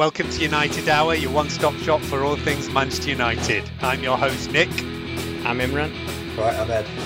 Welcome 0.00 0.30
to 0.30 0.40
United 0.40 0.88
Hour, 0.88 1.14
your 1.14 1.30
one 1.30 1.50
stop 1.50 1.74
shop 1.74 2.00
for 2.00 2.24
all 2.24 2.34
things 2.34 2.70
Manchester 2.70 3.10
United. 3.10 3.70
I'm 3.82 4.02
your 4.02 4.16
host, 4.16 4.50
Nik. 4.50 4.70
I'm 5.44 5.58
Imran. 5.58 5.92
Right, 6.38 6.58
I'm 6.58 6.70
Ed. 6.70 6.86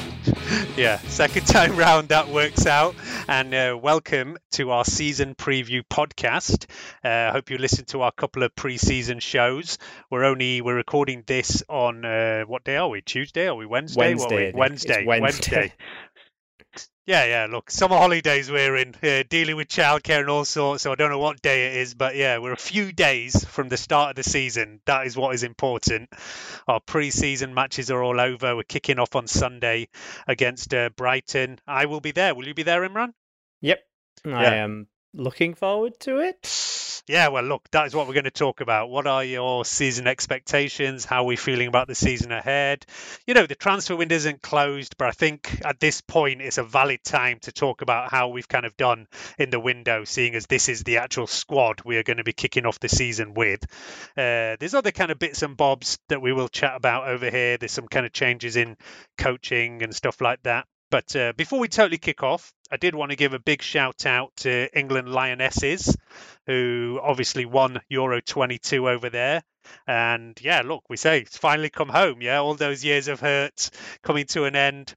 Yeah, 0.77 0.99
second 0.99 1.47
time 1.47 1.77
round 1.77 2.11
that 2.11 2.29
works 2.29 2.67
out. 2.67 2.95
And 3.27 3.55
uh, 3.55 3.79
welcome 3.81 4.37
to 4.53 4.71
our 4.71 4.85
season 4.85 5.35
preview 5.35 5.83
podcast. 5.83 6.67
Uh, 7.05 7.31
I 7.31 7.33
hope 7.33 7.51
you 7.51 7.59
listened 7.59 7.89
to 7.89 8.03
our 8.03 8.13
couple 8.13 8.43
of 8.43 8.55
pre-season 8.55 9.21
shows. 9.21 9.79
We're 10.11 10.25
only 10.25 10.61
we're 10.61 10.77
recording 10.77 11.25
this 11.27 11.63
on 11.69 12.05
uh, 12.05 12.45
what 12.45 12.63
day 12.65 12.77
are 12.77 12.89
we? 12.89 13.01
Tuesday? 13.03 13.49
Are 13.49 13.55
we 13.55 13.67
Wednesday? 13.67 14.15
What 14.15 14.33
are 14.33 14.37
we? 14.37 14.53
Wednesday, 14.55 14.99
It's 15.01 15.07
Wednesday. 15.07 15.57
Wednesday. 15.57 15.73
Yeah, 17.07 17.27
yeah. 17.27 17.47
Look, 17.51 17.71
summer 17.71 17.99
holidays 17.99 18.51
we're 18.51 18.77
in, 18.77 18.95
uh, 19.03 19.25
dealing 19.29 19.57
with 19.57 19.69
childcare 19.69 20.21
and 20.21 20.31
all 20.31 20.47
sorts. 20.47 20.83
So 20.83 20.93
I 20.93 20.95
don't 20.95 21.11
know 21.11 21.19
what 21.19 21.43
day 21.43 21.67
it 21.67 21.77
is, 21.83 21.93
but 21.93 22.17
yeah, 22.17 22.39
we're 22.39 22.53
a 22.53 22.57
few 22.57 22.93
days 22.93 23.45
from 23.45 23.69
the 23.69 23.77
start 23.77 24.11
of 24.11 24.17
the 24.17 24.23
season. 24.23 24.81
That 24.87 25.07
is 25.07 25.15
what 25.15 25.35
is 25.35 25.43
important. 25.43 26.09
Our 26.67 26.81
pre-season 26.81 27.53
matches 27.53 27.91
are 27.91 28.03
all 28.03 28.19
over. 28.19 28.57
We're 28.57 28.63
kicking 28.63 28.99
off 28.99 29.17
on 29.17 29.27
Sunday 29.27 29.89
against 30.27 30.73
uh, 30.73 30.89
Brighton. 30.97 31.59
I 31.67 31.85
will 31.87 32.01
be 32.01 32.13
there. 32.13 32.35
Will 32.35 32.49
you 32.49 32.55
be 32.55 32.63
there, 32.63 32.89
Imran? 32.89 33.13
Yep. 33.61 33.81
I 34.25 34.57
am 34.57 34.87
looking 35.15 35.55
forward 35.55 35.99
to 36.01 36.19
it. 36.19 37.03
Yeah, 37.07 37.29
well, 37.29 37.45
look, 37.45 37.71
that 37.73 37.87
is 37.87 37.95
what 37.95 38.07
we're 38.07 38.15
going 38.15 38.25
to 38.25 38.31
talk 38.31 38.63
about. 38.63 38.89
What 38.89 39.07
are 39.07 39.23
your 39.23 39.67
season 39.67 40.07
expectations? 40.07 41.05
How 41.05 41.23
are 41.23 41.27
we 41.27 41.37
feeling 41.37 41.69
about 41.69 41.87
the 41.87 41.95
season 41.95 42.33
ahead? 42.33 42.87
You 43.27 43.35
know, 43.35 43.47
the 43.47 43.55
transfer 43.55 43.95
window 43.95 44.15
isn't 44.15 44.41
closed, 44.41 44.97
but 44.97 45.09
I 45.09 45.11
think 45.11 45.61
at 45.67 45.81
this 45.81 46.01
point 46.01 46.41
it's 46.41 46.57
a 46.57 46.65
valid 46.65 47.05
time 47.05 47.41
to 47.43 47.53
talk 47.53 47.83
about 47.83 48.11
how 48.11 48.29
we've 48.29 48.49
kind 48.49 48.65
of 48.65 48.75
done 48.79 49.07
in 49.39 49.51
the 49.51 49.61
window, 49.61 50.05
seeing 50.05 50.35
as 50.35 50.47
this 50.47 50.71
is 50.71 50.83
the 50.83 50.97
actual 50.97 51.27
squad 51.27 51.83
we 51.85 51.99
are 51.99 52.03
going 52.03 52.17
to 52.17 52.25
be 52.25 52.33
kicking 52.33 52.65
off 52.65 52.81
the 52.81 52.89
season 52.89 53.35
with. 53.35 53.63
Uh, 54.17 54.57
there's 54.59 54.75
other 54.75 54.93
kind 54.93 55.11
of 55.11 55.19
bits 55.19 55.43
and 55.43 55.59
bobs 55.59 55.99
that 56.09 56.23
we 56.23 56.33
will 56.33 56.49
chat 56.49 56.75
about 56.75 57.09
over 57.09 57.29
here. 57.29 57.59
There's 57.59 57.73
some 57.73 57.89
kind 57.89 58.07
of 58.07 58.13
changes 58.13 58.57
in 58.57 58.79
coaching 59.19 59.83
and 59.83 59.95
stuff 59.95 60.23
like 60.23 60.43
that. 60.45 60.67
But 60.91 61.17
uh, 61.17 61.33
before 61.37 61.59
we 61.59 61.69
totally 61.69 61.99
kick 61.99 62.23
off, 62.23 62.53
I 62.71 62.77
did 62.77 62.95
want 62.95 63.11
to 63.11 63.17
give 63.17 63.33
a 63.33 63.39
big 63.39 63.63
shout 63.63 64.07
out 64.07 64.35
to 64.39 64.69
England 64.77 65.09
Lionesses, 65.09 65.97
who 66.47 67.01
obviously 67.03 67.47
won 67.47 67.81
Euro 67.89 68.21
22 68.21 68.89
over 68.89 69.11
there. 69.11 69.43
And 69.87 70.39
yeah, 70.41 70.63
look, 70.65 70.85
we 70.89 70.97
say 70.97 71.21
it's 71.21 71.39
finally 71.39 71.71
come 71.71 71.89
home. 71.89 72.21
Yeah, 72.21 72.39
all 72.41 72.55
those 72.55 72.85
years 72.85 73.09
of 73.09 73.21
hurt 73.21 73.71
coming 74.03 74.27
to 74.27 74.45
an 74.45 74.57
end. 74.57 74.95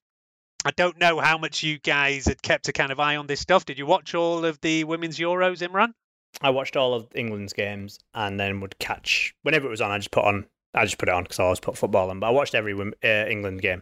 I 0.65 0.71
don't 0.71 0.99
know 0.99 1.19
how 1.19 1.37
much 1.37 1.63
you 1.63 1.79
guys 1.79 2.25
had 2.25 2.41
kept 2.41 2.67
a 2.67 2.73
kind 2.73 2.91
of 2.91 2.99
eye 2.99 3.15
on 3.15 3.27
this 3.27 3.39
stuff. 3.39 3.65
Did 3.65 3.77
you 3.77 3.85
watch 3.85 4.13
all 4.15 4.43
of 4.43 4.59
the 4.61 4.83
women's 4.83 5.17
Euros, 5.17 5.65
Imran? 5.67 5.93
I 6.41 6.49
watched 6.49 6.75
all 6.75 6.93
of 6.93 7.07
England's 7.15 7.53
games 7.53 7.99
and 8.13 8.39
then 8.39 8.59
would 8.59 8.77
catch 8.77 9.33
whenever 9.43 9.67
it 9.67 9.71
was 9.71 9.81
on. 9.81 9.91
I 9.91 9.97
just 9.97 10.11
put 10.11 10.25
on. 10.25 10.45
I 10.73 10.83
just 10.83 10.97
put 10.97 11.09
it 11.09 11.15
on 11.15 11.23
because 11.23 11.39
I 11.39 11.43
always 11.43 11.59
put 11.59 11.77
football 11.77 12.09
on. 12.09 12.19
But 12.19 12.27
I 12.27 12.31
watched 12.31 12.53
every 12.53 12.73
uh, 12.73 13.07
England 13.07 13.61
game. 13.61 13.81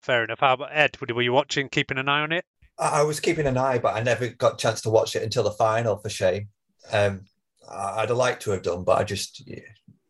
Fair 0.00 0.24
enough. 0.24 0.40
How 0.40 0.54
about 0.54 0.70
Ed? 0.72 0.96
Were 1.00 1.22
you 1.22 1.32
watching, 1.32 1.68
keeping 1.68 1.98
an 1.98 2.08
eye 2.08 2.20
on 2.20 2.32
it? 2.32 2.44
I 2.78 3.02
was 3.02 3.20
keeping 3.20 3.46
an 3.46 3.58
eye, 3.58 3.78
but 3.78 3.94
I 3.94 4.02
never 4.02 4.28
got 4.28 4.54
a 4.54 4.56
chance 4.56 4.80
to 4.82 4.90
watch 4.90 5.14
it 5.14 5.22
until 5.22 5.42
the 5.42 5.50
final 5.50 5.98
for 5.98 6.08
shame. 6.08 6.48
Um, 6.90 7.26
I'd 7.70 8.08
have 8.08 8.16
liked 8.16 8.42
to 8.42 8.52
have 8.52 8.62
done, 8.62 8.84
but 8.84 8.98
I 8.98 9.04
just 9.04 9.46
yeah, 9.46 9.60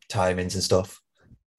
timings 0.08 0.54
and 0.54 0.62
stuff. 0.62 1.00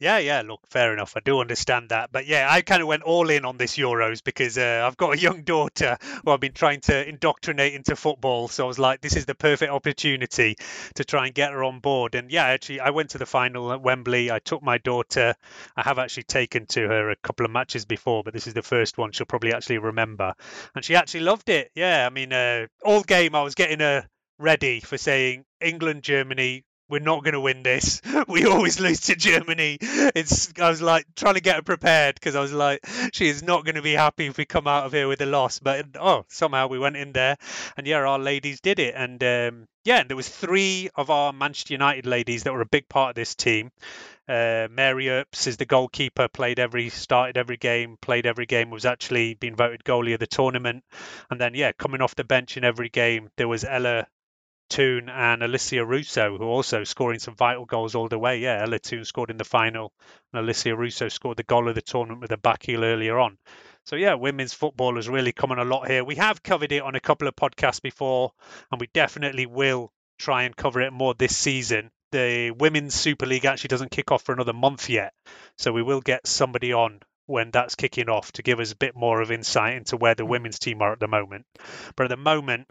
Yeah, 0.02 0.18
yeah, 0.18 0.42
look, 0.42 0.62
fair 0.68 0.94
enough. 0.94 1.14
I 1.16 1.20
do 1.20 1.42
understand 1.42 1.90
that. 1.90 2.12
But 2.12 2.26
yeah, 2.26 2.48
I 2.50 2.62
kind 2.62 2.82
of 2.82 2.88
went 2.88 3.04
all 3.04 3.30
in 3.30 3.46
on 3.46 3.58
this 3.58 3.78
Euros 3.78 4.24
because 4.24 4.58
uh, 4.58 4.84
I've 4.84 4.98
got 4.98 5.14
a 5.14 5.20
young 5.28 5.44
daughter 5.44 5.96
who 6.26 6.32
I've 6.32 6.40
been 6.40 6.54
trying 6.54 6.82
to 6.82 7.08
indoctrinate 7.08 7.76
into 7.76 7.96
football. 7.96 8.48
So 8.48 8.64
I 8.64 8.68
was 8.68 8.80
like, 8.80 9.02
this 9.02 9.16
is 9.16 9.28
the 9.28 9.36
perfect 9.36 9.72
opportunity 9.72 10.56
to 10.96 11.06
try 11.06 11.28
and 11.28 11.36
get 11.36 11.52
her 11.52 11.64
on 11.64 11.82
board. 11.82 12.16
And 12.16 12.32
yeah, 12.32 12.46
actually, 12.46 12.80
I 12.80 12.90
went 12.90 13.12
to 13.12 13.20
the 13.20 13.28
final 13.28 13.72
at 13.72 13.84
Wembley. 13.84 14.32
I 14.32 14.40
took 14.40 14.64
my 14.64 14.80
daughter. 14.80 15.36
I 15.78 15.84
have 15.84 16.00
actually 16.00 16.24
taken 16.24 16.66
to 16.70 16.88
her 16.88 17.12
a 17.12 17.16
couple 17.18 17.46
of 17.46 17.52
matches 17.52 17.86
before, 17.86 18.24
but 18.24 18.34
this 18.34 18.48
is 18.48 18.56
the 18.56 18.64
first 18.64 18.98
one 18.98 19.12
she'll 19.12 19.28
probably 19.28 19.54
actually 19.54 19.78
remember. 19.78 20.34
And 20.74 20.84
she 20.84 20.96
actually 20.96 21.20
loved 21.20 21.48
it. 21.50 21.70
Yeah, 21.76 22.08
I 22.08 22.10
mean, 22.10 22.34
uh, 22.34 22.66
all 22.84 23.04
game 23.04 23.36
I 23.36 23.44
was 23.44 23.54
getting 23.54 23.82
her 23.82 24.08
ready 24.40 24.80
for 24.80 24.98
saying 24.98 25.46
England, 25.62 26.02
Germany, 26.02 26.64
we're 26.91 27.00
not 27.00 27.24
going 27.24 27.34
to 27.34 27.40
win 27.40 27.63
this. 27.63 28.02
We 28.28 28.46
always 28.46 28.79
lose 28.79 29.02
to 29.02 29.16
Germany. 29.16 29.78
It's 29.81 30.53
I 30.59 30.69
was 30.69 30.81
like 30.81 31.06
trying 31.16 31.34
to 31.34 31.41
get 31.41 31.56
her 31.56 31.62
prepared 31.62 32.16
because 32.16 32.35
I 32.35 32.40
was 32.40 32.53
like 32.53 32.85
she 33.13 33.28
is 33.28 33.41
not 33.41 33.66
going 33.66 33.75
to 33.75 33.81
be 33.81 33.94
happy 33.94 34.28
if 34.28 34.38
we 34.38 34.46
come 34.46 34.68
out 34.68 34.85
of 34.85 34.91
here 34.91 35.07
with 35.07 35.22
a 35.22 35.25
loss. 35.25 35.59
But 35.59 35.88
oh, 36.00 36.25
somehow 36.29 36.68
we 36.68 36.78
went 36.78 36.97
in 36.97 37.13
there, 37.13 37.38
and 37.78 37.88
yeah, 37.88 37.97
our 37.97 38.19
ladies 38.19 38.62
did 38.62 38.79
it. 38.79 38.94
And 38.96 39.24
um, 39.24 39.68
yeah, 39.84 40.03
there 40.03 40.18
was 40.18 40.29
three 40.29 40.90
of 40.96 41.09
our 41.09 41.34
Manchester 41.34 41.74
United 41.74 42.06
ladies 42.06 42.44
that 42.44 42.53
were 42.53 42.62
a 42.62 42.66
big 42.66 42.88
part 42.88 43.09
of 43.09 43.16
this 43.16 43.35
team. 43.35 43.72
Uh, 44.28 44.68
Mary 44.69 45.09
Earps 45.09 45.47
is 45.47 45.58
the 45.58 45.66
goalkeeper. 45.66 46.28
Played 46.28 46.59
every, 46.59 46.90
started 46.90 47.38
every 47.38 47.58
game, 47.58 47.97
played 48.02 48.25
every 48.25 48.46
game. 48.46 48.69
Was 48.69 48.85
actually 48.85 49.34
been 49.34 49.56
voted 49.56 49.84
goalie 49.84 50.13
of 50.13 50.19
the 50.19 50.28
tournament. 50.28 50.84
And 51.29 51.41
then 51.41 51.53
yeah, 51.53 51.72
coming 51.72 52.02
off 52.02 52.16
the 52.16 52.23
bench 52.23 52.56
in 52.58 52.63
every 52.63 52.90
game, 52.90 53.29
there 53.38 53.47
was 53.47 53.66
Ella 53.66 54.08
Toone 54.72 55.09
and 55.09 55.42
Alessia 55.42 55.86
Russo, 55.86 56.38
who 56.38 56.46
are 56.46 56.48
also 56.48 56.86
scoring 56.86 57.20
some 57.20 57.36
vital 57.36 57.66
goals 57.66 57.94
all 57.94 58.08
the 58.08 58.18
way. 58.18 58.40
Yeah, 58.40 58.62
Ella 58.62 58.80
Toone 58.80 59.04
scored 59.04 59.30
in 59.30 59.36
the 59.36 59.44
final, 59.44 59.92
and 60.32 60.48
Alessia 60.48 60.78
Russo 60.78 61.09
scored 61.09 61.36
the 61.36 61.44
goal 61.44 61.68
of 61.68 61.76
the 61.76 61.82
tournament 61.82 62.22
with 62.22 62.32
a 62.32 62.38
back 62.38 62.64
heel 62.64 62.86
earlier 62.86 63.20
on. 63.20 63.38
So 63.86 63.98
yeah, 63.98 64.14
women's 64.14 64.54
football 64.54 64.98
is 64.98 65.09
really 65.09 65.34
coming 65.34 65.58
a 65.58 65.66
lot 65.66 65.90
here. 65.90 66.06
We 66.06 66.16
have 66.16 66.42
covered 66.42 66.72
it 66.72 66.84
on 66.84 66.96
a 66.96 67.02
couple 67.02 67.28
of 67.28 67.36
podcasts 67.36 67.82
before, 67.82 68.32
and 68.72 68.80
we 68.80 68.88
definitely 68.94 69.46
will 69.46 69.92
try 70.18 70.44
and 70.44 70.56
cover 70.56 70.80
it 70.80 70.94
more 70.94 71.14
this 71.14 71.36
season. 71.36 71.92
The 72.14 72.52
Women's 72.52 72.94
Super 72.96 73.26
League 73.26 73.46
actually 73.46 73.70
doesn't 73.70 73.92
kick 73.92 74.09
off 74.09 74.24
for 74.24 74.32
another 74.32 74.53
month 74.53 74.90
yet, 74.90 75.14
so 75.58 75.73
we 75.73 75.84
will 75.84 76.02
get 76.02 76.26
somebody 76.26 76.72
on 76.72 77.02
when 77.26 77.52
that's 77.52 77.76
kicking 77.76 78.08
off 78.08 78.32
to 78.34 78.41
give 78.41 78.62
us 78.62 78.72
a 78.72 78.78
bit 78.78 78.96
more 78.96 79.22
of 79.22 79.32
insight 79.32 79.76
into 79.76 79.97
where 79.97 80.16
the 80.16 80.26
women's 80.26 80.59
team 80.59 80.82
are 80.82 80.94
at 80.94 81.00
the 81.02 81.08
moment. 81.08 81.46
But 81.97 82.06
at 82.06 82.09
the 82.09 82.18
moment, 82.18 82.68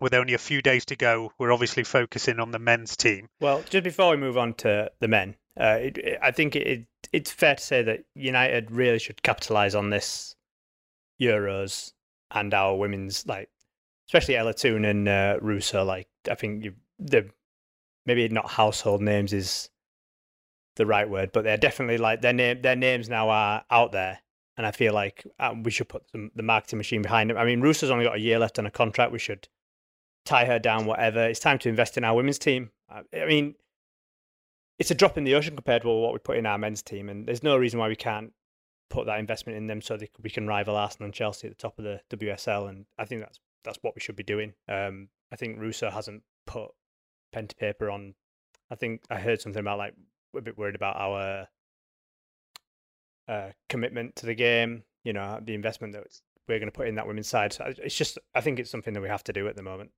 with 0.00 0.14
only 0.14 0.34
a 0.34 0.38
few 0.38 0.60
days 0.62 0.84
to 0.86 0.96
go, 0.96 1.32
we're 1.38 1.52
obviously 1.52 1.84
focusing 1.84 2.40
on 2.40 2.50
the 2.50 2.58
men's 2.58 2.96
team. 2.96 3.28
Well, 3.40 3.62
just 3.68 3.84
before 3.84 4.10
we 4.10 4.16
move 4.16 4.36
on 4.36 4.54
to 4.54 4.90
the 5.00 5.08
men, 5.08 5.36
uh, 5.58 5.78
it, 5.80 5.98
it- 5.98 6.18
I 6.22 6.30
think 6.30 6.56
it, 6.56 6.66
it, 6.66 6.86
it's 7.12 7.30
fair 7.30 7.54
to 7.54 7.62
say 7.62 7.82
that 7.82 8.04
United 8.14 8.70
really 8.70 8.98
should 8.98 9.22
capitalise 9.22 9.74
on 9.74 9.90
this 9.90 10.34
Euros 11.20 11.92
and 12.30 12.52
our 12.52 12.76
women's, 12.76 13.26
like, 13.26 13.48
especially 14.08 14.36
Ella 14.36 14.54
Toone 14.54 14.84
and 14.84 15.08
uh, 15.08 15.38
Russo. 15.40 15.84
Like, 15.84 16.08
I 16.30 16.34
think 16.34 16.64
you, 16.64 16.74
the 16.98 17.28
maybe 18.06 18.28
not 18.28 18.50
household 18.50 19.00
names 19.00 19.32
is 19.32 19.70
the 20.76 20.86
right 20.86 21.08
word, 21.08 21.30
but 21.32 21.44
they're 21.44 21.56
definitely 21.56 21.98
like 21.98 22.20
their 22.20 22.32
name. 22.32 22.60
Their 22.62 22.76
names 22.76 23.08
now 23.08 23.28
are 23.30 23.64
out 23.70 23.92
there, 23.92 24.18
and 24.56 24.66
I 24.66 24.72
feel 24.72 24.92
like 24.92 25.24
uh, 25.38 25.54
we 25.62 25.70
should 25.70 25.88
put 25.88 26.02
the, 26.12 26.30
the 26.34 26.42
marketing 26.42 26.78
machine 26.78 27.02
behind 27.02 27.30
them. 27.30 27.36
I 27.36 27.44
mean, 27.44 27.60
Russo's 27.60 27.90
only 27.90 28.04
got 28.04 28.16
a 28.16 28.20
year 28.20 28.38
left 28.40 28.58
on 28.58 28.66
a 28.66 28.70
contract. 28.70 29.12
We 29.12 29.18
should 29.20 29.48
tie 30.24 30.44
her 30.44 30.58
down, 30.58 30.86
whatever. 30.86 31.24
It's 31.24 31.40
time 31.40 31.58
to 31.60 31.68
invest 31.68 31.96
in 31.96 32.04
our 32.04 32.14
women's 32.14 32.38
team. 32.38 32.70
I, 32.90 33.02
mean, 33.26 33.54
it's 34.78 34.90
a 34.90 34.94
drop 34.94 35.18
in 35.18 35.24
the 35.24 35.34
ocean 35.34 35.56
compared 35.56 35.82
to 35.82 35.88
what 35.88 36.12
we 36.12 36.18
put 36.18 36.36
in 36.36 36.46
our 36.46 36.58
men's 36.58 36.82
team, 36.82 37.08
and 37.08 37.26
there's 37.26 37.42
no 37.42 37.56
reason 37.56 37.78
why 37.78 37.88
we 37.88 37.96
can't 37.96 38.32
put 38.90 39.06
that 39.06 39.18
investment 39.18 39.56
in 39.56 39.66
them 39.66 39.80
so 39.80 39.96
that 39.96 40.10
we 40.22 40.30
can 40.30 40.46
rival 40.46 40.76
Arsenal 40.76 41.06
and 41.06 41.14
Chelsea 41.14 41.46
at 41.48 41.52
the 41.52 41.60
top 41.60 41.78
of 41.78 41.84
the 41.84 42.00
WSL. 42.16 42.68
And 42.68 42.86
I 42.98 43.04
think 43.04 43.22
that's 43.22 43.40
that's 43.64 43.78
what 43.82 43.94
we 43.94 44.00
should 44.00 44.16
be 44.16 44.22
doing. 44.22 44.52
Um, 44.68 45.08
I 45.32 45.36
think 45.36 45.58
Russo 45.58 45.90
hasn't 45.90 46.22
put 46.46 46.70
pen 47.32 47.48
to 47.48 47.56
paper 47.56 47.90
on. 47.90 48.14
I 48.70 48.74
think 48.74 49.02
I 49.10 49.16
heard 49.16 49.40
something 49.40 49.60
about 49.60 49.78
like 49.78 49.94
we're 50.32 50.40
a 50.40 50.42
bit 50.42 50.58
worried 50.58 50.74
about 50.74 50.96
our 50.96 51.48
uh, 53.28 53.50
commitment 53.68 54.16
to 54.16 54.26
the 54.26 54.34
game. 54.34 54.84
You 55.02 55.12
know, 55.12 55.40
the 55.42 55.54
investment 55.54 55.92
that 55.94 56.06
we're 56.48 56.58
going 56.58 56.70
to 56.70 56.76
put 56.76 56.88
in 56.88 56.96
that 56.96 57.06
women's 57.06 57.28
side. 57.28 57.52
So 57.52 57.72
it's 57.82 57.96
just, 57.96 58.18
I 58.34 58.40
think 58.40 58.58
it's 58.58 58.70
something 58.70 58.94
that 58.94 59.00
we 59.00 59.08
have 59.08 59.24
to 59.24 59.32
do 59.32 59.48
at 59.48 59.56
the 59.56 59.62
moment. 59.62 59.90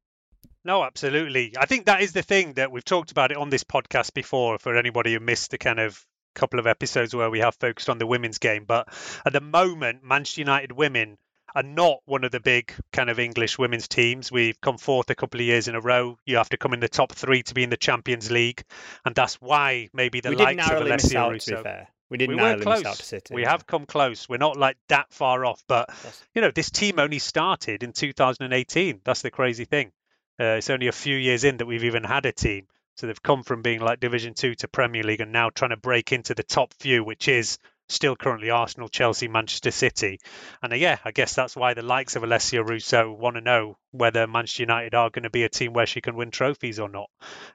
No, 0.67 0.83
absolutely. 0.83 1.55
I 1.57 1.67
think 1.67 1.87
that 1.87 2.03
is 2.03 2.13
the 2.13 2.23
thing 2.23 2.55
that 2.55 2.73
we've 2.73 2.85
talked 2.85 3.13
about 3.13 3.31
it 3.31 3.37
on 3.37 3.51
this 3.51 3.63
podcast 3.63 4.13
before. 4.15 4.59
For 4.59 4.77
anybody 4.77 5.13
who 5.13 5.21
missed 5.21 5.53
the 5.53 5.59
kind 5.59 5.79
of 5.79 6.05
couple 6.35 6.59
of 6.59 6.67
episodes 6.67 7.15
where 7.15 7.31
we 7.31 7.39
have 7.39 7.55
focused 7.55 7.89
on 7.89 7.99
the 7.99 8.07
women's 8.07 8.39
game, 8.39 8.65
but 8.67 8.89
at 9.25 9.33
the 9.33 9.41
moment, 9.41 10.03
Manchester 10.03 10.41
United 10.41 10.73
women 10.73 11.19
are 11.55 11.63
not 11.63 12.01
one 12.05 12.25
of 12.25 12.33
the 12.33 12.41
big 12.41 12.75
kind 12.93 13.09
of 13.09 13.21
English 13.21 13.59
women's 13.59 13.87
teams. 13.87 14.33
We've 14.33 14.61
come 14.61 14.77
fourth 14.77 15.09
a 15.09 15.15
couple 15.15 15.39
of 15.39 15.47
years 15.47 15.69
in 15.69 15.77
a 15.77 15.81
row. 15.81 16.19
You 16.27 16.39
have 16.39 16.49
to 16.49 16.57
come 16.57 16.75
in 16.75 16.81
the 16.81 16.89
top 16.89 17.13
three 17.13 17.45
to 17.45 17.55
be 17.55 17.63
in 17.63 17.71
the 17.71 17.77
Champions 17.77 18.29
League, 18.33 18.65
and 19.05 19.15
that's 19.15 19.41
why 19.41 19.89
maybe 19.93 20.21
the 20.21 20.31
we 20.31 20.37
likes 20.37 20.69
of 20.69 20.83
Alessia 20.83 21.15
out, 21.15 21.31
Russo. 21.31 21.87
We 22.11 22.19
didn't 22.19 22.37
we 22.37 22.43
were 22.43 22.59
close. 22.59 23.13
We 23.31 23.43
yeah. 23.43 23.51
have 23.51 23.67
come 23.67 23.87
close. 23.87 24.29
We're 24.29 24.37
not 24.37 24.57
like 24.57 24.77
that 24.89 25.13
far 25.13 25.45
off, 25.45 25.63
but 25.69 25.89
yes. 26.05 26.25
you 26.35 26.43
know, 26.43 26.51
this 26.51 26.71
team 26.71 26.99
only 26.99 27.21
started 27.21 27.83
in 27.83 27.93
2018. 27.93 29.01
That's 29.05 29.23
the 29.23 29.31
crazy 29.31 29.65
thing. 29.65 29.93
Uh, 30.39 30.57
it's 30.59 30.71
only 30.71 30.89
a 30.89 30.93
few 30.93 31.17
years 31.17 31.45
in 31.45 31.57
that 31.57 31.67
we've 31.67 31.85
even 31.85 32.05
had 32.05 32.27
a 32.27 32.33
team. 32.33 32.67
So 32.97 33.07
they've 33.07 33.23
come 33.23 33.43
from 33.43 33.63
being 33.63 33.81
like 33.81 34.01
Division 34.01 34.35
Two 34.35 34.55
to 34.57 34.69
Premier 34.69 35.03
League 35.03 35.21
and 35.21 35.33
now 35.33 35.51
trying 35.51 35.71
to 35.71 35.77
break 35.77 36.13
into 36.13 36.35
the 36.35 36.43
top 36.43 36.73
few, 36.75 37.05
which 37.05 37.29
is 37.29 37.59
still 37.89 38.17
currently 38.17 38.51
Arsenal, 38.51 38.89
Chelsea, 38.89 39.29
Manchester 39.29 39.71
City. 39.71 40.19
And 40.63 40.73
uh, 40.73 40.77
yeah, 40.77 40.99
I 41.05 41.11
guess 41.13 41.35
that's 41.35 41.57
why 41.57 41.75
the 41.75 41.83
likes 41.83 42.17
of 42.17 42.23
Alessia 42.23 42.67
Russo 42.67 43.13
want 43.13 43.37
to 43.37 43.41
know 43.41 43.77
whether 43.93 44.27
Manchester 44.27 44.65
United 44.65 44.95
are 44.95 45.11
going 45.11 45.23
to 45.23 45.31
be 45.31 45.45
a 45.45 45.49
team 45.49 45.73
where 45.73 45.87
she 45.87 46.01
can 46.01 46.17
win 46.17 46.31
trophies 46.31 46.79
or 46.79 46.89
not. 46.89 47.09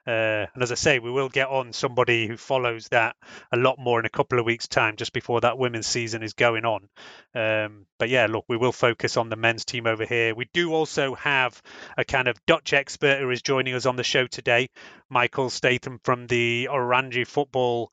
Uh, 0.06 0.46
and 0.54 0.62
as 0.62 0.72
I 0.72 0.76
say, 0.76 0.98
we 0.98 1.10
will 1.10 1.28
get 1.28 1.48
on 1.48 1.72
somebody 1.72 2.26
who 2.26 2.36
follows 2.36 2.88
that 2.88 3.16
a 3.52 3.56
lot 3.56 3.78
more 3.78 4.00
in 4.00 4.06
a 4.06 4.10
couple 4.10 4.38
of 4.38 4.46
weeks' 4.46 4.68
time, 4.68 4.96
just 4.96 5.12
before 5.12 5.40
that 5.42 5.58
women's 5.58 5.86
season 5.86 6.22
is 6.22 6.32
going 6.32 6.64
on. 6.64 6.88
Um, 7.34 7.86
but 7.98 8.08
yeah, 8.08 8.26
look, 8.26 8.44
we 8.48 8.56
will 8.56 8.72
focus 8.72 9.16
on 9.16 9.28
the 9.28 9.36
men's 9.36 9.64
team 9.64 9.86
over 9.86 10.04
here. 10.04 10.34
We 10.34 10.48
do 10.52 10.72
also 10.72 11.14
have 11.14 11.60
a 11.96 12.04
kind 12.04 12.28
of 12.28 12.44
Dutch 12.46 12.72
expert 12.72 13.20
who 13.20 13.30
is 13.30 13.42
joining 13.42 13.74
us 13.74 13.86
on 13.86 13.96
the 13.96 14.04
show 14.04 14.26
today, 14.26 14.70
Michael 15.08 15.50
Statham 15.50 16.00
from 16.02 16.26
the 16.26 16.68
Oranje 16.70 17.26
Football 17.26 17.92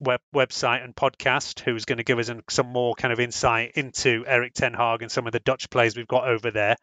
web, 0.00 0.20
website 0.34 0.82
and 0.82 0.94
podcast 0.94 1.60
who's 1.60 1.84
going 1.84 1.98
to 1.98 2.04
give 2.04 2.18
us 2.18 2.30
some 2.48 2.66
more 2.66 2.94
kind 2.94 3.12
of 3.12 3.20
insight 3.20 3.72
into 3.76 4.24
Erik 4.26 4.54
Ten 4.54 4.74
Hag 4.74 5.02
and 5.02 5.12
some 5.12 5.26
of 5.26 5.32
the 5.32 5.40
Dutch 5.40 5.70
players 5.70 5.96
we've 5.96 6.08
got 6.08 6.26
over 6.26 6.50
there. 6.50 6.76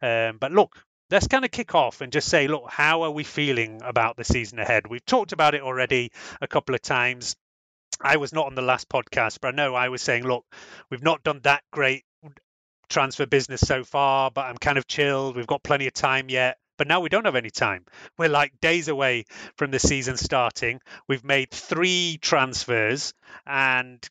Um, 0.00 0.38
but 0.38 0.52
look, 0.52 0.76
let's 1.10 1.26
kind 1.26 1.44
of 1.44 1.50
kick 1.50 1.74
off 1.74 2.00
and 2.00 2.12
just 2.12 2.28
say, 2.28 2.48
look, 2.48 2.64
how 2.68 3.02
are 3.02 3.10
we 3.10 3.24
feeling 3.24 3.80
about 3.84 4.16
the 4.16 4.24
season 4.24 4.58
ahead? 4.58 4.86
We've 4.88 5.04
talked 5.04 5.32
about 5.32 5.54
it 5.54 5.62
already 5.62 6.12
a 6.40 6.46
couple 6.46 6.74
of 6.74 6.82
times. 6.82 7.36
I 8.00 8.16
was 8.16 8.32
not 8.32 8.46
on 8.46 8.54
the 8.54 8.62
last 8.62 8.88
podcast, 8.88 9.38
but 9.42 9.48
I 9.48 9.50
know 9.50 9.74
I 9.74 9.88
was 9.88 10.00
saying, 10.00 10.24
look, 10.24 10.44
we've 10.90 11.02
not 11.02 11.22
done 11.22 11.40
that 11.42 11.62
great 11.72 12.04
transfer 12.88 13.26
business 13.26 13.60
so 13.60 13.84
far, 13.84 14.30
but 14.30 14.46
I'm 14.46 14.58
kind 14.58 14.78
of 14.78 14.86
chilled. 14.86 15.36
We've 15.36 15.46
got 15.46 15.62
plenty 15.62 15.86
of 15.86 15.92
time 15.92 16.28
yet. 16.28 16.58
But 16.80 16.88
now 16.88 17.00
we 17.00 17.10
don't 17.10 17.26
have 17.26 17.36
any 17.36 17.50
time. 17.50 17.84
We're 18.16 18.30
like 18.30 18.58
days 18.62 18.88
away 18.88 19.26
from 19.58 19.70
the 19.70 19.78
season 19.78 20.16
starting. 20.16 20.80
We've 21.06 21.22
made 21.22 21.50
three 21.50 22.18
transfers 22.22 23.12
and 23.46 24.02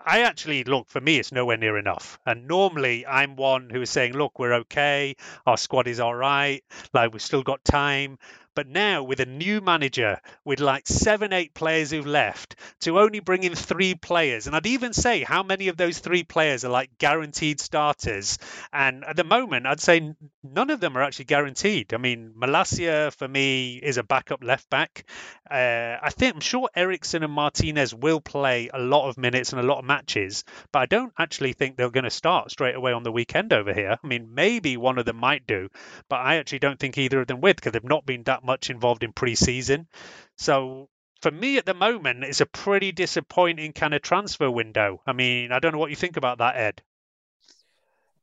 I 0.00 0.20
actually 0.22 0.64
look 0.64 0.88
for 0.88 1.02
me, 1.02 1.18
it's 1.18 1.32
nowhere 1.32 1.58
near 1.58 1.76
enough. 1.76 2.18
And 2.24 2.48
normally, 2.48 3.06
I'm 3.06 3.36
one 3.36 3.68
who 3.68 3.82
is 3.82 3.90
saying, 3.90 4.14
"Look, 4.14 4.38
we're 4.38 4.54
okay. 4.64 5.16
Our 5.46 5.58
squad 5.58 5.86
is 5.86 6.00
all 6.00 6.14
right. 6.14 6.64
Like 6.94 7.12
we've 7.12 7.20
still 7.20 7.42
got 7.42 7.62
time." 7.62 8.18
But 8.54 8.68
now, 8.68 9.02
with 9.02 9.20
a 9.20 9.26
new 9.26 9.60
manager, 9.60 10.20
with 10.44 10.60
like 10.60 10.86
seven, 10.86 11.32
eight 11.32 11.54
players 11.54 11.90
who've 11.90 12.06
left, 12.06 12.56
to 12.80 13.00
only 13.00 13.20
bring 13.20 13.42
in 13.42 13.54
three 13.54 13.94
players, 13.94 14.46
and 14.46 14.54
I'd 14.54 14.66
even 14.66 14.92
say 14.92 15.22
how 15.22 15.42
many 15.42 15.68
of 15.68 15.76
those 15.76 15.98
three 15.98 16.22
players 16.22 16.64
are 16.64 16.70
like 16.70 16.96
guaranteed 16.98 17.60
starters. 17.60 18.38
And 18.72 19.04
at 19.04 19.16
the 19.16 19.24
moment, 19.24 19.66
I'd 19.66 19.80
say 19.80 20.14
none 20.42 20.70
of 20.70 20.80
them 20.80 20.96
are 20.96 21.02
actually 21.02 21.26
guaranteed. 21.26 21.92
I 21.94 21.96
mean, 21.96 22.32
Malacia 22.36 23.12
for 23.12 23.26
me 23.26 23.76
is 23.76 23.98
a 23.98 24.02
backup 24.02 24.44
left 24.44 24.70
back. 24.70 25.04
Uh, 25.50 25.98
I 26.00 26.10
think 26.10 26.34
I'm 26.34 26.40
sure 26.40 26.68
Eriksen 26.74 27.22
and 27.22 27.32
Martinez 27.32 27.94
will 27.94 28.20
play 28.20 28.70
a 28.72 28.78
lot 28.78 29.08
of 29.08 29.18
minutes 29.18 29.52
and 29.52 29.60
a 29.60 29.64
lot 29.64 29.78
of 29.78 29.84
matches, 29.84 30.44
but 30.72 30.78
I 30.78 30.86
don't 30.86 31.12
actually 31.18 31.52
think 31.52 31.76
they're 31.76 31.90
going 31.90 32.04
to 32.04 32.10
start 32.10 32.50
straight 32.50 32.74
away 32.74 32.92
on 32.92 33.02
the 33.02 33.12
weekend 33.12 33.52
over 33.52 33.74
here. 33.74 33.98
I 34.02 34.06
mean, 34.06 34.34
maybe 34.34 34.76
one 34.76 34.98
of 34.98 35.04
them 35.04 35.16
might 35.16 35.46
do, 35.46 35.68
but 36.08 36.16
I 36.16 36.36
actually 36.36 36.60
don't 36.60 36.78
think 36.78 36.98
either 36.98 37.20
of 37.20 37.26
them 37.26 37.40
would 37.40 37.56
because 37.56 37.72
they've 37.72 37.84
not 37.84 38.06
been 38.06 38.22
that 38.24 38.43
much 38.44 38.70
involved 38.70 39.02
in 39.02 39.12
pre-season. 39.12 39.88
So 40.36 40.88
for 41.22 41.30
me 41.30 41.56
at 41.56 41.64
the 41.64 41.74
moment, 41.74 42.22
it's 42.24 42.42
a 42.42 42.46
pretty 42.46 42.92
disappointing 42.92 43.72
kind 43.72 43.94
of 43.94 44.02
transfer 44.02 44.50
window. 44.50 45.00
I 45.06 45.12
mean, 45.12 45.52
I 45.52 45.58
don't 45.58 45.72
know 45.72 45.78
what 45.78 45.90
you 45.90 45.96
think 45.96 46.16
about 46.16 46.38
that, 46.38 46.56
Ed. 46.56 46.82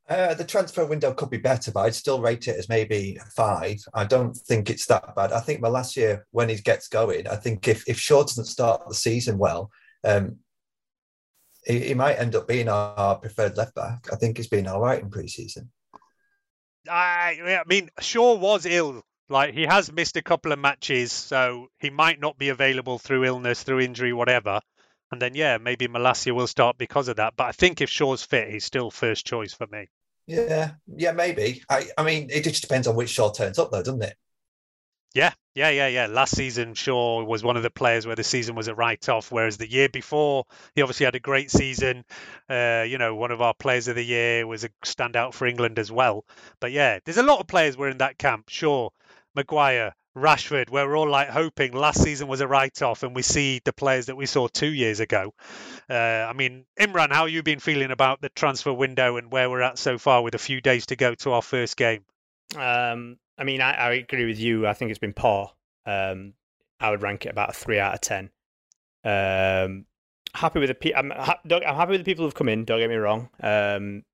Uh, 0.08 0.34
the 0.34 0.44
transfer 0.44 0.84
window 0.84 1.14
could 1.14 1.30
be 1.30 1.38
better, 1.38 1.72
but 1.72 1.80
I'd 1.80 1.94
still 1.94 2.20
rate 2.20 2.46
it 2.46 2.56
as 2.56 2.68
maybe 2.68 3.18
five. 3.34 3.78
I 3.94 4.04
don't 4.04 4.36
think 4.36 4.68
it's 4.68 4.86
that 4.86 5.14
bad. 5.14 5.32
I 5.32 5.40
think 5.40 5.60
Malacia 5.60 6.22
when 6.32 6.48
he 6.48 6.56
gets 6.56 6.88
going, 6.88 7.26
I 7.26 7.36
think 7.36 7.66
if, 7.66 7.88
if 7.88 7.98
Shaw 7.98 8.22
doesn't 8.22 8.44
start 8.44 8.86
the 8.88 8.94
season 8.94 9.38
well, 9.38 9.70
um, 10.04 10.36
he, 11.64 11.80
he, 11.80 11.94
might 11.94 12.18
end 12.18 12.34
up 12.34 12.46
being 12.46 12.68
our 12.68 13.16
preferred 13.16 13.56
left 13.56 13.74
back. 13.74 14.08
I 14.12 14.16
think 14.16 14.36
he's 14.36 14.48
been 14.48 14.66
all 14.66 14.80
right 14.80 15.00
in 15.00 15.10
pre-season. 15.10 15.70
I, 16.90 17.60
I 17.60 17.62
mean, 17.66 17.90
Shaw 18.00 18.34
was 18.34 18.66
ill 18.66 19.02
like 19.32 19.54
he 19.54 19.64
has 19.64 19.90
missed 19.92 20.16
a 20.16 20.22
couple 20.22 20.52
of 20.52 20.58
matches, 20.58 21.10
so 21.10 21.66
he 21.80 21.90
might 21.90 22.20
not 22.20 22.38
be 22.38 22.50
available 22.50 22.98
through 22.98 23.24
illness, 23.24 23.62
through 23.62 23.80
injury, 23.80 24.12
whatever. 24.12 24.60
And 25.10 25.20
then 25.20 25.34
yeah, 25.34 25.58
maybe 25.58 25.88
Malacia 25.88 26.34
will 26.34 26.46
start 26.46 26.78
because 26.78 27.08
of 27.08 27.16
that. 27.16 27.34
But 27.36 27.44
I 27.44 27.52
think 27.52 27.80
if 27.80 27.90
Shaw's 27.90 28.22
fit, 28.22 28.50
he's 28.50 28.64
still 28.64 28.90
first 28.90 29.26
choice 29.26 29.52
for 29.52 29.66
me. 29.66 29.88
Yeah, 30.26 30.72
yeah, 30.86 31.12
maybe. 31.12 31.62
I, 31.68 31.88
I 31.98 32.04
mean, 32.04 32.28
it 32.30 32.44
just 32.44 32.62
depends 32.62 32.86
on 32.86 32.94
which 32.94 33.10
Shaw 33.10 33.32
turns 33.32 33.58
up, 33.58 33.72
though, 33.72 33.82
doesn't 33.82 34.02
it? 34.02 34.16
Yeah, 35.14 35.32
yeah, 35.54 35.68
yeah, 35.68 35.88
yeah. 35.88 36.06
Last 36.06 36.34
season, 36.34 36.72
Shaw 36.72 37.22
was 37.24 37.44
one 37.44 37.58
of 37.58 37.62
the 37.62 37.70
players 37.70 38.06
where 38.06 38.16
the 38.16 38.24
season 38.24 38.54
was 38.54 38.68
a 38.68 38.74
write-off, 38.74 39.30
whereas 39.30 39.58
the 39.58 39.70
year 39.70 39.90
before, 39.90 40.44
he 40.74 40.80
obviously 40.80 41.04
had 41.04 41.16
a 41.16 41.20
great 41.20 41.50
season. 41.50 42.04
Uh, 42.48 42.84
you 42.88 42.96
know, 42.96 43.14
one 43.14 43.30
of 43.30 43.42
our 43.42 43.52
players 43.52 43.88
of 43.88 43.96
the 43.96 44.04
year 44.04 44.46
was 44.46 44.64
a 44.64 44.70
standout 44.86 45.34
for 45.34 45.46
England 45.46 45.78
as 45.78 45.92
well. 45.92 46.24
But 46.60 46.72
yeah, 46.72 47.00
there's 47.04 47.18
a 47.18 47.22
lot 47.22 47.40
of 47.40 47.46
players 47.46 47.76
were 47.76 47.90
in 47.90 47.98
that 47.98 48.16
camp. 48.16 48.48
Shaw, 48.48 48.88
Maguire, 49.34 49.94
Rashford, 50.16 50.70
where 50.70 50.86
we're 50.86 50.96
all 50.96 51.08
like 51.08 51.28
hoping 51.28 51.72
last 51.72 52.02
season 52.02 52.28
was 52.28 52.40
a 52.40 52.48
write 52.48 52.82
off 52.82 53.02
and 53.02 53.14
we 53.14 53.22
see 53.22 53.60
the 53.64 53.72
players 53.72 54.06
that 54.06 54.16
we 54.16 54.26
saw 54.26 54.46
two 54.46 54.72
years 54.72 55.00
ago. 55.00 55.32
Uh, 55.88 55.94
I 56.28 56.32
mean, 56.34 56.66
Imran, 56.78 57.12
how 57.12 57.26
you 57.26 57.42
been 57.42 57.60
feeling 57.60 57.90
about 57.90 58.20
the 58.20 58.28
transfer 58.28 58.72
window 58.72 59.16
and 59.16 59.32
where 59.32 59.48
we're 59.48 59.62
at 59.62 59.78
so 59.78 59.98
far 59.98 60.22
with 60.22 60.34
a 60.34 60.38
few 60.38 60.60
days 60.60 60.86
to 60.86 60.96
go 60.96 61.14
to 61.16 61.32
our 61.32 61.42
first 61.42 61.76
game? 61.76 62.04
Um, 62.56 63.16
I 63.38 63.44
mean, 63.44 63.62
I, 63.62 63.72
I, 63.72 63.92
agree 63.94 64.26
with 64.26 64.38
you. 64.38 64.66
I 64.66 64.74
think 64.74 64.90
it's 64.90 64.98
been 64.98 65.14
poor. 65.14 65.50
Um, 65.86 66.34
I 66.78 66.90
would 66.90 67.02
rank 67.02 67.24
it 67.24 67.30
about 67.30 67.50
a 67.50 67.52
three 67.54 67.78
out 67.78 67.94
of 67.94 68.00
10. 68.02 68.30
Um, 69.04 69.86
happy 70.34 70.60
with 70.60 70.68
the 70.68 70.74
pe- 70.74 70.94
I'm, 70.94 71.10
ha- 71.10 71.40
I'm 71.50 71.76
happy 71.76 71.92
with 71.92 72.00
the 72.00 72.04
people 72.04 72.24
who've 72.24 72.34
come 72.34 72.50
in, 72.50 72.64
don't 72.64 72.78
get 72.78 72.90
me 72.90 72.96
wrong. 72.96 73.30
Um, 73.42 74.04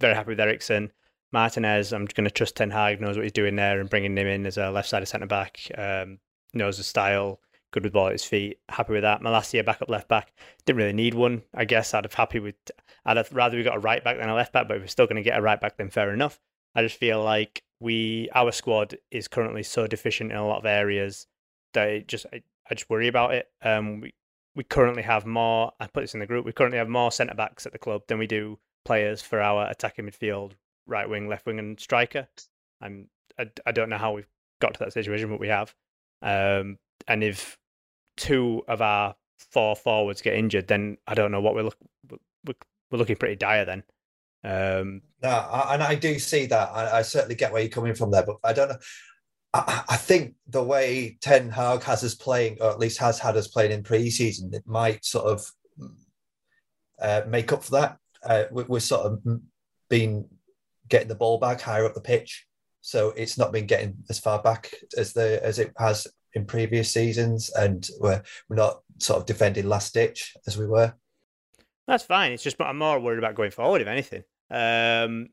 very 0.00 0.14
happy 0.14 0.30
with 0.30 0.40
Eriksen. 0.40 0.90
Martinez, 1.32 1.92
I'm 1.92 2.06
going 2.06 2.24
to 2.24 2.30
trust 2.30 2.56
Ten 2.56 2.70
Hag 2.70 3.00
knows 3.00 3.16
what 3.16 3.22
he's 3.24 3.32
doing 3.32 3.56
there 3.56 3.80
and 3.80 3.88
bringing 3.88 4.16
him 4.16 4.26
in 4.26 4.46
as 4.46 4.58
a 4.58 4.70
left 4.70 4.88
sided 4.88 5.06
centre 5.06 5.26
back. 5.26 5.60
Um, 5.76 6.18
knows 6.52 6.78
the 6.78 6.82
style, 6.82 7.40
good 7.70 7.84
with 7.84 7.92
ball 7.92 8.06
at 8.06 8.12
his 8.12 8.24
feet. 8.24 8.58
Happy 8.68 8.92
with 8.92 9.02
that. 9.02 9.22
Malacia 9.22 9.64
back 9.64 9.80
up 9.80 9.88
left 9.88 10.08
back. 10.08 10.32
Didn't 10.64 10.78
really 10.78 10.92
need 10.92 11.14
one. 11.14 11.42
I 11.54 11.64
guess 11.64 11.94
I'd 11.94 12.04
have 12.04 12.14
happy 12.14 12.40
with. 12.40 12.56
I'd 13.04 13.16
have 13.16 13.32
rather 13.32 13.56
we 13.56 13.62
got 13.62 13.76
a 13.76 13.80
right 13.80 14.02
back 14.02 14.18
than 14.18 14.28
a 14.28 14.34
left 14.34 14.52
back, 14.52 14.68
but 14.68 14.76
if 14.76 14.82
we're 14.82 14.88
still 14.88 15.06
going 15.06 15.16
to 15.16 15.22
get 15.22 15.38
a 15.38 15.42
right 15.42 15.60
back, 15.60 15.76
then 15.76 15.90
fair 15.90 16.12
enough. 16.12 16.40
I 16.74 16.82
just 16.82 16.98
feel 16.98 17.22
like 17.22 17.62
we 17.80 18.28
our 18.34 18.52
squad 18.52 18.96
is 19.10 19.28
currently 19.28 19.62
so 19.62 19.86
deficient 19.86 20.32
in 20.32 20.36
a 20.36 20.46
lot 20.46 20.58
of 20.58 20.66
areas 20.66 21.26
that 21.72 21.88
it 21.88 22.08
just 22.08 22.26
I, 22.32 22.42
I 22.70 22.74
just 22.74 22.90
worry 22.90 23.08
about 23.08 23.34
it. 23.34 23.48
Um, 23.62 24.00
we 24.00 24.14
we 24.54 24.64
currently 24.64 25.02
have 25.02 25.26
more. 25.26 25.72
I 25.78 25.86
put 25.86 26.00
this 26.02 26.14
in 26.14 26.20
the 26.20 26.26
group. 26.26 26.44
We 26.44 26.52
currently 26.52 26.78
have 26.78 26.88
more 26.88 27.12
centre 27.12 27.34
backs 27.34 27.66
at 27.66 27.72
the 27.72 27.78
club 27.78 28.02
than 28.08 28.18
we 28.18 28.26
do 28.26 28.58
players 28.84 29.22
for 29.22 29.40
our 29.40 29.68
attacking 29.70 30.06
midfield 30.06 30.52
right 30.90 31.08
wing, 31.08 31.28
left 31.28 31.46
wing, 31.46 31.58
and 31.58 31.78
striker. 31.78 32.28
I'm 32.80 33.08
I, 33.38 33.50
I 33.66 33.72
don't 33.72 33.88
know 33.88 33.98
how 33.98 34.12
we've 34.12 34.28
got 34.60 34.74
to 34.74 34.80
that 34.80 34.92
situation, 34.92 35.30
but 35.30 35.40
we 35.40 35.48
have. 35.48 35.74
Um, 36.22 36.78
and 37.08 37.24
if 37.24 37.56
two 38.16 38.62
of 38.68 38.82
our 38.82 39.14
four 39.38 39.74
forwards 39.74 40.22
get 40.22 40.34
injured, 40.34 40.68
then 40.68 40.98
I 41.06 41.14
don't 41.14 41.32
know 41.32 41.40
what 41.40 41.54
we're 41.54 41.64
look 41.64 41.76
we're, 42.10 42.54
we're 42.90 42.98
looking 42.98 43.16
pretty 43.16 43.36
dire 43.36 43.64
then. 43.64 43.82
Um, 44.42 45.02
no, 45.22 45.28
and 45.68 45.82
I 45.82 45.94
do 45.94 46.18
see 46.18 46.46
that. 46.46 46.70
I, 46.70 46.98
I, 46.98 47.02
certainly 47.02 47.34
get 47.34 47.52
where 47.52 47.60
you're 47.60 47.70
coming 47.70 47.94
from 47.94 48.10
there, 48.10 48.24
but 48.24 48.36
I 48.42 48.54
don't 48.54 48.70
know. 48.70 48.78
I, 49.52 49.82
I 49.90 49.96
think 49.96 50.34
the 50.48 50.62
way 50.62 51.18
Ten 51.20 51.50
Hag 51.50 51.82
has 51.82 52.02
us 52.04 52.14
playing, 52.14 52.56
or 52.60 52.70
at 52.70 52.78
least 52.78 52.98
has 52.98 53.18
had 53.18 53.36
us 53.36 53.48
playing 53.48 53.72
in 53.72 53.82
pre-season, 53.82 54.54
it 54.54 54.66
might 54.66 55.04
sort 55.04 55.26
of 55.26 55.50
uh, 57.02 57.22
make 57.28 57.52
up 57.52 57.64
for 57.64 57.72
that. 57.72 57.98
Uh, 58.22 58.44
we, 58.50 58.62
we're 58.64 58.80
sort 58.80 59.06
of 59.06 59.22
been 59.90 60.26
getting 60.90 61.08
the 61.08 61.14
ball 61.14 61.38
back 61.38 61.60
higher 61.60 61.86
up 61.86 61.94
the 61.94 62.00
pitch, 62.00 62.46
so 62.80 63.10
it's 63.10 63.38
not 63.38 63.52
been 63.52 63.66
getting 63.66 63.96
as 64.10 64.18
far 64.18 64.42
back 64.42 64.74
as 64.96 65.12
the 65.12 65.42
as 65.44 65.58
it 65.58 65.72
has 65.78 66.06
in 66.34 66.44
previous 66.44 66.92
seasons, 66.92 67.50
and 67.50 67.88
we're 67.98 68.22
we're 68.48 68.56
not 68.56 68.82
sort 68.98 69.20
of 69.20 69.26
defending 69.26 69.68
last 69.68 69.94
ditch 69.94 70.36
as 70.46 70.58
we 70.58 70.66
were. 70.66 70.94
That's 71.86 72.04
fine. 72.04 72.32
It's 72.32 72.42
just 72.42 72.60
I'm 72.60 72.78
more 72.78 73.00
worried 73.00 73.18
about 73.18 73.34
going 73.34 73.50
forward, 73.50 73.82
if 73.82 73.88
anything. 73.88 74.22
Um, 74.50 75.28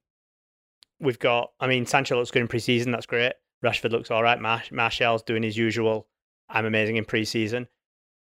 we've 1.00 1.20
got, 1.20 1.52
I 1.60 1.68
mean, 1.68 1.86
Sancho 1.86 2.18
looks 2.18 2.32
good 2.32 2.42
in 2.42 2.48
preseason. 2.48 2.92
That's 2.92 3.06
great. 3.06 3.34
Rashford 3.64 3.92
looks 3.92 4.12
all 4.12 4.24
right. 4.24 4.40
Mar- 4.40 4.64
Martial's 4.72 5.24
doing 5.24 5.44
his 5.44 5.58
usual. 5.58 6.08
I'm 6.50 6.66
amazing 6.66 6.98
in 6.98 7.06
preseason. 7.06 7.68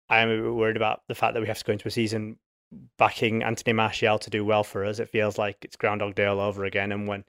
I 0.10 0.20
am 0.20 0.30
a 0.30 0.42
bit 0.42 0.54
worried 0.54 0.76
about 0.76 1.02
the 1.08 1.16
fact 1.16 1.34
that 1.34 1.42
we 1.42 1.48
have 1.48 1.60
to 1.60 1.66
go 1.66 1.74
into 1.74 1.88
a 1.88 1.92
season 1.92 2.38
backing 2.98 3.44
Anthony 3.44 3.74
Martial 3.74 4.20
to 4.20 4.30
do 4.30 4.46
well 4.46 4.64
for 4.64 4.86
us. 4.86 5.00
It 5.00 5.10
feels 5.10 5.38
like 5.38 5.58
it's 5.64 5.76
Groundhog 5.76 6.16
Day 6.16 6.26
all 6.26 6.40
over 6.40 6.66
again. 6.66 6.92
And 6.92 7.08
when, 7.08 7.24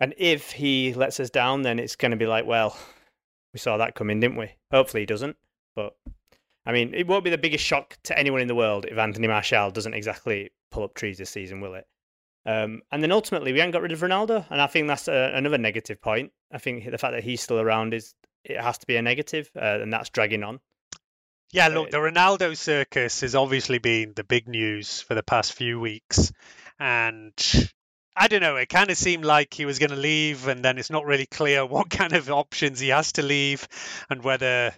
and 0.00 0.14
if 0.18 0.52
he 0.52 0.94
lets 0.94 1.20
us 1.20 1.30
down, 1.30 1.62
then 1.62 1.78
it's 1.78 1.96
going 1.96 2.10
to 2.10 2.16
be 2.16 2.26
like, 2.26 2.46
well, 2.46 2.76
we 3.52 3.58
saw 3.58 3.76
that 3.76 3.94
coming, 3.94 4.20
didn't 4.20 4.36
we? 4.36 4.50
Hopefully 4.72 5.02
he 5.02 5.06
doesn't. 5.06 5.36
But 5.76 5.94
I 6.66 6.72
mean, 6.72 6.92
it 6.92 7.06
won't 7.06 7.24
be 7.24 7.30
the 7.30 7.38
biggest 7.38 7.64
shock 7.64 7.96
to 8.04 8.18
anyone 8.18 8.40
in 8.40 8.48
the 8.48 8.54
world 8.54 8.84
if 8.84 8.98
Anthony 8.98 9.26
Martial 9.26 9.70
doesn't 9.70 9.94
exactly 9.94 10.50
pull 10.70 10.84
up 10.84 10.94
trees 10.94 11.18
this 11.18 11.30
season, 11.30 11.60
will 11.60 11.74
it? 11.74 11.86
Um, 12.44 12.82
and 12.92 13.02
then 13.02 13.12
ultimately, 13.12 13.52
we 13.52 13.58
haven't 13.58 13.72
got 13.72 13.82
rid 13.82 13.92
of 13.92 14.00
Ronaldo, 14.00 14.44
and 14.50 14.60
I 14.60 14.66
think 14.66 14.86
that's 14.86 15.08
a, 15.08 15.32
another 15.34 15.58
negative 15.58 16.00
point. 16.00 16.32
I 16.52 16.58
think 16.58 16.90
the 16.90 16.98
fact 16.98 17.12
that 17.12 17.24
he's 17.24 17.40
still 17.40 17.60
around 17.60 17.94
is 17.94 18.14
it 18.44 18.60
has 18.60 18.78
to 18.78 18.86
be 18.86 18.96
a 18.96 19.02
negative, 19.02 19.50
uh, 19.56 19.78
and 19.80 19.92
that's 19.92 20.10
dragging 20.10 20.42
on. 20.42 20.60
Yeah, 21.50 21.68
look, 21.68 21.90
the 21.90 21.96
Ronaldo 21.96 22.56
circus 22.56 23.22
has 23.22 23.34
obviously 23.34 23.78
been 23.78 24.12
the 24.14 24.24
big 24.24 24.48
news 24.48 25.00
for 25.00 25.14
the 25.14 25.22
past 25.22 25.54
few 25.54 25.80
weeks, 25.80 26.30
and 26.78 27.32
I 28.14 28.28
don't 28.28 28.42
know. 28.42 28.56
It 28.56 28.68
kind 28.68 28.90
of 28.90 28.98
seemed 28.98 29.24
like 29.24 29.54
he 29.54 29.64
was 29.64 29.78
going 29.78 29.90
to 29.90 29.96
leave, 29.96 30.46
and 30.46 30.62
then 30.62 30.76
it's 30.76 30.90
not 30.90 31.06
really 31.06 31.26
clear 31.26 31.64
what 31.66 31.88
kind 31.88 32.12
of 32.12 32.30
options 32.30 32.80
he 32.80 32.88
has 32.88 33.12
to 33.12 33.22
leave, 33.22 33.66
and 34.10 34.22
whether 34.22 34.74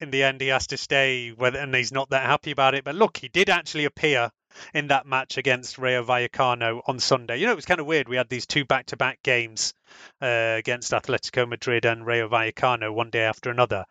in 0.00 0.10
the 0.10 0.24
end 0.24 0.40
he 0.40 0.48
has 0.48 0.66
to 0.68 0.76
stay. 0.76 1.30
Whether 1.30 1.60
and 1.60 1.72
he's 1.72 1.92
not 1.92 2.10
that 2.10 2.26
happy 2.26 2.50
about 2.50 2.74
it. 2.74 2.82
But 2.82 2.96
look, 2.96 3.16
he 3.16 3.28
did 3.28 3.48
actually 3.48 3.84
appear 3.84 4.32
in 4.72 4.88
that 4.88 5.06
match 5.06 5.36
against 5.36 5.78
Rayo 5.78 6.04
Vallecano 6.04 6.80
on 6.86 6.98
Sunday. 6.98 7.38
You 7.38 7.46
know, 7.46 7.52
it 7.52 7.56
was 7.56 7.66
kind 7.66 7.80
of 7.80 7.86
weird. 7.86 8.08
We 8.08 8.16
had 8.16 8.28
these 8.28 8.46
two 8.46 8.64
back-to-back 8.64 9.22
games 9.22 9.74
uh, 10.20 10.54
against 10.58 10.92
Atletico 10.92 11.48
Madrid 11.48 11.84
and 11.84 12.06
Rayo 12.06 12.28
Vallecano 12.28 12.92
one 12.92 13.10
day 13.10 13.22
after 13.22 13.50
another. 13.50 13.84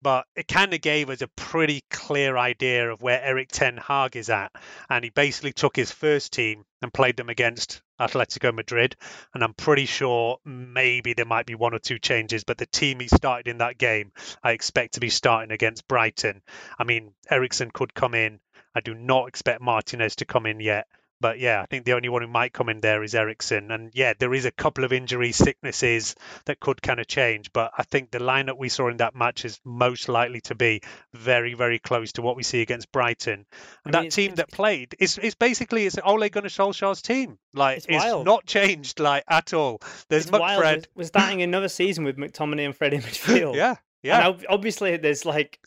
But 0.00 0.26
it 0.36 0.46
kind 0.46 0.72
of 0.74 0.80
gave 0.80 1.10
us 1.10 1.22
a 1.22 1.28
pretty 1.28 1.82
clear 1.90 2.36
idea 2.36 2.90
of 2.90 3.02
where 3.02 3.22
Erik 3.22 3.48
Ten 3.50 3.76
Hag 3.76 4.16
is 4.16 4.30
at. 4.30 4.52
And 4.88 5.02
he 5.04 5.10
basically 5.10 5.52
took 5.52 5.74
his 5.74 5.90
first 5.90 6.32
team 6.32 6.64
and 6.82 6.92
played 6.92 7.16
them 7.16 7.28
against 7.28 7.82
Atletico 8.00 8.54
Madrid. 8.54 8.94
And 9.34 9.42
I'm 9.42 9.54
pretty 9.54 9.86
sure 9.86 10.38
maybe 10.44 11.14
there 11.14 11.24
might 11.24 11.46
be 11.46 11.56
one 11.56 11.74
or 11.74 11.80
two 11.80 11.98
changes, 11.98 12.44
but 12.44 12.58
the 12.58 12.66
team 12.66 13.00
he 13.00 13.08
started 13.08 13.48
in 13.48 13.58
that 13.58 13.78
game, 13.78 14.12
I 14.42 14.52
expect 14.52 14.94
to 14.94 15.00
be 15.00 15.10
starting 15.10 15.50
against 15.50 15.88
Brighton. 15.88 16.42
I 16.78 16.84
mean, 16.84 17.14
Eriksen 17.28 17.72
could 17.72 17.92
come 17.92 18.14
in 18.14 18.38
I 18.74 18.80
do 18.80 18.94
not 18.94 19.26
expect 19.26 19.60
Martinez 19.60 20.16
to 20.16 20.24
come 20.24 20.46
in 20.46 20.60
yet. 20.60 20.86
But 21.20 21.38
yeah, 21.38 21.60
I 21.62 21.66
think 21.66 21.84
the 21.84 21.94
only 21.94 22.08
one 22.08 22.22
who 22.22 22.28
might 22.28 22.52
come 22.52 22.68
in 22.68 22.80
there 22.80 23.02
is 23.02 23.14
Eriksen. 23.14 23.70
And 23.70 23.90
yeah, 23.94 24.14
there 24.18 24.32
is 24.34 24.44
a 24.44 24.50
couple 24.50 24.84
of 24.84 24.92
injury 24.92 25.32
sicknesses 25.32 26.14
that 26.46 26.60
could 26.60 26.80
kind 26.80 27.00
of 27.00 27.06
change. 27.06 27.52
But 27.52 27.72
I 27.76 27.82
think 27.82 28.10
the 28.10 28.18
lineup 28.18 28.58
we 28.58 28.68
saw 28.68 28.88
in 28.88 28.98
that 28.98 29.14
match 29.14 29.44
is 29.44 29.60
most 29.64 30.08
likely 30.08 30.40
to 30.42 30.54
be 30.54 30.82
very, 31.12 31.54
very 31.54 31.78
close 31.78 32.12
to 32.12 32.22
what 32.22 32.36
we 32.36 32.42
see 32.42 32.62
against 32.62 32.92
Brighton. 32.92 33.46
And 33.84 33.96
I 33.96 34.00
mean, 34.00 34.08
that 34.10 34.14
team 34.14 34.34
that 34.36 34.50
played 34.50 34.94
is 34.98 35.18
is 35.18 35.34
basically 35.34 35.86
it's 35.86 35.98
Ole 36.04 36.28
Gunnar 36.28 36.48
Solskjaer's 36.48 37.02
team. 37.02 37.38
Like 37.54 37.78
it's, 37.78 37.86
it's 37.88 38.24
not 38.24 38.46
changed 38.46 39.00
like 39.00 39.24
at 39.28 39.52
all. 39.52 39.80
There's 40.08 40.26
it's 40.26 40.30
McFred. 40.30 40.40
Wild. 40.40 40.88
We're 40.94 41.04
starting 41.04 41.42
another 41.42 41.68
season 41.68 42.04
with 42.04 42.16
McTominay 42.16 42.66
and 42.66 42.76
Freddie 42.76 42.98
midfield. 42.98 43.54
yeah. 43.54 43.76
Yeah. 44.02 44.28
And 44.28 44.46
obviously, 44.48 44.96
there's 44.96 45.24
like 45.24 45.58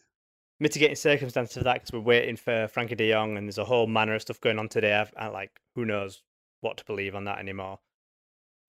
mitigating 0.62 0.96
circumstances 0.96 1.58
of 1.58 1.64
that 1.64 1.74
because 1.74 1.92
we're 1.92 2.00
waiting 2.00 2.36
for 2.36 2.68
Frankie 2.68 2.96
De 2.96 3.12
Jong 3.12 3.36
and 3.36 3.48
there's 3.48 3.58
a 3.58 3.66
whole 3.66 3.88
manner 3.88 4.14
of 4.14 4.22
stuff 4.22 4.40
going 4.40 4.60
on 4.60 4.70
today. 4.70 5.04
I, 5.18 5.28
like, 5.28 5.60
who 5.74 5.86
knows 5.86 6.22
what 6.62 6.78
to 6.78 6.86
believe 6.86 7.16
on 7.16 7.26
that 7.26 7.40
anymore. 7.40 7.80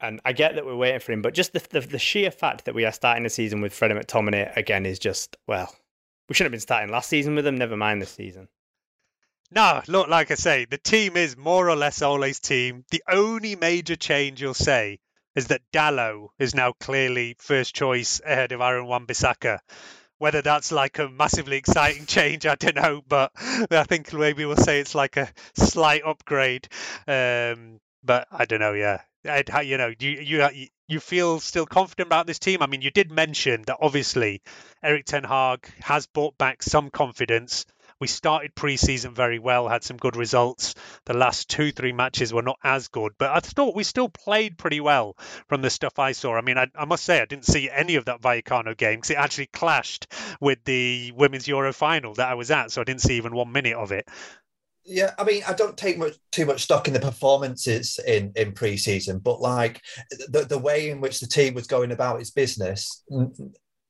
And 0.01 0.19
I 0.25 0.33
get 0.33 0.55
that 0.55 0.65
we're 0.65 0.75
waiting 0.75 1.01
for 1.01 1.13
him, 1.13 1.21
but 1.21 1.35
just 1.35 1.53
the, 1.53 1.63
the, 1.71 1.81
the 1.81 1.99
sheer 1.99 2.31
fact 2.31 2.65
that 2.65 2.75
we 2.75 2.87
are 2.87 2.93
starting 2.93 3.23
the 3.25 3.31
season 3.31 3.61
with 3.61 3.75
Freddie 3.75 3.95
McTominay 3.95 4.57
again 4.57 4.87
is 4.87 4.99
just 4.99 5.37
well, 5.47 5.73
we 6.29 6.35
shouldn't 6.35 6.47
have 6.47 6.53
been 6.53 6.61
starting 6.61 6.91
last 6.91 7.11
season 7.11 7.35
with 7.35 7.47
him. 7.47 7.57
Never 7.57 7.77
mind 7.77 8.01
this 8.01 8.11
season. 8.11 8.49
No, 9.51 9.83
look, 9.87 10.09
like 10.09 10.31
I 10.31 10.37
say, 10.37 10.65
the 10.65 10.79
team 10.79 11.19
is 11.19 11.37
more 11.37 11.69
or 11.69 11.77
less 11.77 12.01
Ole's 12.01 12.41
team. 12.41 12.87
The 12.91 13.03
only 13.07 13.55
major 13.55 13.97
change 13.97 14.41
you'll 14.41 14.55
say 14.55 14.99
is 15.37 15.49
that 15.49 15.61
Dalot 15.75 16.29
is 16.39 16.55
now 16.55 16.73
clearly 16.81 17.37
first 17.39 17.75
choice 17.75 18.21
ahead 18.25 18.53
of 18.53 18.63
Aaron 18.63 18.87
Wan-Bissaka. 18.87 19.59
Whether 20.23 20.41
that's 20.41 20.71
like 20.71 21.01
a 21.01 21.09
massively 21.09 21.57
exciting 21.57 22.07
change, 22.17 22.47
I 22.47 22.55
don't 22.55 22.77
know, 22.77 23.03
but 23.09 23.33
I 23.37 23.83
think 23.83 24.13
maybe 24.13 24.45
we'll 24.45 24.55
say 24.57 24.79
it's 24.79 24.95
like 24.95 25.17
a 25.17 25.29
slight 25.57 26.03
upgrade. 26.07 26.69
Um, 27.09 27.81
but 28.05 28.29
I 28.31 28.45
don't 28.45 28.61
know. 28.61 28.73
Yeah, 28.73 29.01
you 29.63 29.79
know, 29.79 29.93
you 29.99 30.11
you 30.11 30.69
you 30.87 31.01
feel 31.01 31.41
still 31.41 31.67
confident 31.67 32.07
about 32.07 32.29
this 32.29 32.39
team? 32.39 32.63
I 32.63 32.69
mean, 32.69 32.83
you 32.83 32.93
did 32.93 33.11
mention 33.11 33.63
that 33.67 33.79
obviously 33.81 34.43
Erik 34.81 35.07
Ten 35.07 35.25
Hag 35.25 35.69
has 35.81 36.07
brought 36.07 36.39
back 36.39 36.63
some 36.63 36.91
confidence. 36.91 37.67
We 38.03 38.09
started 38.09 38.57
preseason 38.57 39.15
very 39.15 39.39
well, 39.39 39.69
had 39.69 39.85
some 39.85 39.97
good 39.97 40.17
results. 40.17 40.75
The 41.05 41.17
last 41.17 41.49
two, 41.49 41.71
three 41.71 41.93
matches 41.93 42.33
were 42.33 42.43
not 42.43 42.59
as 42.65 42.89
good, 42.89 43.13
but 43.17 43.31
I 43.31 43.39
thought 43.39 43.77
we 43.77 43.85
still 43.85 44.09
played 44.09 44.59
pretty 44.59 44.81
well 44.81 45.17
from 45.47 45.63
the 45.63 45.71
stuff 45.71 46.01
I 46.01 46.11
saw. 46.11 46.35
I 46.35 46.41
mean, 46.41 46.59
I, 46.59 46.67
I 46.75 46.85
must 46.85 47.05
say, 47.05 47.21
I 47.21 47.27
didn't 47.27 47.47
see 47.47 47.71
any 47.71 47.95
of 47.95 48.07
that 48.07 48.21
Vallecano 48.21 48.77
game 48.77 48.97
because 48.97 49.11
it 49.11 49.19
actually 49.19 49.47
clashed 49.47 50.09
with 50.41 50.59
the 50.65 51.13
Women's 51.15 51.47
Euro 51.47 51.73
final 51.73 52.15
that 52.15 52.29
I 52.29 52.35
was 52.35 52.51
at, 52.51 52.73
so 52.73 52.81
I 52.81 52.85
didn't 52.85 53.03
see 53.03 53.19
even 53.19 53.37
one 53.37 53.53
minute 53.53 53.77
of 53.77 53.93
it. 53.93 54.09
Yeah, 54.85 55.13
I 55.17 55.23
mean, 55.23 55.45
I 55.47 55.53
don't 55.53 55.77
take 55.77 55.97
much 55.97 56.15
too 56.33 56.45
much 56.45 56.65
stock 56.65 56.89
in 56.89 56.95
the 56.95 56.99
performances 56.99 58.01
in 58.05 58.33
in 58.35 58.51
preseason, 58.51 59.23
but 59.23 59.41
like 59.41 59.81
the 60.27 60.45
the 60.45 60.59
way 60.59 60.91
in 60.91 61.01
which 61.01 61.21
the 61.21 61.29
team 61.29 61.55
was 61.55 61.69
going 61.69 61.93
about 61.93 62.19
its 62.21 62.33
business 62.33 63.05
mm, 63.09 63.31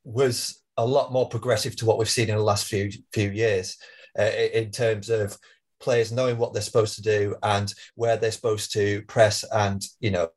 was 0.05 0.63
a 0.77 0.85
lot 0.85 1.13
more 1.13 1.31
progressive 1.31 1.77
to 1.77 1.87
what 1.87 1.97
we've 1.97 2.11
seen 2.11 2.29
in 2.29 2.37
the 2.37 2.43
last 2.43 2.67
few 2.67 2.91
few 3.15 3.31
years 3.31 3.79
uh, 4.19 4.23
in 4.23 4.71
terms 4.71 5.11
of 5.11 5.37
players 5.81 6.13
knowing 6.13 6.39
what 6.39 6.53
they're 6.53 6.63
supposed 6.63 6.95
to 6.95 7.03
do 7.03 7.35
and 7.43 7.75
where 7.97 8.17
they're 8.17 8.31
supposed 8.31 8.73
to 8.73 9.03
press 9.03 9.45
and 9.53 9.85
you 10.01 10.11
know 10.11 10.29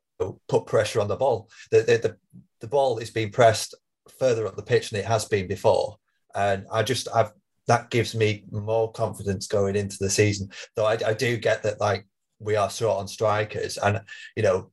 put 0.48 0.66
pressure 0.66 1.00
on 1.00 1.08
the 1.08 1.16
ball. 1.16 1.48
The 1.70 1.82
the 1.82 1.98
the, 1.98 2.16
the 2.60 2.68
ball 2.68 2.98
is 2.98 3.10
being 3.10 3.30
pressed 3.30 3.74
further 4.18 4.46
up 4.46 4.56
the 4.56 4.62
pitch 4.62 4.90
than 4.90 5.00
it 5.00 5.06
has 5.06 5.24
been 5.24 5.46
before, 5.46 5.96
and 6.34 6.66
I 6.72 6.82
just 6.82 7.08
I've 7.14 7.32
that 7.66 7.90
gives 7.90 8.14
me 8.14 8.44
more 8.50 8.92
confidence 8.92 9.46
going 9.46 9.76
into 9.76 9.96
the 9.98 10.10
season. 10.10 10.50
Though 10.74 10.86
I, 10.86 10.98
I 11.04 11.14
do 11.14 11.36
get 11.36 11.62
that 11.64 11.80
like 11.80 12.06
we 12.38 12.56
are 12.56 12.70
short 12.70 12.98
on 12.98 13.08
strikers, 13.08 13.76
and 13.76 14.00
you 14.36 14.42
know 14.42 14.70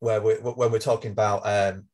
where 0.00 0.20
we 0.20 0.34
when 0.34 0.72
we're 0.72 0.78
talking 0.78 1.12
about 1.12 1.42
um, 1.44 1.84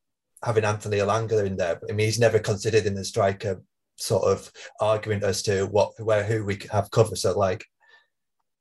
having 0.42 0.64
Anthony 0.64 0.98
Elanga 0.98 1.44
in 1.44 1.56
there, 1.56 1.80
I 1.88 1.92
mean 1.92 2.06
he's 2.06 2.18
never 2.18 2.38
considered 2.38 2.86
in 2.86 2.94
the 2.94 3.04
striker 3.04 3.62
sort 3.98 4.24
of 4.24 4.50
argument 4.80 5.24
as 5.24 5.42
to 5.42 5.64
what 5.66 5.92
where 5.98 6.24
who 6.24 6.44
we 6.44 6.58
have 6.70 6.90
cover. 6.90 7.16
So 7.16 7.38
like 7.38 7.64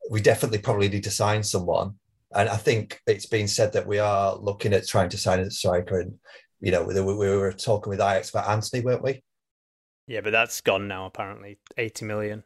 we 0.10 0.22
definitely 0.22 0.60
probably 0.60 0.89
need 0.89 1.03
to 1.03 1.12
sign 1.12 1.44
someone. 1.44 1.96
And 2.36 2.50
I 2.50 2.58
think 2.58 3.00
it's 3.08 3.25
been 3.25 3.48
said 3.48 3.74
that 3.74 3.88
we 3.88 4.00
are 4.00 4.36
looking 4.36 4.74
at 4.74 4.88
trying 4.88 5.10
to 5.10 5.17
sign 5.17 5.39
a 5.39 5.50
striker. 5.50 6.01
And 6.01 6.15
you 6.60 6.72
know, 6.72 6.84
we, 6.84 7.00
we 7.01 7.13
were 7.13 7.53
talking 7.53 7.89
with 7.89 8.00
Ajax 8.00 8.29
about 8.32 8.50
Anthony, 8.50 8.84
weren't 8.84 9.03
we? 9.03 9.24
Yeah, 10.08 10.22
but 10.22 10.32
that's 10.32 10.62
gone 10.62 10.88
now. 10.88 11.06
Apparently, 11.06 11.60
eighty 11.77 12.06
million. 12.06 12.44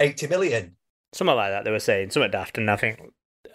Eighty 0.00 0.26
million. 0.26 0.76
Something 1.12 1.36
like 1.36 1.50
that. 1.50 1.64
They 1.64 1.70
were 1.70 1.78
saying 1.78 2.10
something 2.10 2.30
daft, 2.30 2.58
and 2.58 2.70
I 2.70 2.76
think 2.76 3.00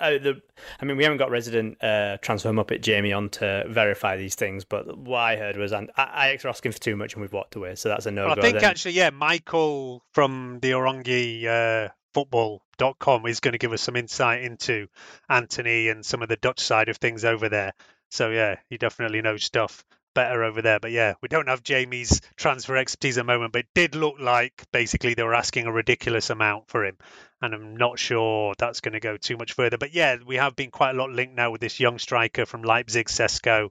uh, 0.01 0.17
the, 0.17 0.41
I 0.79 0.85
mean, 0.85 0.97
we 0.97 1.03
haven't 1.03 1.19
got 1.19 1.31
resident 1.31 1.81
uh, 1.83 2.17
transfer 2.17 2.49
muppet 2.49 2.81
Jamie 2.81 3.13
on 3.13 3.29
to 3.29 3.65
verify 3.67 4.17
these 4.17 4.35
things, 4.35 4.65
but 4.65 4.97
what 4.97 5.19
I 5.19 5.37
heard 5.37 5.57
was 5.57 5.71
and 5.71 5.89
Ajax 5.97 6.45
are 6.45 6.49
asking 6.49 6.73
for 6.73 6.79
too 6.79 6.95
much, 6.95 7.13
and 7.13 7.21
we've 7.21 7.33
walked 7.33 7.55
away, 7.55 7.75
so 7.75 7.89
that's 7.89 8.05
a 8.05 8.11
no. 8.11 8.25
Well, 8.25 8.37
I 8.37 8.41
think 8.41 8.55
then. 8.55 8.65
actually, 8.65 8.93
yeah, 8.93 9.09
Michael 9.11 10.03
from 10.13 10.59
the 10.61 10.71
Oranje 10.71 11.45
uh, 11.45 11.89
football.com 12.13 13.25
is 13.27 13.39
going 13.39 13.53
to 13.53 13.57
give 13.57 13.73
us 13.73 13.81
some 13.81 13.95
insight 13.95 14.43
into 14.43 14.87
Anthony 15.29 15.89
and 15.89 16.05
some 16.05 16.21
of 16.21 16.29
the 16.29 16.37
Dutch 16.37 16.59
side 16.59 16.89
of 16.89 16.97
things 16.97 17.23
over 17.23 17.47
there. 17.49 17.73
So 18.09 18.29
yeah, 18.29 18.57
he 18.69 18.77
definitely 18.77 19.21
knows 19.21 19.43
stuff. 19.43 19.85
better 20.13 20.43
over 20.43 20.61
there. 20.61 20.79
But 20.79 20.91
yeah, 20.91 21.13
we 21.21 21.27
don't 21.27 21.47
have 21.47 21.63
Jamie's 21.63 22.21
transfer 22.35 22.75
expertise 22.77 23.17
at 23.17 23.21
the 23.21 23.31
moment, 23.31 23.53
but 23.53 23.59
it 23.59 23.67
did 23.73 23.95
look 23.95 24.15
like 24.19 24.65
basically 24.71 25.13
they 25.13 25.23
were 25.23 25.35
asking 25.35 25.67
a 25.67 25.71
ridiculous 25.71 26.29
amount 26.29 26.69
for 26.69 26.85
him. 26.85 26.97
And 27.41 27.53
I'm 27.53 27.75
not 27.75 27.97
sure 27.97 28.53
that's 28.57 28.81
going 28.81 28.93
to 28.93 28.99
go 28.99 29.17
too 29.17 29.37
much 29.37 29.53
further. 29.53 29.77
But 29.77 29.93
yeah, 29.93 30.17
we 30.25 30.35
have 30.35 30.55
been 30.55 30.71
quite 30.71 30.91
a 30.91 30.97
lot 30.97 31.09
linked 31.09 31.35
now 31.35 31.51
with 31.51 31.61
this 31.61 31.79
young 31.79 31.97
striker 31.97 32.45
from 32.45 32.61
Leipzig, 32.61 33.07
Sesko. 33.07 33.69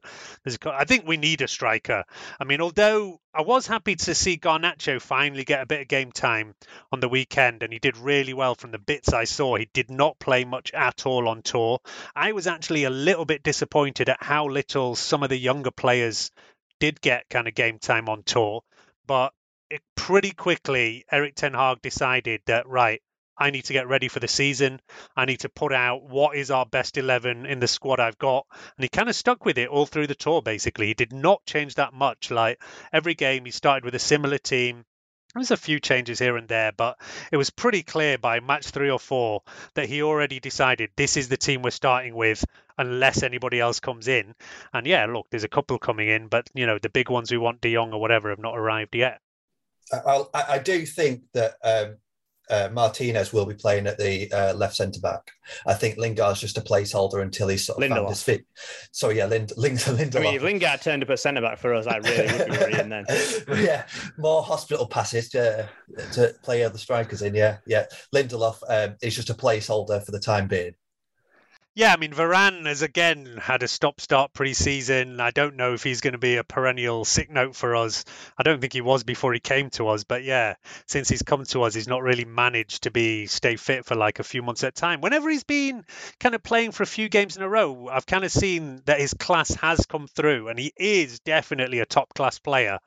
I 0.67 0.85
think 0.85 1.07
we 1.07 1.17
need 1.17 1.41
a 1.43 1.49
striker. 1.49 2.05
I 2.41 2.45
mean, 2.45 2.61
although 2.61 3.21
I 3.33 3.43
was 3.43 3.69
happy 3.69 3.95
to 3.95 4.15
see 4.15 4.39
Garnacho 4.39 5.01
finally 5.01 5.45
get 5.45 5.63
a 5.63 5.67
bit 5.67 5.83
of 5.83 5.89
game 5.89 6.11
time 6.11 6.55
on 6.91 6.99
the 6.99 7.09
weekend, 7.09 7.63
and 7.63 7.73
he 7.73 7.79
did 7.79 7.97
really 7.97 8.35
well 8.35 8.57
from 8.57 8.73
the 8.73 8.79
bits 8.79 9.13
I 9.13 9.25
saw. 9.25 9.57
He 9.57 9.69
did 9.73 9.89
not 9.89 10.19
play 10.19 10.45
much 10.45 10.73
at 10.73 11.07
all 11.07 11.29
on 11.29 11.43
tour. 11.43 11.79
I 12.17 12.33
was 12.33 12.49
actually 12.49 12.85
a 12.85 12.91
little 12.91 13.25
bit 13.25 13.45
disappointed 13.45 14.09
at 14.09 14.23
how 14.23 14.49
little 14.49 14.97
some 14.97 15.23
of 15.23 15.29
the 15.29 15.39
younger 15.39 15.71
players 15.71 16.33
did 16.81 17.01
get 17.01 17.29
kind 17.29 17.47
of 17.47 17.55
game 17.55 17.79
time 17.79 18.09
on 18.09 18.25
tour, 18.25 18.63
but 19.07 19.33
it, 19.71 19.83
pretty 19.95 20.33
quickly 20.33 21.05
Erik 21.13 21.37
Ten 21.37 21.55
Hag 21.55 21.81
decided 21.83 22.41
that 22.47 22.67
right, 22.67 23.01
I 23.41 23.51
need 23.51 23.65
to 23.65 23.73
get 23.73 23.89
ready 23.89 24.09
for 24.09 24.21
the 24.21 24.29
season. 24.29 24.81
I 25.17 25.25
need 25.25 25.41
to 25.41 25.49
put 25.49 25.73
out 25.73 26.05
what 26.05 26.37
is 26.37 26.51
our 26.51 26.67
best 26.67 26.99
11 26.99 27.47
in 27.47 27.59
the 27.59 27.67
squad 27.67 27.99
I've 27.99 28.19
got. 28.19 28.47
And 28.77 28.85
he 28.85 28.89
kind 28.91 29.09
of 29.09 29.17
stuck 29.17 29.47
with 29.47 29.57
it 29.57 29.71
all 29.71 29.87
through 29.87 30.09
the 30.09 30.15
tour, 30.15 30.43
basically. 30.43 30.89
He 30.89 30.95
did 30.95 31.15
not 31.15 31.47
change 31.47 31.77
that 31.77 31.95
much. 31.95 32.31
Like 32.31 32.63
every 32.93 33.15
game, 33.15 33.47
he 33.47 33.51
started 33.51 33.87
with 33.87 33.95
a 33.95 33.99
similar 33.99 34.37
team. 34.37 34.85
There 35.33 35.41
was 35.41 35.53
a 35.53 35.57
few 35.57 35.81
changes 35.81 36.19
here 36.19 36.37
and 36.37 36.49
there, 36.49 36.73
but 36.73 36.99
it 37.33 37.37
was 37.37 37.51
pretty 37.51 37.83
clear 37.83 38.19
by 38.19 38.41
match 38.41 38.67
three 38.67 38.91
or 38.91 38.99
four 38.99 39.43
that 39.75 39.89
he 39.89 40.03
already 40.03 40.41
decided 40.41 40.91
this 40.97 41.17
is 41.17 41.29
the 41.29 41.37
team 41.37 41.63
we're 41.63 41.71
starting 41.71 42.15
with 42.17 42.45
unless 42.77 43.23
anybody 43.23 43.61
else 43.61 43.81
comes 43.81 44.09
in. 44.09 44.35
And 44.75 44.87
yeah, 44.87 45.07
look, 45.07 45.29
there's 45.31 45.45
a 45.45 45.49
couple 45.49 45.79
coming 45.79 46.09
in, 46.09 46.27
but 46.27 46.51
you 46.53 46.67
know 46.67 46.79
the 46.79 46.89
big 46.89 47.09
ones 47.09 47.31
who 47.31 47.41
want 47.41 47.61
De 47.61 47.73
Jong 47.73 47.93
or 47.93 48.01
whatever 48.01 48.31
have 48.31 48.41
not 48.41 48.59
arrived 48.59 48.97
yet. 48.97 49.21
I, 49.93 50.25
I 50.35 50.59
do 50.59 50.85
think 50.85 51.23
that 51.35 51.55
um, 51.63 51.99
uh, 52.51 52.69
Martinez 52.73 53.33
will 53.33 53.47
be 53.47 53.55
playing 53.55 53.87
at 53.87 53.99
the 53.99 54.31
uh, 54.33 54.55
left 54.55 54.77
centre 54.77 55.01
back. 55.01 55.31
I 55.67 55.75
think 55.75 55.99
Lingard's 55.99 56.41
just 56.41 56.59
a 56.59 56.61
placeholder 56.61 57.23
until 57.23 57.49
he's 57.49 57.65
sort 57.65 57.79
of 57.79 57.89
Lindelof. 57.89 57.97
found 57.97 58.09
his 58.09 58.23
feet. 58.23 58.45
So 58.93 59.11
yeah, 59.11 59.27
Lind, 59.27 59.53
Lind, 59.57 59.79
Lindelof. 59.79 60.17
I 60.17 60.21
mean, 60.21 60.35
if 60.35 60.43
Lingard 60.43 60.83
turned 60.83 61.03
up 61.03 61.11
at 61.11 61.19
centre 61.19 61.41
back 61.41 61.59
for 61.59 61.75
us, 61.75 61.87
I 61.87 61.97
really 61.99 62.39
would 62.39 62.51
be 62.51 62.59
worrying 62.59 62.89
then. 62.89 63.05
yeah, 63.65 63.87
more 64.19 64.43
hospital 64.43 64.87
passes 64.87 65.29
to, 65.31 65.69
to 66.13 66.35
play 66.43 66.65
other 66.65 66.79
strikers 66.79 67.23
in. 67.23 67.35
Yeah, 67.35 67.59
yeah. 67.67 67.87
Lindelof 68.15 68.59
um, 68.69 68.97
is 69.03 69.15
just 69.15 69.31
a 69.31 69.35
placeholder 69.35 70.05
for 70.05 70.13
the 70.13 70.21
time 70.21 70.49
being. 70.49 70.75
Yeah, 71.81 71.95
I 71.95 71.97
mean, 71.97 72.13
Varane 72.13 72.67
has 72.67 72.83
again 72.83 73.39
had 73.41 73.63
a 73.63 73.69
stop 73.69 74.03
start 74.03 74.35
pre-season. 74.35 75.19
I 75.19 75.31
don't 75.31 75.57
know 75.57 75.73
if 75.73 75.83
he's 75.83 76.03
going 76.03 76.13
to 76.13 76.19
be 76.19 76.37
a 76.37 76.45
perennial 76.45 77.07
sick 77.07 77.31
note 77.31 77.57
for 77.57 77.75
us. 77.75 78.05
I 78.37 78.43
don't 78.43 78.61
think 78.61 78.75
he 78.75 78.83
was 78.83 79.03
before 79.03 79.33
he 79.33 79.41
came 79.41 79.71
to 79.71 79.89
us, 79.89 80.05
but 80.05 80.23
yeah, 80.23 80.57
since 80.85 81.09
he's 81.09 81.23
come 81.23 81.45
to 81.45 81.63
us, 81.63 81.73
he's 81.73 81.89
not 81.89 82.03
really 82.03 82.27
managed 82.27 82.83
to 82.83 82.91
be 82.91 83.25
stay 83.29 83.57
fit 83.57 83.87
for 83.87 83.95
like 83.95 84.19
a 84.19 84.25
few 84.25 84.43
months 84.43 84.63
at 84.63 84.77
a 84.77 84.79
time. 84.79 85.01
Whenever 85.01 85.31
he's 85.31 85.45
been 85.45 85.87
kind 86.19 86.35
of 86.35 86.43
playing 86.43 86.73
for 86.73 86.83
a 86.83 86.87
few 86.87 87.09
games 87.09 87.39
in 87.39 87.43
a 87.43 87.49
row, 87.49 87.89
I've 87.91 88.05
kind 88.05 88.25
of 88.27 88.31
seen 88.31 88.83
that 88.85 89.01
his 89.01 89.15
class 89.15 89.55
has 89.55 89.87
come 89.87 90.07
through, 90.07 90.49
and 90.49 90.59
he 90.59 90.75
is 90.77 91.21
definitely 91.21 91.79
a 91.79 91.87
top 91.87 92.13
class 92.13 92.39
player. 92.39 92.81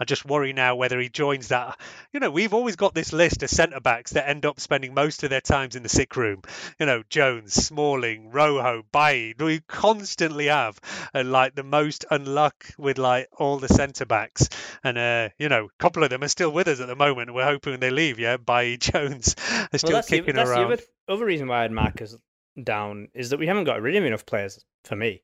I 0.00 0.04
just 0.04 0.24
worry 0.24 0.52
now 0.52 0.76
whether 0.76 1.00
he 1.00 1.08
joins 1.08 1.48
that. 1.48 1.78
You 2.12 2.20
know, 2.20 2.30
we've 2.30 2.54
always 2.54 2.76
got 2.76 2.94
this 2.94 3.12
list 3.12 3.42
of 3.42 3.50
centre 3.50 3.80
backs 3.80 4.12
that 4.12 4.28
end 4.28 4.46
up 4.46 4.60
spending 4.60 4.94
most 4.94 5.24
of 5.24 5.30
their 5.30 5.40
times 5.40 5.76
in 5.76 5.82
the 5.82 5.88
sick 5.88 6.16
room. 6.16 6.42
You 6.78 6.86
know, 6.86 7.02
Jones, 7.08 7.54
Smalling, 7.54 8.30
Rojo, 8.30 8.84
Bailly. 8.92 9.34
We 9.38 9.60
constantly 9.60 10.46
have 10.46 10.78
uh, 11.14 11.24
like 11.24 11.54
the 11.54 11.64
most 11.64 12.04
unluck 12.10 12.52
with 12.78 12.98
like 12.98 13.28
all 13.38 13.58
the 13.58 13.68
centre 13.68 14.06
backs, 14.06 14.48
and 14.84 14.98
uh, 14.98 15.28
you 15.38 15.48
know, 15.48 15.66
a 15.66 15.82
couple 15.82 16.04
of 16.04 16.10
them 16.10 16.22
are 16.22 16.28
still 16.28 16.50
with 16.50 16.68
us 16.68 16.80
at 16.80 16.86
the 16.86 16.96
moment. 16.96 17.34
We're 17.34 17.44
hoping 17.44 17.80
they 17.80 17.90
leave. 17.90 18.18
Yeah, 18.18 18.36
Bailly, 18.36 18.76
Jones 18.78 19.34
are 19.72 19.78
still 19.78 19.94
well, 19.94 20.02
kicking 20.02 20.26
the, 20.26 20.32
that's 20.32 20.50
around. 20.50 20.70
The 20.70 21.12
other, 21.12 21.24
reason 21.24 21.48
why 21.48 21.64
I'd 21.64 21.72
mark 21.72 22.00
us 22.02 22.16
down 22.62 23.08
is 23.14 23.30
that 23.30 23.38
we 23.38 23.46
haven't 23.46 23.64
got 23.64 23.82
rid 23.82 23.96
of 23.96 24.04
enough 24.04 24.26
players 24.26 24.64
for 24.84 24.96
me. 24.96 25.22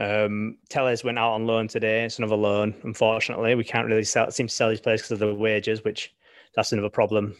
Um, 0.00 0.58
Telles 0.68 1.04
went 1.04 1.18
out 1.18 1.32
on 1.32 1.46
loan 1.46 1.68
today. 1.68 2.04
It's 2.04 2.18
another 2.18 2.36
loan. 2.36 2.74
Unfortunately, 2.82 3.54
we 3.54 3.64
can't 3.64 3.86
really 3.86 4.04
sell, 4.04 4.30
seem 4.30 4.48
to 4.48 4.54
sell 4.54 4.68
these 4.70 4.80
players 4.80 5.00
because 5.02 5.12
of 5.12 5.18
the 5.20 5.34
wages, 5.34 5.84
which 5.84 6.12
that's 6.56 6.72
another 6.72 6.88
problem. 6.90 7.36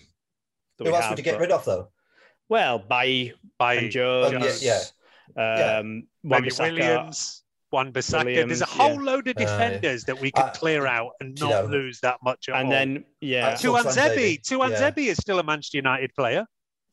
that 0.79 0.85
Who 0.85 0.91
we 0.91 0.95
else 0.95 1.05
have, 1.05 1.11
would 1.13 1.19
you 1.19 1.25
get 1.25 1.35
but- 1.35 1.41
rid 1.41 1.51
of 1.53 1.65
though? 1.65 1.89
Well, 2.49 2.79
Bailly, 2.79 3.33
Bailly, 3.59 3.79
and 3.79 3.91
Jones, 3.91 4.35
Oh, 4.35 4.59
yeah, 4.61 4.81
yeah. 5.37 5.79
um, 5.79 6.07
maybe 6.23 6.51
Wan-Bissaka. 6.51 6.73
Williams. 6.73 7.41
Wan 7.73 7.93
Bissaka. 7.93 8.47
There's 8.47 8.61
a 8.61 8.67
whole 8.67 8.95
yeah. 8.95 9.01
load 9.01 9.27
of 9.29 9.37
Uh, 9.37 9.41
defenders 9.41 10.05
that 10.05 10.21
we 10.21 10.31
could 10.31 10.45
Uh, 10.45 10.51
clear 10.53 10.87
out 10.87 11.13
and 11.21 11.37
you 11.39 11.49
not 11.49 11.65
know, 11.65 11.71
lose 11.71 11.99
that 12.01 12.19
much 12.23 12.49
at 12.49 12.57
and 12.57 12.67
all. 12.67 12.71
then 12.71 13.05
yeah, 13.21 13.49
I- 13.49 13.55
Tuan 13.57 13.83
Tuanzebe, 13.85 14.15
Zebi. 14.39 14.43
Tuan 14.47 14.71
yeah. 14.71 14.91
Zebi 14.91 15.07
is 15.07 15.17
still 15.17 15.39
a 15.41 15.43
Manchester 15.43 15.79
United 15.79 16.15
player. 16.15 16.47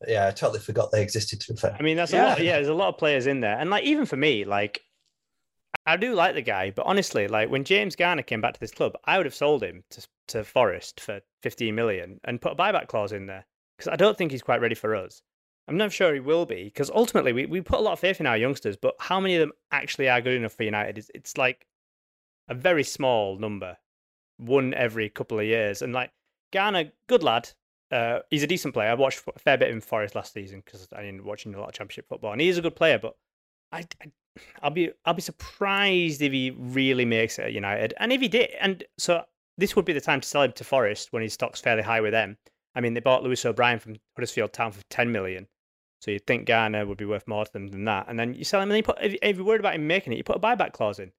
Yeah, 0.08 0.28
I 0.28 0.32
totally 0.32 0.60
forgot 0.60 0.92
they 0.92 1.04
existed. 1.04 1.40
To 1.42 1.54
be 1.54 1.60
fair, 1.60 1.76
I 1.78 1.84
mean, 1.84 1.98
that's 1.98 2.14
Yeah. 2.14 2.26
a 2.26 2.30
lot. 2.30 2.42
Yeah, 2.44 2.54
there's 2.54 2.68
a 2.70 2.74
lot 2.74 2.88
of 2.90 2.98
players 2.98 3.28
in 3.28 3.42
there, 3.42 3.60
and 3.60 3.70
like 3.70 3.84
even 3.84 4.06
for 4.08 4.18
me, 4.18 4.44
like 4.46 4.82
I 5.92 5.98
do 5.98 6.16
like 6.16 6.36
the 6.36 6.42
guy, 6.42 6.72
but 6.72 6.86
honestly, 6.86 7.28
like 7.28 7.50
when 7.50 7.66
James 7.66 7.98
Garner 7.98 8.22
came 8.22 8.40
back 8.40 8.54
to 8.54 8.60
this 8.60 8.72
club, 8.72 8.94
I 9.04 9.18
would 9.18 9.26
have 9.26 9.36
sold 9.36 9.62
him 9.62 9.84
to 9.90 10.08
to 10.30 10.44
Forest 10.46 11.02
for 11.02 11.20
15 11.44 11.76
million 11.76 12.22
and 12.24 12.40
put 12.40 12.54
a 12.54 12.56
buyback 12.56 12.88
clause 12.88 13.12
in 13.12 13.26
there 13.26 13.46
because 13.78 13.92
I 13.92 13.98
don't 13.98 14.18
think 14.18 14.32
he's 14.32 14.42
quite 14.42 14.62
ready 14.62 14.76
for 14.76 14.96
us. 14.96 15.22
I'm 15.68 15.76
not 15.76 15.92
sure 15.92 16.14
he 16.14 16.22
will 16.22 16.46
be 16.46 16.64
because 16.64 16.90
ultimately 16.90 17.34
we, 17.34 17.46
we 17.46 17.60
put 17.60 17.80
a 17.80 17.82
lot 17.82 17.92
of 17.92 18.00
faith 18.00 18.22
in 18.22 18.26
our 18.26 18.38
youngsters, 18.38 18.78
but 18.78 18.96
how 19.00 19.20
many 19.20 19.36
of 19.36 19.42
them 19.42 19.52
actually 19.72 20.08
are 20.08 20.22
good 20.22 20.36
enough 20.36 20.54
for 20.54 20.64
United? 20.64 20.98
It's, 20.98 21.12
it's 21.14 21.38
like 21.38 21.68
a 22.48 22.54
very 22.54 22.86
small 22.86 23.38
number, 23.38 23.78
one 24.38 24.74
every 24.74 25.10
couple 25.10 25.40
of 25.40 25.46
years. 25.46 25.82
And 25.82 25.92
like 25.92 26.12
Garner, 26.54 26.92
good 27.08 27.24
lad. 27.24 27.50
Uh, 27.92 28.20
he's 28.30 28.44
a 28.44 28.48
decent 28.48 28.74
player. 28.74 28.92
I 28.92 28.94
watched 28.94 29.24
a 29.28 29.38
fair 29.38 29.58
bit 29.58 29.70
in 29.70 29.82
Forest 29.82 30.16
last 30.16 30.32
season 30.32 30.62
because 30.66 30.88
I 30.96 31.06
up 31.10 31.26
watching 31.26 31.54
a 31.54 31.60
lot 31.60 31.68
of 31.68 31.76
Championship 31.76 32.08
football, 32.08 32.32
and 32.32 32.40
he 32.40 32.48
is 32.48 32.58
a 32.58 32.62
good 32.62 32.76
player. 32.78 32.98
But 32.98 33.18
I, 33.74 33.80
I, 34.02 34.12
I'll 34.62 34.72
be, 34.72 34.92
I'll 35.06 35.14
be 35.14 35.22
surprised 35.22 36.22
if 36.22 36.32
he 36.32 36.52
really 36.52 37.06
makes 37.06 37.40
it 37.40 37.46
at 37.46 37.54
United. 37.54 37.94
And 37.98 38.12
if 38.12 38.22
he 38.22 38.28
did, 38.28 38.52
and 38.60 38.84
so 38.98 39.24
this 39.58 39.76
would 39.76 39.86
be 39.86 39.94
the 39.94 40.02
time 40.02 40.22
to 40.22 40.28
sell 40.28 40.44
him 40.44 40.54
to 40.54 40.64
Forest 40.64 41.12
when 41.12 41.24
his 41.24 41.34
stock's 41.34 41.62
fairly 41.62 41.84
high 41.84 42.02
with 42.02 42.12
them. 42.12 42.38
I 42.74 42.82
mean, 42.82 42.94
they 42.94 43.02
bought 43.02 43.24
Lewis 43.24 43.46
O'Brien 43.46 43.80
from 43.80 43.98
Huddersfield 44.16 44.54
Town 44.54 44.72
for 44.72 44.82
10 44.90 45.12
million. 45.12 45.48
So 46.00 46.10
you'd 46.10 46.26
think 46.26 46.48
Garner 46.48 46.86
would 46.86 46.98
be 46.98 47.06
worth 47.06 47.28
more 47.28 47.46
to 47.46 47.54
them 47.54 47.68
than 47.68 47.86
that. 47.86 48.08
And 48.08 48.18
then 48.18 48.34
you 48.34 48.44
sell 48.44 48.60
him, 48.60 48.64
and 48.64 48.72
then 48.72 48.78
you 48.78 48.84
put, 48.84 48.98
if, 49.02 49.16
if 49.22 49.38
you're 49.38 49.46
worried 49.46 49.60
about 49.60 49.76
him 49.76 49.86
making 49.88 50.14
it, 50.14 50.18
you 50.18 50.24
put 50.24 50.38
a 50.38 50.40
buyback 50.40 50.74
clause 50.74 51.00
in. 51.00 51.12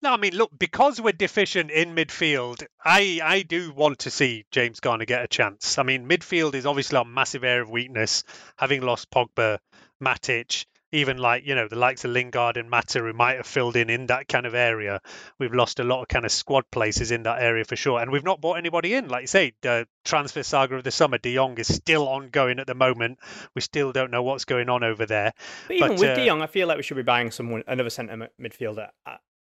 No, 0.00 0.12
I 0.12 0.16
mean, 0.16 0.34
look, 0.34 0.50
because 0.58 1.00
we're 1.00 1.12
deficient 1.12 1.70
in 1.70 1.94
midfield, 1.94 2.64
I, 2.84 3.20
I 3.22 3.42
do 3.42 3.72
want 3.72 4.00
to 4.00 4.10
see 4.10 4.44
James 4.50 4.80
Garner 4.80 5.04
get 5.04 5.24
a 5.24 5.28
chance. 5.28 5.78
I 5.78 5.82
mean, 5.82 6.08
midfield 6.08 6.54
is 6.54 6.66
obviously 6.66 6.98
a 6.98 7.04
massive 7.04 7.44
area 7.44 7.62
of 7.62 7.70
weakness, 7.70 8.24
having 8.56 8.82
lost 8.82 9.10
Pogba, 9.10 9.58
Matic, 10.02 10.66
even 10.94 11.18
like, 11.18 11.44
you 11.46 11.54
know, 11.54 11.68
the 11.68 11.76
likes 11.76 12.04
of 12.04 12.12
Lingard 12.12 12.56
and 12.56 12.70
Mata 12.70 13.00
who 13.00 13.12
might 13.12 13.36
have 13.36 13.46
filled 13.46 13.76
in 13.76 13.90
in 13.90 14.06
that 14.06 14.28
kind 14.28 14.46
of 14.46 14.54
area. 14.54 15.00
We've 15.38 15.52
lost 15.52 15.80
a 15.80 15.84
lot 15.84 16.02
of 16.02 16.08
kind 16.08 16.24
of 16.24 16.32
squad 16.32 16.70
places 16.70 17.10
in 17.10 17.24
that 17.24 17.42
area 17.42 17.64
for 17.64 17.76
sure. 17.76 18.00
And 18.00 18.10
we've 18.10 18.24
not 18.24 18.40
bought 18.40 18.58
anybody 18.58 18.94
in. 18.94 19.08
Like 19.08 19.22
you 19.22 19.26
say, 19.26 19.52
the 19.60 19.86
transfer 20.04 20.42
saga 20.42 20.76
of 20.76 20.84
the 20.84 20.90
summer, 20.90 21.18
De 21.18 21.34
Jong 21.34 21.58
is 21.58 21.74
still 21.74 22.08
ongoing 22.08 22.58
at 22.60 22.66
the 22.66 22.74
moment. 22.74 23.18
We 23.54 23.60
still 23.60 23.92
don't 23.92 24.10
know 24.10 24.22
what's 24.22 24.44
going 24.44 24.68
on 24.68 24.84
over 24.84 25.04
there. 25.04 25.32
But 25.66 25.74
even 25.74 25.88
But, 25.88 25.98
with 25.98 26.10
uh, 26.10 26.14
De 26.14 26.26
Jong, 26.26 26.42
I 26.42 26.46
feel 26.46 26.68
like 26.68 26.76
we 26.76 26.82
should 26.82 26.96
be 26.96 27.02
buying 27.02 27.30
someone, 27.30 27.64
another 27.66 27.90
centre 27.90 28.28
midfielder 28.40 28.88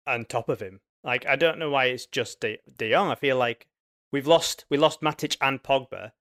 on 0.08 0.26
top 0.26 0.50
of 0.50 0.60
him. 0.60 0.80
Like 1.04 1.28
I 1.28 1.36
don't 1.36 1.60
know 1.60 1.70
why 1.70 1.86
it's 1.86 2.08
just 2.08 2.40
De, 2.42 2.58
De 2.78 2.92
Jong. 2.92 3.12
I 3.12 3.16
feel 3.16 3.38
like 3.38 3.68
we've 4.12 4.28
lost 4.28 4.66
we 4.70 4.78
lost 4.78 5.02
Matic 5.02 5.38
and 5.40 5.62
Pogba 5.62 6.12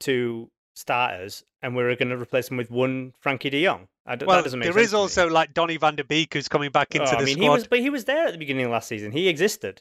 to 0.00 0.50
starters, 0.74 1.42
and 1.62 1.74
we're 1.74 1.94
going 1.96 2.10
to 2.10 2.16
replace 2.18 2.50
him 2.50 2.56
with 2.56 2.70
one 2.70 3.14
Frankie 3.20 3.50
De 3.50 3.64
Jong. 3.64 3.88
Well, 4.06 4.16
that 4.18 4.44
doesn't 4.44 4.58
make 4.58 4.66
there 4.66 4.74
sense 4.74 4.88
is 4.88 4.94
also 4.94 5.28
like 5.28 5.54
Donny 5.54 5.78
van 5.78 5.96
der 5.96 6.04
Beek 6.04 6.34
who's 6.34 6.48
coming 6.48 6.70
back 6.70 6.94
into 6.94 7.06
Oh, 7.08 7.12
the 7.12 7.16
I 7.16 7.24
mean, 7.24 7.36
squad. 7.36 7.42
he 7.44 7.48
was, 7.48 7.66
but 7.68 7.78
he 7.80 7.88
was 7.90 8.04
there 8.04 8.26
at 8.26 8.32
the 8.32 8.38
beginning 8.38 8.66
of 8.66 8.70
last 8.72 8.88
season. 8.88 9.12
He 9.12 9.28
existed. 9.28 9.80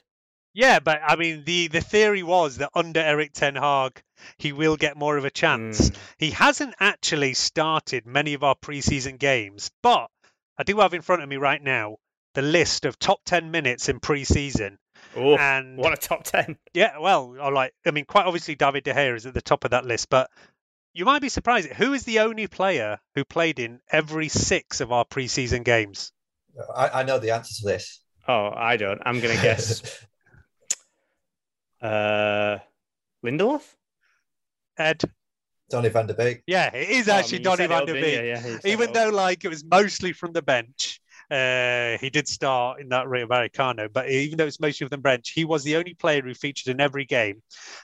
Yeah, 0.53 0.79
but 0.79 1.01
I 1.05 1.15
mean, 1.17 1.43
the 1.45 1.67
the 1.67 1.81
theory 1.81 2.23
was 2.23 2.57
that 2.57 2.69
under 2.75 2.99
Erik 3.01 3.33
Ten 3.33 3.55
Hag, 3.55 4.01
he 4.37 4.53
will 4.53 4.77
get 4.77 4.95
more 4.95 5.17
of 5.17 5.25
a 5.25 5.31
chance. 5.31 5.89
Mm. 5.89 5.97
He 6.19 6.29
hasn't 6.31 6.75
actually 6.79 7.33
started 7.33 8.05
many 8.05 8.33
of 8.35 8.43
our 8.43 8.55
preseason 8.55 9.17
games, 9.19 9.71
but 9.81 10.09
I 10.57 10.63
do 10.63 10.77
have 10.79 10.93
in 10.93 11.01
front 11.01 11.23
of 11.23 11.27
me 11.27 11.37
right 11.37 11.61
now 11.61 11.97
the 12.35 12.43
list 12.43 12.85
of 12.85 12.97
top 12.99 13.21
ten 13.25 13.49
minutes 13.51 13.89
in 13.89 13.99
preseason. 13.99 14.77
Oh, 15.15 15.35
And 15.37 15.77
what 15.77 15.91
a 15.93 15.97
top 15.97 16.23
ten! 16.23 16.57
yeah, 16.73 16.97
well, 16.99 17.35
I 17.41 17.49
like. 17.49 17.73
I 17.85 17.91
mean, 17.91 18.05
quite 18.05 18.25
obviously, 18.25 18.55
David 18.55 18.83
De 18.83 18.93
Gea 18.93 19.15
is 19.15 19.25
at 19.25 19.33
the 19.33 19.41
top 19.41 19.65
of 19.65 19.71
that 19.71 19.85
list, 19.85 20.09
but 20.09 20.29
you 20.93 21.05
might 21.05 21.21
be 21.21 21.29
surprised. 21.29 21.69
Who 21.69 21.93
is 21.93 22.03
the 22.03 22.19
only 22.19 22.47
player 22.47 22.99
who 23.15 23.25
played 23.25 23.59
in 23.59 23.79
every 23.91 24.29
six 24.29 24.81
of 24.81 24.91
our 24.91 25.05
preseason 25.05 25.63
games? 25.63 26.11
I, 26.75 27.01
I 27.01 27.03
know 27.03 27.19
the 27.19 27.31
answer 27.31 27.53
to 27.61 27.65
this. 27.65 28.01
Oh, 28.27 28.51
I 28.55 28.77
don't. 28.77 29.01
I'm 29.05 29.19
going 29.19 29.35
to 29.35 29.41
guess 29.41 30.05
uh, 31.81 32.59
Lindelof. 33.25 33.63
Ed. 34.77 35.01
Donny 35.69 35.89
van 35.89 36.07
der 36.07 36.13
Beek. 36.13 36.43
Yeah, 36.45 36.73
it 36.73 36.89
is 36.89 37.09
Oh, 37.09 37.13
I 37.13 37.19
actually 37.19 37.39
mean, 37.39 37.43
Donny 37.43 37.67
van 37.67 37.85
der 37.85 37.93
Beek. 37.93 38.03
didn't? 38.03 38.63
Yeah, 38.63 38.71
even 38.71 38.93
though 38.93 39.07
up. 39.09 39.13
like 39.13 39.43
it 39.45 39.49
was 39.49 39.63
mostly 39.63 40.13
from 40.13 40.31
the 40.33 40.41
bench. 40.41 40.99
Uh, 41.31 41.97
he 41.99 42.09
did 42.11 42.27
start 42.27 42.79
in 42.81 42.89
that 42.89 43.07
Rayo 43.07 43.25
Vallecano, 43.25 43.91
but 43.91 44.09
even 44.09 44.37
though 44.37 44.45
it's 44.45 44.59
mostly 44.59 44.85
of 44.85 44.91
the 44.91 44.97
bench, 44.97 45.31
he 45.31 45.45
was 45.45 45.63
the 45.63 45.77
only 45.77 45.93
player 45.95 46.21
who 46.21 46.33
featured 46.33 46.71
in 46.71 46.81
every 46.81 47.05
game, 47.05 47.41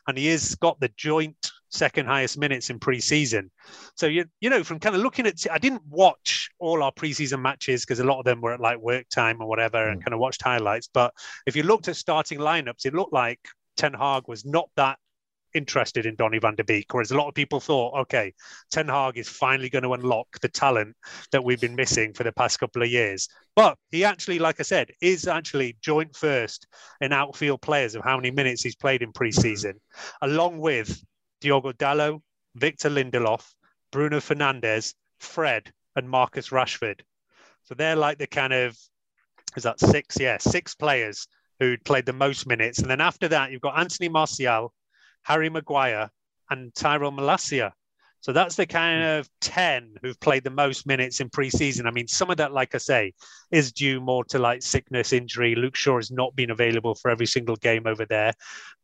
and 0.08 0.18
he 0.18 0.28
has 0.28 0.56
got 0.56 0.80
the 0.80 0.92
joint 0.98 1.52
second 1.70 2.06
highest 2.06 2.38
minutes 2.38 2.70
in 2.70 2.80
pre-season. 2.80 3.50
So 3.96 4.08
you 4.08 4.26
you 4.42 4.50
know 4.50 4.64
from 4.64 4.80
kind 4.80 4.96
of 4.96 5.02
looking 5.02 5.26
at, 5.26 5.36
I 5.52 5.58
didn't 5.58 5.84
watch 5.88 6.50
all 6.60 6.84
our 6.84 6.92
pre-season 6.92 7.42
matches 7.42 7.86
because 7.86 8.00
a 8.00 8.04
lot 8.04 8.20
of 8.20 8.26
them 8.26 8.42
were 8.42 8.54
at 8.54 8.60
like 8.60 8.80
work 8.80 9.08
time 9.10 9.42
or 9.42 9.48
whatever, 9.48 9.78
mm. 9.78 9.92
and 9.92 10.04
kind 10.04 10.14
of 10.14 10.20
watched 10.20 10.42
highlights. 10.42 10.90
But 10.94 11.14
if 11.46 11.56
you 11.56 11.64
looked 11.64 11.88
at 11.88 11.96
starting 11.96 12.40
lineups, 12.40 12.86
it 12.86 12.94
looked 12.94 13.14
like 13.14 13.40
Ten 13.78 13.94
Hag 13.94 14.28
was 14.28 14.46
not 14.46 14.70
that 14.76 14.98
interested 15.54 16.06
in 16.06 16.16
Donny 16.16 16.40
van 16.40 16.56
der 16.56 16.64
Beek, 16.64 16.94
whereas 16.94 17.12
a 17.12 17.18
lot 17.18 17.28
of 17.28 17.34
people 17.34 17.60
thought, 17.60 18.00
okay, 18.02 18.34
Ten 18.72 18.88
Hag 18.88 19.18
is 19.18 19.30
finally 19.30 19.70
going 19.70 19.84
to 19.84 19.94
unlock 19.94 20.40
the 20.42 20.48
talent 20.50 20.96
that 21.32 21.44
we've 21.44 21.62
been 21.62 21.76
missing 21.76 22.14
for 22.14 22.24
the 22.24 22.32
past 22.32 22.60
couple 22.60 22.82
of 22.82 22.90
years. 22.90 23.28
But 23.56 23.78
he 23.92 24.04
actually, 24.04 24.40
like 24.40 24.60
I 24.60 24.64
said, 24.64 24.92
is 25.02 25.28
actually 25.28 25.78
joint 25.82 26.16
first 26.16 26.68
in 27.02 27.14
outfield 27.14 27.62
players 27.62 27.96
of 27.96 28.04
how 28.04 28.16
many 28.16 28.32
minutes 28.32 28.64
he's 28.64 28.76
played 28.76 29.02
in 29.02 29.12
preseason, 29.12 29.74
along 30.22 30.60
with 30.60 31.02
Diogo 31.42 31.72
Dalot, 31.72 32.22
Victor 32.56 32.90
Lindelof, 32.90 33.46
Bruno 33.92 34.18
Fernandes, 34.18 34.94
Fred, 35.20 35.72
and 35.96 36.10
Marcus 36.10 36.50
Rashford. 36.50 37.02
So 37.64 37.76
they're 37.76 37.96
like 37.96 38.18
the 38.18 38.28
kind 38.28 38.54
of 38.54 38.78
is 39.56 39.64
that 39.64 39.80
six? 39.80 40.20
Yeah, 40.20 40.38
six 40.38 40.76
players 40.76 41.28
who 41.60 41.78
played 41.78 42.06
the 42.06 42.14
most 42.14 42.48
minutes. 42.48 42.80
And 42.80 42.90
then 42.90 43.02
after 43.02 43.28
that, 43.30 43.52
you've 43.52 43.62
got 43.62 43.80
Anthony 43.80 44.10
Martial, 44.10 44.74
Harry 45.24 45.50
Maguire, 45.50 46.10
and 46.50 46.74
Tyrell 46.74 47.12
Malacia. 47.12 47.74
So 48.22 48.34
that's 48.34 48.56
the 48.56 48.66
kind 48.66 49.04
of 49.04 49.30
10 49.42 49.96
who've 50.02 50.20
played 50.20 50.44
the 50.44 50.50
most 50.50 50.86
minutes 50.86 51.22
in 51.22 51.30
preseason. 51.30 51.86
I 51.86 51.92
mean, 51.92 52.08
some 52.08 52.30
of 52.30 52.38
that, 52.38 52.52
like 52.52 52.76
I 52.76 52.78
say, 52.78 53.14
is 53.52 53.72
due 53.72 54.02
more 54.02 54.24
to 54.26 54.40
like 54.40 54.62
sickness, 54.62 55.14
injury. 55.14 55.56
Luke 55.56 55.76
Shaw 55.76 55.98
has 55.98 56.12
not 56.12 56.36
been 56.36 56.52
available 56.52 56.96
for 56.96 57.10
every 57.10 57.26
single 57.26 57.56
game 57.56 57.88
over 57.88 58.06
there. 58.06 58.34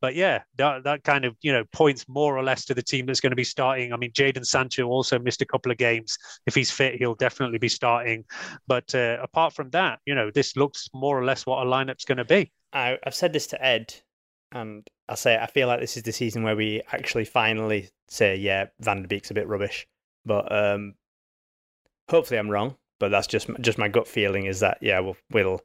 But 0.02 0.16
yeah, 0.16 0.44
that, 0.58 0.84
that 0.86 1.04
kind 1.04 1.26
of, 1.26 1.36
you 1.42 1.52
know, 1.52 1.64
points 1.74 2.06
more 2.08 2.38
or 2.38 2.44
less 2.44 2.66
to 2.66 2.74
the 2.74 2.82
team 2.82 3.06
that's 3.06 3.20
going 3.20 3.32
to 3.32 3.36
be 3.36 3.44
starting. 3.44 3.92
I 3.92 3.98
mean, 3.98 4.12
Jadon 4.12 4.46
Sancho 4.46 4.86
also 4.88 5.20
missed 5.20 5.42
a 5.42 5.46
couple 5.46 5.72
of 5.72 5.78
games. 5.78 6.18
If 6.46 6.56
he's 6.56 6.72
fit, 6.72 6.96
he'll 6.96 7.16
definitely 7.16 7.58
be 7.58 7.70
starting. 7.70 8.24
But 8.68 8.96
uh, 8.96 9.18
apart 9.22 9.54
from 9.54 9.70
that, 9.72 10.00
you 10.06 10.16
know, 10.16 10.32
this 10.32 10.56
looks 10.56 10.90
more 10.94 11.20
or 11.20 11.26
less 11.26 11.46
what 11.46 11.66
a 11.66 11.70
lineup's 11.70 12.06
going 12.06 12.20
to 12.20 12.26
be. 12.26 12.52
I, 12.72 12.98
I've 13.06 13.16
said 13.16 13.34
this 13.34 13.48
to 13.48 13.64
Ed 13.64 13.94
and 14.52 14.88
I 15.08 15.16
say 15.16 15.38
I 15.38 15.48
feel 15.48 15.68
like 15.68 15.80
this 15.80 15.98
is 15.98 16.04
the 16.04 16.12
season 16.12 16.44
where 16.44 16.56
we 16.56 16.82
actually 16.92 17.26
finally 17.26 17.90
say, 18.08 18.36
yeah, 18.36 18.66
Van 18.80 19.02
der 19.02 19.08
Beek's 19.08 19.32
a 19.32 19.36
bit 19.36 19.48
rubbish. 19.48 19.88
But 20.26 20.52
um, 20.52 20.96
hopefully 22.10 22.40
I'm 22.40 22.50
wrong. 22.50 22.76
But 22.98 23.12
that's 23.12 23.28
just 23.28 23.50
just 23.60 23.78
my 23.78 23.90
gut 23.90 24.08
feeling 24.08 24.46
is 24.46 24.62
that 24.62 24.78
yeah, 24.82 25.00
we'll, 25.02 25.18
we'll 25.30 25.60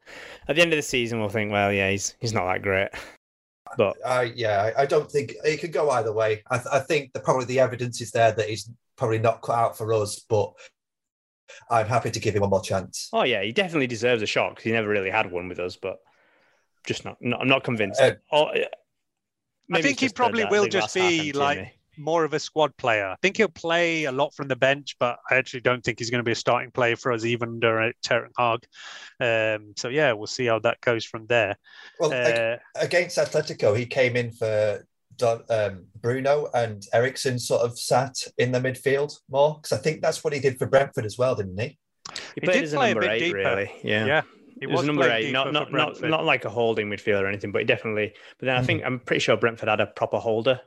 at 0.49 0.57
the 0.57 0.63
end 0.63 0.73
of 0.73 0.77
the 0.77 0.83
season 0.83 1.21
we'll 1.21 1.29
think, 1.29 1.53
well, 1.53 1.73
yeah, 1.73 1.91
he's 1.91 2.17
he's 2.21 2.33
not 2.33 2.47
that 2.47 2.63
great. 2.63 2.89
But 3.77 3.97
uh, 4.05 4.27
yeah, 4.35 4.73
I 4.77 4.85
don't 4.85 5.11
think 5.11 5.35
it 5.45 5.61
could 5.61 5.73
go 5.73 5.91
either 5.91 6.13
way. 6.13 6.43
I, 6.51 6.57
th- 6.57 6.67
I 6.73 6.81
think 6.81 7.13
that 7.13 7.23
probably 7.23 7.45
the 7.45 7.61
evidence 7.61 8.01
is 8.01 8.11
there 8.11 8.33
that 8.33 8.49
he's 8.49 8.69
probably 8.97 9.21
not 9.21 9.43
cut 9.43 9.57
out 9.57 9.79
for 9.79 9.93
us, 9.93 10.19
but 10.29 10.53
I'm 11.71 11.87
happy 11.87 12.11
to 12.11 12.21
give 12.21 12.35
him 12.35 12.41
one 12.41 12.51
more 12.51 12.61
chance. 12.61 13.09
Oh 13.13 13.23
yeah, 13.23 13.43
he 13.43 13.53
definitely 13.53 13.87
deserves 13.87 14.23
a 14.23 14.27
shot 14.27 14.51
because 14.51 14.65
he 14.65 14.73
never 14.73 14.89
really 14.89 15.11
had 15.11 15.31
one 15.31 15.49
with 15.49 15.61
us, 15.61 15.77
but 15.77 15.99
just 16.85 17.05
not, 17.05 17.17
not 17.21 17.41
I'm 17.41 17.49
not 17.49 17.63
convinced. 17.63 18.01
Uh, 18.01 18.15
oh, 18.33 18.51
I 19.73 19.83
think 19.83 20.01
he 20.01 20.09
probably 20.09 20.45
will 20.47 20.67
just 20.67 20.95
be 20.95 21.33
like 21.33 21.75
more 21.97 22.25
of 22.25 22.33
a 22.33 22.39
squad 22.39 22.77
player. 22.77 23.07
I 23.07 23.17
think 23.23 23.37
he'll 23.37 23.49
play 23.49 24.05
a 24.05 24.13
lot 24.13 24.35
from 24.35 24.49
the 24.49 24.57
bench, 24.57 24.97
but 24.99 25.19
I 25.31 25.37
actually 25.37 25.61
don't 25.61 25.85
think 25.85 25.99
he's 25.99 26.11
going 26.11 26.21
to 26.21 26.25
be 26.25 26.33
a 26.33 26.37
starting 26.37 26.71
player 26.71 26.97
for 26.97 27.13
us 27.13 27.25
even 27.25 27.51
under 27.51 27.93
Ten 28.03 28.29
Hag. 28.39 28.67
Um, 29.21 29.75
so 29.77 29.89
yeah, 29.89 30.13
we'll 30.13 30.27
see 30.27 30.47
how 30.47 30.59
that 30.61 30.81
goes 30.81 31.05
from 31.05 31.27
there. 31.27 31.57
Well, 31.99 32.13
uh, 32.13 32.57
against 32.77 33.19
Atletico, 33.19 33.77
he 33.77 33.87
came 33.87 34.17
in 34.17 34.33
for 34.33 34.85
um, 35.51 35.85
Bruno 36.01 36.49
and 36.55 36.83
Eriksen 36.93 37.39
sort 37.39 37.63
of 37.63 37.79
sat 37.79 38.15
in 38.39 38.53
the 38.53 38.61
midfield 38.61 39.15
more 39.29 39.59
because 39.61 39.79
I 39.79 39.83
think 39.83 40.01
that's 40.01 40.25
what 40.25 40.33
he 40.33 40.41
did 40.41 40.59
for 40.59 40.67
Brentford 40.67 41.05
as 41.05 41.19
well, 41.19 41.35
didn't 41.35 41.61
he? 41.61 41.79
He, 42.15 42.21
he 42.37 42.41
played 42.41 42.65
as 42.65 42.73
a 42.73 42.77
number 42.77 43.09
eight, 43.09 43.19
deeper. 43.19 43.39
really. 43.39 43.71
Yeah. 43.85 44.07
Yeah. 44.07 44.23
He 44.61 44.67
was, 44.67 44.81
was 44.81 44.87
number 44.87 45.11
eight, 45.11 45.33
not 45.33 45.53
not 45.53 45.73
not 45.73 46.01
not 46.03 46.25
like 46.25 46.45
a 46.45 46.51
holding 46.51 46.91
midfielder 46.91 47.23
or 47.23 47.27
anything, 47.27 47.51
but 47.51 47.63
he 47.63 47.65
definitely. 47.65 48.13
But 48.39 48.47
then 48.47 48.57
I 48.57 48.63
think 48.63 48.83
mm. 48.83 48.87
I'm 48.87 49.01
pretty 49.01 49.21
sure 49.21 49.37
Brentford 49.37 49.71
had 49.71 49.81
a 49.81 49.87
proper 49.87 50.19
holder. 50.19 50.61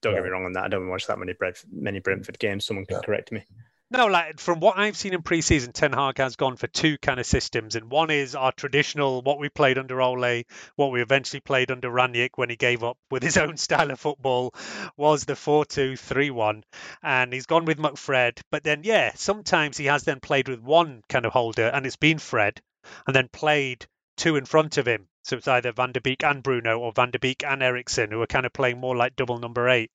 Don't 0.00 0.12
yeah. 0.12 0.20
get 0.20 0.24
me 0.24 0.30
wrong 0.30 0.46
on 0.46 0.52
that. 0.54 0.64
I 0.64 0.68
don't 0.68 0.88
watch 0.88 1.06
that 1.06 1.18
many 1.18 1.34
Brentford, 1.34 1.70
many 1.72 2.00
Brentford 2.00 2.38
games. 2.38 2.64
Someone 2.64 2.86
can 2.86 2.96
yeah. 2.96 3.02
correct 3.04 3.32
me. 3.32 3.44
No, 3.90 4.06
like 4.06 4.40
from 4.40 4.60
what 4.60 4.78
I've 4.78 4.96
seen 4.96 5.12
in 5.12 5.22
preseason, 5.22 5.72
Ten 5.72 5.92
Hag 5.92 6.16
has 6.18 6.36
gone 6.36 6.56
for 6.56 6.66
two 6.66 6.96
kind 6.98 7.20
of 7.20 7.26
systems, 7.26 7.76
and 7.76 7.90
one 7.90 8.10
is 8.10 8.34
our 8.34 8.50
traditional, 8.50 9.20
what 9.20 9.38
we 9.38 9.50
played 9.50 9.78
under 9.78 10.00
Ole, 10.00 10.42
what 10.74 10.90
we 10.90 11.02
eventually 11.02 11.40
played 11.40 11.70
under 11.70 11.90
Rangnick 11.90 12.30
when 12.36 12.50
he 12.50 12.56
gave 12.56 12.82
up 12.82 12.96
with 13.10 13.22
his 13.22 13.36
own 13.36 13.56
style 13.58 13.90
of 13.90 14.00
football, 14.00 14.54
was 14.96 15.26
the 15.26 15.36
four-two-three-one, 15.36 16.64
and 17.02 17.32
he's 17.32 17.46
gone 17.46 17.66
with 17.66 17.78
McFred. 17.78 18.40
But 18.50 18.64
then, 18.64 18.80
yeah, 18.84 19.12
sometimes 19.14 19.76
he 19.76 19.84
has 19.84 20.02
then 20.02 20.18
played 20.18 20.48
with 20.48 20.60
one 20.60 21.02
kind 21.08 21.26
of 21.26 21.32
holder, 21.32 21.68
and 21.68 21.84
it's 21.84 21.96
been 21.96 22.18
Fred, 22.18 22.60
and 23.06 23.14
then 23.14 23.28
played 23.32 23.86
two 24.16 24.36
in 24.36 24.44
front 24.44 24.78
of 24.78 24.86
him. 24.86 25.08
So 25.24 25.36
it's 25.36 25.48
either 25.48 25.72
Van 25.72 25.92
der 25.92 26.00
Beek 26.00 26.22
and 26.22 26.42
Bruno 26.42 26.78
or 26.78 26.92
Van 26.92 27.10
der 27.10 27.18
Beek 27.18 27.44
and 27.44 27.62
Eriksen 27.62 28.10
who 28.10 28.20
are 28.20 28.26
kind 28.26 28.44
of 28.44 28.52
playing 28.52 28.78
more 28.78 28.94
like 28.94 29.16
double 29.16 29.38
number 29.38 29.68
eight. 29.68 29.90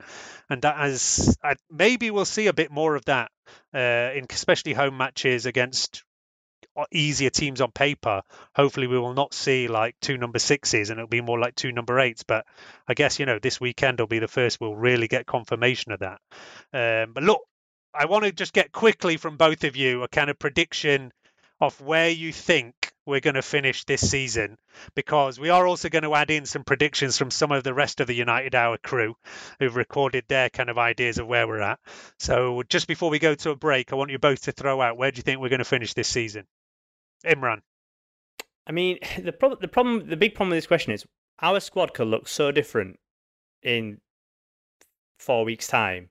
And 0.49 0.61
that 0.63 0.75
has, 0.77 1.37
maybe 1.69 2.09
we'll 2.09 2.25
see 2.25 2.47
a 2.47 2.53
bit 2.53 2.71
more 2.71 2.95
of 2.95 3.05
that 3.05 3.31
uh, 3.73 4.11
in 4.15 4.25
especially 4.29 4.73
home 4.73 4.97
matches 4.97 5.45
against 5.45 6.03
easier 6.91 7.29
teams 7.29 7.61
on 7.61 7.71
paper. 7.71 8.21
Hopefully, 8.55 8.87
we 8.87 8.97
will 8.97 9.13
not 9.13 9.33
see 9.33 9.67
like 9.67 9.95
two 10.01 10.17
number 10.17 10.39
sixes 10.39 10.89
and 10.89 10.99
it'll 10.99 11.07
be 11.07 11.21
more 11.21 11.39
like 11.39 11.55
two 11.55 11.71
number 11.71 11.99
eights. 11.99 12.23
But 12.23 12.45
I 12.87 12.93
guess, 12.93 13.19
you 13.19 13.25
know, 13.25 13.39
this 13.39 13.61
weekend 13.61 13.99
will 13.99 14.07
be 14.07 14.19
the 14.19 14.27
first 14.27 14.59
we'll 14.59 14.75
really 14.75 15.07
get 15.07 15.25
confirmation 15.25 15.91
of 15.91 15.99
that. 15.99 16.19
Um, 16.73 17.13
but 17.13 17.23
look, 17.23 17.41
I 17.93 18.05
want 18.05 18.25
to 18.25 18.31
just 18.31 18.53
get 18.53 18.71
quickly 18.71 19.17
from 19.17 19.37
both 19.37 19.63
of 19.63 19.75
you 19.75 20.03
a 20.03 20.07
kind 20.07 20.29
of 20.29 20.39
prediction 20.39 21.11
of 21.61 21.79
where 21.81 22.09
you 22.09 22.31
think 22.31 22.93
we're 23.05 23.19
going 23.19 23.35
to 23.35 23.41
finish 23.41 23.83
this 23.85 24.07
season 24.07 24.57
because 24.95 25.39
we 25.39 25.49
are 25.49 25.65
also 25.65 25.89
going 25.89 26.03
to 26.03 26.13
add 26.13 26.29
in 26.29 26.45
some 26.45 26.63
predictions 26.63 27.17
from 27.17 27.31
some 27.31 27.51
of 27.51 27.63
the 27.63 27.73
rest 27.73 27.99
of 27.99 28.07
the 28.07 28.13
United 28.13 28.53
Hour 28.53 28.77
crew 28.77 29.15
who've 29.59 29.75
recorded 29.75 30.25
their 30.27 30.49
kind 30.49 30.69
of 30.69 30.77
ideas 30.77 31.17
of 31.17 31.27
where 31.27 31.47
we're 31.47 31.61
at. 31.61 31.79
So 32.19 32.63
just 32.69 32.87
before 32.87 33.09
we 33.09 33.19
go 33.19 33.35
to 33.35 33.49
a 33.49 33.55
break, 33.55 33.91
I 33.91 33.95
want 33.95 34.11
you 34.11 34.19
both 34.19 34.43
to 34.43 34.51
throw 34.51 34.79
out 34.79 34.97
where 34.97 35.11
do 35.11 35.17
you 35.17 35.23
think 35.23 35.41
we're 35.41 35.49
going 35.49 35.59
to 35.59 35.65
finish 35.65 35.93
this 35.93 36.07
season? 36.07 36.45
Imran. 37.25 37.61
I 38.67 38.71
mean, 38.71 38.99
the 39.21 39.33
problem, 39.33 39.59
the 39.59 39.67
problem, 39.67 40.07
the 40.07 40.17
big 40.17 40.35
problem 40.35 40.51
with 40.51 40.57
this 40.57 40.67
question 40.67 40.93
is 40.93 41.05
our 41.41 41.59
squad 41.59 41.93
could 41.93 42.07
look 42.07 42.27
so 42.27 42.51
different 42.51 42.99
in 43.63 43.99
four 45.17 45.43
weeks' 45.43 45.67
time 45.67 46.09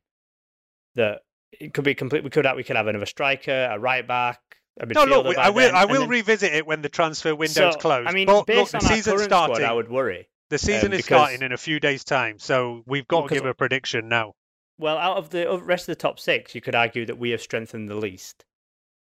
that 0.96 1.20
it 1.52 1.72
could 1.72 1.84
be 1.84 1.94
complete. 1.94 2.24
We 2.24 2.30
could 2.30 2.44
have, 2.44 2.56
we 2.56 2.64
could 2.64 2.76
have 2.76 2.88
another 2.88 3.06
striker, 3.06 3.68
a 3.70 3.78
right 3.78 4.06
back, 4.06 4.57
no, 4.86 5.04
look, 5.04 5.36
I 5.36 5.50
will. 5.50 5.66
Then, 5.66 5.74
I 5.74 5.84
will 5.84 6.00
then... 6.00 6.08
revisit 6.08 6.52
it 6.52 6.66
when 6.66 6.82
the 6.82 6.88
transfer 6.88 7.34
window's 7.34 7.74
so, 7.74 7.80
closed. 7.80 8.08
I 8.08 8.12
mean, 8.12 8.26
but, 8.26 8.46
based 8.46 8.74
look, 8.74 8.82
the 8.82 8.88
season 8.88 9.18
starting, 9.18 9.56
squad, 9.56 9.68
I 9.68 9.72
would 9.72 9.88
worry. 9.88 10.28
The 10.50 10.58
season 10.58 10.88
um, 10.88 10.92
is 10.94 11.04
because... 11.04 11.18
starting 11.18 11.42
in 11.42 11.52
a 11.52 11.56
few 11.56 11.80
days' 11.80 12.04
time, 12.04 12.38
so 12.38 12.82
we've 12.86 13.06
got 13.08 13.20
well, 13.20 13.28
to 13.28 13.34
give 13.34 13.46
a 13.46 13.54
prediction 13.54 14.08
now. 14.08 14.34
Well, 14.78 14.96
out 14.96 15.16
of 15.16 15.30
the 15.30 15.60
rest 15.60 15.88
of 15.88 15.96
the 15.96 16.00
top 16.00 16.20
six, 16.20 16.54
you 16.54 16.60
could 16.60 16.74
argue 16.74 17.04
that 17.06 17.18
we 17.18 17.30
have 17.30 17.42
strengthened 17.42 17.88
the 17.88 17.96
least 17.96 18.44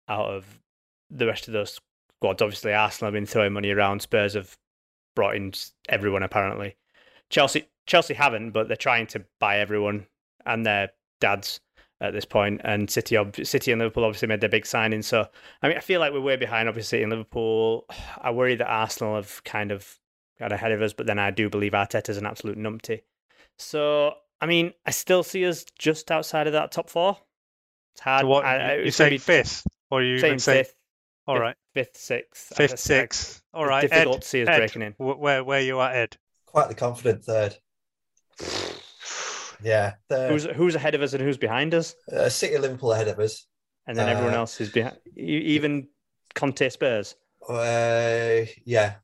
out 0.08 0.30
of 0.30 0.60
the 1.10 1.26
rest 1.26 1.46
of 1.46 1.52
those 1.52 1.78
squads. 2.16 2.40
Obviously, 2.40 2.72
Arsenal 2.72 3.08
have 3.08 3.14
been 3.14 3.26
throwing 3.26 3.52
money 3.52 3.70
around. 3.70 4.00
Spurs 4.00 4.34
have 4.34 4.56
brought 5.14 5.36
in 5.36 5.52
everyone 5.88 6.22
apparently. 6.22 6.76
Chelsea, 7.28 7.68
Chelsea 7.86 8.14
haven't, 8.14 8.52
but 8.52 8.68
they're 8.68 8.76
trying 8.76 9.06
to 9.08 9.24
buy 9.38 9.58
everyone 9.58 10.06
and 10.46 10.64
their 10.64 10.90
dads 11.20 11.60
at 12.00 12.12
this 12.12 12.24
point, 12.24 12.60
and 12.64 12.88
City, 12.88 13.16
City 13.42 13.72
and 13.72 13.80
Liverpool 13.80 14.04
obviously 14.04 14.28
made 14.28 14.40
their 14.40 14.48
big 14.48 14.66
signing. 14.66 15.02
So, 15.02 15.26
I 15.62 15.68
mean, 15.68 15.76
I 15.76 15.80
feel 15.80 16.00
like 16.00 16.12
we're 16.12 16.20
way 16.20 16.36
behind, 16.36 16.68
obviously, 16.68 17.02
in 17.02 17.10
Liverpool. 17.10 17.86
I 18.20 18.30
worry 18.30 18.54
that 18.54 18.68
Arsenal 18.68 19.16
have 19.16 19.42
kind 19.44 19.72
of 19.72 19.98
got 20.38 20.52
ahead 20.52 20.72
of 20.72 20.82
us, 20.82 20.92
but 20.92 21.06
then 21.06 21.18
I 21.18 21.30
do 21.30 21.50
believe 21.50 21.72
Arteta's 21.72 22.16
an 22.16 22.26
absolute 22.26 22.56
numpty. 22.58 23.02
So, 23.58 24.14
I 24.40 24.46
mean, 24.46 24.72
I 24.86 24.90
still 24.90 25.22
see 25.22 25.44
us 25.46 25.64
just 25.78 26.10
outside 26.10 26.46
of 26.46 26.52
that 26.52 26.70
top 26.70 26.88
four. 26.88 27.18
It's 27.94 28.00
hard. 28.00 28.22
So 28.22 28.28
what, 28.28 28.44
I, 28.44 28.76
you 28.76 28.90
saying 28.92 29.10
be, 29.10 29.18
fifth, 29.18 29.66
or 29.90 30.02
you 30.02 30.18
saying 30.18 30.38
say, 30.38 30.58
fifth? 30.58 30.74
All 31.26 31.38
right, 31.38 31.56
fifth, 31.74 31.96
sixth, 31.96 32.56
fifth, 32.56 32.78
sixth. 32.78 33.42
All 33.52 33.66
right, 33.66 33.84
it's 33.84 33.92
difficult 33.92 34.16
Ed, 34.18 34.22
to 34.22 34.28
see 34.28 34.42
us 34.42 34.48
Ed, 34.48 34.56
breaking 34.58 34.82
in. 34.82 34.94
Where, 34.98 35.42
where 35.42 35.60
you 35.60 35.80
at, 35.80 35.96
Ed? 35.96 36.16
Quite 36.46 36.68
the 36.68 36.74
confident 36.74 37.24
third. 37.24 37.56
Yeah. 39.62 39.94
Who's 40.10 40.44
who's 40.44 40.74
ahead 40.74 40.94
of 40.94 41.02
us 41.02 41.12
and 41.12 41.22
who's 41.22 41.36
behind 41.36 41.74
us? 41.74 41.94
Uh, 42.12 42.28
City, 42.28 42.58
Liverpool 42.58 42.92
ahead 42.92 43.08
of 43.08 43.18
us, 43.18 43.46
and 43.86 43.96
then 43.96 44.08
uh, 44.08 44.12
everyone 44.12 44.34
else 44.34 44.60
is 44.60 44.70
behind. 44.70 44.96
Even 45.16 45.88
Conte 46.34 46.68
Spurs. 46.68 47.16
Uh, 47.48 48.42
yeah. 48.64 48.94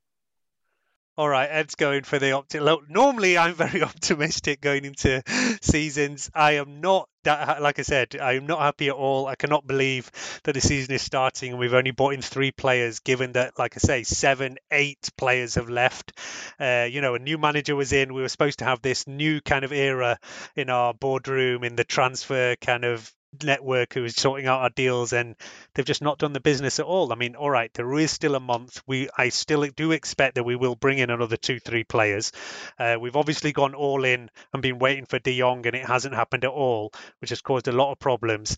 All 1.16 1.28
right, 1.28 1.48
Ed's 1.48 1.76
going 1.76 2.02
for 2.02 2.18
the 2.18 2.32
optimistic. 2.32 2.90
Normally, 2.90 3.38
I'm 3.38 3.54
very 3.66 3.82
optimistic 3.82 4.60
going 4.60 4.84
into 4.84 5.22
seasons. 5.62 6.28
I 6.34 6.52
am 6.52 6.80
not 6.80 7.08
that, 7.22 7.62
like 7.62 7.78
I 7.78 7.82
said, 7.82 8.16
I 8.20 8.32
am 8.32 8.46
not 8.46 8.58
happy 8.58 8.88
at 8.88 8.96
all. 8.96 9.28
I 9.28 9.36
cannot 9.36 9.64
believe 9.64 10.10
that 10.42 10.54
the 10.54 10.60
season 10.60 10.92
is 10.92 11.02
starting 11.02 11.52
and 11.52 11.60
we've 11.60 11.72
only 11.72 11.92
brought 11.92 12.14
in 12.14 12.20
three 12.20 12.50
players, 12.50 12.98
given 12.98 13.32
that, 13.32 13.56
like 13.58 13.76
I 13.76 13.78
say, 13.78 14.02
seven, 14.02 14.58
eight 14.72 15.08
players 15.16 15.54
have 15.54 15.68
left. 15.68 16.18
Uh, 16.58 16.88
you 16.90 17.00
know, 17.00 17.14
a 17.14 17.20
new 17.20 17.38
manager 17.38 17.76
was 17.76 17.92
in. 17.92 18.12
We 18.12 18.22
were 18.22 18.28
supposed 18.28 18.58
to 18.58 18.64
have 18.64 18.82
this 18.82 19.06
new 19.06 19.40
kind 19.40 19.64
of 19.64 19.72
era 19.72 20.18
in 20.56 20.68
our 20.68 20.94
boardroom, 20.94 21.62
in 21.62 21.76
the 21.76 21.84
transfer 21.84 22.56
kind 22.56 22.84
of 22.84 23.10
network 23.42 23.94
who 23.94 24.04
is 24.04 24.14
sorting 24.14 24.46
out 24.46 24.60
our 24.60 24.70
deals 24.70 25.12
and 25.12 25.34
they've 25.74 25.84
just 25.84 26.02
not 26.02 26.18
done 26.18 26.32
the 26.32 26.40
business 26.40 26.78
at 26.78 26.86
all. 26.86 27.12
I 27.12 27.16
mean, 27.16 27.36
all 27.36 27.50
right, 27.50 27.72
there 27.74 27.92
is 27.98 28.10
still 28.10 28.34
a 28.34 28.40
month. 28.40 28.82
We 28.86 29.08
I 29.16 29.30
still 29.30 29.66
do 29.74 29.92
expect 29.92 30.36
that 30.36 30.44
we 30.44 30.56
will 30.56 30.76
bring 30.76 30.98
in 30.98 31.10
another 31.10 31.36
two, 31.36 31.58
three 31.58 31.84
players. 31.84 32.32
Uh, 32.78 32.96
we've 33.00 33.16
obviously 33.16 33.52
gone 33.52 33.74
all 33.74 34.04
in 34.04 34.30
and 34.52 34.62
been 34.62 34.78
waiting 34.78 35.06
for 35.06 35.18
De 35.18 35.38
Jong 35.38 35.66
and 35.66 35.74
it 35.74 35.86
hasn't 35.86 36.14
happened 36.14 36.44
at 36.44 36.50
all, 36.50 36.92
which 37.20 37.30
has 37.30 37.40
caused 37.40 37.68
a 37.68 37.72
lot 37.72 37.92
of 37.92 37.98
problems. 37.98 38.56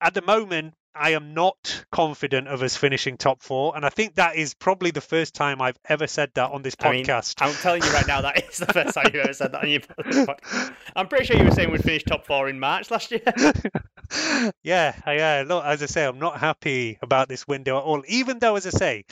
At 0.00 0.14
the 0.14 0.22
moment, 0.22 0.74
I 0.94 1.10
am 1.10 1.34
not 1.34 1.84
confident 1.92 2.48
of 2.48 2.62
us 2.62 2.76
finishing 2.76 3.16
top 3.16 3.42
four, 3.42 3.76
and 3.76 3.86
I 3.86 3.90
think 3.90 4.16
that 4.16 4.34
is 4.34 4.54
probably 4.54 4.90
the 4.90 5.00
first 5.00 5.34
time 5.34 5.62
I've 5.62 5.78
ever 5.88 6.08
said 6.08 6.32
that 6.34 6.50
on 6.50 6.62
this 6.62 6.74
podcast. 6.74 7.40
I 7.40 7.48
am 7.48 7.54
telling 7.54 7.82
you 7.82 7.92
right 7.92 8.06
now, 8.08 8.22
that 8.22 8.42
is 8.50 8.58
the 8.58 8.66
first 8.66 8.94
time 8.94 9.06
you've 9.06 9.22
ever 9.22 9.32
said 9.32 9.52
that 9.52 9.62
on 9.62 9.70
your 9.70 9.80
podcast. 9.80 10.74
I'm 10.96 11.06
pretty 11.06 11.26
sure 11.26 11.36
you 11.36 11.44
were 11.44 11.52
saying 11.52 11.70
we'd 11.70 11.84
finish 11.84 12.02
top 12.02 12.26
four 12.26 12.48
in 12.48 12.58
March 12.58 12.90
last 12.90 13.12
year. 13.12 13.22
yeah, 14.62 14.94
yeah. 15.06 15.42
Uh, 15.42 15.44
look, 15.46 15.64
as 15.64 15.82
I 15.82 15.86
say, 15.86 16.04
I'm 16.04 16.18
not 16.18 16.38
happy 16.38 16.98
about 17.02 17.28
this 17.28 17.46
window 17.46 17.78
at 17.78 17.84
all. 17.84 18.02
Even 18.08 18.38
though, 18.38 18.56
as 18.56 18.66
I 18.66 18.70
say, 18.70 19.04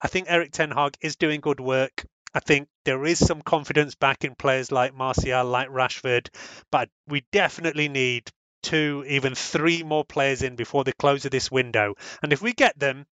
I 0.00 0.08
think 0.08 0.26
Erik 0.30 0.52
Ten 0.52 0.70
Hag 0.70 0.96
is 1.00 1.16
doing 1.16 1.40
good 1.40 1.60
work. 1.60 2.04
I 2.34 2.40
think 2.40 2.68
there 2.84 3.04
is 3.04 3.18
some 3.18 3.42
confidence 3.42 3.94
back 3.94 4.24
in 4.24 4.34
players 4.36 4.70
like 4.70 4.94
Martial, 4.94 5.44
like 5.44 5.68
Rashford, 5.68 6.28
but 6.70 6.88
we 7.08 7.24
definitely 7.32 7.88
need 7.88 8.30
two, 8.62 9.04
even 9.08 9.34
three 9.34 9.82
more 9.82 10.04
players 10.04 10.42
in 10.42 10.54
before 10.54 10.84
the 10.84 10.92
close 10.92 11.24
of 11.24 11.32
this 11.32 11.50
window. 11.50 11.94
And 12.22 12.32
if 12.32 12.40
we 12.40 12.52
get 12.52 12.78
them, 12.78 13.06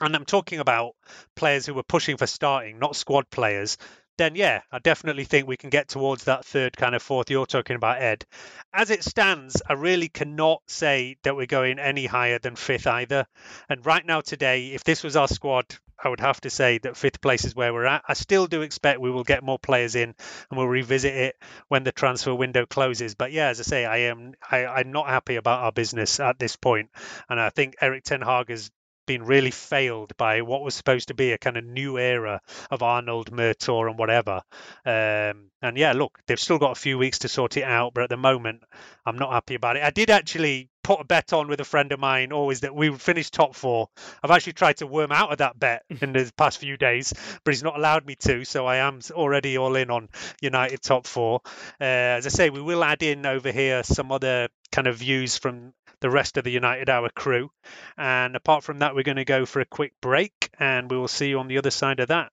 and 0.00 0.14
I'm 0.14 0.24
talking 0.24 0.60
about 0.60 0.94
players 1.36 1.66
who 1.66 1.78
are 1.78 1.82
pushing 1.82 2.16
for 2.16 2.26
starting, 2.26 2.78
not 2.78 2.96
squad 2.96 3.28
players, 3.28 3.76
then 4.20 4.34
yeah, 4.34 4.60
I 4.70 4.78
definitely 4.80 5.24
think 5.24 5.48
we 5.48 5.56
can 5.56 5.70
get 5.70 5.88
towards 5.88 6.24
that 6.24 6.44
third 6.44 6.76
kind 6.76 6.94
of 6.94 7.02
fourth 7.02 7.30
you're 7.30 7.46
talking 7.46 7.76
about, 7.76 8.02
Ed. 8.02 8.26
As 8.70 8.90
it 8.90 9.02
stands, 9.02 9.62
I 9.66 9.72
really 9.72 10.08
cannot 10.08 10.60
say 10.66 11.16
that 11.22 11.36
we're 11.36 11.46
going 11.46 11.78
any 11.78 12.04
higher 12.04 12.38
than 12.38 12.54
fifth 12.54 12.86
either. 12.86 13.26
And 13.70 13.84
right 13.84 14.04
now, 14.04 14.20
today, 14.20 14.72
if 14.72 14.84
this 14.84 15.02
was 15.02 15.16
our 15.16 15.26
squad, 15.26 15.64
I 16.02 16.10
would 16.10 16.20
have 16.20 16.38
to 16.42 16.50
say 16.50 16.76
that 16.78 16.98
fifth 16.98 17.22
place 17.22 17.46
is 17.46 17.56
where 17.56 17.72
we're 17.72 17.86
at. 17.86 18.04
I 18.06 18.12
still 18.12 18.46
do 18.46 18.60
expect 18.60 19.00
we 19.00 19.10
will 19.10 19.24
get 19.24 19.42
more 19.42 19.58
players 19.58 19.94
in, 19.94 20.14
and 20.50 20.58
we'll 20.58 20.68
revisit 20.68 21.14
it 21.14 21.36
when 21.68 21.84
the 21.84 21.92
transfer 21.92 22.34
window 22.34 22.66
closes. 22.66 23.14
But 23.14 23.32
yeah, 23.32 23.48
as 23.48 23.60
I 23.60 23.62
say, 23.62 23.86
I 23.86 23.96
am 24.10 24.34
I, 24.50 24.66
I'm 24.66 24.92
not 24.92 25.08
happy 25.08 25.36
about 25.36 25.64
our 25.64 25.72
business 25.72 26.20
at 26.20 26.38
this 26.38 26.56
point, 26.56 26.90
and 27.30 27.40
I 27.40 27.48
think 27.48 27.76
Erik 27.80 28.04
Ten 28.04 28.20
Hag 28.20 28.50
has 28.50 28.70
been 29.10 29.24
really 29.24 29.50
failed 29.50 30.16
by 30.16 30.40
what 30.42 30.62
was 30.62 30.72
supposed 30.72 31.08
to 31.08 31.14
be 31.14 31.32
a 31.32 31.38
kind 31.38 31.56
of 31.56 31.64
new 31.64 31.98
era 31.98 32.40
of 32.70 32.80
Arnold, 32.80 33.32
Murtough, 33.32 33.88
and 33.88 33.98
whatever. 33.98 34.40
Um, 34.86 35.50
and 35.60 35.76
yeah, 35.76 35.94
look, 35.94 36.20
they've 36.28 36.38
still 36.38 36.58
got 36.58 36.70
a 36.70 36.80
few 36.80 36.96
weeks 36.96 37.18
to 37.20 37.28
sort 37.28 37.56
it 37.56 37.64
out, 37.64 37.92
but 37.92 38.04
at 38.04 38.08
the 38.08 38.16
moment, 38.16 38.62
I'm 39.04 39.18
not 39.18 39.32
happy 39.32 39.56
about 39.56 39.76
it. 39.76 39.82
I 39.82 39.90
did 39.90 40.10
actually 40.10 40.68
put 40.84 41.00
a 41.00 41.04
bet 41.04 41.32
on 41.32 41.48
with 41.48 41.60
a 41.60 41.64
friend 41.64 41.90
of 41.90 41.98
mine 41.98 42.32
always 42.32 42.60
that 42.60 42.74
we 42.74 42.88
would 42.88 43.00
finish 43.00 43.30
top 43.30 43.56
four. 43.56 43.88
I've 44.22 44.30
actually 44.30 44.52
tried 44.52 44.76
to 44.76 44.86
worm 44.86 45.10
out 45.10 45.32
of 45.32 45.38
that 45.38 45.58
bet 45.58 45.82
in 46.00 46.12
the 46.12 46.30
past 46.36 46.58
few 46.58 46.76
days, 46.76 47.12
but 47.44 47.52
he's 47.52 47.64
not 47.64 47.76
allowed 47.76 48.06
me 48.06 48.14
to. 48.20 48.44
So 48.44 48.66
I 48.66 48.76
am 48.76 49.00
already 49.10 49.58
all 49.58 49.74
in 49.74 49.90
on 49.90 50.08
United 50.40 50.82
top 50.82 51.06
four. 51.06 51.40
Uh, 51.80 52.18
as 52.18 52.26
I 52.26 52.30
say, 52.30 52.50
we 52.50 52.62
will 52.62 52.84
add 52.84 53.02
in 53.02 53.26
over 53.26 53.50
here 53.50 53.82
some 53.82 54.12
other 54.12 54.48
kind 54.72 54.86
of 54.86 54.96
views 54.96 55.36
from 55.36 55.72
the 56.00 56.10
rest 56.10 56.36
of 56.36 56.44
the 56.44 56.50
United 56.50 56.88
Hour 56.88 57.10
crew. 57.14 57.50
And 57.96 58.36
apart 58.36 58.64
from 58.64 58.78
that, 58.78 58.94
we're 58.94 59.02
going 59.02 59.16
to 59.16 59.24
go 59.24 59.46
for 59.46 59.60
a 59.60 59.66
quick 59.66 59.92
break 60.00 60.50
and 60.58 60.90
we 60.90 60.96
will 60.96 61.08
see 61.08 61.28
you 61.28 61.38
on 61.38 61.48
the 61.48 61.58
other 61.58 61.70
side 61.70 62.00
of 62.00 62.08
that. 62.08 62.32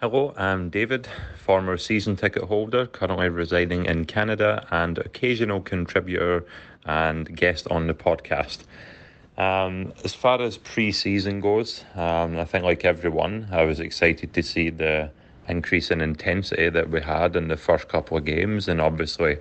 Hello, 0.00 0.34
I'm 0.36 0.68
David, 0.68 1.08
former 1.42 1.78
season 1.78 2.16
ticket 2.16 2.44
holder, 2.44 2.86
currently 2.86 3.30
residing 3.30 3.86
in 3.86 4.04
Canada, 4.04 4.66
and 4.70 4.98
occasional 4.98 5.62
contributor 5.62 6.44
and 6.84 7.34
guest 7.34 7.66
on 7.70 7.86
the 7.86 7.94
podcast. 7.94 8.58
Um, 9.38 9.94
as 10.04 10.12
far 10.14 10.40
as 10.42 10.58
pre 10.58 10.92
season 10.92 11.40
goes, 11.40 11.82
um, 11.94 12.38
I 12.38 12.44
think, 12.44 12.64
like 12.64 12.84
everyone, 12.84 13.48
I 13.50 13.64
was 13.64 13.80
excited 13.80 14.34
to 14.34 14.42
see 14.42 14.68
the 14.68 15.10
increase 15.48 15.90
in 15.90 16.00
intensity 16.00 16.68
that 16.68 16.90
we 16.90 17.00
had 17.00 17.36
in 17.36 17.48
the 17.48 17.56
first 17.56 17.88
couple 17.88 18.16
of 18.16 18.24
games. 18.24 18.68
And 18.68 18.80
obviously, 18.80 19.38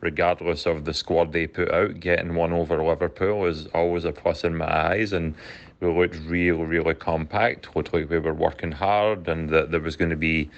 regardless 0.00 0.66
of 0.66 0.84
the 0.84 0.94
squad 0.94 1.32
they 1.32 1.46
put 1.46 1.70
out, 1.70 2.00
getting 2.00 2.34
one 2.34 2.52
over 2.52 2.82
Liverpool 2.82 3.46
is 3.46 3.66
always 3.68 4.04
a 4.04 4.12
plus 4.12 4.44
in 4.44 4.56
my 4.56 4.66
eyes. 4.66 5.12
And 5.12 5.34
we 5.80 5.88
looked 5.88 6.16
really, 6.26 6.64
really 6.64 6.94
compact. 6.94 7.74
Looked 7.76 7.92
like 7.92 8.10
we 8.10 8.18
were 8.18 8.34
working 8.34 8.72
hard, 8.72 9.28
and 9.28 9.48
that 9.50 9.70
there 9.70 9.80
was 9.80 9.96
going 9.96 10.10
to 10.10 10.16
be 10.16 10.50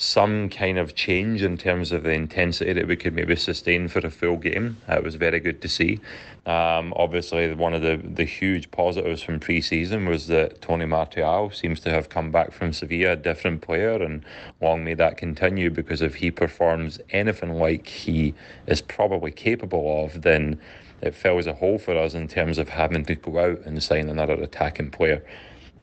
some 0.00 0.48
kind 0.48 0.78
of 0.78 0.94
change 0.94 1.42
in 1.42 1.58
terms 1.58 1.92
of 1.92 2.04
the 2.04 2.10
intensity 2.10 2.72
that 2.72 2.88
we 2.88 2.96
could 2.96 3.12
maybe 3.12 3.36
sustain 3.36 3.86
for 3.86 3.98
a 3.98 4.10
full 4.10 4.38
game. 4.38 4.78
It 4.88 5.04
was 5.04 5.16
very 5.16 5.40
good 5.40 5.60
to 5.60 5.68
see. 5.68 6.00
Um, 6.46 6.94
obviously, 6.96 7.52
one 7.52 7.74
of 7.74 7.82
the, 7.82 8.00
the 8.02 8.24
huge 8.24 8.70
positives 8.70 9.20
from 9.20 9.40
pre-season 9.40 10.08
was 10.08 10.26
that 10.28 10.62
Tony 10.62 10.86
Martial 10.86 11.50
seems 11.50 11.80
to 11.80 11.90
have 11.90 12.08
come 12.08 12.30
back 12.30 12.50
from 12.50 12.72
Sevilla, 12.72 13.12
a 13.12 13.16
different 13.16 13.60
player, 13.60 14.02
and 14.02 14.24
long 14.62 14.84
may 14.84 14.94
that 14.94 15.18
continue 15.18 15.68
because 15.68 16.00
if 16.00 16.14
he 16.14 16.30
performs 16.30 16.98
anything 17.10 17.52
like 17.52 17.86
he 17.86 18.32
is 18.66 18.80
probably 18.80 19.30
capable 19.30 20.02
of, 20.02 20.22
then 20.22 20.58
it 21.02 21.14
fills 21.14 21.46
a 21.46 21.52
hole 21.52 21.78
for 21.78 21.94
us 21.94 22.14
in 22.14 22.26
terms 22.26 22.56
of 22.56 22.70
having 22.70 23.04
to 23.04 23.14
go 23.14 23.38
out 23.38 23.60
and 23.66 23.82
sign 23.82 24.08
another 24.08 24.32
attacking 24.32 24.90
player. 24.90 25.22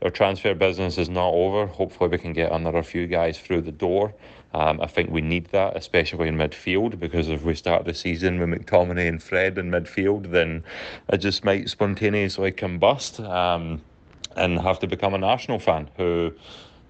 Our 0.03 0.12
transfer 0.12 0.53
business 0.53 0.97
is 0.97 1.10
not 1.10 1.33
over. 1.33 1.65
Hopefully, 1.65 2.10
we 2.10 2.17
can 2.19 2.33
get 2.33 2.51
another 2.51 2.83
few 2.83 3.07
guys 3.07 3.39
through 3.39 3.62
the 3.62 3.71
door. 3.71 4.13
Um, 4.53 4.79
I 4.79 4.88
think 4.88 5.10
we 5.10 5.21
need 5.21 5.47
that, 5.47 5.75
especially 5.75 6.27
in 6.27 6.38
midfield, 6.38 6.99
because 6.99 7.29
if 7.29 7.43
we 7.43 7.55
start 7.55 7.86
the 7.86 7.93
season 7.93 8.39
with 8.39 8.49
McTominay 8.49 9.07
and 9.07 9.21
Fred 9.21 9.57
in 9.57 9.71
midfield, 9.71 10.31
then 10.31 10.63
I 11.10 11.17
just 11.17 11.43
might 11.43 11.69
spontaneously 11.69 12.51
combust 12.51 13.23
um, 13.27 13.81
and 14.36 14.60
have 14.60 14.79
to 14.79 14.88
become 14.88 15.13
an 15.13 15.23
Arsenal 15.23 15.60
fan 15.60 15.89
who 15.97 16.31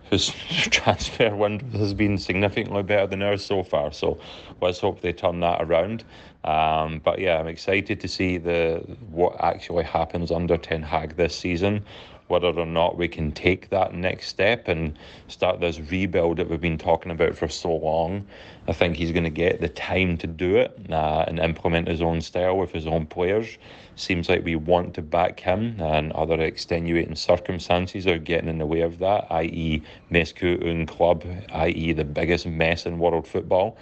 whose 0.10 0.30
transfer 0.50 1.36
window 1.36 1.78
has 1.78 1.94
been 1.94 2.18
significantly 2.18 2.84
better 2.84 3.08
than 3.08 3.22
ours 3.22 3.44
so 3.44 3.64
far. 3.64 3.92
So 3.92 4.20
let's 4.62 4.80
hope 4.80 5.02
they 5.02 5.12
turn 5.12 5.42
that 5.42 5.62
around. 5.62 6.04
Um, 6.44 7.02
but 7.04 7.20
yeah, 7.20 7.40
I'm 7.40 7.48
excited 7.48 8.00
to 8.00 8.08
see 8.08 8.38
the 8.38 8.78
what 9.10 9.36
actually 9.42 9.84
happens 9.84 10.32
under 10.32 10.58
Ten 10.58 10.82
Hag 10.82 11.16
this 11.18 11.38
season 11.38 11.84
whether 12.28 12.48
or 12.48 12.66
not 12.66 12.98
we 12.98 13.08
can 13.08 13.32
take 13.32 13.70
that 13.70 13.94
next 13.94 14.28
step 14.28 14.68
and 14.68 14.98
start 15.28 15.60
this 15.60 15.80
rebuild 15.80 16.38
that 16.38 16.50
we've 16.50 16.62
been 16.62 16.78
talking 16.78 17.12
about 17.12 17.36
for 17.36 17.48
so 17.48 17.74
long. 17.76 18.26
I 18.68 18.74
think 18.74 18.98
he's 18.98 19.12
going 19.12 19.24
to 19.24 19.30
get 19.30 19.62
the 19.62 19.70
time 19.70 20.18
to 20.18 20.28
do 20.28 20.58
it 20.58 20.78
uh, 20.90 21.24
and 21.28 21.40
implement 21.40 21.88
his 21.88 22.02
own 22.02 22.20
style 22.22 22.58
with 22.58 22.72
his 22.72 22.86
own 22.86 23.06
players. 23.06 23.58
Seems 23.96 24.30
like 24.30 24.44
we 24.44 24.56
want 24.56 24.94
to 24.96 25.02
back 25.02 25.40
him, 25.40 25.80
and 25.80 26.12
other 26.12 26.40
extenuating 26.42 27.16
circumstances 27.16 28.06
are 28.06 28.20
getting 28.20 28.50
in 28.50 28.58
the 28.58 28.66
way 28.66 28.82
of 28.82 29.00
that, 29.00 29.26
i.e., 29.32 29.82
Mesut 30.12 30.64
Un 30.64 30.86
Club, 30.86 31.24
i.e., 31.54 31.94
the 31.94 32.04
biggest 32.04 32.46
mess 32.46 32.86
in 32.86 33.00
world 33.00 33.28
football. 33.28 33.78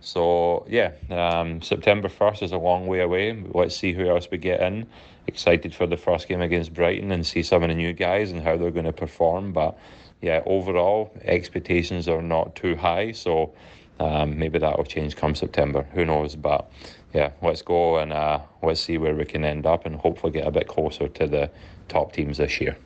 So, 0.00 0.66
yeah, 0.68 0.92
um, 1.10 1.60
September 1.60 2.08
1st 2.08 2.42
is 2.44 2.52
a 2.52 2.58
long 2.58 2.86
way 2.86 3.00
away. 3.00 3.44
Let's 3.52 3.76
see 3.76 3.92
who 3.92 4.08
else 4.08 4.28
we 4.30 4.38
get 4.38 4.60
in 4.60 4.86
excited 5.28 5.74
for 5.74 5.86
the 5.86 5.96
first 5.96 6.26
game 6.26 6.40
against 6.40 6.74
Brighton 6.74 7.12
and 7.12 7.24
see 7.24 7.42
some 7.42 7.62
of 7.62 7.68
the 7.68 7.74
new 7.74 7.92
guys 7.92 8.32
and 8.32 8.42
how 8.42 8.56
they're 8.56 8.72
going 8.72 8.86
to 8.86 8.92
perform. 8.92 9.52
But 9.52 9.78
yeah, 10.22 10.42
overall 10.46 11.12
expectations 11.22 12.08
are 12.08 12.22
not 12.22 12.56
too 12.56 12.74
high, 12.74 13.12
so 13.12 13.52
um, 14.00 14.38
maybe 14.38 14.58
that 14.58 14.76
will 14.76 14.84
change 14.84 15.14
come 15.14 15.34
September. 15.34 15.86
Who 15.92 16.04
knows? 16.04 16.34
But 16.34 16.72
yeah, 17.12 17.30
let's 17.42 17.62
go 17.62 17.98
and 17.98 18.12
uh, 18.12 18.40
let's 18.62 18.80
see 18.80 18.98
where 18.98 19.14
we 19.14 19.26
can 19.26 19.44
end 19.44 19.66
up 19.66 19.86
and 19.86 19.94
hopefully 19.94 20.32
get 20.32 20.46
a 20.46 20.50
bit 20.50 20.66
closer 20.66 21.08
to 21.08 21.26
the 21.26 21.50
top 21.88 22.12
teams 22.12 22.38
this 22.38 22.60
year. 22.60 22.76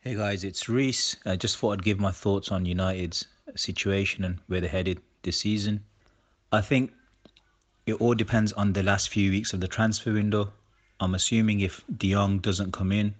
Hey 0.00 0.16
guys, 0.16 0.42
it's 0.42 0.68
Reese. 0.68 1.16
I 1.24 1.36
just 1.36 1.58
thought 1.58 1.72
I'd 1.72 1.84
give 1.84 2.00
my 2.00 2.12
thoughts 2.12 2.50
on 2.50 2.66
United's 2.66 3.26
situation 3.56 4.24
and 4.24 4.38
where 4.48 4.60
they're 4.60 4.68
headed 4.68 5.00
this 5.24 5.38
season. 5.38 5.82
I 6.52 6.60
think 6.60 6.92
it 7.86 7.94
all 7.94 8.14
depends 8.14 8.52
on 8.52 8.72
the 8.72 8.82
last 8.82 9.08
few 9.08 9.30
weeks 9.30 9.52
of 9.52 9.60
the 9.60 9.68
transfer 9.68 10.12
window. 10.12 10.52
I'm 11.00 11.14
assuming 11.14 11.60
if 11.60 11.82
De 11.98 12.12
Jong 12.12 12.38
doesn't 12.38 12.72
come 12.72 12.92
in 12.92 13.14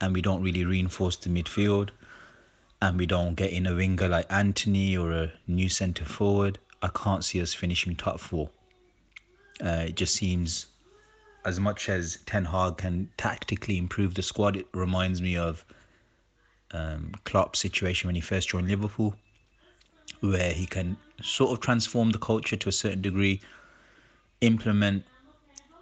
and 0.00 0.14
we 0.14 0.22
don't 0.22 0.42
really 0.42 0.64
reinforce 0.64 1.16
the 1.16 1.28
midfield 1.28 1.90
and 2.80 2.96
we 2.96 3.06
don't 3.06 3.34
get 3.34 3.50
in 3.50 3.66
a 3.66 3.74
winger 3.74 4.08
like 4.08 4.32
Anthony 4.32 4.96
or 4.96 5.12
a 5.12 5.32
new 5.48 5.68
centre 5.68 6.04
forward, 6.04 6.58
I 6.82 6.88
can't 6.88 7.24
see 7.24 7.42
us 7.42 7.52
finishing 7.52 7.96
top 7.96 8.20
four. 8.20 8.48
Uh, 9.64 9.86
it 9.88 9.96
just 9.96 10.14
seems 10.14 10.66
as 11.44 11.60
much 11.60 11.88
as 11.88 12.18
Ten 12.26 12.44
Hag 12.44 12.78
can 12.78 13.10
tactically 13.16 13.76
improve 13.76 14.14
the 14.14 14.22
squad, 14.22 14.56
it 14.56 14.66
reminds 14.72 15.20
me 15.20 15.36
of 15.36 15.64
um, 16.72 17.12
Klopp's 17.24 17.58
situation 17.58 18.08
when 18.08 18.14
he 18.14 18.20
first 18.20 18.48
joined 18.48 18.68
Liverpool, 18.68 19.14
where 20.20 20.52
he 20.52 20.66
can 20.66 20.96
sort 21.22 21.52
of 21.52 21.60
transform 21.60 22.10
the 22.10 22.18
culture 22.18 22.56
to 22.56 22.68
a 22.68 22.72
certain 22.72 23.02
degree, 23.02 23.40
implement 24.40 25.04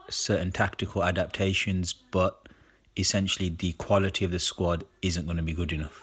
certain 0.09 0.53
tactical 0.53 1.05
adaptations, 1.05 1.95
but 2.11 2.49
essentially 2.97 3.49
the 3.49 3.73
quality 3.75 4.25
of 4.25 4.31
the 4.31 4.39
squad 4.39 4.85
isn't 5.03 5.25
going 5.25 5.37
to 5.37 5.43
be 5.43 5.53
good 5.53 5.73
enough. 5.73 6.03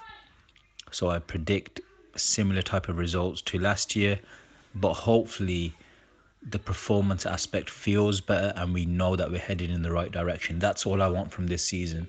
So 0.92 1.10
I 1.10 1.20
predict 1.20 1.82
similar 2.16 2.62
type 2.62 2.90
of 2.90 2.98
results 2.98 3.42
to 3.44 3.60
last 3.60 3.96
year, 3.96 4.20
but 4.76 4.94
hopefully 4.94 5.74
the 6.50 6.60
performance 6.60 7.26
aspect 7.26 7.70
feels 7.70 8.22
better 8.22 8.54
and 8.56 8.74
we 8.74 8.86
know 8.86 9.16
that 9.16 9.30
we're 9.30 9.40
headed 9.40 9.70
in 9.70 9.82
the 9.82 9.92
right 9.92 10.12
direction. 10.12 10.58
That's 10.58 10.86
all 10.86 11.02
I 11.02 11.08
want 11.08 11.32
from 11.32 11.48
this 11.48 11.64
season. 11.64 12.08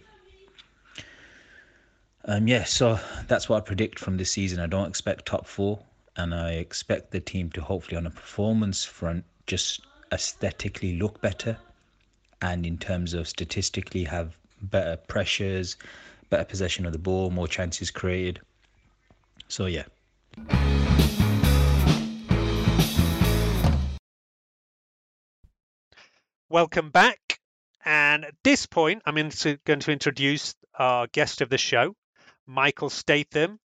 Um, 2.27 2.47
yeah, 2.47 2.65
so 2.65 2.99
that's 3.29 3.49
what 3.49 3.57
I 3.57 3.61
predict 3.61 3.99
from 3.99 4.17
this 4.17 4.31
season. 4.31 4.61
I 4.61 4.67
don't 4.67 4.89
expect 4.89 5.27
top 5.27 5.47
four, 5.47 5.83
and 6.21 6.35
I 6.35 6.53
expect 6.53 7.13
the 7.13 7.21
team 7.21 7.49
to 7.53 7.63
hopefully, 7.63 7.97
on 7.97 8.07
a 8.07 8.11
performance 8.11 8.85
front, 8.85 9.25
just 9.47 9.81
aesthetically 10.13 10.99
look 10.99 11.21
better, 11.23 11.57
and 12.43 12.67
in 12.67 12.77
terms 12.77 13.15
of 13.15 13.27
statistically, 13.27 14.05
have 14.05 14.37
better 14.61 14.99
pressures, 14.99 15.79
better 16.29 16.45
possession 16.45 16.85
of 16.85 16.93
the 16.93 16.99
ball, 16.99 17.31
more 17.31 17.49
chances 17.49 17.91
created. 17.91 18.41
So 19.49 19.65
yeah. 19.65 19.85
Welcome 26.51 26.91
back. 26.91 27.39
And 27.83 28.27
at 28.27 28.35
this 28.45 28.67
point, 28.67 29.03
I'm 29.07 29.15
going 29.15 29.81
to 29.81 29.93
introduce 29.93 30.55
our 30.79 31.07
guest 31.07 31.41
of 31.41 31.49
the 31.49 31.57
show, 31.57 31.95
Michael 32.47 32.91
Statham 32.91 33.59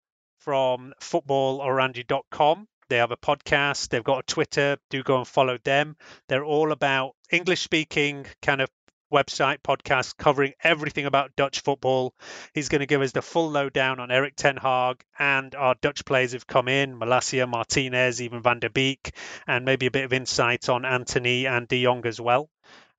from 0.45 0.93
footballoranje.com. 1.01 2.69
They 2.91 2.97
have 2.99 3.11
a 3.11 3.17
podcast, 3.17 3.89
they've 3.89 4.05
got 4.05 4.19
a 4.19 4.23
Twitter. 4.23 4.77
Do 4.91 5.03
go 5.03 5.19
and 5.19 5.27
follow 5.27 5.57
them. 5.65 5.97
They're 6.29 6.45
all 6.45 6.71
about 6.71 7.15
English 7.31 7.63
speaking 7.63 8.27
kind 8.43 8.61
of 8.61 8.69
website 9.13 9.59
podcast 9.63 10.17
covering 10.19 10.53
everything 10.63 11.07
about 11.07 11.35
Dutch 11.37 11.61
football. 11.61 12.15
He's 12.53 12.69
going 12.69 12.81
to 12.81 12.87
give 12.87 13.01
us 13.01 13.13
the 13.13 13.23
full 13.23 13.51
lowdown 13.51 14.01
on 14.01 14.11
Erik 14.11 14.35
Ten 14.37 14.57
Hag 14.57 15.03
and 15.19 15.55
our 15.55 15.77
Dutch 15.81 16.05
players 16.05 16.33
who've 16.33 16.47
come 16.47 16.69
in, 16.69 16.99
Malacia, 16.99 17.47
Martinez, 17.47 18.21
even 18.21 18.43
Van 18.43 18.59
der 18.59 18.69
Beek, 18.69 19.13
and 19.47 19.65
maybe 19.65 19.87
a 19.87 19.91
bit 19.91 20.05
of 20.05 20.13
insight 20.13 20.69
on 20.69 20.85
Antony 20.85 21.47
and 21.47 21.69
De 21.69 21.83
Jong 21.83 22.05
as 22.07 22.21
well. 22.21 22.51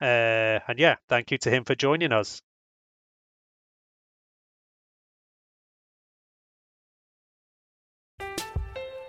Uh, 0.02 0.60
and 0.68 0.80
yeah, 0.80 0.96
thank 1.10 1.32
you 1.32 1.38
to 1.40 1.52
him 1.52 1.64
for 1.64 1.76
joining 1.76 2.12
us. 2.12 2.42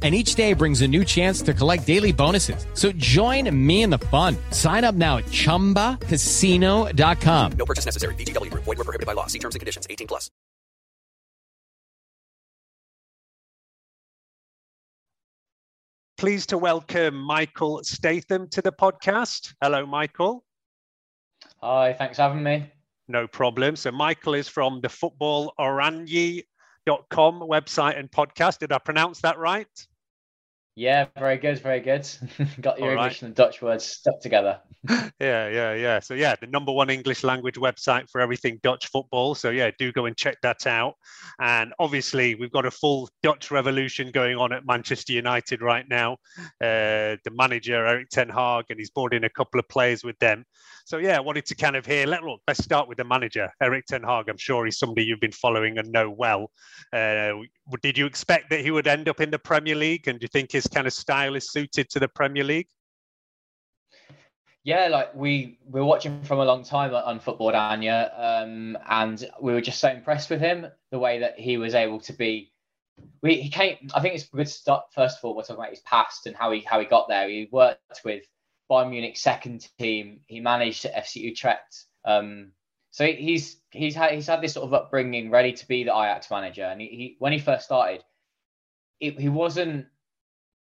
And 0.00 0.14
each 0.14 0.36
day 0.36 0.52
brings 0.52 0.82
a 0.82 0.86
new 0.86 1.04
chance 1.04 1.42
to 1.42 1.52
collect 1.52 1.84
daily 1.86 2.12
bonuses. 2.12 2.64
So 2.74 2.92
join 2.92 3.50
me 3.66 3.82
in 3.82 3.90
the 3.90 3.98
fun. 3.98 4.36
Sign 4.52 4.84
up 4.84 4.94
now 4.94 5.16
at 5.16 5.24
chumbacasino.com. 5.24 7.52
No 7.58 7.64
purchase 7.64 7.84
necessary. 7.84 8.14
VGW 8.14 8.52
Group. 8.52 8.62
Void 8.62 8.78
were 8.78 8.84
prohibited 8.84 9.08
by 9.08 9.14
law. 9.14 9.26
See 9.26 9.40
terms 9.40 9.56
and 9.56 9.60
conditions. 9.60 9.88
18 9.90 10.06
plus. 10.06 10.30
Pleased 16.16 16.48
to 16.48 16.58
welcome 16.58 17.16
Michael 17.16 17.80
Statham 17.84 18.48
to 18.50 18.60
the 18.60 18.72
podcast. 18.72 19.54
Hello, 19.62 19.86
Michael. 19.86 20.44
Hi, 21.62 21.92
thanks 21.92 22.16
for 22.16 22.22
having 22.22 22.42
me. 22.42 22.72
No 23.06 23.28
problem. 23.28 23.76
So, 23.76 23.92
Michael 23.92 24.34
is 24.34 24.48
from 24.48 24.80
the 24.80 24.88
footballoranje.com 24.88 26.42
website 27.40 27.98
and 27.98 28.10
podcast. 28.10 28.58
Did 28.58 28.72
I 28.72 28.78
pronounce 28.78 29.20
that 29.20 29.38
right? 29.38 29.86
Yeah, 30.78 31.06
very 31.18 31.38
good, 31.38 31.58
very 31.58 31.80
good. 31.80 32.08
Got 32.60 32.78
your 32.78 32.90
All 32.90 32.94
right. 32.94 33.02
English 33.02 33.22
and 33.22 33.34
Dutch 33.34 33.60
words 33.60 33.84
stuck 33.84 34.20
together. 34.20 34.60
yeah, 34.88 35.48
yeah, 35.48 35.74
yeah. 35.74 35.98
So 35.98 36.14
yeah, 36.14 36.36
the 36.40 36.46
number 36.46 36.70
one 36.70 36.88
English 36.88 37.24
language 37.24 37.56
website 37.56 38.08
for 38.08 38.20
everything 38.20 38.60
Dutch 38.62 38.86
football. 38.86 39.34
So 39.34 39.50
yeah, 39.50 39.72
do 39.76 39.90
go 39.90 40.06
and 40.06 40.16
check 40.16 40.36
that 40.42 40.68
out. 40.68 40.94
And 41.40 41.74
obviously, 41.80 42.36
we've 42.36 42.52
got 42.52 42.64
a 42.64 42.70
full 42.70 43.08
Dutch 43.24 43.50
revolution 43.50 44.12
going 44.12 44.36
on 44.36 44.52
at 44.52 44.64
Manchester 44.66 45.12
United 45.14 45.62
right 45.62 45.84
now. 45.90 46.12
Uh, 46.60 47.18
the 47.24 47.32
manager 47.32 47.84
Erik 47.84 48.08
Ten 48.10 48.28
Hag, 48.28 48.66
and 48.70 48.78
he's 48.78 48.90
brought 48.90 49.12
in 49.12 49.24
a 49.24 49.30
couple 49.30 49.58
of 49.58 49.68
players 49.68 50.04
with 50.04 50.18
them. 50.20 50.44
So 50.84 50.98
yeah, 50.98 51.16
I 51.16 51.20
wanted 51.20 51.44
to 51.46 51.56
kind 51.56 51.74
of 51.74 51.86
hear. 51.86 52.06
Let 52.06 52.22
look, 52.22 52.40
let's 52.46 52.62
start 52.62 52.88
with 52.88 52.98
the 52.98 53.04
manager, 53.04 53.50
Erik 53.60 53.86
Ten 53.86 54.04
Hag. 54.04 54.28
I'm 54.28 54.38
sure 54.38 54.64
he's 54.64 54.78
somebody 54.78 55.04
you've 55.04 55.20
been 55.20 55.32
following 55.32 55.78
and 55.78 55.90
know 55.90 56.08
well. 56.08 56.52
Uh, 56.92 57.32
did 57.82 57.98
you 57.98 58.06
expect 58.06 58.48
that 58.50 58.60
he 58.60 58.70
would 58.70 58.86
end 58.86 59.08
up 59.08 59.20
in 59.20 59.30
the 59.30 59.38
Premier 59.38 59.74
League? 59.74 60.06
And 60.06 60.20
do 60.20 60.24
you 60.24 60.28
think 60.28 60.52
his 60.52 60.67
kind 60.68 60.86
of 60.86 60.92
style 60.92 61.34
is 61.34 61.50
suited 61.50 61.88
to 61.90 62.00
the 62.00 62.08
Premier 62.08 62.44
League? 62.44 62.68
Yeah, 64.64 64.88
like 64.88 65.14
we 65.14 65.58
we 65.64 65.80
were 65.80 65.86
watching 65.86 66.22
from 66.24 66.40
a 66.40 66.44
long 66.44 66.62
time 66.62 66.94
on 66.94 67.20
Football 67.20 67.52
Oranje, 67.52 68.10
um, 68.18 68.76
and 68.88 69.26
we 69.40 69.52
were 69.52 69.60
just 69.60 69.80
so 69.80 69.88
impressed 69.88 70.28
with 70.28 70.40
him, 70.40 70.66
the 70.90 70.98
way 70.98 71.20
that 71.20 71.38
he 71.38 71.56
was 71.56 71.74
able 71.74 72.00
to 72.00 72.12
be. 72.12 72.52
We 73.22 73.40
he 73.40 73.48
came. 73.48 73.88
I 73.94 74.00
think 74.00 74.14
it's 74.14 74.28
a 74.30 74.36
good 74.36 74.48
start. 74.48 74.92
First 74.94 75.18
of 75.18 75.24
all, 75.24 75.34
we're 75.34 75.42
talking 75.42 75.56
about 75.56 75.70
his 75.70 75.80
past 75.80 76.26
and 76.26 76.36
how 76.36 76.52
he 76.52 76.60
how 76.60 76.80
he 76.80 76.86
got 76.86 77.08
there. 77.08 77.28
He 77.28 77.48
worked 77.50 78.02
with 78.04 78.24
Bayern 78.70 78.90
Munich 78.90 79.16
second 79.16 79.66
team. 79.78 80.20
He 80.26 80.40
managed 80.40 80.84
FC 80.84 81.16
Utrecht. 81.16 81.84
Um, 82.04 82.52
so 82.90 83.06
he's 83.06 83.60
he's 83.70 83.94
had 83.94 84.12
he's 84.12 84.26
had 84.26 84.40
this 84.42 84.54
sort 84.54 84.66
of 84.66 84.74
upbringing, 84.74 85.30
ready 85.30 85.52
to 85.52 85.68
be 85.68 85.84
the 85.84 85.92
Ajax 85.92 86.30
manager. 86.30 86.64
And 86.64 86.80
he, 86.80 86.88
he 86.88 87.16
when 87.20 87.32
he 87.32 87.38
first 87.38 87.64
started, 87.64 88.04
it, 89.00 89.18
he 89.18 89.28
wasn't 89.28 89.86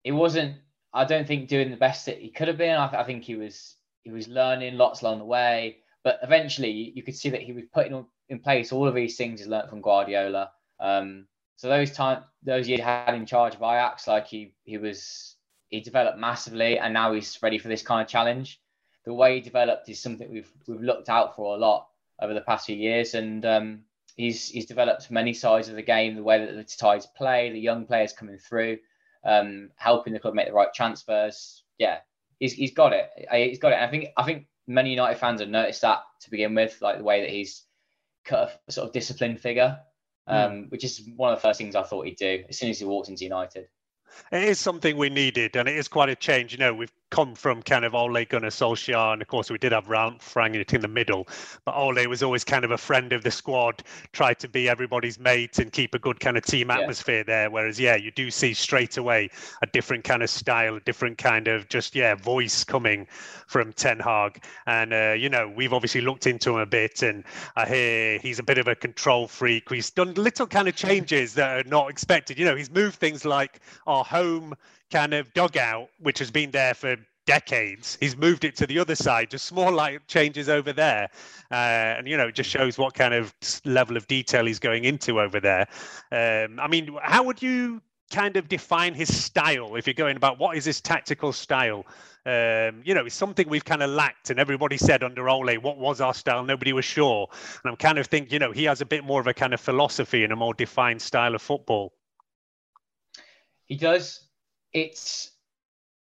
it 0.06 0.12
wasn't. 0.14 0.56
I 0.94 1.04
don't 1.04 1.28
think 1.28 1.50
doing 1.50 1.72
the 1.72 1.76
best 1.76 2.06
that 2.06 2.20
he 2.20 2.30
could 2.30 2.48
have 2.48 2.58
been. 2.58 2.78
I, 2.78 3.02
I 3.02 3.04
think 3.04 3.24
he 3.24 3.36
was 3.36 3.76
he 4.04 4.12
was 4.12 4.30
learning 4.30 4.78
lots 4.78 5.02
along 5.02 5.20
the 5.20 5.26
way. 5.26 5.80
But 6.04 6.20
eventually, 6.22 6.70
you, 6.70 7.02
could 7.02 7.16
see 7.16 7.32
that 7.32 7.42
he 7.42 7.52
was 7.52 7.64
putting 7.74 8.06
in 8.30 8.40
place 8.40 8.72
all 8.72 8.88
of 8.88 8.94
these 8.94 9.18
things 9.18 9.40
he's 9.40 9.50
learned 9.50 9.70
from 9.70 9.82
Guardiola. 9.82 10.52
Um, 10.80 11.26
so 11.56 11.68
those 11.68 11.92
time 11.92 12.24
those 12.44 12.68
years 12.68 12.80
he 12.80 12.84
had 12.84 13.16
in 13.16 13.26
charge 13.26 13.56
of 13.56 13.62
Ajax, 13.62 14.08
like 14.08 14.28
he 14.28 14.54
he 14.64 14.78
was 14.78 15.36
he 15.70 15.82
developed 15.82 16.20
massively, 16.20 16.78
and 16.78 16.94
now 16.94 17.12
he's 17.14 17.42
ready 17.42 17.58
for 17.58 17.68
this 17.68 17.82
kind 17.82 18.02
of 18.02 18.08
challenge. 18.08 18.62
The 19.06 19.14
way 19.14 19.36
he 19.36 19.42
developed 19.42 19.90
is 19.90 20.00
something 20.00 20.32
we've 20.32 20.52
we've 20.68 20.82
looked 20.82 21.10
out 21.10 21.36
for 21.36 21.56
a 21.56 21.60
lot 21.60 21.88
over 22.22 22.36
the 22.36 22.42
past 22.42 22.68
few 22.68 22.76
years, 22.76 23.16
and 23.16 23.44
um, 23.44 23.80
he's 24.16 24.50
he's 24.50 24.68
developed 24.68 25.10
many 25.10 25.34
sides 25.34 25.70
of 25.70 25.76
the 25.76 25.82
game, 25.82 26.16
the 26.16 26.24
way 26.24 26.46
that 26.46 26.54
the 26.54 26.64
ties 26.64 27.08
play, 27.08 27.52
the 27.52 27.60
young 27.60 27.86
players 27.88 28.14
coming 28.14 28.38
through, 28.38 28.78
um, 29.26 29.70
helping 29.76 30.14
the 30.14 30.20
club 30.20 30.34
make 30.34 30.48
the 30.48 30.54
right 30.54 30.74
transfers. 30.74 31.64
Yeah, 31.78 32.00
he's 32.40 32.54
he's 32.54 32.74
got 32.74 32.94
it. 32.94 33.10
He's 33.32 33.60
got 33.60 33.72
it. 33.72 33.76
And 33.76 33.86
I 33.86 33.90
think 33.90 34.08
I 34.18 34.24
think 34.24 34.48
many 34.68 34.92
United 34.92 35.20
fans 35.20 35.42
have 35.42 35.50
noticed 35.50 35.82
that 35.82 36.00
to 36.22 36.30
begin 36.30 36.56
with, 36.56 36.78
like 36.82 36.98
the 36.98 37.04
way 37.04 37.22
that 37.22 37.30
he's 37.30 37.64
cut 38.24 38.62
a 38.68 38.72
sort 38.72 38.88
of 38.88 38.94
disciplined 38.94 39.40
figure, 39.40 39.80
um, 40.28 40.66
which 40.70 40.84
is 40.84 41.02
one 41.16 41.32
of 41.32 41.38
the 41.38 41.42
first 41.42 41.58
things 41.58 41.76
I 41.76 41.84
thought 41.84 42.06
he'd 42.06 42.18
do 42.18 42.44
as 42.50 42.58
soon 42.58 42.70
as 42.70 42.80
he 42.80 42.86
walked 42.86 43.10
into 43.10 43.24
United. 43.24 43.68
It 44.32 44.44
is 44.44 44.60
something 44.60 44.98
we 44.98 45.10
needed, 45.10 45.56
and 45.56 45.68
it 45.68 45.76
is 45.76 45.88
quite 45.88 46.10
a 46.10 46.16
change. 46.16 46.54
You 46.54 46.60
know, 46.60 46.74
we've 46.74 46.94
come 47.12 47.36
from 47.36 47.62
kind 47.62 47.86
of 47.86 47.94
Ole 47.94 48.26
Gunnar 48.26 48.50
Solskjaer, 48.50 49.14
and 49.14 49.22
of 49.22 49.28
course 49.28 49.50
we 49.50 49.58
did 49.58 49.72
have 49.72 49.90
Ralf 49.90 50.34
Rangnick 50.34 50.74
in 50.74 50.82
the 50.82 50.88
middle, 50.88 51.28
but 51.64 51.76
Ole 51.76 52.08
was 52.08 52.24
always 52.24 52.44
kind 52.44 52.66
of 52.66 52.72
a 52.72 52.78
friend 52.78 53.14
of 53.14 53.24
the 53.24 53.32
squad, 53.32 53.84
tried 54.12 54.40
to 54.40 54.48
be 54.48 54.68
everybody's 54.68 55.20
mate 55.20 55.60
and 55.60 55.72
keep 55.72 55.94
a 55.94 56.00
good 56.00 56.20
kind 56.20 56.38
of 56.38 56.46
team 56.46 56.72
atmosphere 56.72 57.18
yeah. 57.18 57.24
there. 57.24 57.52
Whereas, 57.52 57.80
yeah, 57.80 57.96
you 57.96 58.12
do 58.12 58.32
see 58.32 58.54
straight 58.54 58.98
away 58.98 59.30
a 59.62 59.68
different 59.68 60.04
kind 60.04 60.24
of 60.24 60.30
style, 60.30 60.76
a 60.76 60.80
different 60.82 61.18
kind 61.18 61.48
of 61.48 61.70
just 61.70 61.96
yeah 61.96 62.16
voice 62.16 62.64
coming 62.64 63.08
from 63.48 63.74
Ten 63.74 64.00
Hag, 64.00 64.44
and 64.66 64.94
uh, 64.94 65.16
you 65.18 65.30
know 65.30 65.52
we've 65.56 65.74
obviously 65.74 66.02
looked 66.02 66.28
into 66.28 66.52
him 66.52 66.60
a 66.60 66.66
bit, 66.66 67.04
and 67.04 67.24
I 67.56 67.66
hear 67.66 68.20
he's 68.20 68.40
a 68.40 68.44
bit 68.44 68.58
of 68.58 68.68
a 68.68 68.76
control 68.76 69.28
freak. 69.28 69.70
He's 69.70 69.92
done 69.92 70.14
little 70.16 70.48
kind 70.48 70.68
of 70.68 70.76
changes 70.76 71.34
that 71.36 71.66
are 71.66 71.70
not 71.70 71.90
expected. 71.90 72.40
You 72.40 72.46
know, 72.46 72.56
he's 72.56 72.72
moved 72.72 72.96
things 72.96 73.26
like 73.26 73.60
our 73.88 74.04
home 74.04 74.56
kind 74.92 75.14
of 75.14 75.34
dugout, 75.34 75.90
which 76.00 76.20
has 76.20 76.32
been 76.32 76.52
there 76.52 76.74
for 76.74 76.96
decades. 77.26 77.98
He's 78.00 78.16
moved 78.16 78.44
it 78.44 78.56
to 78.58 78.68
the 78.68 78.80
other 78.80 78.96
side, 78.96 79.32
just 79.32 79.46
small 79.46 79.72
light 79.72 80.08
changes 80.08 80.48
over 80.48 80.72
there, 80.72 81.10
uh, 81.52 81.56
and 81.98 82.08
you 82.08 82.18
know, 82.18 82.28
it 82.28 82.36
just 82.36 82.50
shows 82.50 82.78
what 82.78 82.94
kind 82.94 83.14
of 83.14 83.34
level 83.66 83.98
of 83.98 84.08
detail 84.08 84.46
he's 84.46 84.60
going 84.60 84.86
into 84.86 85.20
over 85.20 85.40
there. 85.40 85.68
Um, 86.12 86.60
I 86.60 86.68
mean, 86.68 86.98
how 87.02 87.24
would 87.24 87.42
you 87.42 87.82
kind 88.12 88.38
of 88.38 88.48
define 88.48 88.94
his 88.94 89.16
style 89.16 89.76
if 89.76 89.88
you're 89.88 89.96
going 89.96 90.16
about 90.16 90.38
what 90.38 90.56
is 90.56 90.66
his 90.66 90.80
tactical 90.80 91.34
style? 91.34 91.86
Um, 92.28 92.82
you 92.84 92.94
know, 92.94 93.06
it's 93.06 93.16
something 93.16 93.48
we've 93.50 93.66
kind 93.66 93.84
of 93.84 93.90
lacked, 93.90 94.30
and 94.30 94.40
everybody 94.40 94.78
said 94.78 95.04
under 95.04 95.30
Ole, 95.30 95.56
what 95.56 95.78
was 95.78 96.02
our 96.02 96.14
style? 96.14 96.44
Nobody 96.44 96.74
was 96.74 96.86
sure, 96.86 97.28
and 97.64 97.72
I'm 97.72 97.78
kind 97.78 97.98
of 97.98 98.08
thinking, 98.08 98.34
you 98.34 98.40
know, 98.40 98.52
he 98.52 98.64
has 98.66 98.82
a 98.82 98.86
bit 98.86 99.04
more 99.04 99.20
of 99.20 99.28
a 99.28 99.34
kind 99.34 99.54
of 99.54 99.60
philosophy 99.60 100.24
and 100.24 100.34
a 100.34 100.36
more 100.36 100.54
defined 100.54 101.02
style 101.02 101.36
of 101.36 101.42
football. 101.42 101.94
He 103.66 103.76
does. 103.76 104.25
It's 104.76 105.32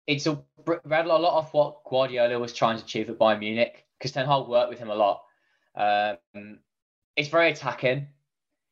it's 0.08 0.28
a 0.28 0.38
read 0.66 1.06
a 1.06 1.18
lot 1.18 1.40
of 1.40 1.54
what 1.54 1.86
Guardiola 1.86 2.38
was 2.38 2.52
trying 2.52 2.78
to 2.78 2.84
achieve 2.84 3.10
at 3.10 3.18
Bayern 3.18 3.40
Munich 3.40 3.86
because 3.98 4.12
Ten 4.12 4.26
Hag 4.26 4.48
worked 4.48 4.70
with 4.70 4.78
him 4.78 4.90
a 4.90 4.96
lot. 4.96 5.24
Um, 5.74 6.60
it's 7.16 7.30
very 7.30 7.50
attacking. 7.52 8.08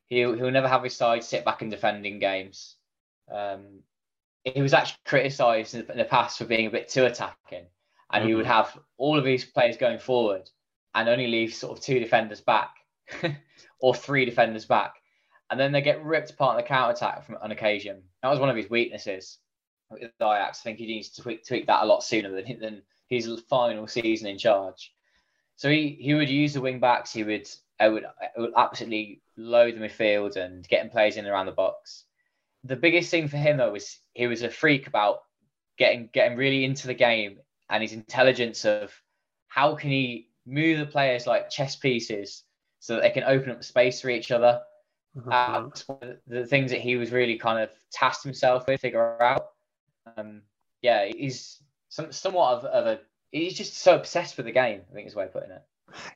He'll 0.08 0.34
he'll 0.34 0.52
never 0.52 0.68
have 0.68 0.84
his 0.84 0.98
side 0.98 1.24
sit 1.24 1.46
back 1.46 1.62
and 1.62 1.72
defending 1.72 2.20
games. 2.20 2.76
Um, 3.32 3.84
he 4.44 4.62
was 4.62 4.74
actually 4.74 5.00
criticised 5.06 5.76
in, 5.76 5.86
the 5.96 6.04
past 6.04 6.38
for 6.38 6.46
being 6.46 6.68
a 6.68 6.72
bit 6.72 6.90
too 6.90 7.06
attacking, 7.06 7.66
and 8.12 8.22
mm-hmm. 8.22 8.28
he 8.28 8.36
would 8.36 8.46
mm-hmm. 8.46 8.52
have 8.52 8.78
all 8.98 9.18
of 9.18 9.24
these 9.24 9.46
players 9.46 9.78
going 9.78 10.00
forward 10.00 10.50
and 10.94 11.08
only 11.08 11.28
leave 11.28 11.54
sort 11.54 11.78
of 11.78 11.82
two 11.82 12.00
defenders 12.00 12.42
back 12.42 12.76
or 13.80 13.96
three 13.96 14.26
defenders 14.26 14.66
back, 14.66 14.96
and 15.50 15.58
then 15.58 15.72
they 15.72 15.82
get 15.82 16.04
ripped 16.04 16.32
apart 16.32 16.58
in 16.58 16.64
the 16.64 16.68
counter 16.68 16.94
attack 16.94 17.26
from 17.26 17.38
on 17.42 17.52
occasion. 17.52 18.04
That 18.22 18.30
was 18.30 18.40
one 18.40 18.50
of 18.50 18.58
his 18.58 18.70
weaknesses 18.70 19.40
with 19.90 20.12
Ajax. 20.22 20.60
I 20.60 20.64
think 20.64 20.80
he 20.80 20.88
needs 20.88 21.10
to 21.10 21.22
tweak, 21.22 21.46
tweak 21.46 21.68
that 21.68 21.84
a 21.84 21.86
lot 21.86 22.04
sooner 22.04 22.30
than 22.30 22.60
than 22.60 22.82
his 23.08 23.28
final 23.50 23.88
season 23.88 24.28
in 24.28 24.38
charge. 24.38 24.94
So 25.58 25.70
he, 25.70 25.98
he 26.00 26.14
would 26.14 26.30
use 26.30 26.54
the 26.54 26.62
wing 26.62 26.80
backs. 26.80 27.14
He 27.14 27.24
would 27.24 27.48
I 27.80 27.90
would 27.90 28.06
I 28.06 28.40
would 28.40 28.54
absolutely 28.56 29.22
load 29.38 29.76
the 29.76 29.80
midfield 29.80 30.36
and 30.38 30.68
getting 30.68 30.90
players 30.90 31.18
in 31.18 31.26
around 31.26 31.46
the 31.46 31.52
box. 31.52 32.06
The 32.64 32.76
biggest 32.76 33.12
thing 33.12 33.28
for 33.28 33.38
him 33.38 33.58
though 33.58 33.72
was 33.72 34.00
he 34.14 34.28
was 34.28 34.42
a 34.42 34.50
freak 34.50 34.88
about 34.88 35.20
getting 35.78 36.10
getting 36.14 36.38
really 36.38 36.66
into 36.66 36.88
the 36.88 36.94
game 36.94 37.40
and 37.70 37.82
his 37.82 37.94
intelligence 37.94 38.66
of 38.66 38.94
how 39.48 39.76
can 39.76 39.90
he 39.90 40.30
move 40.46 40.80
the 40.80 40.86
players 40.86 41.26
like 41.26 41.50
chess 41.50 41.76
pieces 41.76 42.44
so 42.80 42.96
that 42.96 43.02
they 43.02 43.10
can 43.10 43.24
open 43.24 43.52
up 43.52 43.64
space 43.64 44.02
for 44.02 44.10
each 44.10 44.32
other. 44.32 44.62
Mm-hmm. 45.18 45.30
Uh, 45.32 46.08
the 46.28 46.46
things 46.46 46.72
that 46.72 46.82
he 46.82 46.98
was 46.98 47.12
really 47.12 47.38
kind 47.38 47.64
of 47.64 47.70
tasked 47.92 48.24
himself 48.24 48.68
with 48.68 48.82
figure 48.82 49.22
out 49.24 49.48
um, 50.18 50.42
yeah, 50.82 51.06
he's 51.06 51.62
some, 51.90 52.12
somewhat 52.12 52.58
of, 52.58 52.66
of 52.66 52.88
a. 52.88 53.00
He's 53.32 53.58
just 53.58 53.78
so 53.78 53.96
obsessed 53.96 54.38
with 54.38 54.46
the 54.46 54.52
game. 54.52 54.82
I 54.90 54.94
think 54.94 55.08
is 55.08 55.16
way 55.16 55.26
of 55.26 55.34
putting 55.34 55.52
it. 55.52 55.64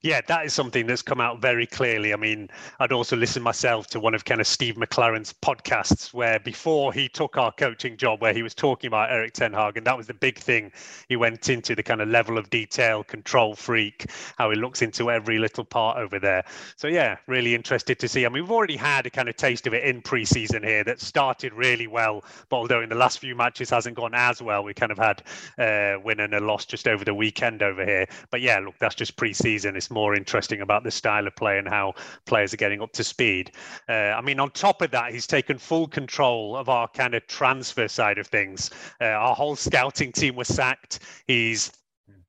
Yeah, 0.01 0.21
that 0.27 0.45
is 0.45 0.53
something 0.53 0.87
that's 0.87 1.01
come 1.01 1.21
out 1.21 1.41
very 1.41 1.65
clearly. 1.65 2.13
I 2.13 2.17
mean, 2.17 2.49
I'd 2.79 2.91
also 2.91 3.15
listened 3.15 3.43
myself 3.43 3.87
to 3.87 3.99
one 3.99 4.13
of 4.13 4.25
kind 4.25 4.41
of 4.41 4.47
Steve 4.47 4.75
McClaren's 4.75 5.33
podcasts 5.33 6.13
where 6.13 6.39
before 6.39 6.93
he 6.93 7.07
took 7.07 7.37
our 7.37 7.51
coaching 7.51 7.97
job, 7.97 8.21
where 8.21 8.33
he 8.33 8.43
was 8.43 8.53
talking 8.53 8.87
about 8.87 9.11
Erik 9.11 9.33
Ten 9.33 9.53
Hag, 9.53 9.77
and 9.77 9.85
that 9.85 9.95
was 9.97 10.07
the 10.07 10.13
big 10.13 10.37
thing 10.37 10.71
he 11.07 11.15
went 11.15 11.49
into 11.49 11.75
the 11.75 11.83
kind 11.83 12.01
of 12.01 12.09
level 12.09 12.37
of 12.37 12.49
detail, 12.49 13.03
control 13.03 13.55
freak, 13.55 14.05
how 14.37 14.49
he 14.49 14.55
looks 14.55 14.81
into 14.81 15.11
every 15.11 15.37
little 15.37 15.63
part 15.63 15.97
over 15.97 16.19
there. 16.19 16.43
So 16.75 16.87
yeah, 16.87 17.17
really 17.27 17.55
interested 17.55 17.99
to 17.99 18.07
see. 18.07 18.25
I 18.25 18.29
mean, 18.29 18.43
we've 18.43 18.51
already 18.51 18.77
had 18.77 19.05
a 19.05 19.09
kind 19.09 19.29
of 19.29 19.35
taste 19.35 19.67
of 19.67 19.73
it 19.73 19.83
in 19.83 20.01
pre-season 20.01 20.63
here 20.63 20.83
that 20.85 20.99
started 20.99 21.53
really 21.53 21.87
well, 21.87 22.23
but 22.49 22.57
although 22.57 22.81
in 22.81 22.89
the 22.89 22.95
last 22.95 23.19
few 23.19 23.35
matches 23.35 23.69
hasn't 23.69 23.95
gone 23.95 24.13
as 24.13 24.41
well, 24.41 24.63
we 24.63 24.73
kind 24.73 24.91
of 24.91 24.97
had 24.97 25.23
a 25.57 25.97
win 26.03 26.19
and 26.19 26.33
a 26.33 26.39
loss 26.39 26.65
just 26.65 26.87
over 26.87 27.05
the 27.05 27.13
weekend 27.13 27.61
over 27.61 27.85
here. 27.85 28.07
But 28.31 28.41
yeah, 28.41 28.59
look, 28.59 28.75
that's 28.79 28.95
just 28.95 29.15
pre-season 29.15 29.58
season. 29.59 29.75
It's 29.75 29.91
more 29.91 30.15
interesting 30.15 30.61
about 30.61 30.83
the 30.83 30.91
style 30.91 31.27
of 31.27 31.35
play 31.35 31.57
and 31.57 31.67
how 31.67 31.93
players 32.25 32.53
are 32.53 32.57
getting 32.57 32.81
up 32.81 32.93
to 32.93 33.03
speed. 33.03 33.51
Uh, 33.89 34.15
I 34.17 34.21
mean, 34.21 34.39
on 34.39 34.51
top 34.51 34.81
of 34.81 34.91
that, 34.91 35.11
he's 35.11 35.27
taken 35.27 35.57
full 35.57 35.87
control 35.87 36.55
of 36.55 36.69
our 36.69 36.87
kind 36.87 37.13
of 37.13 37.27
transfer 37.27 37.89
side 37.89 38.17
of 38.17 38.27
things. 38.27 38.71
Uh, 39.01 39.05
our 39.05 39.35
whole 39.35 39.57
scouting 39.57 40.13
team 40.13 40.35
was 40.35 40.47
sacked. 40.47 40.99
He's 41.27 41.73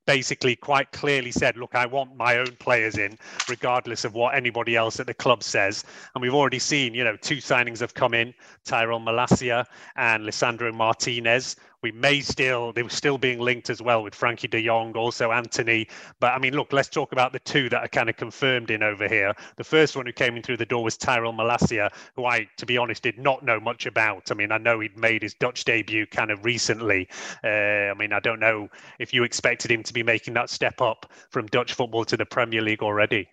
basically 0.06 0.56
quite 0.56 0.90
clearly 0.90 1.30
said, 1.30 1.56
look, 1.56 1.76
I 1.76 1.86
want 1.86 2.16
my 2.16 2.38
own 2.38 2.56
players 2.58 2.98
in, 2.98 3.16
regardless 3.48 4.04
of 4.04 4.14
what 4.14 4.34
anybody 4.34 4.74
else 4.74 4.98
at 4.98 5.06
the 5.06 5.14
club 5.14 5.44
says. 5.44 5.84
And 6.14 6.22
we've 6.22 6.34
already 6.34 6.58
seen, 6.58 6.94
you 6.94 7.04
know, 7.04 7.16
two 7.16 7.36
signings 7.36 7.78
have 7.78 7.94
come 7.94 8.12
in, 8.12 8.34
Tyrell 8.64 8.98
Malacia 8.98 9.64
and 9.94 10.24
Lisandro 10.24 10.74
Martinez 10.74 11.54
we 11.82 11.92
may 11.92 12.20
still 12.20 12.72
they 12.72 12.82
were 12.82 12.90
still 12.90 13.18
being 13.18 13.40
linked 13.40 13.70
as 13.70 13.80
well 13.80 14.02
with 14.02 14.14
Frenkie 14.14 14.50
De 14.50 14.64
Jong, 14.64 14.94
also 14.96 15.32
Antony. 15.32 15.88
But 16.20 16.32
I 16.32 16.38
mean, 16.38 16.54
look, 16.54 16.72
let's 16.72 16.88
talk 16.88 17.12
about 17.12 17.32
the 17.32 17.38
two 17.38 17.68
that 17.70 17.82
are 17.82 17.88
kind 17.88 18.10
of 18.10 18.16
confirmed 18.16 18.70
in 18.70 18.82
over 18.82 19.08
here. 19.08 19.34
The 19.56 19.64
first 19.64 19.96
one 19.96 20.06
who 20.06 20.12
came 20.12 20.36
in 20.36 20.42
through 20.42 20.58
the 20.58 20.66
door 20.66 20.84
was 20.84 20.96
Tyrell 20.96 21.32
Malacia, 21.32 21.90
who 22.16 22.26
I, 22.26 22.48
to 22.58 22.66
be 22.66 22.76
honest, 22.76 23.02
did 23.02 23.18
not 23.18 23.44
know 23.44 23.58
much 23.60 23.86
about. 23.86 24.30
I 24.30 24.34
mean, 24.34 24.52
I 24.52 24.58
know 24.58 24.80
he'd 24.80 24.96
made 24.98 25.22
his 25.22 25.34
Dutch 25.34 25.64
debut 25.64 26.06
kind 26.06 26.30
of 26.30 26.44
recently. 26.44 27.08
Uh, 27.42 27.48
I 27.48 27.94
mean, 27.94 28.12
I 28.12 28.20
don't 28.20 28.40
know 28.40 28.68
if 28.98 29.14
you 29.14 29.24
expected 29.24 29.70
him 29.70 29.82
to 29.84 29.92
be 29.92 30.02
making 30.02 30.34
that 30.34 30.50
step 30.50 30.80
up 30.80 31.10
from 31.30 31.46
Dutch 31.46 31.72
football 31.72 32.04
to 32.06 32.16
the 32.16 32.26
Premier 32.26 32.62
League 32.62 32.82
already. 32.82 33.28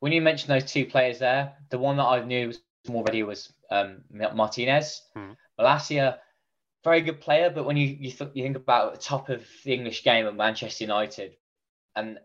When 0.00 0.10
you 0.10 0.20
mentioned 0.20 0.50
those 0.50 0.70
two 0.70 0.84
players 0.84 1.20
there, 1.20 1.52
the 1.70 1.78
one 1.78 1.96
that 1.98 2.04
I 2.04 2.24
knew 2.24 2.48
was 2.48 2.60
more 2.88 3.04
ready 3.04 3.22
was 3.22 3.52
um, 3.70 3.98
Martinez. 4.10 5.02
Hmm. 5.14 5.32
Malacia 5.58 6.18
very 6.84 7.00
good 7.00 7.20
player, 7.20 7.50
but 7.50 7.64
when 7.64 7.76
you 7.76 7.86
you, 7.86 8.10
th- 8.10 8.30
you 8.34 8.42
think 8.42 8.56
about 8.56 8.94
the 8.94 9.00
top 9.00 9.28
of 9.28 9.44
the 9.64 9.72
English 9.72 10.04
game 10.04 10.26
at 10.26 10.36
Manchester 10.36 10.84
United, 10.84 11.36
and 11.96 12.18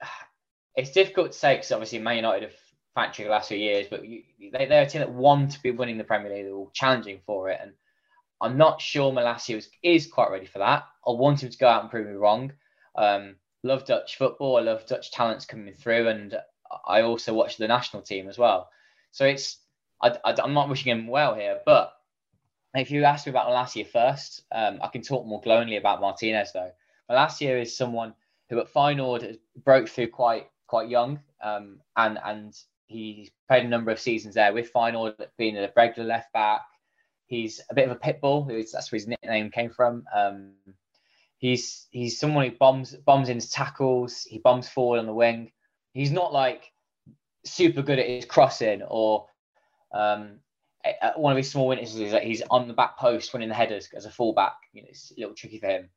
it's 0.76 0.92
difficult 0.92 1.32
to 1.32 1.38
say 1.38 1.54
because 1.54 1.72
obviously 1.72 1.98
Man 1.98 2.16
United 2.16 2.50
have 2.50 2.52
factored 2.96 3.24
the 3.24 3.30
last 3.30 3.48
few 3.48 3.58
years, 3.58 3.86
but 3.88 4.06
you, 4.06 4.22
they, 4.52 4.66
they're 4.66 4.82
a 4.82 4.86
team 4.86 5.00
that 5.00 5.12
want 5.12 5.52
to 5.52 5.62
be 5.62 5.70
winning 5.70 5.98
the 5.98 6.04
Premier 6.04 6.32
League, 6.32 6.44
they're 6.44 6.54
all 6.54 6.70
challenging 6.74 7.20
for 7.26 7.50
it, 7.50 7.58
and 7.62 7.72
I'm 8.40 8.56
not 8.56 8.80
sure 8.80 9.12
Malacia 9.12 9.62
is, 9.82 10.06
quite 10.06 10.30
ready 10.30 10.46
for 10.46 10.58
that. 10.58 10.84
I 11.06 11.10
want 11.10 11.42
him 11.42 11.50
to 11.50 11.58
go 11.58 11.68
out 11.68 11.82
and 11.82 11.90
prove 11.90 12.06
me 12.06 12.12
wrong. 12.12 12.52
Um, 12.96 13.36
love 13.64 13.84
Dutch 13.84 14.16
football, 14.16 14.56
I 14.56 14.60
love 14.60 14.86
Dutch 14.86 15.10
talents 15.10 15.44
coming 15.44 15.74
through, 15.74 16.08
and 16.08 16.36
I 16.86 17.02
also 17.02 17.34
watch 17.34 17.56
the 17.56 17.66
national 17.68 18.02
team 18.02 18.28
as 18.28 18.38
well. 18.38 18.68
So 19.10 19.24
it's 19.24 19.58
I, 20.02 20.16
I'm 20.24 20.54
not 20.54 20.68
wishing 20.68 20.92
him 20.92 21.08
well 21.08 21.34
here, 21.34 21.60
but 21.64 21.92
if 22.74 22.90
you 22.90 23.04
ask 23.04 23.26
me 23.26 23.30
about 23.30 23.48
Malacia 23.48 23.86
first, 23.86 24.42
um, 24.52 24.78
I 24.82 24.88
can 24.88 25.02
talk 25.02 25.26
more 25.26 25.40
glowingly 25.40 25.76
about 25.76 26.00
Martinez 26.00 26.52
though. 26.52 26.70
Malacia 27.08 27.60
is 27.60 27.76
someone 27.76 28.14
who 28.48 28.60
at 28.60 28.72
Feyenoord 28.72 29.38
broke 29.64 29.88
through 29.88 30.08
quite 30.08 30.48
quite 30.66 30.88
young, 30.88 31.20
um, 31.42 31.80
and 31.96 32.18
and 32.24 32.58
he 32.86 33.30
played 33.48 33.64
a 33.64 33.68
number 33.68 33.90
of 33.90 34.00
seasons 34.00 34.34
there 34.34 34.52
with 34.52 34.72
Feyenoord, 34.72 35.14
being 35.36 35.56
a 35.56 35.70
regular 35.76 36.08
left 36.08 36.32
back. 36.32 36.62
He's 37.26 37.60
a 37.70 37.74
bit 37.74 37.86
of 37.86 37.92
a 37.92 38.00
pit 38.00 38.20
bull. 38.20 38.44
That's 38.44 38.90
where 38.90 38.96
his 38.96 39.06
nickname 39.06 39.50
came 39.50 39.70
from. 39.70 40.04
Um, 40.14 40.52
he's 41.38 41.86
he's 41.90 42.18
someone 42.18 42.48
who 42.48 42.56
bombs 42.56 42.94
bombs 42.94 43.28
into 43.28 43.50
tackles. 43.50 44.24
He 44.24 44.38
bombs 44.38 44.68
forward 44.68 44.98
on 44.98 45.06
the 45.06 45.14
wing. 45.14 45.52
He's 45.92 46.10
not 46.10 46.32
like 46.32 46.72
super 47.44 47.82
good 47.82 47.98
at 47.98 48.08
his 48.08 48.24
crossing 48.24 48.82
or 48.82 49.26
um, 49.92 50.40
one 51.16 51.32
of 51.32 51.36
his 51.36 51.50
small 51.50 51.68
weaknesses 51.68 52.00
is 52.00 52.12
that 52.12 52.24
he's 52.24 52.42
on 52.50 52.68
the 52.68 52.74
back 52.74 52.96
post 52.98 53.32
winning 53.32 53.48
the 53.48 53.54
headers 53.54 53.88
as 53.94 54.04
a 54.04 54.10
fullback. 54.10 54.54
You 54.72 54.82
know, 54.82 54.88
it's 54.90 55.12
a 55.16 55.20
little 55.20 55.34
tricky 55.34 55.58
for 55.58 55.66
him. 55.66 55.90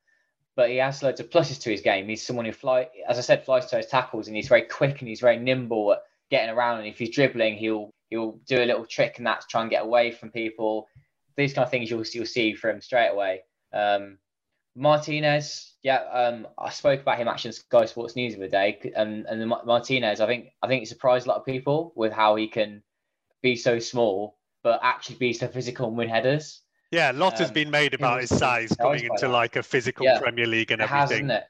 But 0.55 0.69
he 0.69 0.77
has 0.77 1.01
loads 1.01 1.19
of 1.19 1.29
pluses 1.29 1.61
to 1.61 1.71
his 1.71 1.81
game. 1.81 2.07
He's 2.07 2.25
someone 2.25 2.45
who 2.45 2.51
fly, 2.51 2.89
as 3.07 3.17
I 3.17 3.21
said, 3.21 3.45
flies 3.45 3.67
to 3.67 3.77
his 3.77 3.85
tackles, 3.85 4.27
and 4.27 4.35
he's 4.35 4.49
very 4.49 4.63
quick 4.63 4.99
and 4.99 5.07
he's 5.07 5.21
very 5.21 5.37
nimble 5.37 5.93
at 5.93 5.99
getting 6.29 6.53
around. 6.53 6.79
And 6.79 6.87
if 6.87 6.97
he's 6.97 7.15
dribbling, 7.15 7.55
he'll 7.55 7.91
he'll 8.09 8.39
do 8.45 8.61
a 8.61 8.65
little 8.65 8.85
trick 8.85 9.17
and 9.17 9.25
that's 9.25 9.45
try 9.45 9.61
and 9.61 9.69
get 9.69 9.83
away 9.83 10.11
from 10.11 10.31
people. 10.31 10.87
These 11.37 11.53
kind 11.53 11.63
of 11.63 11.71
things 11.71 11.89
you'll 11.89 12.03
you'll 12.13 12.25
see 12.25 12.53
from 12.53 12.81
straight 12.81 13.09
away. 13.09 13.41
Um, 13.71 14.17
Martinez, 14.75 15.73
yeah, 15.83 16.01
um, 16.11 16.47
I 16.57 16.69
spoke 16.69 17.01
about 17.01 17.17
him 17.17 17.27
actually 17.27 17.49
in 17.49 17.53
Sky 17.53 17.85
Sports 17.85 18.15
News 18.15 18.35
the 18.35 18.41
other 18.41 18.49
day, 18.49 18.91
and 18.95 19.25
and 19.25 19.47
Martinez, 19.47 20.19
I 20.19 20.27
think 20.27 20.49
I 20.61 20.67
think 20.67 20.81
he 20.81 20.85
surprised 20.85 21.25
a 21.25 21.29
lot 21.29 21.37
of 21.37 21.45
people 21.45 21.93
with 21.95 22.11
how 22.11 22.35
he 22.35 22.47
can 22.47 22.83
be 23.41 23.55
so 23.55 23.79
small 23.79 24.37
but 24.63 24.79
actually 24.83 25.15
be 25.17 25.33
so 25.33 25.47
physical 25.47 25.87
and 25.87 25.97
win 25.97 26.09
headers. 26.09 26.61
Yeah, 26.91 27.11
a 27.11 27.13
lot 27.13 27.37
has 27.39 27.47
Um, 27.47 27.53
been 27.53 27.71
made 27.71 27.93
about 27.93 28.21
his 28.21 28.29
size 28.37 28.75
coming 28.75 29.05
into 29.05 29.25
that. 29.25 29.31
like 29.31 29.55
a 29.55 29.63
physical 29.63 30.05
Yeah, 30.05 30.19
Premier 30.19 30.45
League 30.45 30.71
and 30.71 30.81
everything. 30.81 31.29
it? 31.29 31.43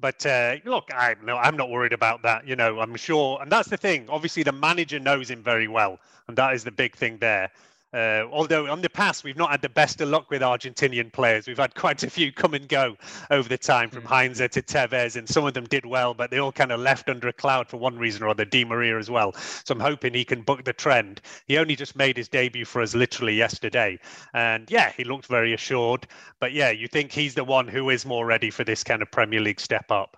But 0.00 0.24
uh, 0.26 0.56
look, 0.64 0.88
I'm 0.94 1.24
no, 1.24 1.36
I'm 1.36 1.56
not 1.56 1.70
worried 1.70 1.92
about 1.92 2.22
that. 2.22 2.46
You 2.46 2.54
know, 2.56 2.78
I'm 2.78 2.94
sure, 2.96 3.40
and 3.42 3.50
that's 3.50 3.68
the 3.68 3.76
thing. 3.76 4.08
Obviously, 4.08 4.44
the 4.44 4.52
manager 4.52 5.00
knows 5.00 5.28
him 5.30 5.42
very 5.42 5.66
well, 5.66 5.98
and 6.28 6.36
that 6.36 6.54
is 6.54 6.62
the 6.62 6.70
big 6.70 6.94
thing 6.94 7.18
there. 7.18 7.50
Uh, 7.94 8.24
although 8.30 8.70
on 8.70 8.82
the 8.82 8.90
past 8.90 9.24
we've 9.24 9.36
not 9.36 9.50
had 9.50 9.62
the 9.62 9.68
best 9.68 10.00
of 10.02 10.08
luck 10.10 10.30
with 10.30 10.42
Argentinian 10.42 11.10
players, 11.10 11.46
we've 11.46 11.58
had 11.58 11.74
quite 11.74 12.02
a 12.02 12.10
few 12.10 12.30
come 12.30 12.52
and 12.52 12.68
go 12.68 12.96
over 13.30 13.48
the 13.48 13.56
time, 13.56 13.88
from 13.88 14.04
Heinze 14.04 14.38
to 14.38 14.62
Tevez, 14.62 15.16
and 15.16 15.26
some 15.26 15.46
of 15.46 15.54
them 15.54 15.64
did 15.64 15.86
well, 15.86 16.12
but 16.12 16.30
they 16.30 16.38
all 16.38 16.52
kind 16.52 16.70
of 16.70 16.80
left 16.80 17.08
under 17.08 17.28
a 17.28 17.32
cloud 17.32 17.66
for 17.66 17.78
one 17.78 17.96
reason 17.96 18.22
or 18.22 18.28
other. 18.28 18.44
Di 18.44 18.64
Maria 18.64 18.98
as 18.98 19.10
well. 19.10 19.32
So 19.32 19.72
I'm 19.72 19.80
hoping 19.80 20.12
he 20.12 20.24
can 20.24 20.42
buck 20.42 20.64
the 20.64 20.72
trend. 20.72 21.20
He 21.46 21.56
only 21.56 21.76
just 21.76 21.96
made 21.96 22.16
his 22.16 22.28
debut 22.28 22.64
for 22.64 22.82
us 22.82 22.94
literally 22.94 23.34
yesterday, 23.34 23.98
and 24.34 24.70
yeah, 24.70 24.92
he 24.96 25.04
looked 25.04 25.26
very 25.26 25.54
assured. 25.54 26.06
But 26.40 26.52
yeah, 26.52 26.70
you 26.70 26.88
think 26.88 27.10
he's 27.10 27.34
the 27.34 27.44
one 27.44 27.68
who 27.68 27.88
is 27.90 28.04
more 28.04 28.26
ready 28.26 28.50
for 28.50 28.64
this 28.64 28.84
kind 28.84 29.00
of 29.00 29.10
Premier 29.10 29.40
League 29.40 29.60
step 29.60 29.90
up? 29.90 30.16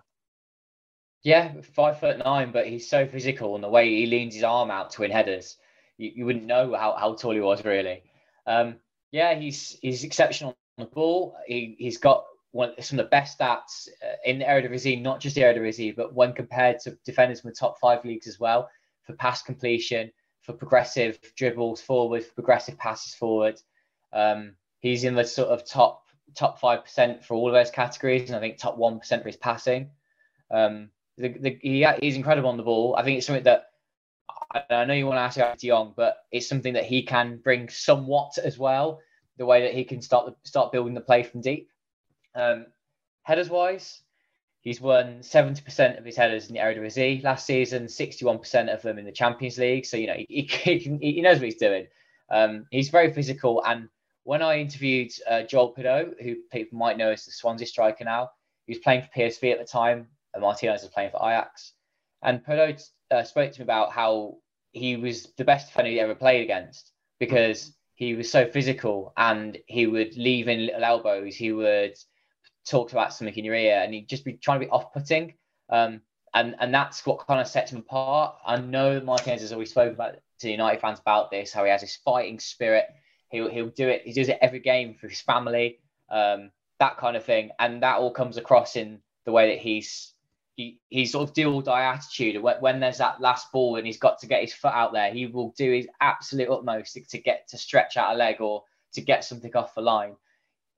Yeah, 1.22 1.52
five 1.74 2.00
foot 2.00 2.18
nine, 2.18 2.50
but 2.50 2.66
he's 2.66 2.88
so 2.88 3.06
physical, 3.06 3.54
and 3.54 3.62
the 3.62 3.68
way 3.68 3.88
he 3.88 4.06
leans 4.06 4.34
his 4.34 4.42
arm 4.42 4.70
out 4.70 4.90
to 4.92 5.02
win 5.02 5.10
headers, 5.10 5.56
you, 6.00 6.12
you 6.16 6.24
wouldn't 6.24 6.46
know 6.46 6.74
how, 6.74 6.96
how 6.98 7.14
tall 7.14 7.32
he 7.32 7.40
was 7.40 7.64
really. 7.64 8.02
Um, 8.46 8.76
yeah, 9.12 9.34
he's 9.34 9.78
he's 9.82 10.04
exceptional 10.04 10.56
on 10.78 10.84
the 10.86 10.90
ball. 10.90 11.36
He 11.46 11.76
he's 11.78 11.98
got 11.98 12.24
one 12.52 12.72
some 12.80 12.98
of 12.98 13.04
the 13.04 13.10
best 13.10 13.38
stats 13.38 13.88
uh, 14.02 14.16
in 14.24 14.38
the 14.38 14.44
Eredivisie, 14.44 15.00
not 15.00 15.20
just 15.20 15.34
the 15.34 15.42
Eredivisie, 15.42 15.94
but 15.94 16.14
when 16.14 16.32
compared 16.32 16.80
to 16.80 16.96
defenders 17.04 17.40
from 17.40 17.50
the 17.50 17.56
top 17.56 17.78
five 17.78 18.04
leagues 18.04 18.26
as 18.26 18.40
well, 18.40 18.68
for 19.02 19.12
pass 19.14 19.42
completion, 19.42 20.10
for 20.40 20.52
progressive 20.54 21.18
dribbles 21.36 21.82
forward, 21.82 22.24
for 22.24 22.34
progressive 22.34 22.78
passes 22.78 23.14
forward. 23.14 23.60
Um, 24.12 24.54
he's 24.78 25.04
in 25.04 25.14
the 25.14 25.24
sort 25.24 25.48
of 25.48 25.66
top 25.66 26.04
top 26.34 26.60
five 26.60 26.82
percent 26.82 27.24
for 27.24 27.34
all 27.34 27.48
of 27.48 27.54
those 27.54 27.70
categories, 27.70 28.30
and 28.30 28.36
I 28.36 28.40
think 28.40 28.58
top 28.58 28.78
one 28.78 28.98
percent 28.98 29.22
for 29.22 29.28
his 29.28 29.36
passing. 29.36 29.90
Um, 30.50 30.90
the, 31.18 31.28
the, 31.28 31.58
he, 31.60 31.86
he's 32.00 32.16
incredible 32.16 32.48
on 32.48 32.56
the 32.56 32.62
ball. 32.62 32.96
I 32.96 33.02
think 33.02 33.18
it's 33.18 33.26
something 33.26 33.44
that 33.44 33.69
I, 34.52 34.84
know 34.84 34.94
you 34.94 35.06
want 35.06 35.18
to 35.18 35.22
ask 35.22 35.36
about 35.36 35.58
De 35.58 35.68
Jong, 35.68 35.94
but 35.96 36.18
it's 36.32 36.48
something 36.48 36.74
that 36.74 36.84
he 36.84 37.02
can 37.02 37.36
bring 37.36 37.68
somewhat 37.68 38.36
as 38.38 38.58
well. 38.58 39.00
The 39.36 39.46
way 39.46 39.62
that 39.62 39.74
he 39.74 39.84
can 39.84 40.02
start 40.02 40.34
start 40.44 40.72
building 40.72 40.94
the 40.94 41.00
play 41.00 41.22
from 41.22 41.40
deep. 41.40 41.70
Um, 42.34 42.66
headers 43.22 43.48
wise, 43.48 44.02
he's 44.60 44.80
won 44.80 45.20
70% 45.20 45.98
of 45.98 46.04
his 46.04 46.16
headers 46.16 46.48
in 46.48 46.54
the 46.54 46.60
Eredivisie 46.60 47.22
last 47.22 47.46
season, 47.46 47.86
61% 47.86 48.72
of 48.72 48.82
them 48.82 48.98
in 48.98 49.04
the 49.04 49.12
Champions 49.12 49.58
League. 49.58 49.86
So 49.86 49.96
you 49.96 50.08
know 50.08 50.14
he, 50.14 50.26
he, 50.28 50.42
can, 50.80 51.00
he 51.00 51.20
knows 51.20 51.36
what 51.36 51.44
he's 51.44 51.56
doing. 51.56 51.86
Um, 52.30 52.66
he's 52.70 52.90
very 52.90 53.12
physical, 53.12 53.62
and 53.64 53.88
when 54.24 54.42
I 54.42 54.58
interviewed 54.58 55.10
uh, 55.28 55.42
Joel 55.42 55.74
Piroe, 55.74 56.12
who 56.22 56.36
people 56.52 56.78
might 56.78 56.98
know 56.98 57.10
as 57.10 57.24
the 57.24 57.32
Swansea 57.32 57.66
striker 57.66 58.04
now, 58.04 58.30
he 58.66 58.72
was 58.72 58.78
playing 58.78 59.02
for 59.02 59.08
PSV 59.18 59.52
at 59.52 59.58
the 59.58 59.64
time, 59.64 60.08
and 60.34 60.42
Martinez 60.42 60.82
was 60.82 60.90
playing 60.90 61.10
for 61.10 61.18
Ajax. 61.18 61.72
And 62.22 62.44
Pideau 62.44 62.76
uh, 63.10 63.22
spoke 63.24 63.52
to 63.52 63.60
me 63.60 63.64
about 63.64 63.92
how 63.92 64.36
he 64.72 64.96
was 64.96 65.32
the 65.36 65.44
best 65.44 65.68
defender 65.68 65.90
he 65.90 66.00
ever 66.00 66.14
played 66.14 66.42
against 66.42 66.92
because 67.18 67.72
he 67.94 68.14
was 68.14 68.30
so 68.30 68.46
physical 68.46 69.12
and 69.16 69.58
he 69.66 69.86
would 69.86 70.16
leave 70.16 70.48
in 70.48 70.66
little 70.66 70.84
elbows. 70.84 71.36
He 71.36 71.52
would 71.52 71.96
talk 72.66 72.92
about 72.92 73.12
something 73.12 73.34
in 73.34 73.44
your 73.44 73.54
ear 73.54 73.80
and 73.82 73.92
he'd 73.92 74.08
just 74.08 74.24
be 74.24 74.34
trying 74.34 74.60
to 74.60 74.66
be 74.66 74.70
off 74.70 74.92
putting. 74.92 75.34
Um, 75.68 76.00
and, 76.32 76.54
and 76.60 76.72
that's 76.72 77.04
what 77.04 77.26
kind 77.26 77.40
of 77.40 77.48
sets 77.48 77.72
him 77.72 77.80
apart. 77.80 78.36
I 78.46 78.56
know 78.56 79.00
Martinez 79.00 79.42
has 79.42 79.52
always 79.52 79.70
spoken 79.70 79.94
about 79.94 80.14
to 80.14 80.46
the 80.46 80.52
United 80.52 80.80
fans 80.80 81.00
about 81.00 81.30
this, 81.30 81.52
how 81.52 81.64
he 81.64 81.70
has 81.70 81.80
this 81.80 81.96
fighting 81.96 82.38
spirit. 82.38 82.86
He'll, 83.28 83.50
he'll 83.50 83.68
do 83.68 83.88
it. 83.88 84.02
He 84.04 84.12
does 84.12 84.28
it 84.28 84.38
every 84.40 84.60
game 84.60 84.94
for 84.94 85.08
his 85.08 85.20
family, 85.20 85.80
um, 86.08 86.50
that 86.78 86.98
kind 86.98 87.16
of 87.16 87.24
thing. 87.24 87.50
And 87.58 87.82
that 87.82 87.98
all 87.98 88.12
comes 88.12 88.36
across 88.36 88.76
in 88.76 89.00
the 89.24 89.32
way 89.32 89.50
that 89.50 89.60
he's 89.60 90.09
he, 90.60 90.78
he's 90.90 91.12
sort 91.12 91.26
of 91.26 91.34
do 91.34 91.52
or 91.52 91.62
die 91.62 91.82
attitude. 91.82 92.40
When, 92.42 92.56
when 92.60 92.80
there's 92.80 92.98
that 92.98 93.20
last 93.20 93.50
ball 93.50 93.76
and 93.76 93.86
he's 93.86 93.98
got 93.98 94.18
to 94.18 94.26
get 94.26 94.42
his 94.42 94.52
foot 94.52 94.74
out 94.74 94.92
there, 94.92 95.10
he 95.10 95.26
will 95.26 95.54
do 95.56 95.72
his 95.72 95.88
absolute 96.02 96.50
utmost 96.50 96.92
to, 96.94 97.04
to 97.06 97.18
get 97.18 97.48
to 97.48 97.56
stretch 97.56 97.96
out 97.96 98.14
a 98.14 98.18
leg 98.18 98.42
or 98.42 98.64
to 98.92 99.00
get 99.00 99.24
something 99.24 99.54
off 99.56 99.74
the 99.74 99.80
line. 99.80 100.16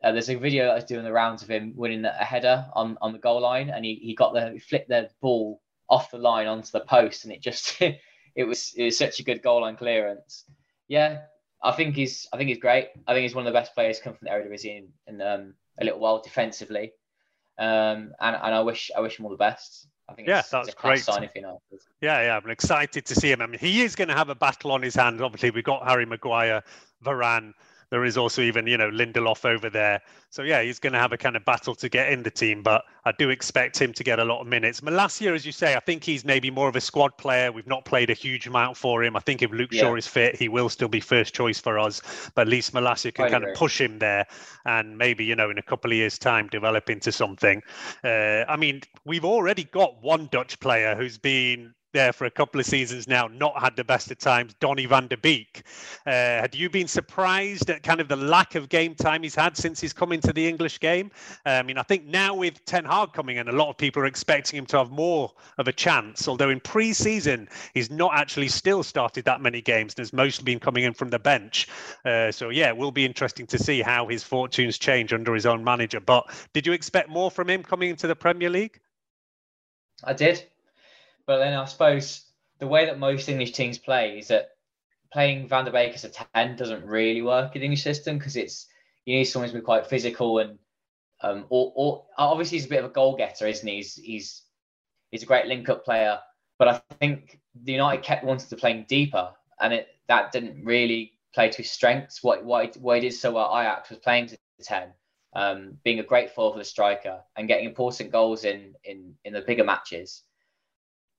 Uh, 0.05 0.13
there's 0.13 0.31
a 0.31 0.37
video 0.37 0.69
I 0.69 0.75
was 0.75 0.85
doing 0.85 1.05
the 1.05 1.13
rounds 1.13 1.43
of 1.43 1.51
him 1.51 1.73
winning 1.75 2.05
a 2.05 2.13
header 2.13 2.65
on, 2.75 2.97
on 3.01 3.13
the 3.13 3.19
goal 3.19 3.41
line, 3.41 3.71
and 3.71 3.85
he, 3.85 3.97
he 3.97 4.15
got 4.15 4.33
the 4.35 4.51
he 4.53 4.59
flipped 4.59 4.89
the 4.89 5.11
ball 5.21 5.61
off 5.89 6.11
the 6.11 6.19
line 6.19 6.47
onto 6.47 6.71
the 6.71 6.81
post, 6.81 7.25
and 7.25 7.33
it 7.33 7.43
just 7.43 7.81
it 7.81 8.45
was 8.45 8.73
it 8.77 8.85
was 8.85 8.99
such 8.99 9.19
a 9.19 9.25
good 9.25 9.43
goal 9.43 9.63
line 9.63 9.77
clearance. 9.77 10.45
Yeah, 10.89 11.23
I 11.63 11.73
think 11.73 11.95
he's 11.95 12.27
I 12.33 12.37
think 12.37 12.49
he's 12.49 12.59
great. 12.59 12.89
I 13.07 13.15
think 13.15 13.23
he's 13.23 13.35
one 13.35 13.47
of 13.47 13.53
the 13.53 13.59
best 13.59 13.75
players 13.75 14.01
come 14.01 14.15
from 14.15 14.27
the 14.27 14.33
Eredivisie 14.33 14.79
in, 14.79 14.89
in 15.07 15.21
um, 15.21 15.55
a 15.81 15.85
little 15.85 16.01
while 16.01 16.21
defensively. 16.21 16.93
Um, 17.59 18.13
and, 18.21 18.37
and 18.37 18.55
I 18.55 18.61
wish 18.61 18.91
I 18.97 19.01
wish 19.01 19.19
him 19.19 19.27
all 19.27 19.31
the 19.31 19.37
best. 19.37 19.87
I 20.09 20.15
think 20.15 20.29
Yeah, 20.29 20.43
that's 20.51 20.69
a 20.69 20.73
great. 20.73 21.01
sign 21.01 21.23
if 21.23 21.31
you 21.35 21.43
know. 21.43 21.61
Yeah, 22.01 22.23
yeah, 22.23 22.37
I'm 22.37 22.51
excited 22.51 23.07
to 23.07 23.15
see 23.15 23.31
him. 23.31 23.41
I 23.41 23.47
mean, 23.47 23.61
he 23.61 23.83
is 23.83 23.95
going 23.95 24.09
to 24.09 24.15
have 24.15 24.29
a 24.29 24.35
battle 24.35 24.73
on 24.73 24.83
his 24.83 24.95
hands. 24.95 25.21
Obviously, 25.23 25.51
we've 25.51 25.65
got 25.65 25.87
Harry 25.87 26.07
Maguire, 26.07 26.63
Varane. 27.05 27.53
There 27.93 28.07
is 28.07 28.17
also 28.17 28.41
even, 28.41 28.67
you 28.67 28.79
know, 28.79 28.89
Lindelof 28.91 29.45
over 29.45 29.69
there. 29.69 30.01
So 30.31 30.43
yeah, 30.43 30.63
he's 30.63 30.79
going 30.79 30.95
to 30.95 30.99
have 30.99 31.13
a 31.13 31.19
kind 31.19 31.37
of 31.37 31.45
battle 31.45 31.75
to 31.75 31.91
get 31.91 32.11
in 32.11 32.23
the 32.23 32.31
team. 32.31 32.63
But 32.63 32.85
I 33.05 33.13
do 33.13 33.29
expect 33.29 33.79
him 33.79 33.93
to 33.93 34.03
get 34.03 34.19
a 34.19 34.25
lot 34.25 34.41
of 34.41 34.47
minutes. 34.47 34.81
Malacia, 34.81 35.35
as 35.35 35.45
you 35.45 35.53
say, 35.53 35.77
I 35.77 35.81
think 35.81 36.03
he's 36.03 36.25
maybe 36.25 36.51
more 36.51 36.71
of 36.71 36.75
a 36.75 36.81
squad 36.81 37.19
player. 37.19 37.53
We've 37.53 37.67
not 37.67 37.85
played 37.85 38.09
a 38.09 38.15
huge 38.15 38.47
amount 38.47 38.79
for 38.79 39.05
him. 39.05 39.15
I 39.15 39.21
think 39.21 39.43
if 39.43 39.51
Luke 39.51 39.75
Yeah. 39.75 39.83
Shaw 39.83 39.97
is 39.97 40.07
fit, 40.07 40.37
he 40.37 40.49
will 40.49 40.71
still 40.71 40.89
be 40.89 41.01
first 41.01 41.35
choice 41.35 41.61
for 41.61 41.79
us. 41.79 42.01
But 42.35 42.43
at 42.43 42.49
least 42.49 42.73
Malacia 42.73 43.13
can 43.13 43.27
I 43.27 43.29
kind 43.29 43.45
agree. 43.45 43.53
of 43.53 43.59
push 43.59 43.79
him 43.79 43.99
there, 43.99 44.27
and 44.65 44.97
maybe 44.97 45.27
you 45.27 45.37
know, 45.37 45.51
in 45.51 45.59
a 45.59 45.63
couple 45.63 45.91
of 45.91 45.97
years' 45.99 46.19
time, 46.19 46.49
develop 46.49 46.89
into 46.89 47.13
something. 47.13 47.61
Uh, 48.03 48.45
I 48.49 48.57
mean, 48.57 48.81
we've 49.05 49.27
already 49.27 49.65
got 49.65 50.03
one 50.03 50.31
Dutch 50.33 50.59
player 50.61 50.97
who's 50.97 51.19
been 51.19 51.75
there 51.93 52.13
for 52.13 52.25
a 52.25 52.31
couple 52.31 52.61
of 52.61 52.67
seasons 52.67 53.07
now, 53.07 53.29
not 53.29 53.61
had 53.61 53.77
the 53.77 53.85
best 53.85 54.11
of 54.11 54.19
times, 54.19 54.55
Donny 54.61 54.87
van 54.87 55.07
der 55.07 55.17
Beek. 55.17 55.63
Uh, 56.07 56.11
had 56.11 56.55
you 56.55 56.69
been 56.69 56.89
surprised 56.89 57.71
at 57.71 57.83
kind 57.83 58.01
of 58.01 58.09
the 58.09 58.17
lack 58.17 58.55
of 58.55 58.69
game 58.69 58.95
time 58.95 59.23
he's 59.23 59.35
had 59.35 59.57
since 59.57 59.81
he's 59.81 59.93
come 59.93 60.13
into 60.13 60.33
the 60.33 60.47
English 60.47 60.81
game? 60.81 61.11
Uh, 61.47 61.51
I 61.51 61.63
mean, 61.63 61.79
I 61.79 61.83
think 61.83 62.07
now 62.07 62.35
with 62.35 62.65
Ten 62.65 62.85
Hag 62.85 63.13
coming 63.13 63.37
in, 63.37 63.49
a 63.49 63.53
lot 63.53 63.69
of 63.69 63.77
people 63.77 64.03
are 64.03 64.07
expecting 64.07 64.59
him 64.59 64.67
to 64.67 64.79
have 64.79 64.91
more 64.91 65.33
of 65.59 65.69
a 65.69 65.73
chance. 65.73 66.29
Although 66.29 66.51
in 66.51 66.61
pre-season, 66.61 67.49
he's 67.75 67.91
not 67.91 68.13
actually 68.15 68.49
still 68.49 68.83
started 68.83 69.25
that 69.25 69.41
many 69.41 69.61
games 69.61 69.95
and 69.95 69.99
has 69.99 70.13
mostly 70.13 70.45
been 70.45 70.61
coming 70.61 70.85
in 70.85 70.95
from 70.95 71.11
the 71.11 71.19
bench. 71.19 71.69
Uh, 72.05 72.33
so 72.33 72.49
yeah, 72.49 72.69
it 72.69 72.77
will 72.77 72.93
be 72.93 73.05
interesting 73.05 73.47
to 73.47 73.59
see 73.59 73.83
how 73.83 74.07
his 74.07 74.23
fortunes 74.23 74.79
change 74.79 75.13
under 75.13 75.35
his 75.35 75.47
own 75.47 75.63
manager. 75.63 76.01
But 76.01 76.31
did 76.53 76.67
you 76.67 76.73
expect 76.73 77.09
more 77.09 77.31
from 77.31 77.49
him 77.51 77.63
coming 77.63 77.91
into 77.91 78.07
the 78.07 78.17
Premier 78.17 78.51
League? 78.51 78.81
I 80.05 80.13
did, 80.13 80.45
but 81.27 81.39
then 81.39 81.55
I 81.55 81.65
suppose 81.65 82.27
the 82.59 82.67
way 82.67 82.87
that 82.87 82.99
most 82.99 83.29
English 83.29 83.53
teams 83.53 83.79
play 83.79 84.19
is 84.19 84.29
that 84.29 84.51
playing 85.13 85.49
Van 85.49 85.65
der 85.65 85.73
Beek 85.73 85.95
as 85.95 86.05
a 86.05 86.09
ten 86.09 86.57
doesn't 86.57 86.87
really 86.87 87.23
work 87.23 87.55
in 87.55 87.61
the 87.61 87.67
English 87.67 87.83
system 87.83 88.19
because 88.19 88.37
it's 88.37 88.67
you 89.05 89.17
need 89.17 89.25
someone 89.25 89.49
who's 89.49 89.55
been 89.55 89.65
quite 89.65 89.87
physical 89.87 90.39
and 90.39 90.59
um, 91.23 91.45
or, 91.51 91.73
or 91.77 92.05
obviously 92.19 92.59
he's 92.59 92.67
a 92.67 92.71
bit 92.71 92.85
of 92.85 92.91
a 92.91 92.95
goal 92.95 93.17
getter, 93.17 93.47
isn't 93.47 93.67
he? 93.67 93.77
He's 93.77 93.95
he's 93.95 94.43
he's 95.11 95.23
a 95.23 95.27
great 95.27 95.47
link 95.47 95.69
up 95.69 95.85
player, 95.85 96.19
but 96.59 96.69
I 96.69 96.81
think 97.01 97.41
the 97.63 97.73
United 97.73 98.03
kept 98.03 98.25
wanting 98.25 98.49
to 98.49 98.57
play 98.57 98.73
him 98.73 98.85
deeper, 98.89 99.31
and 99.61 99.73
it 99.73 99.89
that 100.09 100.33
didn't 100.33 100.65
really 100.65 101.13
play 101.35 101.49
to 101.49 101.59
his 101.59 101.71
strengths. 101.71 102.23
What 102.23 102.45
what 102.45 102.77
what 102.77 102.97
he 102.97 103.09
did 103.09 103.15
so 103.15 103.33
well, 103.33 103.55
at 103.55 103.63
Ajax 103.63 103.91
was 103.91 103.99
playing 104.01 104.29
to 104.29 104.39
ten, 104.63 104.93
um, 105.35 105.79
being 105.85 106.01
a 106.01 106.05
great 106.05 106.31
foil 106.31 106.53
for 106.53 106.59
the 106.59 106.65
striker 106.65 107.21
and 107.37 107.47
getting 107.47 107.67
important 107.67 108.11
goals 108.11 108.45
in 108.45 108.75
in 108.85 109.15
in 109.25 109.33
the 109.33 109.43
bigger 109.43 109.65
matches 109.65 110.23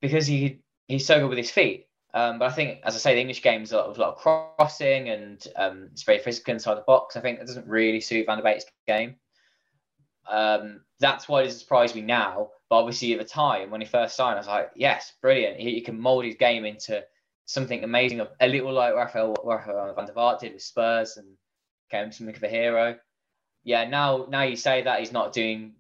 because 0.03 0.27
he 0.27 0.59
he's 0.89 1.07
so 1.07 1.17
good 1.19 1.29
with 1.29 1.37
his 1.37 1.49
feet. 1.49 1.87
Um, 2.13 2.37
but 2.37 2.51
I 2.51 2.53
think, 2.53 2.81
as 2.83 2.93
I 2.93 2.99
say, 2.99 3.15
the 3.15 3.21
English 3.21 3.41
game 3.41 3.63
is 3.63 3.71
a 3.71 3.77
lot 3.77 3.85
of, 3.87 3.97
a 3.97 4.01
lot 4.01 4.15
of 4.15 4.17
crossing 4.57 5.09
and 5.09 5.47
um, 5.55 5.89
it's 5.91 6.03
very 6.03 6.19
physical 6.19 6.53
inside 6.53 6.75
the 6.75 6.81
box. 6.81 7.15
I 7.15 7.21
think 7.21 7.39
that 7.39 7.47
doesn't 7.47 7.65
really 7.65 8.01
suit 8.01 8.27
Van 8.27 8.37
der 8.37 8.43
Beek's 8.43 8.65
game. 8.85 9.15
Um, 10.29 10.81
that's 10.99 11.27
why 11.27 11.41
it 11.41 11.45
doesn't 11.45 11.61
surprise 11.61 11.95
me 11.95 12.01
now. 12.01 12.49
But 12.69 12.79
obviously, 12.79 13.13
at 13.13 13.19
the 13.19 13.25
time 13.25 13.71
when 13.71 13.81
he 13.81 13.87
first 13.87 14.15
signed, 14.15 14.35
I 14.35 14.39
was 14.39 14.47
like, 14.47 14.71
yes, 14.75 15.13
brilliant. 15.21 15.57
He, 15.57 15.75
he 15.75 15.81
can 15.81 15.99
mold 15.99 16.25
his 16.25 16.35
game 16.35 16.65
into 16.65 17.03
something 17.45 17.83
amazing, 17.83 18.21
a 18.41 18.47
little 18.47 18.73
like 18.73 18.93
Rafael, 18.93 19.35
Rafael 19.43 19.93
van 19.95 20.05
der 20.05 20.13
Vaart 20.13 20.39
did 20.39 20.53
with 20.53 20.61
Spurs 20.61 21.17
and 21.17 21.27
became 21.89 22.11
something 22.11 22.35
of 22.35 22.43
a 22.43 22.49
hero. 22.49 22.97
Yeah, 23.63 23.87
now 23.87 24.27
now 24.29 24.43
you 24.43 24.57
say 24.57 24.83
that 24.83 24.99
he's 24.99 25.13
not 25.13 25.33
doing 25.33 25.73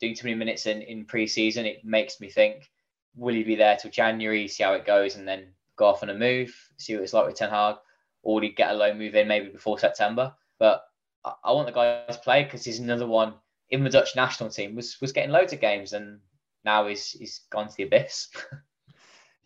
doing 0.00 0.14
too 0.14 0.24
many 0.24 0.36
minutes 0.36 0.66
in, 0.66 0.82
in 0.82 1.04
pre-season, 1.04 1.66
it 1.66 1.84
makes 1.84 2.20
me 2.20 2.28
think, 2.30 2.68
will 3.16 3.34
he 3.34 3.42
be 3.42 3.56
there 3.56 3.76
till 3.76 3.90
January, 3.90 4.48
see 4.48 4.62
how 4.62 4.74
it 4.74 4.86
goes, 4.86 5.16
and 5.16 5.26
then 5.26 5.46
go 5.76 5.86
off 5.86 6.02
on 6.02 6.10
a 6.10 6.14
move, 6.14 6.54
see 6.76 6.94
what 6.94 7.02
it's 7.02 7.12
like 7.12 7.26
with 7.26 7.36
Ten 7.36 7.50
Hag, 7.50 7.76
or 8.22 8.40
he 8.42 8.50
get 8.50 8.70
a 8.70 8.74
loan 8.74 8.98
move 8.98 9.14
in 9.14 9.28
maybe 9.28 9.48
before 9.48 9.78
September? 9.78 10.34
But 10.58 10.84
I, 11.24 11.32
I 11.44 11.52
want 11.52 11.66
the 11.66 11.72
guy 11.72 12.04
to 12.06 12.18
play 12.18 12.44
because 12.44 12.64
he's 12.64 12.78
another 12.78 13.06
one 13.06 13.34
in 13.70 13.82
the 13.82 13.90
Dutch 13.90 14.14
national 14.14 14.50
team 14.50 14.76
was 14.76 15.00
was 15.00 15.12
getting 15.12 15.32
loads 15.32 15.52
of 15.52 15.60
games 15.60 15.92
and 15.92 16.20
now 16.64 16.86
he's 16.86 17.10
he's 17.10 17.40
gone 17.50 17.68
to 17.68 17.76
the 17.76 17.84
abyss. 17.84 18.28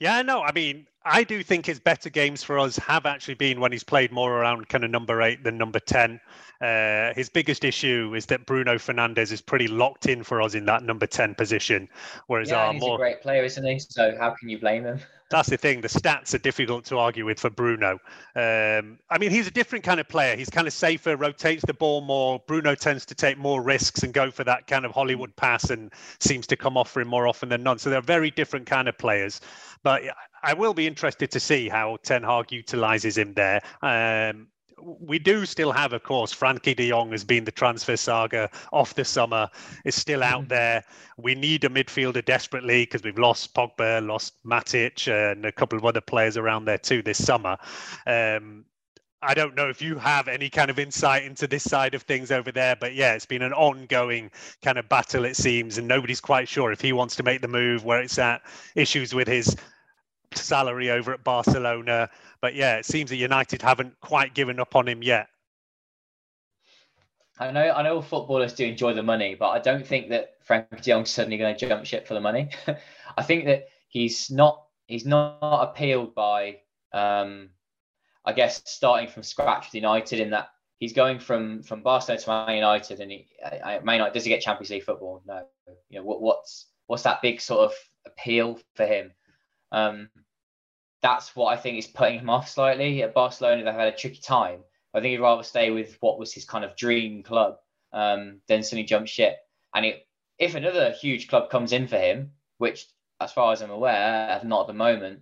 Yeah, 0.00 0.22
no, 0.22 0.42
I 0.42 0.52
mean, 0.52 0.86
I 1.04 1.24
do 1.24 1.42
think 1.42 1.66
his 1.66 1.78
better 1.78 2.08
games 2.08 2.42
for 2.42 2.58
us 2.58 2.76
have 2.78 3.04
actually 3.04 3.34
been 3.34 3.60
when 3.60 3.70
he's 3.70 3.84
played 3.84 4.12
more 4.12 4.32
around 4.32 4.68
kind 4.68 4.82
of 4.82 4.90
number 4.90 5.20
eight 5.20 5.44
than 5.44 5.58
number 5.58 5.78
10. 5.78 6.18
Uh, 6.60 7.12
his 7.14 7.28
biggest 7.28 7.64
issue 7.64 8.14
is 8.16 8.26
that 8.26 8.46
Bruno 8.46 8.76
Fernandes 8.76 9.30
is 9.30 9.42
pretty 9.42 9.68
locked 9.68 10.06
in 10.06 10.22
for 10.22 10.40
us 10.40 10.54
in 10.54 10.64
that 10.64 10.82
number 10.82 11.06
10 11.06 11.34
position. 11.34 11.86
Whereas 12.26 12.48
yeah, 12.48 12.66
our 12.66 12.72
he's 12.72 12.80
more. 12.80 12.94
a 12.94 12.98
great 12.98 13.20
player, 13.20 13.44
isn't 13.44 13.64
he? 13.64 13.78
So 13.78 14.16
how 14.18 14.30
can 14.30 14.48
you 14.48 14.58
blame 14.58 14.84
him? 14.84 15.00
That's 15.30 15.48
the 15.48 15.56
thing. 15.56 15.80
The 15.80 15.88
stats 15.88 16.34
are 16.34 16.38
difficult 16.38 16.84
to 16.86 16.98
argue 16.98 17.24
with 17.24 17.38
for 17.38 17.50
Bruno. 17.50 18.00
Um, 18.34 18.98
I 19.08 19.18
mean, 19.18 19.30
he's 19.30 19.46
a 19.46 19.52
different 19.52 19.84
kind 19.84 20.00
of 20.00 20.08
player. 20.08 20.36
He's 20.36 20.50
kind 20.50 20.66
of 20.66 20.72
safer, 20.72 21.16
rotates 21.16 21.64
the 21.64 21.72
ball 21.72 22.00
more. 22.00 22.42
Bruno 22.48 22.74
tends 22.74 23.06
to 23.06 23.14
take 23.14 23.38
more 23.38 23.62
risks 23.62 24.02
and 24.02 24.12
go 24.12 24.32
for 24.32 24.42
that 24.42 24.66
kind 24.66 24.84
of 24.84 24.90
Hollywood 24.90 25.34
pass 25.36 25.70
and 25.70 25.92
seems 26.18 26.48
to 26.48 26.56
come 26.56 26.76
off 26.76 26.90
for 26.90 27.00
him 27.00 27.08
more 27.08 27.28
often 27.28 27.48
than 27.48 27.62
not. 27.62 27.80
So 27.80 27.90
they're 27.90 28.00
very 28.00 28.32
different 28.32 28.66
kind 28.66 28.88
of 28.88 28.98
players. 28.98 29.40
But 29.84 30.02
I 30.42 30.54
will 30.54 30.74
be 30.74 30.88
interested 30.88 31.30
to 31.30 31.40
see 31.40 31.68
how 31.68 31.98
Ten 32.02 32.24
Hag 32.24 32.50
utilizes 32.50 33.16
him 33.16 33.32
there. 33.34 33.62
Um, 33.82 34.48
we 34.82 35.18
do 35.18 35.46
still 35.46 35.72
have, 35.72 35.92
of 35.92 36.02
course, 36.02 36.34
Frenkie 36.34 36.76
de 36.76 36.88
Jong 36.90 37.10
has 37.12 37.24
been 37.24 37.44
the 37.44 37.52
transfer 37.52 37.96
saga 37.96 38.50
off 38.72 38.94
the 38.94 39.04
summer, 39.04 39.48
is 39.84 39.94
still 39.94 40.22
out 40.22 40.48
there. 40.48 40.84
We 41.16 41.34
need 41.34 41.64
a 41.64 41.68
midfielder 41.68 42.24
desperately 42.24 42.82
because 42.84 43.02
we've 43.02 43.18
lost 43.18 43.54
Pogba, 43.54 44.06
lost 44.06 44.34
Matic, 44.44 45.08
and 45.08 45.44
a 45.44 45.52
couple 45.52 45.78
of 45.78 45.84
other 45.84 46.00
players 46.00 46.36
around 46.36 46.64
there 46.64 46.78
too 46.78 47.02
this 47.02 47.24
summer. 47.24 47.56
Um, 48.06 48.64
I 49.22 49.34
don't 49.34 49.54
know 49.54 49.68
if 49.68 49.82
you 49.82 49.96
have 49.96 50.28
any 50.28 50.48
kind 50.48 50.70
of 50.70 50.78
insight 50.78 51.24
into 51.24 51.46
this 51.46 51.62
side 51.62 51.94
of 51.94 52.02
things 52.02 52.30
over 52.30 52.50
there, 52.50 52.74
but 52.74 52.94
yeah, 52.94 53.12
it's 53.12 53.26
been 53.26 53.42
an 53.42 53.52
ongoing 53.52 54.30
kind 54.62 54.78
of 54.78 54.88
battle, 54.88 55.26
it 55.26 55.36
seems, 55.36 55.76
and 55.76 55.86
nobody's 55.86 56.22
quite 56.22 56.48
sure 56.48 56.72
if 56.72 56.80
he 56.80 56.94
wants 56.94 57.16
to 57.16 57.22
make 57.22 57.42
the 57.42 57.48
move, 57.48 57.84
where 57.84 58.00
it's 58.00 58.18
at, 58.18 58.40
issues 58.74 59.14
with 59.14 59.28
his 59.28 59.54
salary 60.32 60.90
over 60.90 61.12
at 61.12 61.24
Barcelona. 61.24 62.08
But 62.40 62.54
yeah, 62.54 62.76
it 62.76 62.84
seems 62.84 63.10
that 63.10 63.16
United 63.16 63.62
haven't 63.62 63.98
quite 64.00 64.34
given 64.34 64.60
up 64.60 64.76
on 64.76 64.88
him 64.88 65.02
yet. 65.02 65.28
I 67.38 67.50
know, 67.50 67.72
I 67.72 67.82
know, 67.82 68.02
footballers 68.02 68.52
do 68.52 68.66
enjoy 68.66 68.92
the 68.92 69.02
money, 69.02 69.34
but 69.34 69.48
I 69.48 69.58
don't 69.60 69.86
think 69.86 70.10
that 70.10 70.34
Frank 70.42 70.68
De 70.70 70.82
Jong's 70.82 71.10
suddenly 71.10 71.38
going 71.38 71.56
to 71.56 71.68
jump 71.68 71.86
ship 71.86 72.06
for 72.06 72.12
the 72.12 72.20
money. 72.20 72.50
I 73.16 73.22
think 73.22 73.46
that 73.46 73.68
he's 73.88 74.30
not, 74.30 74.62
he's 74.86 75.06
not 75.06 75.38
appealed 75.42 76.14
by, 76.14 76.58
um, 76.92 77.48
I 78.26 78.34
guess, 78.34 78.62
starting 78.66 79.08
from 79.08 79.22
scratch 79.22 79.68
with 79.68 79.74
United 79.74 80.20
in 80.20 80.30
that 80.30 80.50
he's 80.80 80.94
going 80.94 81.18
from 81.20 81.62
from 81.62 81.82
Barcelona 81.82 82.20
to 82.20 82.30
Man 82.30 82.56
United, 82.56 83.00
and 83.00 83.12
he, 83.12 83.28
I, 83.44 83.78
Man 83.84 83.96
United 83.96 84.14
does 84.14 84.24
he 84.24 84.30
get 84.30 84.40
Champions 84.40 84.70
League 84.70 84.82
football? 84.82 85.22
No, 85.26 85.46
you 85.88 85.98
know 85.98 86.04
what, 86.04 86.20
what's 86.20 86.66
what's 86.88 87.04
that 87.04 87.22
big 87.22 87.40
sort 87.40 87.60
of 87.60 87.72
appeal 88.06 88.58
for 88.74 88.86
him? 88.86 89.12
Um, 89.72 90.10
that's 91.02 91.34
what 91.34 91.52
I 91.52 91.56
think 91.56 91.78
is 91.78 91.86
putting 91.86 92.18
him 92.18 92.30
off 92.30 92.48
slightly. 92.48 93.02
At 93.02 93.14
Barcelona, 93.14 93.64
they've 93.64 93.74
had 93.74 93.92
a 93.92 93.96
tricky 93.96 94.20
time. 94.20 94.60
I 94.92 95.00
think 95.00 95.12
he'd 95.12 95.20
rather 95.20 95.42
stay 95.42 95.70
with 95.70 95.96
what 96.00 96.18
was 96.18 96.32
his 96.32 96.44
kind 96.44 96.64
of 96.64 96.76
dream 96.76 97.22
club 97.22 97.56
um, 97.92 98.40
than 98.48 98.62
suddenly 98.62 98.84
jump 98.84 99.06
ship. 99.06 99.36
And 99.74 99.86
it, 99.86 100.06
if 100.38 100.54
another 100.54 100.90
huge 100.90 101.28
club 101.28 101.50
comes 101.50 101.72
in 101.72 101.86
for 101.86 101.96
him, 101.96 102.32
which, 102.58 102.86
as 103.20 103.32
far 103.32 103.52
as 103.52 103.62
I'm 103.62 103.70
aware, 103.70 104.40
not 104.44 104.62
at 104.62 104.66
the 104.66 104.72
moment, 104.72 105.20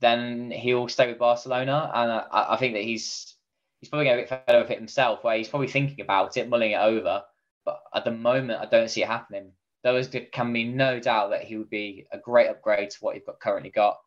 then 0.00 0.50
he'll 0.50 0.88
stay 0.88 1.06
with 1.06 1.18
Barcelona. 1.18 1.90
And 1.94 2.10
I, 2.10 2.54
I 2.54 2.56
think 2.56 2.74
that 2.74 2.82
he's 2.82 3.34
he's 3.80 3.88
probably 3.88 4.06
going 4.06 4.16
to 4.16 4.22
get 4.22 4.46
fed 4.46 4.56
up 4.56 4.64
with 4.64 4.72
it 4.72 4.78
himself, 4.78 5.22
where 5.22 5.36
he's 5.36 5.48
probably 5.48 5.68
thinking 5.68 6.00
about 6.00 6.36
it, 6.36 6.48
mulling 6.48 6.72
it 6.72 6.80
over. 6.80 7.22
But 7.64 7.82
at 7.94 8.04
the 8.04 8.10
moment, 8.10 8.60
I 8.60 8.66
don't 8.66 8.90
see 8.90 9.02
it 9.02 9.08
happening. 9.08 9.52
There 9.82 10.02
can 10.32 10.52
be 10.52 10.64
no 10.64 11.00
doubt 11.00 11.30
that 11.30 11.44
he 11.44 11.56
would 11.56 11.70
be 11.70 12.06
a 12.12 12.18
great 12.18 12.48
upgrade 12.48 12.90
to 12.90 12.98
what 13.00 13.14
he's 13.14 13.24
got 13.24 13.40
currently 13.40 13.70
got. 13.70 13.98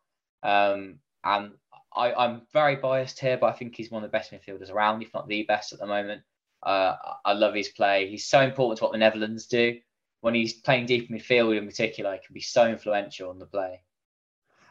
Um, 0.44 1.00
and 1.24 1.54
I, 1.96 2.14
I'm 2.14 2.42
very 2.54 2.76
biased 2.76 3.20
here, 3.20 3.38
but 3.38 3.48
I 3.48 3.54
think 3.54 3.76
he's 3.76 3.92
one 3.92 4.04
of 4.04 4.12
the 4.12 4.18
best 4.18 4.32
midfielders 4.32 4.72
around, 4.72 5.02
if 5.02 5.14
not 5.14 5.28
the 5.28 5.44
best 5.44 5.74
at 5.74 5.80
the 5.80 5.88
moment. 5.88 6.22
Uh, 6.62 6.96
I 7.26 7.34
love 7.34 7.56
his 7.56 7.70
play. 7.70 8.10
He's 8.10 8.28
so 8.28 8.42
important 8.42 8.78
to 8.80 8.84
what 8.86 8.94
the 8.94 9.00
Netherlands 9.00 9.48
do. 9.48 9.80
When 10.22 10.34
he's 10.34 10.54
playing 10.54 10.86
deep 10.86 11.10
midfield 11.10 11.58
in 11.58 11.66
particular, 11.66 12.14
he 12.14 12.20
can 12.26 12.34
be 12.34 12.42
so 12.42 12.68
influential 12.68 13.30
on 13.30 13.40
the 13.40 13.46
play. 13.46 13.82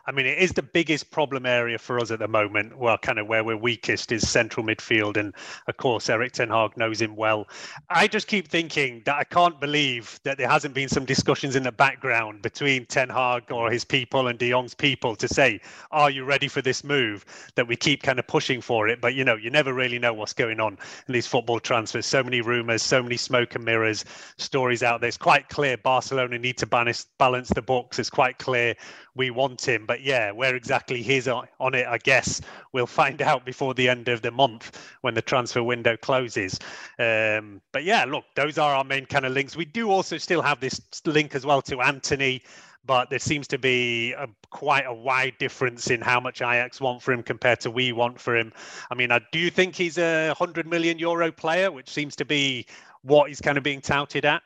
I 0.07 0.12
mean, 0.12 0.26
it 0.26 0.38
is 0.38 0.53
the 0.53 0.62
biggest 0.62 1.11
problem 1.11 1.46
area 1.46 1.78
for 1.78 2.00
us 2.00 2.11
at 2.11 2.18
the 2.18 2.28
moment. 2.28 2.76
Well, 2.76 2.98
kind 2.98 3.18
of 3.18 3.28
where 3.28 3.44
we're 3.44 3.57
weakest 3.57 4.11
is 4.11 4.28
central 4.28 4.66
midfield. 4.66 5.16
And 5.16 5.32
of 5.68 5.76
course, 5.76 6.09
Erik 6.09 6.32
Ten 6.32 6.48
Hag 6.48 6.76
knows 6.76 7.00
him 7.00 7.14
well. 7.14 7.46
I 7.88 8.09
just 8.09 8.26
keep 8.26 8.48
thinking 8.48 9.03
that 9.07 9.16
I 9.16 9.24
can't 9.24 9.61
believe 9.61 10.18
that 10.24 10.38
there 10.38 10.48
hasn't 10.48 10.74
been 10.74 10.88
some 10.88 11.05
discussions 11.05 11.55
in 11.55 11.62
the 11.62 11.72
background 11.72 12.42
between 12.42 12.86
Ten 12.86 13.09
Hag 13.09 13.53
or 13.53 13.70
his 13.70 13.84
people 13.84 14.26
and 14.26 14.38
De 14.38 14.50
Jong's 14.50 14.74
people 14.74 15.14
to 15.16 15.28
say, 15.28 15.61
are 15.92 16.11
you 16.11 16.24
ready 16.24 16.48
for 16.48 16.62
this 16.62 16.82
move? 16.82 17.24
That 17.55 17.68
we 17.68 17.76
keep 17.76 18.03
kind 18.03 18.18
of 18.18 18.26
pushing 18.26 18.61
for 18.61 18.88
it. 18.88 19.00
But, 19.00 19.14
you 19.14 19.24
know, 19.24 19.36
you 19.36 19.50
never 19.50 19.72
really 19.72 19.98
know 19.98 20.12
what's 20.12 20.32
going 20.32 20.59
on 20.59 20.78
in 21.07 21.12
these 21.12 21.26
football 21.26 21.61
transfers. 21.61 22.07
So 22.07 22.24
many 22.24 22.40
rumours, 22.40 22.82
so 22.82 23.03
many 23.03 23.16
smoke 23.16 23.55
and 23.55 23.64
mirrors, 23.64 24.05
stories 24.36 24.82
out 24.82 25.00
there. 25.00 25.09
It's 25.09 25.16
quite 25.16 25.48
clear 25.48 25.76
Barcelona 25.76 26.38
need 26.38 26.59
to 26.59 26.66
balance, 26.66 27.07
balance 27.18 27.48
the 27.50 27.62
books. 27.62 27.98
It's 27.98 28.11
quite 28.11 28.38
clear 28.38 28.74
we 29.14 29.30
want 29.30 29.66
him. 29.66 29.86
But 29.86 30.02
yeah, 30.02 30.32
where 30.32 30.56
exactly 30.56 31.02
he's 31.02 31.28
on 31.28 31.46
it, 31.74 31.86
I 31.86 31.98
guess 31.98 32.40
we'll 32.72 32.86
find 32.86 33.22
out 33.30 33.44
before 33.44 33.74
the 33.74 33.88
end 33.88 34.08
of 34.08 34.22
the 34.22 34.30
month 34.30 34.78
when 35.02 35.14
the 35.14 35.22
transfer 35.22 35.62
window 35.62 35.96
closes. 35.96 36.58
Um, 36.98 37.60
but 37.72 37.84
yeah, 37.84 38.04
look, 38.04 38.24
those 38.34 38.58
are 38.58 38.74
our 38.74 38.84
main 38.84 39.06
kind 39.06 39.24
of 39.26 39.32
links. 39.32 39.56
We 39.56 39.64
do 39.66 39.90
also 39.90 40.18
still 40.18 40.42
have 40.42 40.60
this 40.60 40.80
link 41.06 41.34
as 41.34 41.44
well 41.46 41.62
to 41.62 41.80
Antony 41.80 42.42
But 42.84 43.10
there 43.10 43.18
seems 43.20 43.46
to 43.48 43.58
be 43.58 44.12
a, 44.12 44.26
quite 44.50 44.84
a 44.86 44.94
wide 44.94 45.38
difference 45.38 45.90
in 45.90 46.00
how 46.00 46.18
much 46.20 46.42
Ajax 46.42 46.80
want 46.80 47.02
for 47.02 47.12
him 47.12 47.22
compared 47.22 47.60
to 47.60 47.70
we 47.70 47.92
want 47.92 48.20
for 48.20 48.36
him. 48.36 48.52
I 48.90 48.94
mean, 48.94 49.10
do 49.30 49.38
you 49.38 49.50
think 49.50 49.76
he's 49.76 49.98
a 49.98 50.28
100 50.28 50.66
million 50.66 50.98
euro 50.98 51.30
player, 51.30 51.70
which 51.70 51.88
seems 51.90 52.16
to 52.16 52.24
be 52.24 52.66
what 53.02 53.28
he's 53.28 53.40
kind 53.40 53.56
of 53.56 53.64
being 53.64 53.80
touted 53.80 54.24
at? 54.24 54.42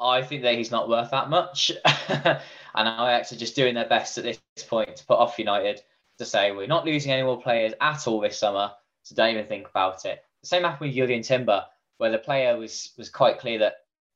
I 0.00 0.22
think 0.22 0.42
that 0.42 0.56
he's 0.56 0.70
not 0.70 0.88
worth 0.88 1.10
that 1.10 1.28
much. 1.28 1.70
and 1.84 2.38
Ajax 2.74 3.32
are 3.32 3.36
just 3.36 3.56
doing 3.56 3.74
their 3.74 3.88
best 3.88 4.16
at 4.18 4.24
this 4.24 4.40
point 4.68 4.96
to 4.96 5.04
put 5.04 5.18
off 5.18 5.38
United 5.38 5.82
to 6.18 6.24
say 6.24 6.52
we're 6.52 6.66
not 6.66 6.84
losing 6.84 7.12
any 7.12 7.22
more 7.22 7.40
players 7.40 7.72
at 7.80 8.06
all 8.06 8.20
this 8.20 8.38
summer, 8.38 8.72
so 9.02 9.14
don't 9.14 9.30
even 9.30 9.46
think 9.46 9.68
about 9.68 10.04
it. 10.04 10.22
The 10.42 10.48
same 10.48 10.62
happened 10.62 10.88
with 10.88 10.96
Julian 10.96 11.22
Timber, 11.22 11.64
where 11.98 12.10
the 12.10 12.18
player 12.18 12.56
was 12.56 12.92
was 12.96 13.10
quite 13.10 13.38
clear 13.38 13.58
that 13.58 13.74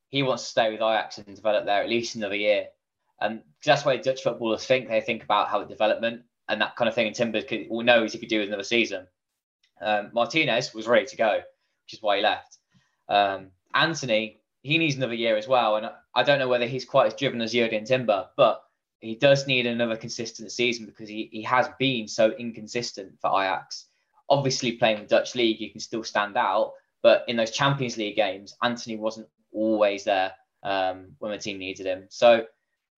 he 0.09 0.23
wants 0.23 0.45
to 0.45 0.51
stay 0.51 0.71
with 0.71 0.81
Ajax 0.81 1.19
and 1.19 1.35
develop 1.35 1.65
there 1.65 1.83
at 1.83 1.89
least 1.89 2.15
another 2.15 2.37
year. 2.37 2.69
And 3.21 3.43
that's 3.65 3.85
why 3.85 3.97
Dutch 3.97 4.23
footballers 4.23 4.65
think. 4.67 4.89
They 4.89 5.01
think 5.01 5.25
about 5.25 5.49
how 5.49 5.61
the 5.61 5.67
development 5.67 6.23
and 6.49 6.61
that 6.61 6.77
kind 6.77 6.89
of 6.89 6.95
thing. 6.95 7.07
And 7.07 7.17
Timber 7.17 7.43
could, 7.43 7.71
knows 7.71 8.13
he 8.13 8.19
could 8.19 8.29
do 8.29 8.43
another 8.43 8.63
season. 8.63 9.07
Um, 9.81 10.11
Martinez 10.13 10.75
was 10.75 10.87
ready 10.87 11.07
to 11.07 11.17
go, 11.17 11.41
which 11.85 11.95
is 11.95 12.03
why 12.03 12.17
he 12.17 12.23
left. 12.23 12.59
Um, 13.09 13.51
Antony 13.75 14.41
he 14.65 14.79
needs 14.79 14.97
another 14.97 15.15
year 15.15 15.37
as 15.37 15.47
well. 15.47 15.77
And 15.77 15.91
I 16.15 16.23
don't 16.23 16.39
know 16.39 16.49
whether 16.49 16.67
he's 16.67 16.87
quite 16.87 17.07
as 17.07 17.15
driven 17.15 17.41
as 17.43 17.53
Jurgen 17.53 17.85
Timber, 17.85 18.29
but 18.35 18.63
he 19.01 19.15
does 19.15 19.47
need 19.47 19.67
another 19.67 19.95
consistent 19.95 20.51
season 20.51 20.87
because 20.87 21.09
he, 21.09 21.29
he 21.31 21.43
has 21.43 21.69
been 21.79 22.09
so 22.09 22.31
inconsistent 22.31 23.13
for 23.21 23.29
Ajax. 23.29 23.87
Obviously, 24.31 24.73
playing 24.73 25.01
the 25.01 25.07
Dutch 25.07 25.35
league, 25.35 25.61
you 25.61 25.71
can 25.71 25.81
still 25.81 26.03
stand 26.03 26.39
out, 26.39 26.73
but 27.03 27.25
in 27.29 27.37
those 27.37 27.51
Champions 27.51 27.99
League 27.99 28.17
games, 28.17 28.57
Antony 28.63 28.97
wasn't 28.97 29.29
always 29.53 30.05
there 30.05 30.33
um, 30.63 31.09
when 31.19 31.31
the 31.31 31.39
team 31.39 31.59
needed 31.59 31.85
him. 31.85 32.07
So, 32.09 32.47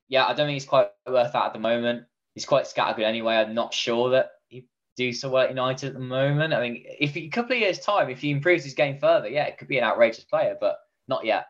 yeah, 0.09 0.25
I 0.25 0.29
don't 0.29 0.47
think 0.47 0.55
he's 0.55 0.65
quite 0.65 0.91
worth 1.05 1.33
that 1.33 1.47
at 1.47 1.53
the 1.53 1.59
moment. 1.59 2.05
He's 2.35 2.47
quite 2.47 2.67
scattergood 2.67 3.03
anyway. 3.03 3.35
I'm 3.35 3.55
not 3.55 3.75
sure 3.75 4.11
that 4.11 4.31
he 4.47 4.69
do 4.97 5.13
so 5.13 5.31
well 5.31 5.43
at 5.43 5.51
United 5.51 5.89
at 5.89 5.95
the 5.95 5.99
moment. 5.99 6.55
I 6.55 6.61
mean, 6.61 6.85
if 6.87 7.17
a 7.17 7.27
couple 7.27 7.57
of 7.57 7.59
years' 7.59 7.81
time, 7.81 8.09
if 8.09 8.21
he 8.21 8.31
improves 8.31 8.63
his 8.63 8.75
game 8.75 8.99
further, 9.01 9.29
yeah, 9.29 9.47
it 9.47 9.59
could 9.59 9.67
be 9.67 9.79
an 9.79 9.85
outrageous 9.85 10.23
player, 10.23 10.57
but 10.61 10.77
not 11.09 11.25
yet. 11.25 11.47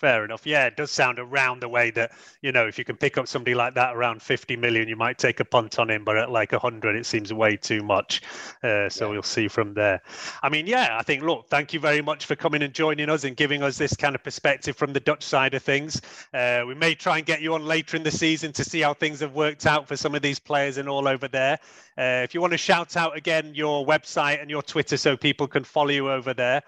Fair 0.00 0.24
enough. 0.24 0.46
Yeah, 0.46 0.64
it 0.64 0.78
does 0.78 0.90
sound 0.90 1.18
around 1.18 1.60
the 1.60 1.68
way 1.68 1.90
that, 1.90 2.12
you 2.40 2.52
know, 2.52 2.66
if 2.66 2.78
you 2.78 2.86
can 2.86 2.96
pick 2.96 3.18
up 3.18 3.28
somebody 3.28 3.54
like 3.54 3.74
that 3.74 3.94
around 3.94 4.22
50 4.22 4.56
million, 4.56 4.88
you 4.88 4.96
might 4.96 5.18
take 5.18 5.40
a 5.40 5.44
punt 5.44 5.78
on 5.78 5.90
him, 5.90 6.04
but 6.04 6.16
at 6.16 6.30
like 6.30 6.52
100, 6.52 6.96
it 6.96 7.04
seems 7.04 7.34
way 7.34 7.54
too 7.54 7.82
much. 7.82 8.22
Uh, 8.64 8.88
so 8.88 9.04
yeah. 9.04 9.12
we'll 9.12 9.22
see 9.22 9.46
from 9.46 9.74
there. 9.74 10.00
I 10.42 10.48
mean, 10.48 10.66
yeah, 10.66 10.96
I 10.98 11.02
think, 11.02 11.22
look, 11.22 11.48
thank 11.50 11.74
you 11.74 11.80
very 11.80 12.00
much 12.00 12.24
for 12.24 12.34
coming 12.34 12.62
and 12.62 12.72
joining 12.72 13.10
us 13.10 13.24
and 13.24 13.36
giving 13.36 13.62
us 13.62 13.76
this 13.76 13.94
kind 13.94 14.14
of 14.14 14.24
perspective 14.24 14.74
from 14.74 14.94
the 14.94 15.00
Dutch 15.00 15.22
side 15.22 15.52
of 15.52 15.62
things. 15.62 16.00
Uh, 16.32 16.62
we 16.66 16.74
may 16.74 16.94
try 16.94 17.18
and 17.18 17.26
get 17.26 17.42
you 17.42 17.52
on 17.52 17.66
later 17.66 17.94
in 17.94 18.02
the 18.02 18.10
season 18.10 18.54
to 18.54 18.64
see 18.64 18.80
how 18.80 18.94
things 18.94 19.20
have 19.20 19.34
worked 19.34 19.66
out 19.66 19.86
for 19.86 19.96
some 19.96 20.14
of 20.14 20.22
these 20.22 20.38
players 20.38 20.78
and 20.78 20.88
all 20.88 21.06
over 21.06 21.28
there. 21.28 21.58
Uh, 21.98 22.24
if 22.24 22.32
you 22.32 22.40
want 22.40 22.54
to 22.54 22.58
shout 22.58 22.96
out 22.96 23.14
again 23.18 23.54
your 23.54 23.84
website 23.84 24.40
and 24.40 24.48
your 24.48 24.62
Twitter 24.62 24.96
so 24.96 25.14
people 25.14 25.46
can 25.46 25.62
follow 25.62 25.90
you 25.90 26.10
over 26.10 26.32
there. 26.32 26.62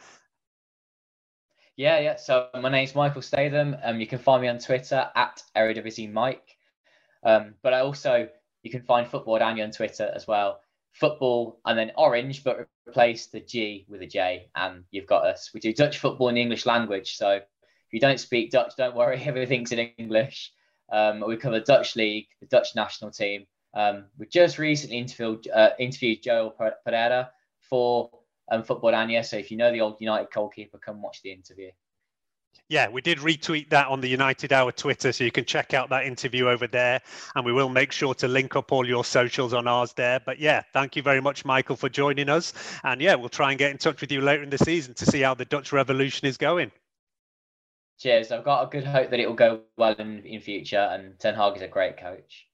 Yeah, 1.77 2.01
yeah. 2.01 2.17
So 2.17 2.49
my 2.61 2.69
name's 2.69 2.95
Michael 2.95 3.23
Statham. 3.23 3.77
Um, 3.83 3.99
you 3.99 4.07
can 4.07 4.19
find 4.19 4.43
me 4.43 4.49
on 4.49 4.59
Twitter 4.59 5.11
at 5.15 5.43
Eredivisie 5.57 6.11
Mike. 6.13 6.57
Um, 7.25 7.55
but 7.63 7.73
I 7.73 7.81
also 7.81 8.29
you 8.63 8.71
can 8.71 8.83
find 8.83 9.07
Football 9.07 9.39
Oranje 9.39 9.65
on 9.65 9.71
Twitter 9.71 10.11
as 10.15 10.27
well. 10.27 10.61
Football 10.93 11.61
and 11.65 11.79
then 11.79 11.93
orange, 11.97 12.45
but 12.45 12.69
replace 12.87 13.29
the 13.29 13.41
G 13.41 13.87
with 13.89 14.03
a 14.03 14.07
J, 14.07 14.51
and 14.55 14.85
you've 14.91 15.07
got 15.07 15.25
us. 15.25 15.51
We 15.55 15.61
do 15.61 15.73
Dutch 15.73 15.99
football 15.99 16.29
in 16.29 16.35
the 16.35 16.43
English 16.43 16.67
language. 16.67 17.17
So 17.17 17.31
if 17.31 17.93
you 17.93 18.01
don't 18.01 18.21
speak 18.21 18.51
Dutch, 18.51 18.75
don't 18.77 18.95
worry, 18.95 19.23
everything's 19.25 19.73
in 19.73 19.91
English. 19.97 20.53
Um, 20.93 21.25
we 21.27 21.39
cover 21.39 21.61
Dutch 21.61 21.97
league, 21.97 22.27
the 22.41 22.47
Dutch 22.47 22.77
national 22.77 23.13
team. 23.13 23.47
Um, 23.75 24.05
we 24.19 24.27
just 24.27 24.59
recently 24.59 24.99
interviewed 24.99 25.49
uh, 25.49 25.71
interviewed 25.79 26.23
Joel 26.23 26.55
Pereira 26.85 27.31
for 27.63 28.11
um, 28.53 28.63
Football 28.63 28.93
Oranje. 28.93 29.25
So 29.25 29.37
if 29.37 29.51
you 29.51 29.57
know 29.57 29.73
the 29.73 29.81
old 29.81 29.97
United 30.01 30.29
goalkeeper, 30.33 30.79
come 30.79 31.03
watch 31.03 31.23
the 31.23 31.33
interview. 31.33 31.71
Yeah, 32.69 32.89
we 32.89 33.01
did 33.01 33.19
retweet 33.19 33.71
that 33.71 33.89
on 33.89 34.01
the 34.01 34.09
United 34.09 34.53
Hour 34.53 34.73
Twitter, 34.73 35.13
so 35.13 35.25
you 35.25 35.31
can 35.31 35.45
check 35.45 35.75
out 35.75 35.89
that 35.91 36.05
interview 36.05 36.49
over 36.49 36.67
there. 36.67 37.01
And 37.35 37.45
we 37.45 37.53
will 37.53 37.69
make 37.69 37.93
sure 37.93 38.15
to 38.15 38.29
link 38.29 38.57
up 38.57 38.73
all 38.73 38.87
your 38.87 39.05
socials 39.05 39.53
on 39.53 39.67
ours 39.67 39.93
there. 39.95 40.21
But 40.21 40.39
yeah, 40.39 40.63
thank 40.73 40.97
you 40.97 41.03
very 41.03 41.21
much, 41.21 41.45
Michael, 41.45 41.77
for 41.77 41.89
joining 41.89 42.29
us. 42.29 42.53
And 42.85 43.01
yeah, 43.01 43.15
we'll 43.15 43.31
try 43.31 43.51
and 43.51 43.59
get 43.59 43.71
in 43.71 43.79
touch 43.79 44.01
with 44.01 44.13
you 44.13 44.21
later 44.21 44.43
in 44.43 44.51
the 44.51 44.59
season 44.59 44.95
to 44.95 45.07
see 45.07 45.21
how 45.23 45.35
the 45.35 45.45
Dutch 45.45 45.73
Revolution 45.73 46.29
is 46.29 46.37
going. 46.37 46.71
Cheers. 47.99 48.33
I've 48.33 48.45
got 48.45 48.65
a 48.65 48.71
good 48.71 48.85
hope 48.85 49.11
that 49.11 49.21
it 49.21 49.27
will 49.27 49.35
go 49.35 49.61
well 49.77 49.95
in, 49.95 50.25
in 50.25 50.41
future. 50.41 50.89
And 50.93 51.19
Ten 51.19 51.35
Hag 51.35 51.57
is 51.57 51.63
a 51.63 51.69
great 51.69 51.99
coach. 51.99 52.47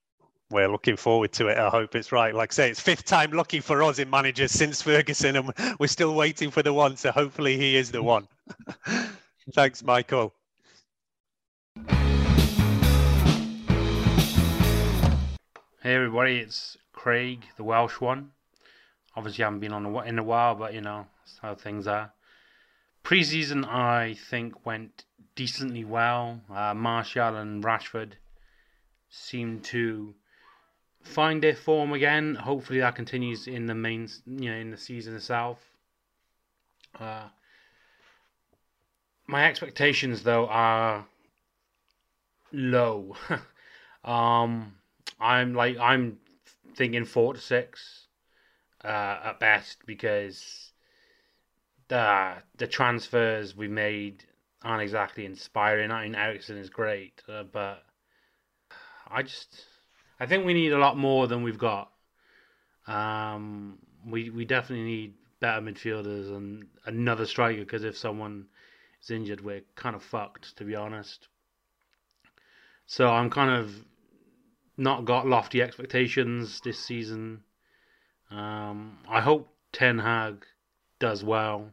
We're 0.51 0.67
looking 0.67 0.95
forward 0.95 1.31
to 1.33 1.49
it. 1.49 1.59
I 1.59 1.69
hope 1.69 1.93
it's 1.93 2.11
right. 2.11 2.33
Like 2.33 2.51
I 2.51 2.55
say, 2.55 2.69
it's 2.71 2.79
fifth 2.79 3.05
time 3.05 3.31
lucky 3.31 3.59
for 3.59 3.83
us 3.83 3.99
in 3.99 4.09
managers 4.09 4.51
since 4.51 4.81
Ferguson, 4.81 5.35
and 5.35 5.53
we're 5.79 5.85
still 5.85 6.15
waiting 6.15 6.49
for 6.49 6.63
the 6.63 6.73
one. 6.73 6.97
So 6.97 7.11
hopefully 7.11 7.55
he 7.55 7.75
is 7.75 7.91
the 7.91 8.01
one. 8.01 8.27
Thanks, 9.53 9.83
Michael. 9.83 10.33
Hey 15.81 15.95
everybody, 15.95 16.39
it's 16.39 16.77
Craig, 16.93 17.45
the 17.55 17.63
Welsh 17.63 18.01
one. 18.01 18.31
Obviously, 19.15 19.43
I 19.43 19.47
haven't 19.47 19.59
been 19.59 19.71
on 19.71 19.85
a, 19.85 19.99
in 20.01 20.17
a 20.17 20.23
while, 20.23 20.55
but 20.55 20.73
you 20.73 20.81
know 20.81 21.05
that's 21.19 21.37
how 21.43 21.53
things 21.53 21.85
are. 21.85 22.11
Preseason, 23.03 23.67
I 23.67 24.15
think 24.15 24.65
went 24.65 25.05
decently 25.35 25.85
well. 25.85 26.41
Uh, 26.51 26.73
Martial 26.73 27.35
and 27.35 27.63
Rashford 27.63 28.13
seem 29.09 29.59
to 29.61 30.15
find 31.01 31.41
their 31.41 31.55
form 31.55 31.93
again. 31.93 32.35
Hopefully, 32.35 32.79
that 32.79 32.95
continues 32.95 33.47
in 33.47 33.65
the 33.65 33.75
main, 33.75 34.07
you 34.25 34.51
know, 34.51 34.57
in 34.57 34.71
the 34.71 34.77
season 34.77 35.15
itself. 35.15 35.59
Uh, 36.99 37.27
my 39.27 39.45
expectations 39.45 40.23
though 40.23 40.47
are 40.47 41.05
low. 42.51 43.15
um, 44.03 44.73
I'm 45.19 45.53
like 45.53 45.77
I'm 45.77 46.17
thinking 46.75 47.05
four 47.05 47.33
to 47.33 47.39
six 47.39 48.07
uh, 48.83 49.19
at 49.23 49.39
best 49.39 49.85
because 49.85 50.71
the 51.87 52.35
the 52.57 52.67
transfers 52.67 53.55
we 53.55 53.67
made 53.67 54.23
aren't 54.63 54.81
exactly 54.81 55.25
inspiring. 55.25 55.91
I 55.91 56.03
mean, 56.03 56.15
Eriksen 56.15 56.57
is 56.57 56.69
great, 56.69 57.21
uh, 57.29 57.43
but 57.43 57.83
I 59.07 59.23
just 59.23 59.65
I 60.19 60.25
think 60.25 60.45
we 60.45 60.53
need 60.53 60.73
a 60.73 60.77
lot 60.77 60.97
more 60.97 61.27
than 61.27 61.43
we've 61.43 61.57
got. 61.57 61.91
Um, 62.87 63.77
we 64.05 64.29
we 64.29 64.45
definitely 64.45 64.85
need 64.85 65.13
better 65.39 65.61
midfielders 65.61 66.35
and 66.35 66.67
another 66.85 67.25
striker 67.25 67.59
because 67.59 67.83
if 67.83 67.97
someone 67.97 68.47
is 69.01 69.11
injured, 69.11 69.41
we're 69.41 69.61
kind 69.75 69.95
of 69.95 70.03
fucked, 70.03 70.57
to 70.57 70.63
be 70.63 70.75
honest. 70.75 71.27
So 72.85 73.07
I'm 73.07 73.29
kind 73.29 73.51
of 73.51 73.73
not 74.77 75.05
got 75.05 75.27
lofty 75.27 75.61
expectations 75.61 76.61
this 76.61 76.79
season. 76.79 77.43
Um, 78.31 78.97
I 79.07 79.21
hope 79.21 79.53
Ten 79.71 79.99
Hag 79.99 80.45
does 80.99 81.23
well, 81.23 81.71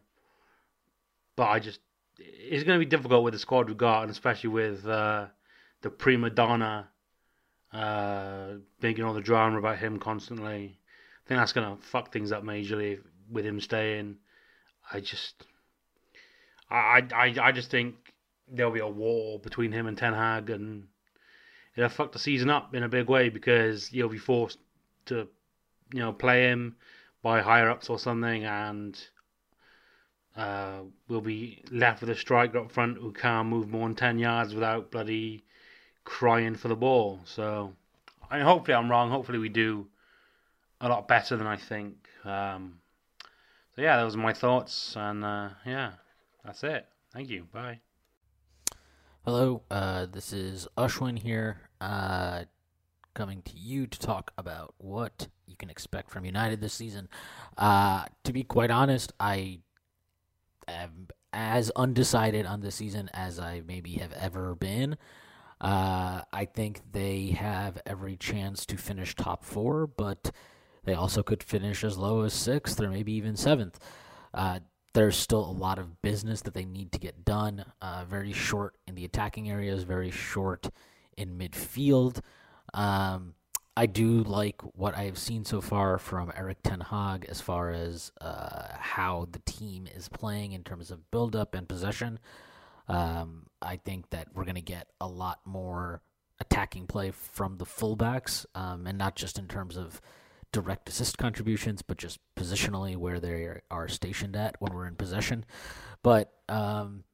but 1.35 1.49
I 1.49 1.59
just 1.59 1.81
it's 2.19 2.65
going 2.65 2.79
to 2.79 2.85
be 2.85 2.89
difficult 2.89 3.25
with 3.25 3.33
the 3.35 3.39
squad 3.39 3.69
we've 3.69 3.77
got, 3.77 4.03
and 4.03 4.11
especially 4.11 4.51
with 4.51 4.87
uh, 4.87 5.27
the 5.83 5.91
prima 5.91 6.31
donna 6.31 6.89
uh, 7.73 8.55
making 8.81 9.05
all 9.05 9.15
the 9.15 9.21
drama 9.21 9.59
about 9.59 9.79
him 9.79 9.99
constantly. 9.99 10.79
I 11.25 11.29
think 11.29 11.41
that's 11.41 11.53
to 11.53 11.77
fuck 11.81 12.13
things 12.13 12.33
up 12.33 12.45
majorly 12.45 13.01
with 13.31 13.45
him 13.45 13.61
staying. 13.61 14.17
I 14.93 15.01
just 15.01 15.45
I, 16.71 17.03
I, 17.15 17.35
I 17.41 17.53
just 17.53 17.71
think 17.71 17.95
there'll 18.49 18.73
be 18.73 18.81
a 18.81 18.89
war 18.89 19.39
between 19.39 19.73
him 19.73 19.87
and 19.87 19.97
Ten 19.97 20.15
Hag, 20.15 20.51
and 20.51 20.89
it'll 21.77 21.89
fuck 21.89 22.13
the 22.13 22.19
season 22.19 22.51
up 22.51 22.75
in 22.75 22.83
a 22.83 22.89
big 22.89 23.09
way 23.09 23.29
because 23.29 23.93
you'll 23.93 24.09
be 24.09 24.19
forced 24.19 24.59
to, 25.07 25.29
you 25.93 26.01
know, 26.01 26.13
play 26.13 26.49
him 26.49 26.77
by 27.23 27.41
higher 27.41 27.69
ups 27.69 27.91
or 27.91 27.99
something, 27.99 28.45
and 28.45 28.99
uh, 30.37 30.81
we'll 31.09 31.21
be 31.21 31.63
left 31.71 32.01
with 32.01 32.11
a 32.11 32.17
striker 32.17 32.59
up 32.59 32.73
front 32.73 32.99
who 32.99 33.13
can't 33.13 33.49
move 33.49 33.69
more 33.69 33.89
than 33.89 33.97
ten 33.97 34.19
yards 34.19 34.55
without 34.55 34.91
bloody 34.91 35.45
crying 36.07 36.55
for 36.55 36.69
the 36.69 36.77
ball. 36.77 37.21
So, 37.27 37.75
I 38.31 38.39
mean, 38.39 38.47
hopefully 38.47 38.75
I'm 38.75 38.91
wrong. 38.91 39.11
Hopefully 39.11 39.39
we 39.39 39.51
do 39.51 39.87
a 40.81 40.89
lot 40.89 41.07
better 41.07 41.37
than 41.37 41.47
I 41.47 41.57
think. 41.57 42.09
Um, 42.25 42.79
so 43.75 43.83
yeah, 43.83 43.99
those 43.99 44.15
are 44.15 44.19
my 44.19 44.33
thoughts, 44.33 44.95
and 44.97 45.23
uh, 45.23 45.51
yeah. 45.67 45.93
That's 46.47 46.63
it. 46.63 46.87
Thank 47.13 47.29
you. 47.29 47.49
Bye. 47.53 47.81
Hello, 49.25 49.63
uh, 49.69 50.07
this 50.07 50.33
is 50.33 50.69
Ushwin 50.79 51.19
here, 51.19 51.63
uh, 51.81 52.45
coming 53.15 53.43
to 53.43 53.57
you 53.57 53.89
to 53.89 53.99
talk 53.99 54.33
about 54.39 54.75
what 54.79 55.27
you 55.49 55.57
can 55.57 55.69
expect 55.69 56.13
from 56.13 56.25
United 56.25 56.61
this 56.61 56.73
season. 56.73 57.09
Uh, 57.59 58.05
to 58.23 58.33
be 58.33 58.45
quite 58.45 58.71
honest, 58.71 59.13
I 59.19 59.59
am 60.69 61.09
as 61.33 61.73
undecided 61.75 62.47
on 62.47 62.61
this 62.61 62.77
season 62.77 63.11
as 63.13 63.41
I 63.41 63.63
maybe 63.67 63.95
have 63.95 64.13
ever 64.13 64.55
been. 64.55 64.97
Uh, 65.61 66.23
I 66.33 66.45
think 66.45 66.81
they 66.93 67.29
have 67.39 67.81
every 67.87 68.17
chance 68.17 68.67
to 68.67 68.77
finish 68.77 69.15
top 69.15 69.45
four, 69.45 69.87
but 69.87 70.31
they 70.85 70.95
also 70.95 71.23
could 71.23 71.43
finish 71.43 71.83
as 71.83 71.97
low 71.97 72.23
as 72.23 72.35
sixth 72.35 72.81
or 72.81 72.89
maybe 72.89 73.13
even 73.13 73.37
seventh. 73.37 73.79
Uh, 74.35 74.61
there's 74.93 75.17
still 75.17 75.45
a 75.45 75.53
lot 75.53 75.79
of 75.79 76.01
business 76.01 76.41
that 76.43 76.55
they 76.55 76.65
need 76.65 76.93
to 76.93 76.99
get 76.99 77.25
done. 77.25 77.65
Uh, 77.83 78.05
very 78.09 78.33
short 78.33 78.77
in 78.87 78.95
the 78.95 79.05
attacking 79.05 79.51
areas, 79.51 79.83
very 79.83 80.11
short 80.11 80.69
in 81.17 81.39
midfield. 81.39 82.21
Um, 82.73 83.35
I 83.77 83.85
do 83.87 84.23
like 84.23 84.63
what 84.75 84.97
I 84.97 85.03
have 85.03 85.19
seen 85.19 85.45
so 85.45 85.61
far 85.61 85.99
from 85.99 86.33
Erik 86.35 86.63
Ten 86.63 86.81
Hag 86.81 87.27
as 87.29 87.43
far 87.43 87.71
as 87.73 88.11
uh, 88.23 88.69
how 88.79 89.29
the 89.31 89.41
team 89.41 89.87
is 89.95 90.09
playing 90.09 90.53
in 90.53 90.65
terms 90.65 90.91
of 90.91 91.11
build 91.11 91.37
up 91.37 91.55
and 91.55 91.69
possession. 91.69 92.19
Um, 92.89 93.47
I 93.61 93.77
think 93.77 94.11
that 94.11 94.29
we're 94.35 94.45
going 94.45 94.57
to 94.57 94.61
get 94.61 94.89
a 95.01 95.09
lot 95.09 95.41
more 95.45 96.03
attacking 96.41 96.87
play 96.87 97.11
from 97.11 97.57
the 97.59 97.65
fullbacks, 97.65 98.47
um, 98.55 98.87
and 98.87 98.99
not 98.99 99.17
just 99.17 99.39
in 99.39 99.49
terms 99.49 99.77
of 99.77 100.01
direct 100.53 100.89
assist 100.89 101.19
contributions, 101.19 101.83
but 101.83 101.99
just 101.99 102.19
positionally 102.37 102.97
where 102.97 103.21
they 103.21 103.61
are 103.71 103.89
stationed 103.89 104.37
at 104.37 104.57
when 104.61 104.73
we're 104.73 104.87
in 104.87 104.97
possession. 104.97 105.45
But 106.03 106.33
um, 106.49 107.05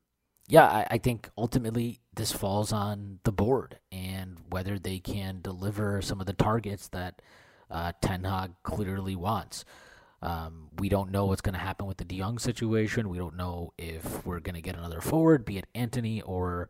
yeah, 0.49 0.67
I, 0.67 0.87
I, 0.91 0.99
think 0.99 1.31
ultimately 1.37 2.01
this 2.15 2.31
falls 2.33 2.73
on 2.73 3.21
the 3.25 3.33
board 3.33 3.79
and 3.91 4.37
whether 4.51 4.79
they 4.79 4.99
can 4.99 5.41
deliver 5.41 6.03
some 6.03 6.21
of 6.21 6.27
the 6.27 6.35
targets 6.35 6.89
that 6.89 7.23
uh, 7.71 7.93
Ten 8.03 8.25
Hag 8.25 8.53
clearly 8.63 9.17
wants. 9.17 9.65
Um, 10.23 10.69
we 10.79 10.89
don't 10.89 11.11
know 11.11 11.27
what's 11.27 11.41
going 11.41 11.55
to 11.55 11.61
happen 11.61 11.87
with 11.87 11.97
the 11.97 12.05
De 12.05 12.19
Jong 12.19 12.39
situation. 12.39 13.09
We 13.09 13.19
don't 13.19 13.37
know 13.37 13.73
if 13.77 14.25
we're 14.25 14.41
going 14.41 14.55
to 14.55 14.61
get 14.61 14.77
another 14.77 15.01
forward, 15.01 15.45
be 15.45 15.59
it 15.59 15.67
Antony 15.75 16.23
or 16.23 16.69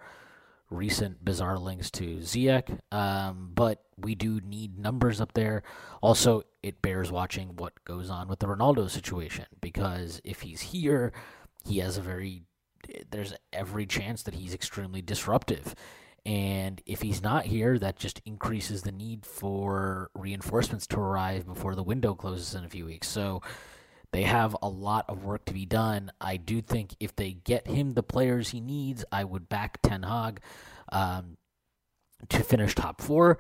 recent 0.71 1.23
bizarre 1.25 1.59
links 1.59 1.91
to 1.91 2.17
Ziyech. 2.19 2.79
Um, 2.91 3.51
but 3.55 3.85
we 3.99 4.15
do 4.15 4.41
need 4.41 4.79
numbers 4.79 5.21
up 5.21 5.35
there. 5.35 5.63
Also, 6.01 6.43
it 6.63 6.81
bears 6.81 7.13
watching 7.13 7.57
what 7.57 7.85
goes 7.85 8.09
on 8.09 8.29
with 8.29 8.39
the 8.39 8.47
Ronaldo 8.47 8.91
situation 8.91 9.47
because 9.61 10.21
if 10.25 10.41
he's 10.41 10.61
here, 10.61 11.13
he 11.65 11.79
has 11.79 11.97
a 11.97 12.03
very 12.03 12.45
there's 13.11 13.33
every 13.53 13.87
chance 13.87 14.23
that 14.25 14.35
he's 14.35 14.55
extremely 14.55 15.03
disruptive. 15.03 15.75
And 16.25 16.81
if 16.87 17.03
he's 17.03 17.23
not 17.23 17.47
here, 17.47 17.79
that 17.79 17.97
just 17.97 18.21
increases 18.25 18.83
the 18.83 18.93
need 18.93 19.27
for 19.27 20.11
reinforcements 20.15 20.87
to 20.89 21.01
arrive 21.01 21.47
before 21.47 21.75
the 21.75 21.83
window 21.83 22.15
closes 22.15 22.55
in 22.55 22.65
a 22.65 22.69
few 22.69 22.85
weeks. 22.85 23.09
So 23.09 23.43
they 24.13 24.23
have 24.23 24.57
a 24.63 24.69
lot 24.69 25.07
of 25.09 25.25
work 25.25 25.45
to 25.47 25.55
be 25.55 25.67
done. 25.67 26.13
I 26.21 26.37
do 26.37 26.61
think 26.61 26.95
if 27.01 27.17
they 27.17 27.33
get 27.33 27.67
him 27.67 27.95
the 27.95 28.03
players 28.03 28.51
he 28.51 28.61
needs, 28.61 29.05
I 29.11 29.25
would 29.25 29.49
back 29.49 29.81
Ten 29.83 30.05
Hag 30.05 30.41
um, 30.93 31.39
to 32.29 32.45
finish 32.45 32.75
top 32.75 33.01
four. 33.01 33.39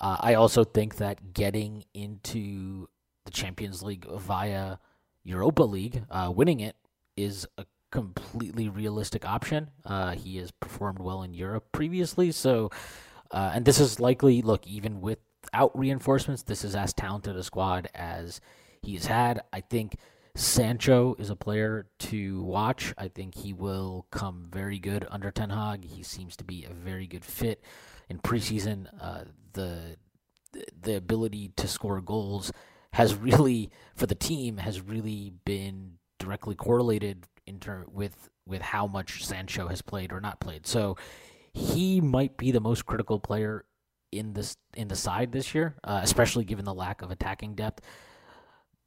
Uh, 0.00 0.16
I 0.20 0.34
also 0.34 0.64
think 0.64 0.96
that 0.96 1.34
getting 1.34 1.84
into 1.92 2.88
the 3.24 3.30
Champions 3.30 3.82
League 3.82 4.06
via 4.06 4.78
Europa 5.22 5.64
League, 5.64 6.04
uh, 6.10 6.32
winning 6.34 6.60
it, 6.60 6.76
is 7.16 7.46
a 7.58 7.66
completely 7.92 8.68
realistic 8.68 9.24
option. 9.24 9.70
Uh, 9.86 10.12
he 10.12 10.38
has 10.38 10.50
performed 10.50 10.98
well 10.98 11.22
in 11.22 11.32
Europe 11.32 11.70
previously, 11.70 12.32
so 12.32 12.70
uh, 13.30 13.52
and 13.54 13.64
this 13.64 13.78
is 13.78 14.00
likely 14.00 14.42
look 14.42 14.66
even 14.66 15.00
without 15.00 15.78
reinforcements, 15.78 16.42
this 16.42 16.64
is 16.64 16.74
as 16.74 16.92
talented 16.92 17.36
a 17.36 17.42
squad 17.42 17.88
as 17.94 18.40
he's 18.82 19.06
had. 19.06 19.42
I 19.52 19.60
think 19.60 19.96
Sancho 20.34 21.14
is 21.18 21.30
a 21.30 21.36
player 21.36 21.86
to 21.98 22.42
watch. 22.42 22.94
I 22.96 23.08
think 23.08 23.34
he 23.34 23.52
will 23.52 24.06
come 24.10 24.48
very 24.50 24.78
good 24.78 25.06
under 25.10 25.30
Ten 25.30 25.50
Hag. 25.50 25.84
He 25.84 26.02
seems 26.02 26.36
to 26.36 26.44
be 26.44 26.64
a 26.64 26.72
very 26.72 27.06
good 27.06 27.24
fit 27.24 27.62
in 28.08 28.18
preseason. 28.18 28.86
Uh, 29.00 29.24
the 29.52 29.96
the 30.82 30.96
ability 30.96 31.52
to 31.56 31.66
score 31.66 32.00
goals 32.02 32.52
has 32.92 33.14
really, 33.14 33.70
for 33.94 34.04
the 34.06 34.14
team, 34.14 34.58
has 34.58 34.82
really 34.82 35.32
been 35.46 35.94
directly 36.18 36.54
correlated 36.54 37.26
in 37.46 37.58
ter- 37.58 37.86
with 37.90 38.30
with 38.46 38.62
how 38.62 38.86
much 38.86 39.24
Sancho 39.24 39.68
has 39.68 39.82
played 39.82 40.12
or 40.12 40.20
not 40.20 40.40
played. 40.40 40.66
So 40.66 40.96
he 41.52 42.00
might 42.00 42.36
be 42.36 42.50
the 42.50 42.60
most 42.60 42.86
critical 42.86 43.20
player 43.20 43.64
in 44.10 44.32
this 44.32 44.56
in 44.74 44.88
the 44.88 44.96
side 44.96 45.32
this 45.32 45.54
year, 45.54 45.76
uh, 45.84 46.00
especially 46.02 46.44
given 46.44 46.64
the 46.64 46.74
lack 46.74 47.02
of 47.02 47.10
attacking 47.10 47.54
depth. 47.54 47.84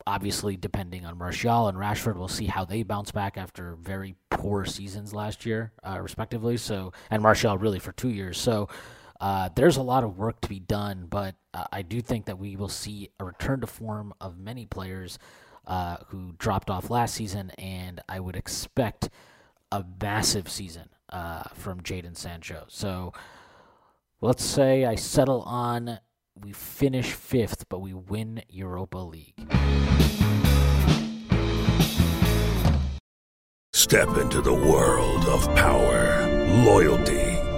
Obviously, 0.07 0.55
depending 0.55 1.03
on 1.05 1.17
Martial 1.17 1.67
and 1.67 1.77
Rashford, 1.77 2.15
we'll 2.15 2.27
see 2.27 2.45
how 2.45 2.63
they 2.63 2.83
bounce 2.83 3.11
back 3.11 3.37
after 3.37 3.75
very 3.75 4.15
poor 4.29 4.63
seasons 4.63 5.15
last 5.15 5.47
year, 5.47 5.73
uh, 5.83 5.99
respectively. 5.99 6.57
So, 6.57 6.93
and 7.09 7.23
Martial 7.23 7.57
really 7.57 7.79
for 7.79 7.91
two 7.91 8.09
years. 8.09 8.39
So, 8.39 8.69
uh, 9.19 9.49
there's 9.55 9.77
a 9.77 9.81
lot 9.81 10.03
of 10.03 10.17
work 10.17 10.41
to 10.41 10.49
be 10.49 10.59
done, 10.59 11.07
but 11.09 11.35
uh, 11.55 11.63
I 11.71 11.81
do 11.81 12.01
think 12.01 12.25
that 12.25 12.37
we 12.37 12.55
will 12.55 12.69
see 12.69 13.09
a 13.19 13.25
return 13.25 13.61
to 13.61 13.67
form 13.67 14.13
of 14.21 14.37
many 14.37 14.67
players 14.67 15.17
uh, 15.67 15.97
who 16.07 16.33
dropped 16.37 16.69
off 16.69 16.89
last 16.89 17.15
season, 17.15 17.51
and 17.57 18.01
I 18.07 18.19
would 18.19 18.35
expect 18.35 19.09
a 19.71 19.83
massive 20.01 20.49
season 20.49 20.89
uh, 21.09 21.43
from 21.53 21.81
Jadon 21.81 22.15
Sancho. 22.15 22.65
So 22.67 23.13
let's 24.21 24.43
say 24.43 24.85
I 24.85 24.95
settle 24.95 25.41
on 25.43 25.99
we 26.37 26.51
finish 26.51 27.13
fifth, 27.13 27.69
but 27.69 27.79
we 27.79 27.93
win 27.93 28.41
Europa 28.49 28.97
League. 28.97 29.35
Step 33.73 34.17
into 34.17 34.41
the 34.41 34.53
world 34.53 35.25
of 35.25 35.45
power, 35.55 36.27
loyalty, 36.65 37.24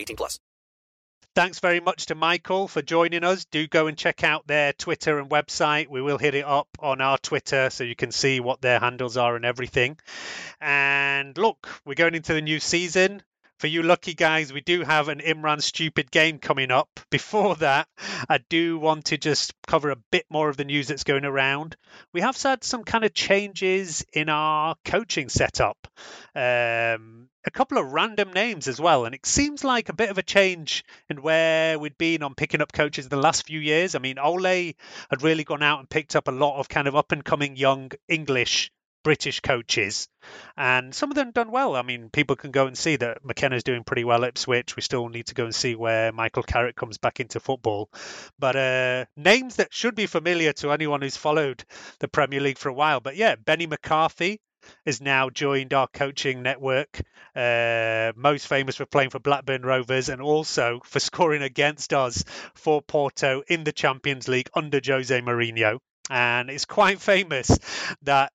18 0.00 0.16
plus. 0.16 0.38
Thanks 1.36 1.60
very 1.60 1.78
much 1.78 2.06
to 2.06 2.16
Michael 2.16 2.66
for 2.66 2.82
joining 2.82 3.22
us. 3.22 3.44
Do 3.44 3.68
go 3.68 3.86
and 3.86 3.96
check 3.96 4.24
out 4.24 4.48
their 4.48 4.72
Twitter 4.72 5.20
and 5.20 5.30
website. 5.30 5.86
We 5.88 6.02
will 6.02 6.18
hit 6.18 6.34
it 6.34 6.44
up 6.44 6.66
on 6.80 7.00
our 7.00 7.18
Twitter 7.18 7.70
so 7.70 7.84
you 7.84 7.94
can 7.94 8.10
see 8.10 8.40
what 8.40 8.60
their 8.60 8.80
handles 8.80 9.16
are 9.16 9.36
and 9.36 9.44
everything. 9.44 9.96
And 10.60 11.38
look, 11.38 11.68
we're 11.86 11.94
going 11.94 12.16
into 12.16 12.34
the 12.34 12.42
new 12.42 12.58
season. 12.58 13.22
For 13.60 13.66
you 13.66 13.82
lucky 13.82 14.14
guys, 14.14 14.54
we 14.54 14.62
do 14.62 14.84
have 14.84 15.10
an 15.10 15.18
Imran 15.18 15.60
Stupid 15.60 16.10
game 16.10 16.38
coming 16.38 16.70
up. 16.70 16.98
Before 17.10 17.56
that, 17.56 17.88
I 18.26 18.38
do 18.38 18.78
want 18.78 19.04
to 19.06 19.18
just 19.18 19.52
cover 19.66 19.90
a 19.90 19.98
bit 20.10 20.24
more 20.30 20.48
of 20.48 20.56
the 20.56 20.64
news 20.64 20.88
that's 20.88 21.04
going 21.04 21.26
around. 21.26 21.76
We 22.14 22.22
have 22.22 22.40
had 22.40 22.64
some 22.64 22.84
kind 22.84 23.04
of 23.04 23.12
changes 23.12 24.02
in 24.14 24.30
our 24.30 24.76
coaching 24.86 25.28
setup. 25.28 25.76
Um, 26.34 27.28
a 27.44 27.50
couple 27.52 27.76
of 27.76 27.92
random 27.92 28.32
names 28.32 28.66
as 28.66 28.80
well, 28.80 29.04
and 29.04 29.14
it 29.14 29.26
seems 29.26 29.62
like 29.62 29.90
a 29.90 29.94
bit 29.94 30.08
of 30.08 30.16
a 30.16 30.22
change 30.22 30.82
in 31.10 31.20
where 31.20 31.78
we'd 31.78 31.98
been 31.98 32.22
on 32.22 32.34
picking 32.34 32.62
up 32.62 32.72
coaches 32.72 33.10
the 33.10 33.16
last 33.16 33.46
few 33.46 33.60
years. 33.60 33.94
I 33.94 33.98
mean, 33.98 34.18
Ole 34.18 34.72
had 35.10 35.20
really 35.20 35.44
gone 35.44 35.62
out 35.62 35.80
and 35.80 35.90
picked 35.90 36.16
up 36.16 36.28
a 36.28 36.32
lot 36.32 36.58
of 36.58 36.70
kind 36.70 36.88
of 36.88 36.96
up 36.96 37.12
and 37.12 37.22
coming 37.22 37.56
young 37.56 37.90
English 38.08 38.72
British 39.02 39.40
coaches, 39.40 40.08
and 40.56 40.94
some 40.94 41.10
of 41.10 41.16
them 41.16 41.30
done 41.30 41.50
well. 41.50 41.76
I 41.76 41.82
mean, 41.82 42.10
people 42.10 42.36
can 42.36 42.50
go 42.50 42.66
and 42.66 42.76
see 42.76 42.96
that 42.96 43.24
McKenna's 43.24 43.64
doing 43.64 43.84
pretty 43.84 44.04
well 44.04 44.24
at 44.24 44.30
Ipswich. 44.30 44.76
We 44.76 44.82
still 44.82 45.08
need 45.08 45.26
to 45.26 45.34
go 45.34 45.44
and 45.44 45.54
see 45.54 45.74
where 45.74 46.12
Michael 46.12 46.42
Carrick 46.42 46.76
comes 46.76 46.98
back 46.98 47.20
into 47.20 47.40
football. 47.40 47.90
But 48.38 48.56
uh, 48.56 49.04
names 49.16 49.56
that 49.56 49.72
should 49.72 49.94
be 49.94 50.06
familiar 50.06 50.52
to 50.54 50.72
anyone 50.72 51.02
who's 51.02 51.16
followed 51.16 51.64
the 51.98 52.08
Premier 52.08 52.40
League 52.40 52.58
for 52.58 52.68
a 52.68 52.74
while. 52.74 53.00
But 53.00 53.16
yeah, 53.16 53.36
Benni 53.36 53.66
McCarthy 53.68 54.40
has 54.84 55.00
now 55.00 55.30
joined 55.30 55.72
our 55.72 55.88
coaching 55.88 56.42
network. 56.42 57.00
Uh, 57.34 58.12
most 58.16 58.46
famous 58.46 58.76
for 58.76 58.86
playing 58.86 59.10
for 59.10 59.18
Blackburn 59.18 59.62
Rovers 59.62 60.08
and 60.08 60.20
also 60.20 60.80
for 60.84 61.00
scoring 61.00 61.42
against 61.42 61.92
us 61.92 62.24
for 62.54 62.82
Porto 62.82 63.42
in 63.48 63.64
the 63.64 63.72
Champions 63.72 64.28
League 64.28 64.50
under 64.54 64.80
Jose 64.84 65.20
Mourinho. 65.20 65.78
And 66.10 66.50
it's 66.50 66.64
quite 66.64 67.00
famous 67.00 67.58
that 68.02 68.32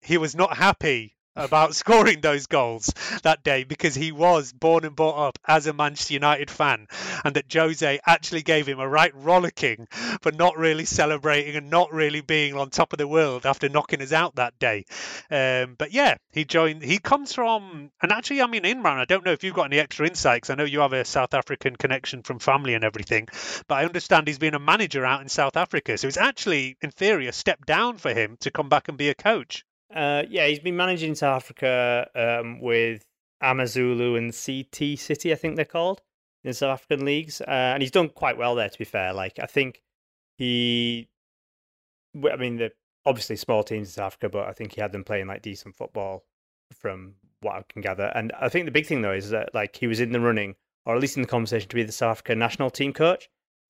he 0.00 0.18
was 0.18 0.34
not 0.34 0.56
happy 0.56 1.16
about 1.36 1.74
scoring 1.76 2.20
those 2.20 2.46
goals 2.46 2.92
that 3.22 3.42
day 3.42 3.64
because 3.64 3.94
he 3.94 4.12
was 4.12 4.52
born 4.52 4.84
and 4.84 4.96
brought 4.96 5.28
up 5.28 5.38
as 5.46 5.66
a 5.66 5.72
Manchester 5.72 6.14
United 6.14 6.50
fan 6.50 6.86
and 7.24 7.36
that 7.36 7.52
Jose 7.52 8.00
actually 8.06 8.42
gave 8.42 8.66
him 8.66 8.80
a 8.80 8.88
right 8.88 9.14
rollicking 9.14 9.86
for 10.22 10.32
not 10.32 10.58
really 10.58 10.84
celebrating 10.84 11.56
and 11.56 11.70
not 11.70 11.92
really 11.92 12.20
being 12.20 12.54
on 12.54 12.70
top 12.70 12.92
of 12.92 12.98
the 12.98 13.06
world 13.06 13.46
after 13.46 13.68
knocking 13.68 14.02
us 14.02 14.12
out 14.12 14.36
that 14.36 14.58
day. 14.58 14.84
Um, 15.30 15.76
but 15.78 15.92
yeah, 15.92 16.16
he 16.32 16.44
joined, 16.44 16.82
he 16.82 16.98
comes 16.98 17.32
from, 17.32 17.90
and 18.02 18.12
actually, 18.12 18.42
I 18.42 18.46
mean, 18.46 18.64
Imran, 18.64 18.98
I 18.98 19.04
don't 19.04 19.24
know 19.24 19.32
if 19.32 19.44
you've 19.44 19.54
got 19.54 19.66
any 19.66 19.78
extra 19.78 20.06
insights. 20.06 20.50
I 20.50 20.56
know 20.56 20.64
you 20.64 20.80
have 20.80 20.92
a 20.92 21.04
South 21.04 21.34
African 21.34 21.76
connection 21.76 22.22
from 22.22 22.38
family 22.38 22.74
and 22.74 22.84
everything, 22.84 23.28
but 23.68 23.76
I 23.76 23.84
understand 23.84 24.26
he's 24.26 24.38
been 24.38 24.54
a 24.54 24.58
manager 24.58 25.06
out 25.06 25.22
in 25.22 25.28
South 25.28 25.56
Africa. 25.56 25.96
So 25.96 26.08
it's 26.08 26.16
actually, 26.16 26.76
in 26.82 26.90
theory, 26.90 27.28
a 27.28 27.32
step 27.32 27.64
down 27.66 27.98
for 27.98 28.12
him 28.12 28.36
to 28.40 28.50
come 28.50 28.68
back 28.68 28.88
and 28.88 28.98
be 28.98 29.08
a 29.08 29.14
coach. 29.14 29.64
Uh, 29.94 30.22
yeah, 30.28 30.46
he's 30.46 30.60
been 30.60 30.76
managing 30.76 31.14
South 31.14 31.42
Africa 31.42 32.08
um, 32.14 32.60
with 32.60 33.04
AmaZulu 33.42 34.18
and 34.18 34.32
CT 34.32 34.98
City, 34.98 35.32
I 35.32 35.34
think 35.34 35.56
they're 35.56 35.64
called, 35.64 36.00
in 36.44 36.52
South 36.52 36.80
African 36.80 37.04
leagues, 37.04 37.40
uh, 37.40 37.44
and 37.74 37.82
he's 37.82 37.90
done 37.90 38.08
quite 38.08 38.36
well 38.36 38.54
there. 38.54 38.68
To 38.68 38.78
be 38.78 38.84
fair, 38.84 39.12
like 39.12 39.38
I 39.38 39.46
think 39.46 39.82
he, 40.36 41.08
I 42.30 42.36
mean, 42.36 42.56
they're 42.56 42.72
obviously 43.06 43.36
small 43.36 43.62
teams 43.62 43.88
in 43.88 43.92
South 43.92 44.06
Africa, 44.06 44.28
but 44.28 44.48
I 44.48 44.52
think 44.52 44.74
he 44.74 44.80
had 44.80 44.92
them 44.92 45.04
playing 45.04 45.26
like 45.26 45.42
decent 45.42 45.74
football 45.74 46.24
from 46.72 47.14
what 47.40 47.56
I 47.56 47.64
can 47.68 47.82
gather. 47.82 48.12
And 48.14 48.32
I 48.40 48.48
think 48.48 48.66
the 48.66 48.72
big 48.72 48.86
thing 48.86 49.02
though 49.02 49.12
is 49.12 49.30
that 49.30 49.54
like 49.54 49.76
he 49.76 49.86
was 49.86 50.00
in 50.00 50.12
the 50.12 50.20
running, 50.20 50.54
or 50.86 50.94
at 50.94 51.00
least 51.00 51.16
in 51.16 51.22
the 51.22 51.28
conversation, 51.28 51.68
to 51.68 51.76
be 51.76 51.82
the 51.82 51.92
South 51.92 52.12
African 52.12 52.38
national 52.38 52.70
team 52.70 52.92
coach. 52.92 53.28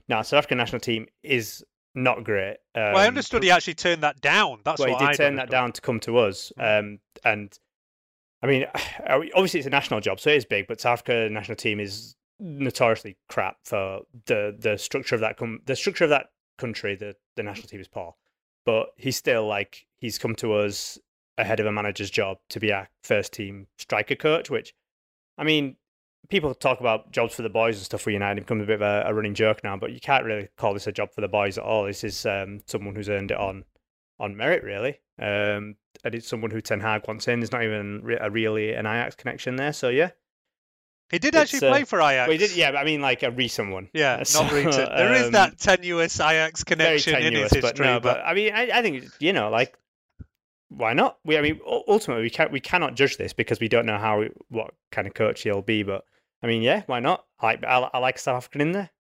Now, 0.09 0.23
South 0.23 0.39
African 0.39 0.59
national 0.59 0.81
team 0.81 1.07
is 1.23 1.65
not 1.95 2.25
great. 2.25 2.59
Um, 2.75 2.93
well, 2.93 2.99
I 2.99 3.07
understood 3.07 3.43
he 3.43 3.51
actually 3.51 3.75
turned 3.75 4.03
that 4.03 4.21
down. 4.21 4.61
That's 4.65 4.81
well, 4.81 4.91
what 4.91 5.01
he 5.01 5.07
did 5.07 5.11
I'd 5.13 5.17
turn 5.17 5.37
that 5.37 5.51
down 5.51 5.73
to 5.73 5.81
come 5.81 6.01
to 6.01 6.19
us. 6.19 6.53
Um, 6.59 7.01
and 7.25 7.57
I 8.43 8.47
mean, 8.47 8.67
obviously 9.09 9.61
it's 9.61 9.67
a 9.67 9.71
national 9.71 10.01
job, 10.01 10.21
so 10.21 10.31
it 10.31 10.37
is 10.37 10.45
big. 10.45 10.67
But 10.67 10.81
South 10.81 11.01
Africa 11.01 11.29
national 11.31 11.57
team 11.57 11.81
is 11.81 12.17
notoriously 12.39 13.17
crap 13.29 13.57
for 13.65 14.01
the 14.27 14.57
the 14.59 14.79
structure 14.79 15.15
of 15.15 15.21
that 15.21 15.37
com- 15.37 15.61
the 15.67 15.77
structure 15.77 16.05
of 16.05 16.11
that 16.11 16.27
country. 16.59 16.95
The 16.95 17.17
the 17.37 17.43
national 17.43 17.69
team 17.69 17.81
is 17.81 17.89
poor, 17.89 18.15
but 18.65 18.91
he's 18.97 19.17
still 19.17 19.47
like 19.47 19.87
he's 19.99 20.19
come 20.19 20.35
to 20.37 20.55
us 20.55 20.99
ahead 21.39 21.61
of 21.61 21.67
a 21.67 21.73
manager's 21.73 22.11
job 22.11 22.39
to 22.51 22.61
be 22.61 22.73
our 22.73 22.89
first 23.03 23.33
team 23.33 23.67
striker 23.79 24.15
coach. 24.15 24.51
Which, 24.51 24.75
I 25.37 25.45
mean, 25.45 25.77
people 26.29 26.55
talk 26.55 26.81
about 26.81 27.11
jobs 27.13 27.35
for 27.35 27.43
the 27.43 27.49
boys 27.49 27.77
and 27.77 27.85
stuff 27.85 28.03
for 28.03 28.11
United. 28.11 28.39
It 28.39 28.45
becomes 28.47 28.63
a 28.63 28.67
bit 28.67 28.75
of 28.77 28.83
a, 28.83 29.05
a 29.07 29.15
running 29.15 29.35
joke 29.35 29.63
now, 29.65 29.77
but 29.77 29.93
you 29.93 30.01
can't 30.01 30.25
really 30.25 30.49
call 30.57 30.75
this 30.75 30.87
a 30.87 30.93
job 30.93 31.13
for 31.13 31.21
the 31.21 31.29
boys 31.29 31.59
at 31.59 31.65
all. 31.65 31.85
This 31.85 32.05
is 32.05 32.25
um, 32.27 32.61
someone 32.67 32.95
who's 32.95 33.09
earned 33.09 33.31
it 33.31 33.37
on 33.39 33.65
on 34.19 34.37
merit, 34.37 34.63
really. 34.63 35.01
Um, 35.19 35.77
and 36.05 36.15
it's 36.15 36.29
someone 36.29 36.51
who 36.51 36.61
Ten 36.61 36.81
Hag 36.81 37.07
wants 37.09 37.27
in. 37.29 37.41
There's 37.41 37.53
not 37.53 37.65
even 37.65 38.01
re- 38.03 38.19
a 38.21 38.31
really 38.31 38.73
an 38.75 38.87
Ajax 38.87 39.17
connection 39.17 39.57
there. 39.57 39.73
So 39.73 39.89
yeah, 39.89 40.11
He 41.11 41.19
did 41.19 41.35
It's, 41.35 41.55
actually 41.55 41.69
uh, 41.69 41.73
play 41.73 41.85
for 41.85 42.01
Ajax. 42.01 42.29
well, 42.29 42.33
he 42.33 42.39
did, 42.39 42.55
yeah, 42.57 42.71
but 42.71 42.79
I 42.79 42.85
mean 42.85 43.01
like 43.01 43.23
a 43.23 43.31
recent 43.31 43.71
one. 43.73 43.89
Yeah, 43.93 44.23
So, 44.25 44.43
not 44.43 44.53
recent. 44.53 44.89
There 44.89 45.13
is 45.15 45.27
um, 45.27 45.33
that 45.33 45.59
tenuous 45.59 46.21
Ajax 46.21 46.65
connection 46.65 47.17
in 47.17 47.23
tenuous, 47.23 47.53
his 47.53 47.63
but 47.63 47.79
no, 47.79 47.99
but 48.01 48.21
I 48.25 48.35
mean, 48.35 48.53
I, 48.55 48.71
I 48.79 48.83
think 48.83 49.05
you 49.19 49.33
know, 49.33 49.51
like, 49.51 49.77
why 50.69 50.93
not? 50.93 51.19
We, 51.25 51.37
I 51.37 51.43
mean, 51.43 51.61
ultimately, 51.67 52.23
we 52.23 52.31
can 52.31 52.53
we 52.53 52.61
cannot 52.61 52.95
judge 52.95 53.17
this 53.17 53.33
because 53.33 53.59
we 53.59 53.69
don't 53.69 53.87
know 53.87 53.99
how 53.99 54.25
what 54.49 54.75
kind 54.93 55.07
of 55.09 55.15
coach 55.15 55.43
he'll 55.43 55.63
be. 55.63 55.83
But 55.83 56.05
I 56.43 56.47
mean, 56.47 56.63
yeah, 56.63 56.83
why 56.87 57.01
not? 57.01 57.25
I 57.39 57.47
like 57.47 57.65
I, 57.65 57.91
I 57.93 57.99
like 57.99 58.19
South 58.19 58.37
African 58.37 58.61
in 58.61 58.73
there. 58.73 58.91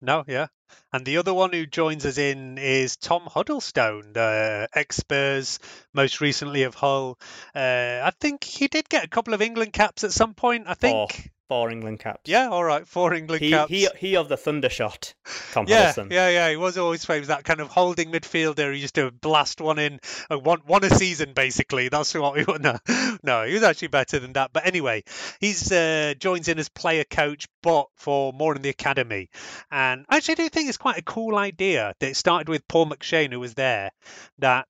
No, 0.00 0.24
yeah. 0.26 0.48
And 0.92 1.04
the 1.04 1.18
other 1.18 1.32
one 1.32 1.52
who 1.52 1.66
joins 1.66 2.04
us 2.04 2.18
in 2.18 2.58
is 2.58 2.96
Tom 2.96 3.22
Huddlestone, 3.26 4.12
the 4.12 4.68
ex 4.74 4.96
Spurs, 4.96 5.58
most 5.92 6.20
recently 6.20 6.64
of 6.64 6.74
Hull. 6.74 7.18
Uh, 7.54 8.00
I 8.02 8.12
think 8.20 8.44
he 8.44 8.68
did 8.68 8.88
get 8.88 9.04
a 9.04 9.08
couple 9.08 9.34
of 9.34 9.42
England 9.42 9.72
caps 9.72 10.04
at 10.04 10.12
some 10.12 10.34
point. 10.34 10.66
I 10.66 10.74
think. 10.74 11.12
Four, 11.12 11.24
four 11.48 11.70
England 11.70 12.00
caps. 12.00 12.22
Yeah, 12.24 12.48
all 12.48 12.64
right, 12.64 12.86
four 12.86 13.14
England 13.14 13.42
He 13.42 13.50
caps. 13.50 13.70
he 13.70 13.88
he 13.98 14.16
of 14.16 14.28
the 14.28 14.36
thunder 14.36 14.68
shot. 14.68 15.14
Tom 15.52 15.66
yeah, 15.68 15.92
yeah, 16.10 16.28
yeah. 16.28 16.50
He 16.50 16.56
was 16.56 16.78
always 16.78 17.04
famous 17.04 17.28
that 17.28 17.44
kind 17.44 17.60
of 17.60 17.68
holding 17.68 18.10
midfielder. 18.10 18.72
He 18.72 18.80
used 18.80 18.94
to 18.96 19.10
blast 19.10 19.60
one 19.60 19.78
in, 19.78 20.00
uh, 20.30 20.38
one 20.38 20.60
one 20.66 20.84
a 20.84 20.90
season 20.90 21.32
basically. 21.34 21.88
That's 21.88 22.14
what 22.14 22.34
we 22.34 22.44
no, 22.60 22.78
no. 23.22 23.44
He 23.44 23.54
was 23.54 23.62
actually 23.62 23.88
better 23.88 24.18
than 24.18 24.34
that. 24.34 24.52
But 24.52 24.66
anyway, 24.66 25.04
he's 25.40 25.70
uh, 25.70 26.14
joins 26.18 26.48
in 26.48 26.58
as 26.58 26.68
player 26.68 27.04
coach, 27.04 27.46
but 27.62 27.86
for 27.96 28.32
more 28.32 28.54
in 28.56 28.62
the 28.62 28.70
academy. 28.70 29.30
And 29.70 30.06
I 30.08 30.16
actually 30.18 30.36
do 30.36 30.48
think 30.48 30.68
it's 30.68 30.78
quite 30.78 30.98
a 30.98 31.02
cool 31.02 31.36
idea 31.36 31.94
that 31.98 32.10
it 32.10 32.16
started 32.16 32.48
with 32.48 32.66
Paul 32.68 32.86
McShane, 32.86 33.32
who 33.32 33.40
was 33.40 33.54
there. 33.54 33.90
That 34.38 34.66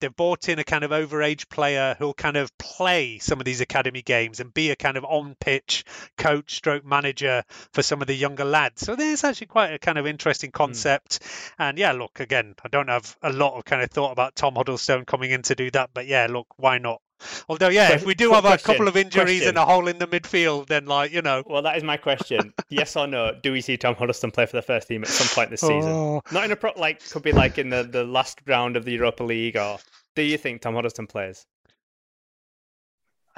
they've 0.00 0.14
brought 0.14 0.48
in 0.48 0.58
a 0.58 0.64
kind 0.64 0.84
of 0.84 0.90
overage 0.90 1.48
player 1.48 1.96
who'll 1.98 2.14
kind 2.14 2.36
of 2.36 2.56
play 2.58 3.18
some 3.18 3.40
of 3.40 3.44
these 3.44 3.60
academy 3.60 4.02
games 4.02 4.40
and 4.40 4.52
be 4.52 4.70
a 4.70 4.76
kind 4.76 4.96
of 4.96 5.04
on 5.04 5.36
pitch 5.40 5.84
coach 6.16 6.54
stroke 6.54 6.84
manager 6.84 7.44
for 7.72 7.82
some 7.82 8.00
of 8.00 8.06
the 8.06 8.14
younger 8.14 8.44
lads. 8.44 8.82
So 8.82 8.96
there's 8.96 9.24
actually 9.24 9.48
quite 9.48 9.72
a 9.72 9.78
kind 9.78 9.98
of 9.98 10.06
interesting 10.06 10.50
hmm. 10.50 10.56
concept. 10.56 11.20
And 11.58 11.78
yeah, 11.78 11.92
look, 11.92 12.20
again, 12.20 12.54
I 12.64 12.68
don't 12.68 12.88
have 12.88 13.16
a 13.22 13.32
lot 13.32 13.56
of 13.56 13.64
kind 13.64 13.82
of 13.82 13.90
thought 13.90 14.12
about 14.12 14.36
Tom 14.36 14.54
Huddlestone 14.54 15.04
coming 15.04 15.30
in 15.30 15.42
to 15.42 15.54
do 15.54 15.70
that, 15.72 15.90
but 15.94 16.06
yeah, 16.06 16.26
look, 16.30 16.46
why 16.56 16.78
not? 16.78 17.00
Although, 17.48 17.68
yeah, 17.68 17.92
if 17.92 18.04
we 18.04 18.14
do 18.14 18.32
have 18.32 18.44
a 18.44 18.58
couple 18.58 18.88
of 18.88 18.96
injuries 18.96 19.40
question. 19.40 19.48
and 19.48 19.58
a 19.58 19.64
hole 19.64 19.88
in 19.88 19.98
the 19.98 20.06
midfield, 20.06 20.66
then 20.66 20.86
like 20.86 21.12
you 21.12 21.22
know, 21.22 21.42
Well, 21.46 21.62
that 21.62 21.76
is 21.76 21.82
my 21.82 21.96
question. 21.96 22.52
yes 22.68 22.96
or 22.96 23.06
no? 23.06 23.32
Do 23.42 23.52
we 23.52 23.60
see 23.60 23.76
Tom 23.76 23.94
Huddlestone 23.94 24.30
play 24.30 24.46
for 24.46 24.56
the 24.56 24.62
first 24.62 24.88
team 24.88 25.02
at 25.02 25.08
some 25.08 25.28
point 25.28 25.50
this 25.50 25.60
season? 25.60 25.90
Oh. 25.90 26.22
Not 26.32 26.44
in 26.44 26.52
a 26.52 26.56
pro 26.56 26.72
like 26.76 27.08
could 27.10 27.22
be 27.22 27.32
like 27.32 27.58
in 27.58 27.70
the, 27.70 27.82
the 27.82 28.04
last 28.04 28.40
round 28.46 28.76
of 28.76 28.84
the 28.84 28.92
Europa 28.92 29.24
League, 29.24 29.56
or 29.56 29.78
do 30.14 30.22
you 30.22 30.38
think 30.38 30.62
Tom 30.62 30.74
Huddlestone 30.74 31.06
plays? 31.06 31.46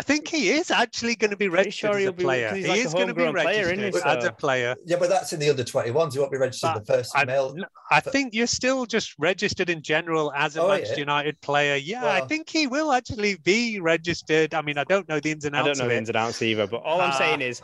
I 0.00 0.02
think 0.02 0.28
he 0.28 0.48
is 0.48 0.70
actually 0.70 1.14
going 1.14 1.30
to 1.30 1.36
be 1.36 1.48
registered 1.48 1.90
sure 1.90 1.90
as 1.90 1.96
a 1.96 2.00
he'll 2.00 2.12
be- 2.12 2.24
player. 2.24 2.48
'cause 2.48 2.56
he's 2.56 2.64
he 2.64 2.70
like 2.72 2.80
is 2.86 2.94
going 2.94 3.08
to 3.08 3.12
be 3.14 3.22
homegrown 3.24 3.44
player, 3.44 3.66
registered 3.66 3.94
isn't 3.94 4.06
as 4.06 4.24
a 4.24 4.32
player. 4.32 4.74
Yeah, 4.86 4.96
but 4.98 5.10
that's 5.10 5.34
in 5.34 5.40
the 5.40 5.50
under 5.50 5.62
21s. 5.62 6.12
He 6.14 6.18
won't 6.18 6.32
be 6.32 6.38
registered 6.38 6.74
the 6.76 6.84
first 6.86 7.12
I, 7.14 7.26
male. 7.26 7.54
I 7.90 8.00
think 8.00 8.32
you're 8.32 8.46
still 8.46 8.86
just 8.86 9.14
registered 9.18 9.68
in 9.68 9.82
general 9.82 10.32
as 10.34 10.56
a 10.56 10.62
Oh, 10.62 10.68
Manchester 10.68 10.94
yeah. 10.94 11.00
United 11.00 11.38
player. 11.42 11.76
Yeah, 11.76 12.06
I 12.06 12.22
think 12.22 12.48
he 12.48 12.66
will 12.66 12.92
actually 12.92 13.36
be 13.36 13.78
registered. 13.78 14.54
I 14.54 14.62
mean, 14.62 14.78
I 14.78 14.84
don't 14.84 15.06
know 15.06 15.20
the 15.20 15.32
ins 15.32 15.44
and 15.44 15.54
outs. 15.54 15.66
I 15.66 15.70
outs 15.70 15.78
don't 15.78 15.84
know 15.86 15.90
of 15.90 15.90
the 15.94 15.98
ins 15.98 16.08
and 16.08 16.16
outs 16.16 16.40
either, 16.40 16.66
but 16.66 16.78
all 16.82 17.02
I'm 17.02 17.10
Ah. 17.10 17.18
saying 17.18 17.42
is, 17.42 17.60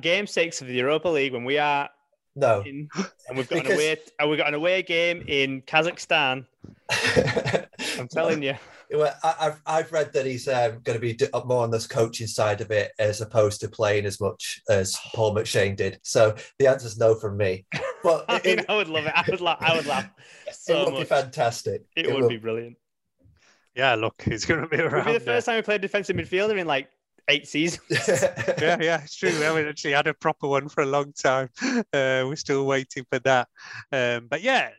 game 0.00 0.26
six 0.26 0.62
of 0.62 0.68
the 0.68 0.74
Europa 0.74 1.08
League 1.08 1.34
when 1.34 1.44
we 1.44 1.58
are 1.58 1.90
No, 2.34 2.62
in, 2.62 2.88
and 3.28 3.36
we've 3.36 3.46
got 3.48 3.56
Because- 3.62 3.72
an 3.72 3.76
away, 3.78 3.96
and 4.20 4.30
we've 4.30 4.38
got 4.38 4.48
an 4.48 4.54
away 4.54 4.82
game 4.82 5.22
in 5.28 5.60
Kazakhstan. 5.62 6.46
I'm 7.98 8.08
telling 8.08 8.42
you, 8.42 8.54
Well, 8.90 9.14
I, 9.22 9.34
I've 9.40 9.62
I've 9.66 9.92
read 9.92 10.12
that 10.12 10.26
he's 10.26 10.46
um, 10.46 10.80
going 10.82 10.98
to 10.98 11.00
be 11.00 11.18
more 11.44 11.62
on 11.62 11.70
this 11.70 11.86
coaching 11.86 12.26
side 12.26 12.60
of 12.60 12.70
it 12.70 12.92
as 12.98 13.20
opposed 13.20 13.60
to 13.62 13.68
playing 13.68 14.04
as 14.04 14.20
much 14.20 14.60
as 14.68 14.96
Paul 15.14 15.34
McShane 15.34 15.74
did. 15.76 15.98
So 16.02 16.34
the 16.58 16.66
answer's 16.66 16.98
no 16.98 17.14
from 17.14 17.36
me. 17.36 17.66
But 18.02 18.24
I 18.28 18.36
it, 18.36 18.44
mean, 18.44 18.58
it, 18.60 18.66
I 18.68 18.76
would 18.76 18.88
love 18.88 19.06
it. 19.06 19.12
I 19.14 19.24
would 19.28 19.40
laugh. 19.40 19.58
I 19.60 19.76
would 19.76 19.86
laugh 19.86 20.10
so 20.52 20.90
would 20.90 20.98
be 20.98 21.04
fantastic. 21.04 21.82
It, 21.96 22.06
would 22.12 22.22
will. 22.22 22.28
be 22.28 22.36
brilliant. 22.36 22.76
Yeah, 23.74 23.94
look, 23.94 24.22
he's 24.22 24.44
going 24.44 24.60
to 24.60 24.68
be 24.68 24.76
It 24.76 24.84
would 24.84 24.92
around. 24.92 25.06
be 25.06 25.12
the 25.14 25.18
there. 25.18 25.34
first 25.36 25.46
time 25.46 25.56
we 25.56 25.62
played 25.62 25.80
defensive 25.80 26.14
midfielder 26.14 26.58
in 26.58 26.66
like 26.66 26.88
eight 27.28 27.48
seasons. 27.48 27.80
yeah, 28.60 28.76
yeah, 28.80 29.02
it's 29.02 29.16
true. 29.16 29.30
We 29.30 29.40
haven't 29.40 29.66
actually 29.66 29.92
had 29.92 30.06
a 30.06 30.14
proper 30.14 30.46
one 30.46 30.68
for 30.68 30.82
a 30.82 30.86
long 30.86 31.12
time. 31.12 31.48
Uh, 31.62 31.82
we're 32.28 32.36
still 32.36 32.66
waiting 32.66 33.04
for 33.10 33.18
that. 33.20 33.48
Um, 33.90 34.28
but 34.28 34.42
yeah, 34.42 34.70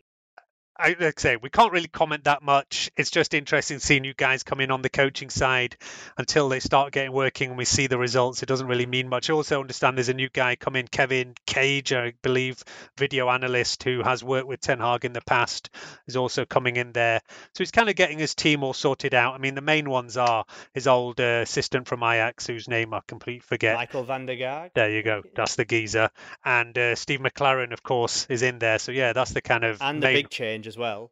I, 0.78 0.90
like 1.00 1.20
I 1.20 1.22
say, 1.22 1.36
we 1.38 1.50
can't 1.50 1.72
really 1.72 1.88
comment 1.88 2.26
that 2.26 2.44
much. 2.44 2.92
It's 2.98 3.10
just 3.10 3.34
interesting 3.34 3.80
seeing 3.80 4.04
you 4.04 4.14
guys 4.14 4.44
come 4.44 4.60
in 4.60 4.72
on 4.72 4.82
the 4.82 4.90
coaching 4.90 5.30
side 5.30 5.78
until 6.18 6.50
they 6.50 6.60
start 6.60 6.92
getting 6.92 7.14
working 7.14 7.50
and 7.50 7.58
we 7.58 7.66
see 7.66 7.88
the 7.88 7.98
results. 7.98 8.44
It 8.44 8.48
doesn't 8.48 8.68
really 8.68 8.86
mean 8.86 9.08
much. 9.08 9.30
Also 9.30 9.62
understand 9.62 9.98
there's 9.98 10.10
a 10.10 10.14
new 10.14 10.30
guy 10.30 10.56
coming, 10.56 10.88
Kevin 10.88 11.34
Cage, 11.46 11.94
I 11.94 12.14
believe, 12.22 12.62
video 12.98 13.30
analyst 13.30 13.84
who 13.84 14.04
has 14.04 14.24
worked 14.24 14.48
with 14.48 14.60
Ten 14.60 14.80
Hag 14.80 15.06
in 15.06 15.14
the 15.14 15.22
past, 15.22 15.70
is 16.08 16.18
also 16.18 16.46
coming 16.46 16.76
in 16.76 16.92
there. 16.92 17.22
So 17.54 17.64
he's 17.64 17.72
kind 17.72 17.90
of 17.90 17.96
getting 17.96 18.20
his 18.20 18.36
team 18.36 18.64
all 18.64 18.74
sorted 18.74 19.14
out. 19.14 19.34
I 19.34 19.38
mean, 19.38 19.56
the 19.56 19.62
main 19.62 19.90
ones 19.90 20.18
are 20.18 20.46
his 20.74 20.88
old 20.88 21.22
uh, 21.22 21.42
assistant 21.44 21.88
from 21.88 22.04
Ajax, 22.04 22.48
whose 22.48 22.68
name 22.68 22.94
I 22.94 23.00
completely 23.08 23.40
forget. 23.40 23.80
Mitchell 23.80 24.04
van 24.04 24.26
der 24.26 24.36
Gaag. 24.36 24.72
There 24.74 24.90
you 24.90 25.04
go. 25.04 25.24
That's 25.36 25.56
the 25.56 25.64
geezer. 25.64 26.10
And 26.44 26.78
uh, 26.78 26.96
Steve 26.96 27.22
McClaren, 27.22 27.72
of 27.72 27.82
course, 27.82 28.26
is 28.30 28.42
in 28.42 28.60
there. 28.60 28.80
So 28.80 28.92
yeah, 28.92 29.14
that's 29.14 29.32
the 29.32 29.42
kind 29.42 29.64
of 29.64 29.82
and 29.82 30.02
the 30.02 30.08
main- 30.08 30.16
big 30.16 30.30
change 30.30 30.65
as 30.68 30.78
well, 30.78 31.12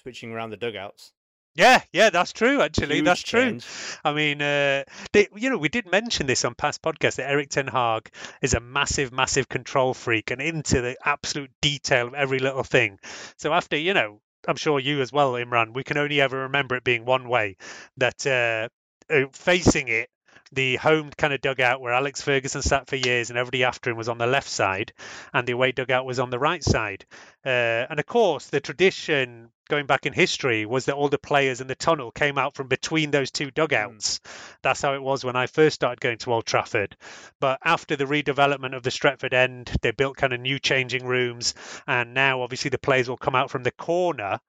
switching 0.00 0.32
around 0.32 0.50
the 0.50 0.56
dugouts. 0.56 1.12
Yeah, 1.56 1.82
yeah, 1.92 2.10
that's 2.10 2.32
true. 2.32 2.60
Actually, 2.60 2.96
Huge 2.96 3.04
that's 3.04 3.22
true. 3.22 3.40
change. 3.40 3.66
I 4.04 4.12
mean, 4.12 4.42
uh, 4.42 4.82
they, 5.12 5.28
you 5.36 5.50
know, 5.50 5.58
we 5.58 5.68
did 5.68 5.86
mention 5.90 6.26
this 6.26 6.44
on 6.44 6.54
past 6.56 6.82
podcasts 6.82 7.16
that 7.16 7.30
Erik 7.30 7.50
Ten 7.50 7.68
Hag 7.68 8.10
is 8.42 8.54
a 8.54 8.60
massive, 8.60 9.12
massive 9.12 9.48
control 9.48 9.94
freak 9.94 10.32
and 10.32 10.42
into 10.42 10.80
the 10.80 10.96
absolute 11.04 11.52
detail 11.62 12.08
of 12.08 12.14
every 12.14 12.40
little 12.40 12.64
thing. 12.64 12.98
So 13.36 13.52
after, 13.52 13.76
you 13.76 13.94
know, 13.94 14.20
I'm 14.48 14.56
sure 14.56 14.80
you 14.80 15.00
as 15.00 15.12
well, 15.12 15.34
Imran, 15.34 15.74
we 15.74 15.84
can 15.84 15.96
only 15.96 16.20
ever 16.20 16.40
remember 16.42 16.74
it 16.74 16.84
being 16.84 17.04
one 17.04 17.28
way. 17.28 17.56
That 17.98 18.26
uh, 18.26 18.68
uh, 19.14 19.26
facing 19.32 19.86
it, 19.88 20.08
the 20.54 20.76
home 20.76 21.10
kind 21.16 21.32
of 21.32 21.40
dugout 21.40 21.80
where 21.80 21.92
Alex 21.92 22.22
Ferguson 22.22 22.62
sat 22.62 22.88
for 22.88 22.96
years 22.96 23.30
and 23.30 23.38
everybody 23.38 23.64
after 23.64 23.90
him 23.90 23.96
was 23.96 24.08
on 24.08 24.18
the 24.18 24.26
left 24.26 24.48
side, 24.48 24.92
and 25.32 25.46
the 25.46 25.52
away 25.52 25.72
dugout 25.72 26.06
was 26.06 26.18
on 26.18 26.30
the 26.30 26.38
right 26.38 26.62
side. 26.62 27.04
Uh, 27.44 27.86
and 27.88 27.98
of 27.98 28.06
course, 28.06 28.46
the 28.46 28.60
tradition 28.60 29.50
going 29.68 29.86
back 29.86 30.06
in 30.06 30.12
history 30.12 30.66
was 30.66 30.84
that 30.84 30.94
all 30.94 31.08
the 31.08 31.18
players 31.18 31.60
in 31.60 31.66
the 31.66 31.74
tunnel 31.74 32.10
came 32.10 32.36
out 32.38 32.54
from 32.54 32.68
between 32.68 33.10
those 33.10 33.30
two 33.30 33.50
dugouts. 33.50 34.20
That's 34.62 34.82
how 34.82 34.94
it 34.94 35.02
was 35.02 35.24
when 35.24 35.36
I 35.36 35.46
first 35.46 35.74
started 35.74 36.00
going 36.00 36.18
to 36.18 36.32
Old 36.32 36.46
Trafford. 36.46 36.96
But 37.40 37.58
after 37.64 37.96
the 37.96 38.04
redevelopment 38.04 38.76
of 38.76 38.82
the 38.82 38.90
Stretford 38.90 39.32
end, 39.32 39.70
they 39.80 39.90
built 39.90 40.16
kind 40.16 40.32
of 40.32 40.40
new 40.40 40.58
changing 40.58 41.06
rooms, 41.06 41.54
and 41.86 42.14
now 42.14 42.42
obviously 42.42 42.68
the 42.68 42.78
players 42.78 43.08
will 43.08 43.16
come 43.16 43.34
out 43.34 43.50
from 43.50 43.62
the 43.62 43.70
corner 43.70 44.40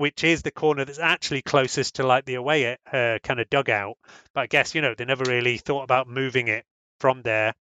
which 0.00 0.24
is 0.24 0.40
the 0.40 0.50
corner 0.50 0.86
that's 0.86 0.98
actually 0.98 1.42
closest 1.42 1.96
to 1.96 2.06
like 2.06 2.24
the 2.24 2.36
away 2.36 2.78
uh, 2.90 3.18
kind 3.22 3.38
of 3.38 3.50
dugout. 3.50 3.98
But 4.32 4.40
I 4.40 4.46
guess 4.46 4.74
you 4.74 4.80
know 4.80 4.94
they 4.94 5.04
never 5.04 5.24
really 5.24 5.58
thought 5.58 5.82
about 5.82 6.08
moving 6.08 6.48
it 6.48 6.64
from 7.00 7.20
there. 7.20 7.54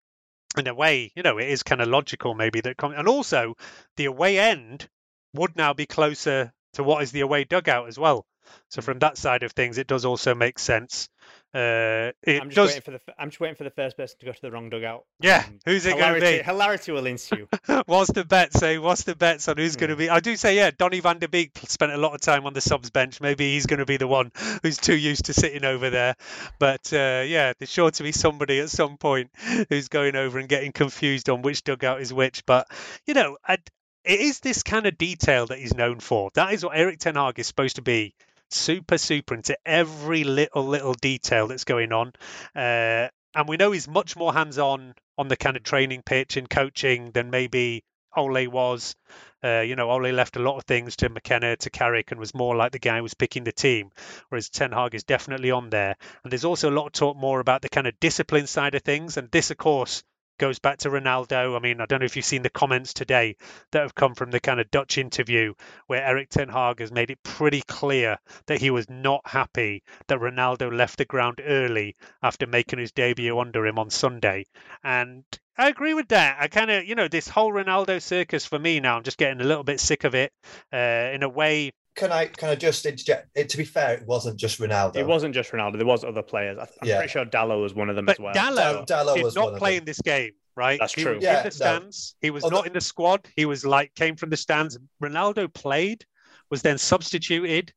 In 0.56 0.68
a 0.68 0.74
way, 0.74 1.12
you 1.16 1.24
know, 1.24 1.40
it 1.40 1.50
is 1.50 1.64
kind 1.64 1.82
of 1.82 1.88
logical 1.88 2.36
maybe 2.36 2.62
that, 2.62 2.78
com- 2.78 2.94
and 2.94 3.08
also 3.08 3.56
the 3.96 4.06
away 4.06 4.38
end 4.38 4.88
would 5.34 5.56
now 5.56 5.74
be 5.74 5.88
closer 5.88 6.54
to 6.74 6.84
what 6.84 7.02
is 7.02 7.12
the 7.12 7.22
away 7.22 7.44
dugout 7.44 7.88
as 7.88 7.98
well. 7.98 8.26
So 8.70 8.82
from 8.82 9.00
that 9.00 9.18
side 9.18 9.44
of 9.44 9.52
things, 9.52 9.78
it 9.78 9.88
does 9.88 10.06
also 10.06 10.36
make 10.36 10.60
sense. 10.60 11.10
Uh, 11.54 12.12
it 12.24 12.42
I'm 12.42 12.50
just 12.50 12.56
does. 12.56 12.68
waiting 12.70 12.82
for 12.82 12.92
the. 12.92 13.00
I'm 13.18 13.30
just 13.30 13.40
waiting 13.40 13.56
for 13.56 13.64
the 13.64 13.72
first 13.72 13.96
person 13.96 14.18
to 14.20 14.26
go 14.26 14.34
to 14.34 14.42
the 14.42 14.52
wrong 14.52 14.70
dugout. 14.70 15.06
Yeah, 15.22 15.44
who's 15.66 15.86
it 15.86 15.98
going 15.98 16.16
to 16.16 16.20
be? 16.20 16.44
hilarity 16.44 16.92
will 16.92 17.08
ensue. 17.08 17.48
What's 17.86 18.12
the 18.12 18.26
bet? 18.26 18.54
Say, 18.54 18.78
what's 18.78 19.04
the 19.04 19.16
bets 19.16 19.48
on 19.48 19.58
who's 19.58 19.78
going 19.78 19.90
to 19.90 19.96
be? 19.96 20.10
I 20.10 20.20
do 20.20 20.36
say, 20.36 20.56
yeah, 20.56 20.72
Donny 20.78 21.00
van 21.00 21.20
der 21.20 21.30
Beek 21.30 21.58
spent 21.68 21.94
a 21.94 21.98
lot 21.98 22.14
of 22.14 22.22
time 22.22 22.46
on 22.46 22.54
the 22.54 22.62
subs 22.62 22.90
bench. 22.90 23.22
Maybe 23.22 23.54
he's 23.54 23.66
going 23.66 23.80
to 23.80 23.86
be 23.86 23.98
the 23.98 24.08
one 24.08 24.32
who's 24.62 24.78
too 24.78 24.96
used 24.96 25.26
to 25.26 25.34
sitting 25.34 25.64
over 25.64 25.90
there. 25.90 26.16
But 26.60 26.92
uh, 26.92 27.24
yeah, 27.26 27.54
there's 27.58 27.72
sure 27.72 27.92
to 27.92 28.04
be 28.04 28.12
somebody 28.12 28.60
at 28.60 28.70
some 28.70 28.98
point 28.98 29.32
who's 29.70 29.88
going 29.88 30.16
over 30.16 30.38
and 30.40 30.50
getting 30.50 30.74
confused 30.74 31.30
on 31.30 31.42
which 31.42 31.64
dugout 31.64 32.02
is 32.02 32.14
which. 32.14 32.46
But 32.46 32.68
you 33.06 33.14
know, 33.14 33.38
I, 33.48 33.58
it 34.04 34.20
is 34.20 34.42
this 34.42 34.64
kind 34.64 34.86
of 34.86 34.98
detail 34.98 35.48
that 35.48 35.60
he's 35.60 35.74
known 35.74 36.00
for. 36.02 36.30
That 36.36 36.54
is 36.54 36.64
what 36.64 36.78
Erik 36.78 37.00
Ten 37.00 37.16
Hag 37.16 37.40
is 37.40 37.48
supposed 37.48 37.78
to 37.78 37.82
be. 37.82 38.14
Super, 38.50 38.98
super 38.98 39.36
into 39.36 39.58
every 39.66 40.24
little, 40.24 40.66
little 40.66 40.94
detail 40.94 41.48
that's 41.48 41.66
going 41.66 41.92
on. 41.92 42.14
Uh, 42.56 43.10
and 43.36 43.48
we 43.48 43.58
know 43.58 43.72
he's 43.72 43.88
much 43.88 44.16
more 44.16 44.34
hands 44.34 44.58
on 44.58 44.94
on 45.18 45.28
the 45.28 45.38
kind 45.38 45.58
of 45.58 45.64
training 45.64 46.02
pitch 46.04 46.38
and 46.38 46.50
coaching 46.50 47.12
than 47.12 47.30
maybe 47.30 47.84
Ole 48.16 48.48
was. 48.48 48.96
Uh, 49.44 49.60
you 49.60 49.76
know, 49.76 49.92
Ole 49.92 50.12
left 50.12 50.36
a 50.36 50.42
lot 50.42 50.58
of 50.58 50.64
things 50.64 50.96
to 50.98 51.10
McKenna, 51.10 51.56
to 51.58 51.70
Carrick, 51.70 52.12
and 52.12 52.20
was 52.20 52.34
more 52.34 52.56
like 52.56 52.72
the 52.72 52.80
guy 52.80 52.98
who 52.98 53.04
was 53.04 53.14
picking 53.14 53.44
the 53.44 53.52
team, 53.52 53.92
whereas 54.30 54.50
Ten 54.50 54.72
Hag 54.72 54.96
is 54.96 55.04
definitely 55.04 55.52
on 55.52 55.70
there. 55.70 55.96
And 56.24 56.32
there's 56.32 56.46
also 56.46 56.70
a 56.70 56.74
lot 56.74 56.88
of 56.88 56.92
talk 56.94 57.16
more 57.16 57.40
about 57.40 57.62
the 57.62 57.70
kind 57.70 57.86
of 57.86 58.00
discipline 58.00 58.48
side 58.48 58.74
of 58.74 58.82
things. 58.82 59.18
And 59.18 59.30
this, 59.30 59.52
of 59.52 59.58
course, 59.58 60.04
goes 60.38 60.60
back 60.60 60.78
to 60.80 60.90
Ronaldo. 60.90 61.56
I 61.56 61.60
mean, 61.60 61.82
I 61.82 61.86
don't 61.86 62.00
know 62.00 62.06
if 62.06 62.16
you've 62.16 62.26
seen 62.26 62.42
the 62.42 62.50
comments 62.50 62.94
today 62.94 63.36
that 63.72 63.82
have 63.82 63.96
come 63.96 64.16
from 64.16 64.32
the 64.32 64.40
kind 64.40 64.60
of 64.60 64.72
Dutch 64.72 64.98
interview 64.98 65.54
where 65.88 66.04
Erik 66.04 66.30
Ten 66.30 66.50
Hag 66.50 66.80
has 66.80 66.92
made 66.92 67.12
it 67.12 67.24
pretty 67.24 67.62
clear 67.62 68.18
that 68.46 68.62
he 68.62 68.70
was 68.70 68.90
not 68.90 69.22
happy 69.26 69.84
that 70.08 70.20
Ronaldo 70.20 70.72
left 70.76 70.98
the 70.98 71.06
ground 71.06 71.42
early 71.44 71.96
after 72.22 72.48
making 72.48 72.80
his 72.80 72.92
debut 72.92 73.40
under 73.40 73.66
him 73.66 73.80
on 73.80 73.90
Sunday. 73.90 74.46
And 74.84 75.24
I 75.58 75.70
agree 75.70 75.94
with 75.94 76.10
that. 76.10 76.38
I 76.40 76.48
kind 76.48 76.70
of, 76.70 76.86
you 76.86 76.96
know, 76.96 77.08
this 77.08 77.28
whole 77.28 77.52
Ronaldo 77.52 78.02
circus 78.02 78.46
for 78.46 78.60
me 78.60 78.80
now, 78.80 78.98
I'm 78.98 79.04
just 79.04 79.18
getting 79.18 79.42
a 79.42 79.48
little 79.48 79.64
bit 79.64 79.80
sick 79.80 80.04
of 80.04 80.14
it. 80.14 80.32
Uh, 80.72 81.12
in 81.14 81.24
a 81.24 81.30
way, 81.30 81.72
Can 81.98 82.12
I 82.12 82.28
can 82.28 82.50
I 82.50 82.56
just 82.56 82.86
interject? 82.86 83.28
It, 83.36 83.50
to 83.50 83.58
be 83.58 83.66
fair, 83.66 83.96
it 83.96 84.06
wasn't 84.06 84.38
just 84.40 84.60
Ronaldo. 84.60 84.96
It 84.98 85.06
wasn't 85.08 85.34
just 85.34 85.52
Ronaldo. 85.52 85.78
There 85.78 85.86
was 85.86 86.04
other 86.04 86.22
players. 86.22 86.58
I- 86.60 86.62
I'm 86.82 86.88
Yeah. 86.88 86.98
pretty 86.98 87.12
sure 87.12 87.26
Dalot 87.26 87.60
was 87.62 87.74
one 87.74 87.90
of 87.90 87.96
them 87.96 88.06
but 88.06 88.16
as 88.16 88.20
well. 88.20 88.34
Dalot, 88.36 88.86
Dalot 88.88 89.16
did 89.16 89.24
was 89.24 89.36
one 89.36 89.46
not 89.46 89.54
of 89.54 89.60
play 89.60 89.72
them. 89.74 89.80
in 89.82 89.86
this 89.86 90.00
game. 90.02 90.32
right? 90.56 90.80
That's 90.80 90.94
he 90.96 91.04
true. 91.04 91.16
Was 91.16 91.24
Yeah, 91.24 91.38
in 91.38 91.44
the 91.44 91.50
no. 91.50 91.50
stands. 91.50 92.16
He 92.20 92.32
was 92.32 92.44
Oh, 92.44 92.50
not 92.50 92.64
the- 92.64 92.68
in 92.70 92.74
the 92.74 92.82
squad. 92.82 93.28
He 93.36 93.46
was 93.46 93.64
like 93.64 93.94
came 93.94 94.16
from 94.16 94.32
the 94.32 94.38
stands. 94.38 94.76
Ronaldo 95.04 95.54
played, 95.54 96.04
was 96.50 96.62
then 96.64 96.78
substituted. 96.80 97.72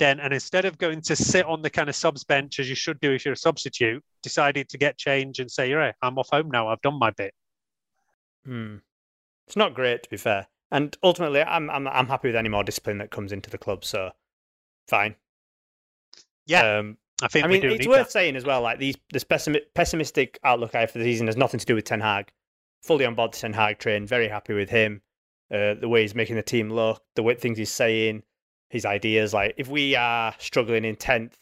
Then 0.00 0.18
and 0.18 0.32
instead 0.34 0.64
of 0.64 0.76
going 0.78 1.00
to 1.02 1.14
sit 1.14 1.46
on 1.46 1.62
the 1.62 1.70
kind 1.70 1.88
of 1.88 1.94
subs 1.94 2.24
bench 2.24 2.58
as 2.58 2.68
you 2.68 2.74
should 2.74 2.98
do 2.98 3.12
if 3.12 3.24
you're 3.24 3.34
a 3.34 3.36
substitute, 3.36 4.02
decided 4.24 4.68
to 4.70 4.78
get 4.78 4.98
change 4.98 5.38
and 5.38 5.48
say, 5.48 5.72
"Right, 5.72 5.94
I'm 6.02 6.18
off 6.18 6.28
home 6.30 6.50
now. 6.50 6.66
I've 6.68 6.82
done 6.82 6.98
my 6.98 7.10
bit." 7.12 7.32
Hmm. 8.44 8.78
It's 9.46 9.54
not 9.56 9.74
great, 9.74 10.02
to 10.02 10.10
be 10.10 10.16
fair. 10.16 10.48
And 10.74 10.96
ultimately, 11.04 11.40
I'm 11.40 11.70
I'm 11.70 11.86
I'm 11.86 12.08
happy 12.08 12.28
with 12.28 12.36
any 12.36 12.48
more 12.48 12.64
discipline 12.64 12.98
that 12.98 13.10
comes 13.10 13.30
into 13.32 13.48
the 13.48 13.58
club. 13.58 13.84
So, 13.84 14.10
fine. 14.88 15.14
Yeah, 16.46 16.78
Um, 16.78 16.98
I 17.22 17.28
think 17.28 17.44
I 17.44 17.48
mean, 17.48 17.64
it's 17.64 17.86
worth 17.86 18.06
that. 18.08 18.10
saying 18.12 18.36
as 18.36 18.44
well. 18.44 18.60
Like 18.60 18.78
these, 18.78 18.96
this 19.12 19.24
pessimi- 19.24 19.62
pessimistic 19.74 20.38
outlook 20.44 20.74
I 20.74 20.80
have 20.80 20.90
for 20.90 20.98
the 20.98 21.04
season 21.04 21.26
has 21.28 21.36
nothing 21.36 21.60
to 21.60 21.64
do 21.66 21.74
with 21.74 21.84
Ten 21.84 22.00
Hag. 22.00 22.32
Fully 22.82 23.06
on 23.06 23.14
board 23.14 23.32
the 23.32 23.38
Ten 23.38 23.52
Hag 23.52 23.78
train. 23.78 24.06
Very 24.06 24.28
happy 24.28 24.52
with 24.52 24.68
him. 24.68 25.00
Uh, 25.50 25.74
the 25.74 25.88
way 25.88 26.02
he's 26.02 26.14
making 26.14 26.36
the 26.36 26.42
team 26.42 26.70
look, 26.70 27.02
the 27.14 27.22
way 27.22 27.34
things 27.34 27.56
he's 27.56 27.70
saying, 27.70 28.24
his 28.68 28.84
ideas. 28.84 29.32
Like 29.32 29.54
if 29.56 29.68
we 29.68 29.94
are 29.94 30.34
struggling 30.38 30.84
in 30.84 30.96
tenth 30.96 31.38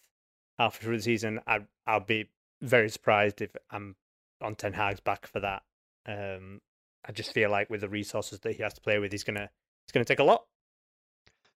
halfway 0.58 0.84
through 0.84 0.96
the 0.98 1.02
season, 1.02 1.40
I 1.46 1.60
I'll 1.86 2.00
be 2.00 2.28
very 2.60 2.90
surprised 2.90 3.40
if 3.40 3.50
I'm 3.70 3.96
on 4.42 4.54
Ten 4.56 4.74
Hag's 4.74 5.00
back 5.00 5.26
for 5.26 5.40
that. 5.40 5.62
Um, 6.06 6.60
I 7.04 7.12
just 7.12 7.32
feel 7.32 7.50
like 7.50 7.70
with 7.70 7.80
the 7.80 7.88
resources 7.88 8.40
that 8.40 8.52
he 8.54 8.62
has 8.62 8.74
to 8.74 8.80
play 8.80 8.98
with, 8.98 9.12
he's 9.12 9.24
gonna 9.24 9.50
it's 9.84 9.92
gonna 9.92 10.04
take 10.04 10.20
a 10.20 10.24
lot. 10.24 10.44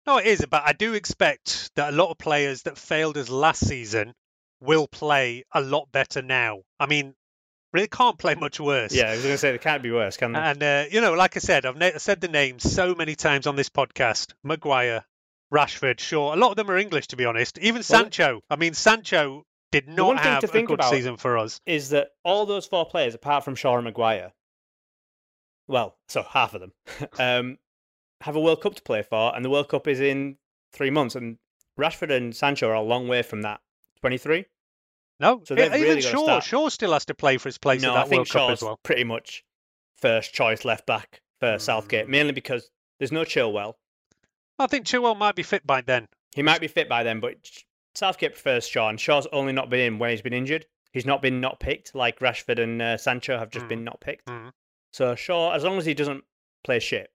No, 0.06 0.18
it 0.18 0.26
is, 0.26 0.44
but 0.50 0.62
I 0.64 0.72
do 0.72 0.94
expect 0.94 1.70
that 1.76 1.92
a 1.92 1.96
lot 1.96 2.10
of 2.10 2.18
players 2.18 2.62
that 2.62 2.76
failed 2.76 3.16
us 3.16 3.30
last 3.30 3.66
season 3.66 4.14
will 4.60 4.86
play 4.86 5.44
a 5.52 5.60
lot 5.60 5.90
better 5.92 6.20
now. 6.20 6.60
I 6.78 6.86
mean, 6.86 7.14
really 7.72 7.88
can't 7.88 8.18
play 8.18 8.34
much 8.34 8.60
worse. 8.60 8.94
Yeah, 8.94 9.10
I 9.10 9.12
was 9.12 9.22
gonna 9.22 9.38
say 9.38 9.52
they 9.52 9.58
can't 9.58 9.82
be 9.82 9.90
worse, 9.90 10.16
can 10.16 10.32
they? 10.32 10.38
And 10.38 10.62
uh, 10.62 10.84
you 10.90 11.00
know, 11.00 11.14
like 11.14 11.36
I 11.36 11.40
said, 11.40 11.66
I've 11.66 11.76
na- 11.76 11.98
said 11.98 12.20
the 12.20 12.28
names 12.28 12.70
so 12.70 12.94
many 12.94 13.14
times 13.14 13.46
on 13.46 13.56
this 13.56 13.68
podcast: 13.68 14.34
Maguire, 14.42 15.04
Rashford, 15.52 16.00
Shaw. 16.00 16.34
A 16.34 16.36
lot 16.36 16.50
of 16.50 16.56
them 16.56 16.70
are 16.70 16.78
English, 16.78 17.08
to 17.08 17.16
be 17.16 17.24
honest. 17.24 17.58
Even 17.58 17.82
Sancho. 17.82 18.40
I 18.50 18.56
mean, 18.56 18.74
Sancho 18.74 19.44
did 19.72 19.88
not 19.88 20.18
have 20.18 20.40
to 20.40 20.56
a 20.56 20.62
good 20.62 20.84
season 20.84 21.16
for 21.16 21.36
us. 21.36 21.60
is 21.66 21.90
that 21.90 22.08
all 22.22 22.46
those 22.46 22.66
four 22.66 22.86
players, 22.86 23.14
apart 23.14 23.44
from 23.44 23.56
Shaw 23.56 23.74
and 23.76 23.84
Maguire, 23.84 24.32
well, 25.66 25.96
so 26.08 26.22
half 26.22 26.54
of 26.54 26.60
them, 26.60 26.72
um, 27.18 27.58
have 28.20 28.36
a 28.36 28.40
World 28.40 28.60
Cup 28.62 28.74
to 28.76 28.82
play 28.82 29.02
for, 29.02 29.34
and 29.34 29.44
the 29.44 29.50
World 29.50 29.68
Cup 29.68 29.86
is 29.88 30.00
in 30.00 30.36
three 30.72 30.90
months, 30.90 31.14
and 31.14 31.38
Rashford 31.78 32.10
and 32.14 32.34
Sancho 32.34 32.68
are 32.68 32.74
a 32.74 32.80
long 32.82 33.08
way 33.08 33.22
from 33.22 33.42
that. 33.42 33.60
Twenty-three. 34.00 34.46
No, 35.20 35.42
So 35.44 35.54
even 35.54 35.80
really 35.80 36.00
Shaw. 36.02 36.40
Shaw 36.40 36.68
still 36.68 36.92
has 36.92 37.04
to 37.06 37.14
play 37.14 37.38
for 37.38 37.48
his 37.48 37.56
place 37.58 37.80
no, 37.82 37.88
in 37.90 37.94
that 37.94 38.06
I 38.06 38.08
think 38.08 38.18
World 38.18 38.28
Cup 38.30 38.50
as 38.50 38.62
well. 38.62 38.80
pretty 38.82 39.04
much 39.04 39.44
first 39.96 40.32
choice 40.34 40.64
left 40.64 40.86
back 40.86 41.20
for 41.40 41.54
Mm. 41.56 41.60
Southgate, 41.60 42.08
mainly 42.08 42.32
because 42.32 42.68
there's 42.98 43.12
no 43.12 43.22
Chilwell. 43.22 43.74
I 44.58 44.66
think 44.66 44.86
Chilwell 44.86 45.16
might 45.16 45.34
be 45.36 45.42
fit 45.42 45.66
by 45.66 45.80
then. 45.80 46.08
He 46.34 46.42
might 46.42 46.60
be 46.60 46.68
fit 46.68 46.88
by 46.88 47.02
then, 47.04 47.20
but 47.20 47.36
Southgate 47.94 48.32
prefers 48.32 48.66
Shaw, 48.66 48.88
and 48.88 49.00
Shaw's 49.00 49.26
only 49.32 49.52
not 49.52 49.70
been 49.70 49.80
in 49.80 49.98
when 49.98 50.10
he's 50.10 50.22
been 50.22 50.32
injured. 50.32 50.66
He's 50.92 51.06
not 51.06 51.22
been 51.22 51.40
not 51.40 51.58
picked 51.60 51.94
like 51.94 52.18
Rashford 52.20 52.60
and 52.60 52.80
uh, 52.82 52.96
Sancho 52.96 53.38
have 53.38 53.50
just 53.50 53.66
been 53.68 53.82
not 53.84 54.00
picked. 54.00 54.26
Mm. 54.26 54.52
So 54.94 55.16
Shaw, 55.16 55.50
as 55.50 55.64
long 55.64 55.76
as 55.76 55.86
he 55.86 55.92
doesn't 55.92 56.22
play 56.62 56.78
shit, 56.78 57.10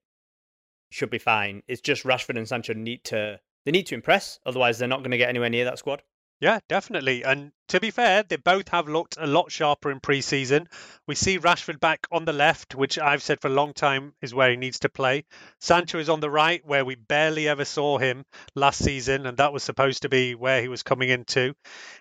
should 0.90 1.08
be 1.08 1.16
fine. 1.16 1.62
It's 1.66 1.80
just 1.80 2.04
Rashford 2.04 2.36
and 2.36 2.46
Sancho 2.46 2.74
need 2.74 3.04
to 3.04 3.40
they 3.64 3.70
need 3.70 3.86
to 3.86 3.94
impress, 3.94 4.38
otherwise 4.44 4.78
they're 4.78 4.86
not 4.86 4.98
going 4.98 5.12
to 5.12 5.16
get 5.16 5.30
anywhere 5.30 5.48
near 5.48 5.64
that 5.64 5.78
squad. 5.78 6.02
Yeah, 6.40 6.60
definitely. 6.68 7.22
And 7.22 7.52
to 7.68 7.80
be 7.80 7.90
fair, 7.90 8.22
they 8.22 8.36
both 8.36 8.68
have 8.70 8.88
looked 8.88 9.18
a 9.18 9.26
lot 9.26 9.52
sharper 9.52 9.90
in 9.90 10.00
pre-season. 10.00 10.68
We 11.06 11.14
see 11.14 11.38
Rashford 11.38 11.80
back 11.80 12.06
on 12.10 12.24
the 12.24 12.32
left, 12.32 12.74
which 12.74 12.98
I've 12.98 13.22
said 13.22 13.40
for 13.40 13.48
a 13.48 13.52
long 13.52 13.74
time 13.74 14.14
is 14.22 14.34
where 14.34 14.50
he 14.50 14.56
needs 14.56 14.78
to 14.80 14.88
play. 14.88 15.24
Sancho 15.60 15.98
is 15.98 16.08
on 16.08 16.20
the 16.20 16.30
right, 16.30 16.64
where 16.64 16.84
we 16.84 16.94
barely 16.94 17.46
ever 17.46 17.66
saw 17.66 17.98
him 17.98 18.24
last 18.54 18.82
season, 18.82 19.26
and 19.26 19.36
that 19.36 19.52
was 19.52 19.62
supposed 19.62 20.02
to 20.02 20.08
be 20.08 20.34
where 20.34 20.62
he 20.62 20.68
was 20.68 20.82
coming 20.82 21.10
into. 21.10 21.54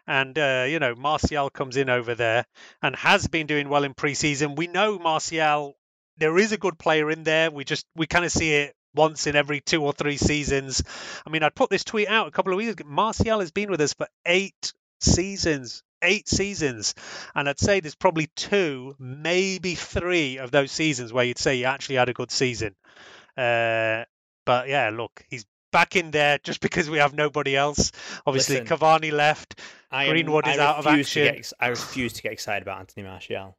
And 0.08 0.38
uh, 0.40 0.66
you 0.70 0.80
know, 0.80 0.96
Martial 0.96 1.50
comes 1.50 1.76
in 1.76 1.90
over 1.90 2.16
there 2.16 2.46
and 2.82 2.96
has 2.96 3.28
been 3.28 3.46
doing 3.48 3.68
well 3.68 3.84
in 3.84 3.94
pre-season. 3.94 4.56
We 4.56 4.68
know 4.68 4.98
Martial. 5.00 5.76
There 6.18 6.38
is 6.38 6.52
a 6.54 6.58
good 6.58 6.78
player 6.80 7.12
in 7.12 7.24
there. 7.24 7.52
We 7.52 7.64
just 7.66 7.86
we 7.96 8.08
kind 8.08 8.26
of 8.26 8.32
see 8.32 8.54
it 8.54 8.74
once 8.96 9.28
in 9.28 9.36
every 9.36 9.62
two 9.62 9.84
or 9.84 9.94
three 9.94 10.18
seasons. 10.18 10.84
I 11.26 11.30
mean, 11.30 11.44
I 11.44 11.50
put 11.50 11.70
this 11.70 11.84
tweet 11.84 12.08
out 12.08 12.28
a 12.28 12.32
couple 12.32 12.54
of 12.54 12.58
weeks 12.58 12.72
ago. 12.74 12.86
Martial 12.88 13.40
has 13.40 13.52
been 13.52 13.70
with 13.72 13.82
us 13.82 13.94
for 13.94 14.08
eight 14.26 14.74
seasons. 15.00 15.84
Eight 16.02 16.28
seasons. 16.30 16.96
And 17.36 17.50
I'd 17.50 17.60
say 17.60 17.80
there's 17.80 17.96
probably 17.96 18.28
two, 18.36 18.96
maybe 19.00 19.76
three 19.76 20.38
of 20.38 20.52
those 20.52 20.72
seasons 20.72 21.12
where 21.12 21.26
you'd 21.26 21.38
say 21.38 21.58
he 21.58 21.66
actually 21.66 21.96
had 21.96 22.10
a 22.10 22.14
good 22.14 22.32
season. 22.32 22.76
Uh, 23.38 24.06
but 24.46 24.68
yeah, 24.68 24.90
look, 24.94 25.26
he's 25.30 25.46
back 25.72 25.96
in 25.96 26.12
there 26.12 26.38
just 26.44 26.62
because 26.62 26.90
we 26.90 26.98
have 27.00 27.14
nobody 27.14 27.56
else. 27.56 27.92
Obviously, 28.26 28.62
Listen, 28.62 28.78
Cavani 28.78 29.12
left. 29.12 29.60
I 29.92 30.06
am- 30.06 30.12
Greenwood 30.12 30.48
is 30.48 30.58
I 30.58 30.66
out 30.66 30.78
of 30.78 30.88
action. 30.88 31.24
get 31.34 31.52
I 31.60 31.68
refuse 31.68 32.14
to 32.14 32.22
get 32.22 32.32
excited 32.32 32.62
about 32.64 32.80
Anthony 32.80 33.06
Martial. 33.06 33.58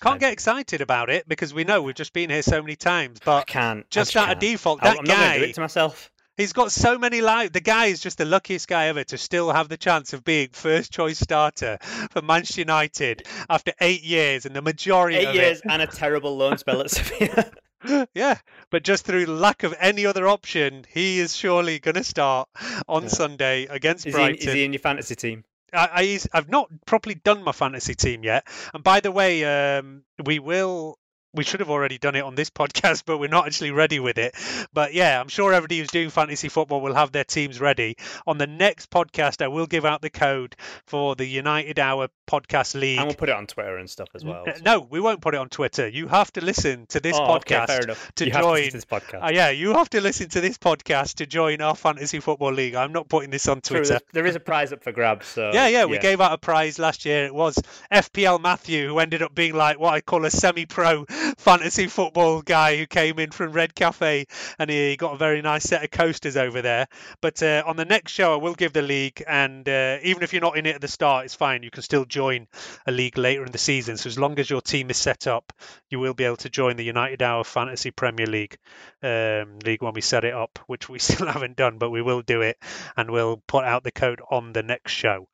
Can't 0.00 0.16
uh, 0.16 0.18
get 0.18 0.32
excited 0.32 0.80
about 0.80 1.10
it 1.10 1.26
because 1.28 1.54
we 1.54 1.64
know 1.64 1.82
we've 1.82 1.94
just 1.94 2.12
been 2.12 2.30
here 2.30 2.42
so 2.42 2.60
many 2.60 2.76
times. 2.76 3.20
But 3.24 3.46
can't. 3.46 3.88
just 3.90 4.14
out 4.16 4.30
of 4.32 4.38
default, 4.38 4.82
that 4.82 4.98
I'm 4.98 5.04
not 5.04 5.06
guy 5.06 5.34
to 5.34 5.44
do 5.44 5.50
it 5.50 5.54
to 5.54 5.60
myself. 5.60 6.10
He's 6.36 6.52
got 6.52 6.72
so 6.72 6.98
many 6.98 7.20
lives. 7.20 7.52
The 7.52 7.60
guy 7.60 7.86
is 7.86 8.00
just 8.00 8.18
the 8.18 8.24
luckiest 8.24 8.66
guy 8.66 8.86
ever 8.88 9.04
to 9.04 9.16
still 9.16 9.52
have 9.52 9.68
the 9.68 9.76
chance 9.76 10.12
of 10.12 10.24
being 10.24 10.48
first 10.50 10.92
choice 10.92 11.18
starter 11.20 11.78
for 12.10 12.22
Manchester 12.22 12.62
United 12.62 13.22
after 13.48 13.72
eight 13.80 14.02
years, 14.02 14.44
and 14.44 14.54
the 14.54 14.60
majority 14.62 15.18
Eight 15.18 15.28
of 15.28 15.34
years 15.36 15.58
it. 15.58 15.66
and 15.70 15.80
a 15.80 15.86
terrible 15.86 16.36
loan 16.36 16.58
spell 16.58 16.80
at 16.80 16.90
Sevilla. 16.90 17.50
yeah, 18.14 18.38
but 18.70 18.82
just 18.82 19.04
through 19.06 19.26
lack 19.26 19.62
of 19.62 19.74
any 19.78 20.06
other 20.06 20.26
option, 20.26 20.84
he 20.90 21.20
is 21.20 21.36
surely 21.36 21.78
going 21.78 21.94
to 21.94 22.04
start 22.04 22.48
on. 22.88 23.08
Sunday 23.08 23.66
against 23.66 24.04
Is 24.06 24.14
he, 24.14 24.18
Brighton. 24.18 24.48
is 24.48 24.54
he 24.54 24.64
in 24.64 24.72
your 24.72 24.80
fantasy 24.80 25.14
team? 25.14 25.44
I, 25.74 25.88
I 25.92 26.20
I've 26.32 26.48
not 26.48 26.68
properly 26.86 27.14
done 27.16 27.42
my 27.42 27.52
fantasy 27.52 27.94
team 27.94 28.24
yet. 28.24 28.46
And 28.72 28.82
by 28.84 29.00
the 29.00 29.12
way, 29.12 29.44
um, 29.78 30.04
we 30.24 30.38
will. 30.38 30.98
We 31.36 31.42
should 31.42 31.58
have 31.58 31.70
already 31.70 31.98
done 31.98 32.14
it 32.14 32.22
on 32.22 32.36
this 32.36 32.50
podcast, 32.60 33.02
but 33.06 33.18
we're 33.18 33.28
not 33.28 33.46
actually 33.46 33.72
ready 33.72 33.98
with 33.98 34.18
it. 34.18 34.36
But 34.72 34.94
yeah, 34.94 35.20
I'm 35.20 35.26
sure 35.28 35.52
everybody 35.52 35.80
who's 35.80 35.88
doing 35.88 36.10
fantasy 36.10 36.48
football 36.48 36.80
will 36.80 36.94
have 36.94 37.10
their 37.10 37.24
teams 37.24 37.60
ready. 37.60 37.96
On 38.24 38.38
the 38.38 38.46
next 38.46 38.88
podcast, 38.88 39.42
I 39.42 39.48
will 39.48 39.66
give 39.66 39.84
out 39.84 40.00
the 40.00 40.10
code 40.10 40.54
for 40.86 41.16
the 41.16 41.26
United 41.26 41.80
Hour 41.80 42.08
Podcast 42.26 42.74
League. 42.78 42.98
And 42.98 43.06
we'll 43.06 43.14
put 43.16 43.28
it 43.28 43.34
on 43.34 43.46
Twitter 43.46 43.76
and 43.78 43.88
stuff 43.88 44.08
as 44.14 44.24
well. 44.24 44.44
Uh, 44.46 44.52
No, 44.64 44.80
we 44.80 45.00
won't 45.00 45.20
put 45.20 45.34
it 45.34 45.38
on 45.38 45.48
Twitter. 45.48 45.86
You 45.88 46.08
have 46.08 46.32
to 46.32 46.44
listen 46.44 46.86
to 46.88 47.00
this 47.00 47.16
Oh, 47.16 47.34
okay, 47.36 47.54
podcast 47.56 47.66
fair 47.66 47.82
enough. 47.82 48.12
to 48.16 48.24
You 48.26 48.32
join. 48.32 48.64
to 48.66 48.72
this 48.72 48.84
podcast. 48.84 49.24
Uh, 49.24 49.30
yeah, 49.32 49.50
you 49.50 49.72
have 49.74 49.90
to 49.90 50.00
listen 50.00 50.28
to 50.30 50.40
this 50.40 50.58
podcast 50.58 51.14
to 51.16 51.26
join 51.26 51.60
our 51.60 51.74
fantasy 51.74 52.20
football 52.20 52.52
league. 52.52 52.74
I'm 52.74 52.92
not 52.92 53.08
putting 53.08 53.30
this 53.30 53.46
on 53.48 53.60
Twitter. 53.60 53.84
there- 53.84 54.00
there 54.12 54.26
is 54.26 54.36
a 54.36 54.40
prize 54.40 54.72
up 54.72 54.82
for 54.82 54.92
grabs. 54.92 55.26
So 55.26 55.50
Yeah, 55.52 55.68
yeah, 55.68 55.84
we 55.84 55.98
gave 55.98 56.20
out 56.20 56.32
a 56.32 56.38
prize 56.38 56.78
last 56.78 57.04
year. 57.04 57.24
It 57.26 57.34
was 57.34 57.58
FPL 57.90 58.38
Matthew, 58.40 58.88
who 58.88 58.98
ended 58.98 59.22
up 59.22 59.34
being 59.34 59.54
like 59.54 59.78
what 59.78 59.94
I 59.94 60.00
call 60.00 60.24
a 60.24 60.30
semi-pro 60.30 61.04
fantasy 61.38 61.86
football 61.86 62.42
guy 62.42 62.76
who 62.76 62.86
came 62.86 63.18
in 63.18 63.30
from 63.30 63.52
Red 63.52 63.74
Cafe, 63.74 64.26
and 64.58 64.70
he 64.70 64.96
got 64.96 65.14
a 65.14 65.16
very 65.16 65.42
nice 65.42 65.64
set 65.64 65.84
of 65.84 65.90
coasters 65.90 66.36
over 66.36 66.62
there. 66.62 66.86
But 67.20 67.42
uh, 67.42 67.62
on 67.66 67.76
the 67.76 67.84
next 67.84 68.12
show, 68.12 68.32
I 68.32 68.36
will 68.36 68.54
give 68.54 68.72
the 68.72 68.82
league, 68.82 69.22
and 69.26 69.68
uh, 69.68 69.98
even 70.02 70.22
if 70.22 70.32
you're 70.32 70.42
not 70.42 70.56
in 70.56 70.66
it 70.66 70.76
at 70.76 70.80
the 70.80 70.88
start, 70.88 71.24
it's 71.26 71.34
fine. 71.34 71.62
You 71.62 71.70
can 71.70 71.82
still 71.82 72.04
join 72.14 72.46
a 72.86 72.92
league 72.92 73.18
later 73.18 73.44
in 73.44 73.50
the 73.50 73.58
season. 73.58 73.96
So 73.96 74.06
as 74.06 74.18
long 74.18 74.38
as 74.38 74.48
your 74.48 74.60
team 74.60 74.88
is 74.90 74.96
set 74.96 75.26
up, 75.26 75.52
you 75.90 75.98
will 75.98 76.14
be 76.14 76.24
able 76.24 76.36
to 76.38 76.48
join 76.48 76.76
the 76.76 76.84
United 76.84 77.22
Hour 77.22 77.42
Fantasy 77.42 77.90
Premier 77.90 78.26
League 78.26 78.56
um, 79.02 79.58
league 79.66 79.82
when 79.82 79.94
we 79.94 80.00
set 80.00 80.24
it 80.24 80.32
up, 80.32 80.60
which 80.68 80.88
we 80.88 80.98
still 81.08 81.26
haven't 81.26 81.56
done, 81.56 81.78
but 81.78 81.90
we 81.90 82.02
will 82.02 82.22
do 82.22 82.42
it, 82.42 82.56
and 82.96 83.10
we'll 83.10 83.42
put 83.48 83.64
out 83.64 83.82
the 83.82 83.90
code 83.90 84.20
on 84.30 84.52
the 84.52 84.62
next 84.62 84.92
show. 84.92 85.28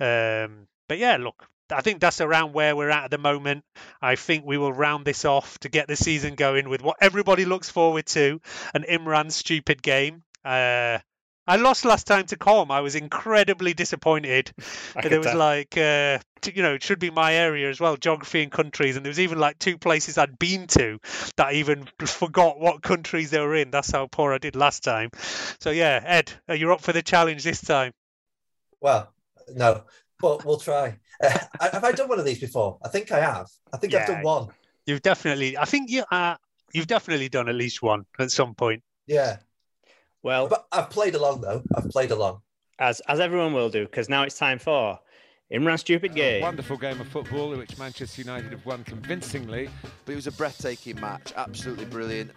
Um, 0.00 0.68
but 0.88 0.98
yeah, 0.98 1.18
look, 1.18 1.46
I 1.70 1.82
think 1.82 2.00
that's 2.00 2.20
around 2.20 2.54
where 2.54 2.74
we're 2.74 2.90
at 2.90 3.04
at 3.04 3.10
the 3.10 3.18
moment. 3.18 3.64
I 4.00 4.16
think 4.16 4.44
we 4.46 4.58
will 4.58 4.72
round 4.72 5.04
this 5.04 5.24
off 5.24 5.58
to 5.60 5.68
get 5.68 5.86
the 5.86 5.96
season 5.96 6.34
going 6.34 6.68
with 6.68 6.82
what 6.82 6.96
everybody 7.00 7.44
looks 7.44 7.68
forward 7.68 8.06
to 8.06 8.40
an 8.74 8.84
Imran 8.88 9.30
stupid 9.30 9.82
game. 9.82 10.22
Uh, 10.44 10.98
I 11.46 11.56
lost 11.56 11.84
last 11.84 12.06
time 12.06 12.26
to 12.26 12.36
Com. 12.36 12.70
I 12.70 12.80
was 12.80 12.94
incredibly 12.94 13.74
disappointed. 13.74 14.52
I 14.96 15.08
there 15.08 15.18
was 15.18 15.26
that. 15.26 15.36
like, 15.36 15.76
uh, 15.76 16.18
t- 16.40 16.52
you 16.54 16.62
know, 16.62 16.74
it 16.74 16.82
should 16.82 17.00
be 17.00 17.10
my 17.10 17.34
area 17.34 17.68
as 17.68 17.80
well, 17.80 17.96
geography 17.96 18.42
and 18.42 18.52
countries. 18.52 18.96
And 18.96 19.04
there 19.04 19.10
was 19.10 19.18
even 19.18 19.38
like 19.38 19.58
two 19.58 19.76
places 19.76 20.18
I'd 20.18 20.38
been 20.38 20.66
to 20.68 20.98
that 21.36 21.48
I 21.48 21.52
even 21.54 21.88
forgot 22.06 22.60
what 22.60 22.82
countries 22.82 23.30
they 23.30 23.40
were 23.40 23.56
in. 23.56 23.70
That's 23.70 23.90
how 23.90 24.06
poor 24.06 24.32
I 24.32 24.38
did 24.38 24.54
last 24.54 24.84
time. 24.84 25.10
So 25.60 25.70
yeah, 25.70 26.00
Ed, 26.04 26.32
you're 26.48 26.56
you 26.56 26.72
up 26.72 26.80
for 26.80 26.92
the 26.92 27.02
challenge 27.02 27.42
this 27.42 27.60
time? 27.60 27.92
Well, 28.80 29.12
no, 29.54 29.84
but 30.20 30.44
we'll 30.44 30.58
try. 30.58 30.98
Uh, 31.22 31.38
have 31.70 31.84
I 31.84 31.92
done 31.92 32.08
one 32.08 32.18
of 32.18 32.24
these 32.24 32.40
before? 32.40 32.78
I 32.84 32.88
think 32.88 33.12
I 33.12 33.20
have. 33.20 33.46
I 33.72 33.76
think 33.76 33.94
I've 33.94 34.08
done 34.08 34.22
one. 34.24 34.48
You've 34.86 35.02
definitely, 35.02 35.56
I 35.56 35.66
think 35.66 35.88
you, 35.88 36.02
uh, 36.10 36.34
you've 36.72 36.88
definitely 36.88 37.28
done 37.28 37.48
at 37.48 37.54
least 37.54 37.80
one 37.80 38.06
at 38.18 38.32
some 38.32 38.56
point. 38.56 38.82
Yeah. 39.06 39.36
Well, 40.22 40.48
but 40.48 40.66
I've 40.70 40.90
played 40.90 41.14
along 41.14 41.40
though. 41.40 41.62
I've 41.74 41.90
played 41.90 42.10
along. 42.10 42.42
as 42.78 43.00
as 43.08 43.20
everyone 43.20 43.52
will 43.52 43.70
do, 43.70 43.84
because 43.84 44.08
now 44.08 44.22
it's 44.22 44.38
time 44.38 44.58
for 44.58 44.98
Imran 45.52 45.78
Stupid 45.78 46.14
Game. 46.14 46.42
Wonderful 46.42 46.76
game 46.76 47.00
of 47.00 47.08
football 47.08 47.52
in 47.52 47.58
which 47.58 47.76
Manchester 47.76 48.22
United 48.22 48.52
have 48.52 48.64
won 48.64 48.84
convincingly. 48.84 49.68
But 50.04 50.12
it 50.12 50.16
was 50.16 50.26
a 50.26 50.32
breathtaking 50.32 51.00
match, 51.00 51.32
absolutely 51.36 51.86
brilliant. 51.86 52.30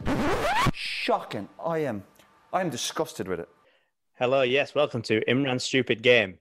Shocking. 0.74 1.48
I 1.64 1.80
am. 1.80 2.04
I 2.52 2.62
am 2.62 2.70
disgusted 2.70 3.28
with 3.28 3.40
it. 3.40 3.50
Hello, 4.18 4.42
yes, 4.42 4.74
welcome 4.74 5.02
to 5.04 5.22
Imran 5.26 5.62
Stupid 5.62 6.02
Game. 6.02 6.40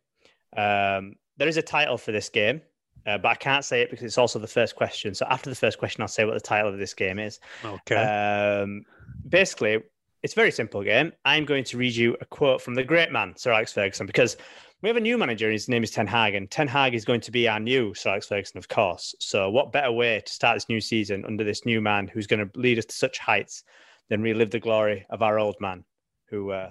Um, 0.56 1.16
there 1.36 1.48
is 1.48 1.56
a 1.56 1.62
title 1.62 1.98
for 1.98 2.12
this 2.12 2.28
game, 2.28 2.62
uh, 3.06 3.18
but 3.18 3.28
I 3.28 3.34
can't 3.34 3.64
say 3.64 3.82
it 3.82 3.90
because 3.90 4.04
it's 4.04 4.18
also 4.18 4.38
the 4.38 4.46
first 4.46 4.76
question. 4.76 5.14
So 5.14 5.26
after 5.28 5.50
the 5.50 5.56
first 5.56 5.78
question, 5.78 6.00
I'll 6.02 6.08
say 6.08 6.24
what 6.24 6.34
the 6.34 6.40
title 6.40 6.72
of 6.72 6.78
this 6.78 6.94
game 6.94 7.18
is. 7.18 7.40
Okay. 7.64 7.96
Um, 7.96 8.84
basically, 9.28 9.82
it's 10.24 10.32
a 10.32 10.36
very 10.36 10.50
simple 10.50 10.82
game. 10.82 11.12
I'm 11.26 11.44
going 11.44 11.64
to 11.64 11.76
read 11.76 11.94
you 11.94 12.16
a 12.22 12.24
quote 12.24 12.62
from 12.62 12.74
the 12.74 12.82
great 12.82 13.12
man, 13.12 13.34
Sir 13.36 13.52
Alex 13.52 13.74
Ferguson, 13.74 14.06
because 14.06 14.38
we 14.80 14.88
have 14.88 14.96
a 14.96 15.00
new 15.00 15.18
manager. 15.18 15.50
His 15.50 15.68
name 15.68 15.84
is 15.84 15.90
Ten 15.90 16.06
Hag, 16.06 16.34
and 16.34 16.50
Ten 16.50 16.66
Hag 16.66 16.94
is 16.94 17.04
going 17.04 17.20
to 17.20 17.30
be 17.30 17.46
our 17.46 17.60
new 17.60 17.92
Sir 17.92 18.08
Alex 18.08 18.26
Ferguson, 18.28 18.56
of 18.56 18.66
course. 18.66 19.14
So, 19.20 19.50
what 19.50 19.70
better 19.70 19.92
way 19.92 20.22
to 20.24 20.32
start 20.32 20.56
this 20.56 20.68
new 20.70 20.80
season 20.80 21.26
under 21.26 21.44
this 21.44 21.66
new 21.66 21.82
man 21.82 22.08
who's 22.08 22.26
going 22.26 22.40
to 22.40 22.58
lead 22.58 22.78
us 22.78 22.86
to 22.86 22.94
such 22.94 23.18
heights 23.18 23.64
than 24.08 24.22
relive 24.22 24.50
the 24.50 24.58
glory 24.60 25.04
of 25.10 25.20
our 25.20 25.38
old 25.38 25.56
man 25.60 25.84
who 26.30 26.52
uh, 26.52 26.70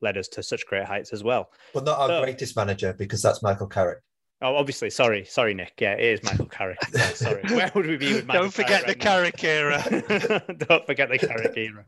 led 0.00 0.16
us 0.16 0.28
to 0.28 0.42
such 0.44 0.64
great 0.68 0.84
heights 0.84 1.12
as 1.12 1.24
well? 1.24 1.50
But 1.74 1.84
not 1.84 1.98
our 1.98 2.08
So- 2.08 2.22
greatest 2.22 2.54
manager 2.54 2.92
because 2.96 3.20
that's 3.20 3.42
Michael 3.42 3.66
Carrick. 3.66 3.98
Oh, 4.42 4.56
obviously, 4.56 4.90
sorry, 4.90 5.24
sorry, 5.24 5.54
Nick. 5.54 5.74
Yeah, 5.80 5.92
it 5.92 6.20
is 6.20 6.22
Michael 6.24 6.46
Carrick. 6.46 6.78
Yeah, 6.92 7.06
sorry, 7.14 7.42
where 7.50 7.70
would 7.74 7.86
we 7.86 7.96
be 7.96 8.12
with 8.12 8.26
Michael 8.26 8.44
Don't 8.44 8.52
forget 8.52 8.86
the 8.86 8.94
Carrick 8.94 9.36
Carrick 9.36 9.82
era. 9.88 10.42
Don't 10.68 10.84
forget 10.84 11.08
the 11.08 11.18
Carrick 11.18 11.56
era. 11.56 11.84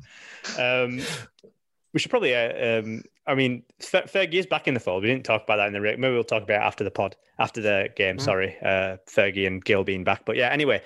Um, 0.59 1.01
we 1.93 2.01
should 2.01 2.11
probably. 2.11 2.35
Uh, 2.35 2.81
um, 2.81 3.03
I 3.27 3.35
mean, 3.35 3.65
Fer- 3.81 4.03
Fergie 4.03 4.35
is 4.35 4.47
back 4.47 4.69
in 4.69 4.75
the 4.75 4.81
fold. 4.81 5.03
We 5.03 5.09
didn't 5.09 5.25
talk 5.25 5.43
about 5.45 5.57
that 5.57 5.67
in 5.67 5.73
the 5.73 5.81
rig. 5.81 5.99
Maybe 5.99 6.15
we'll 6.15 6.25
talk 6.25 6.43
about 6.43 6.63
it 6.63 6.65
after 6.65 6.85
the 6.85 6.91
pod, 6.91 7.17
after 7.39 7.61
the 7.61 7.89
game. 7.97 8.19
Mm. 8.19 8.21
Sorry, 8.21 8.57
uh, 8.63 8.99
Fergie 9.09 9.47
and 9.47 9.65
Gill 9.65 9.83
being 9.83 10.05
back. 10.05 10.25
But 10.25 10.37
yeah, 10.37 10.51
anyway, 10.51 10.81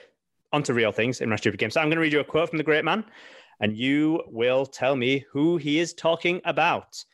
on 0.52 0.62
to 0.64 0.74
real 0.74 0.92
things 0.92 1.20
in 1.20 1.28
my 1.28 1.36
stupid 1.36 1.60
game. 1.60 1.70
So 1.70 1.80
I'm 1.80 1.88
going 1.88 1.96
to 1.96 2.02
read 2.02 2.12
you 2.12 2.20
a 2.20 2.24
quote 2.24 2.48
from 2.48 2.58
the 2.58 2.64
great 2.64 2.84
man, 2.84 3.04
and 3.60 3.76
you 3.76 4.22
will 4.28 4.64
tell 4.64 4.96
me 4.96 5.26
who 5.30 5.58
he 5.58 5.78
is 5.78 5.92
talking 5.92 6.40
about. 6.44 7.04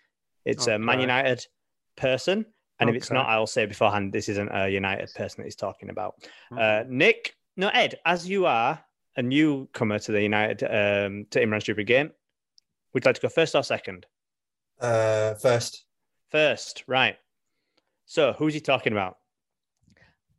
It's 0.45 0.67
a 0.67 0.79
Man 0.79 1.01
United 1.01 1.47
person. 1.97 2.47
And 2.81 2.91
if 2.91 2.97
it's 2.97 3.11
not, 3.11 3.29
I'll 3.29 3.47
say 3.47 3.67
beforehand, 3.67 4.13
this 4.13 4.29
isn't 4.29 4.51
a 4.53 4.69
United 4.69 5.13
person 5.15 5.41
that 5.43 5.45
he's 5.45 5.55
talking 5.57 5.91
about. 5.91 6.15
Uh, 6.57 6.83
Nick, 6.89 7.37
no, 7.57 7.69
Ed, 7.69 7.99
as 8.05 8.29
you 8.29 8.47
are 8.47 8.81
a 9.17 9.23
newcomer 9.23 9.99
to 10.01 10.13
the 10.13 10.21
United, 10.23 10.65
um, 10.65 11.27
to 11.31 11.41
Imran 11.41 11.63
Stupid 11.63 11.87
game, 11.87 12.11
would 12.93 13.05
you 13.05 13.09
like 13.09 13.15
to 13.15 13.21
go 13.21 13.29
first 13.29 13.55
or 13.55 13.63
second? 13.63 14.07
Uh, 14.81 15.35
first, 15.35 15.85
First, 16.31 16.83
right. 16.89 17.17
So 18.07 18.33
who's 18.33 18.55
he 18.55 18.61
talking 18.61 18.93
about? 18.93 19.19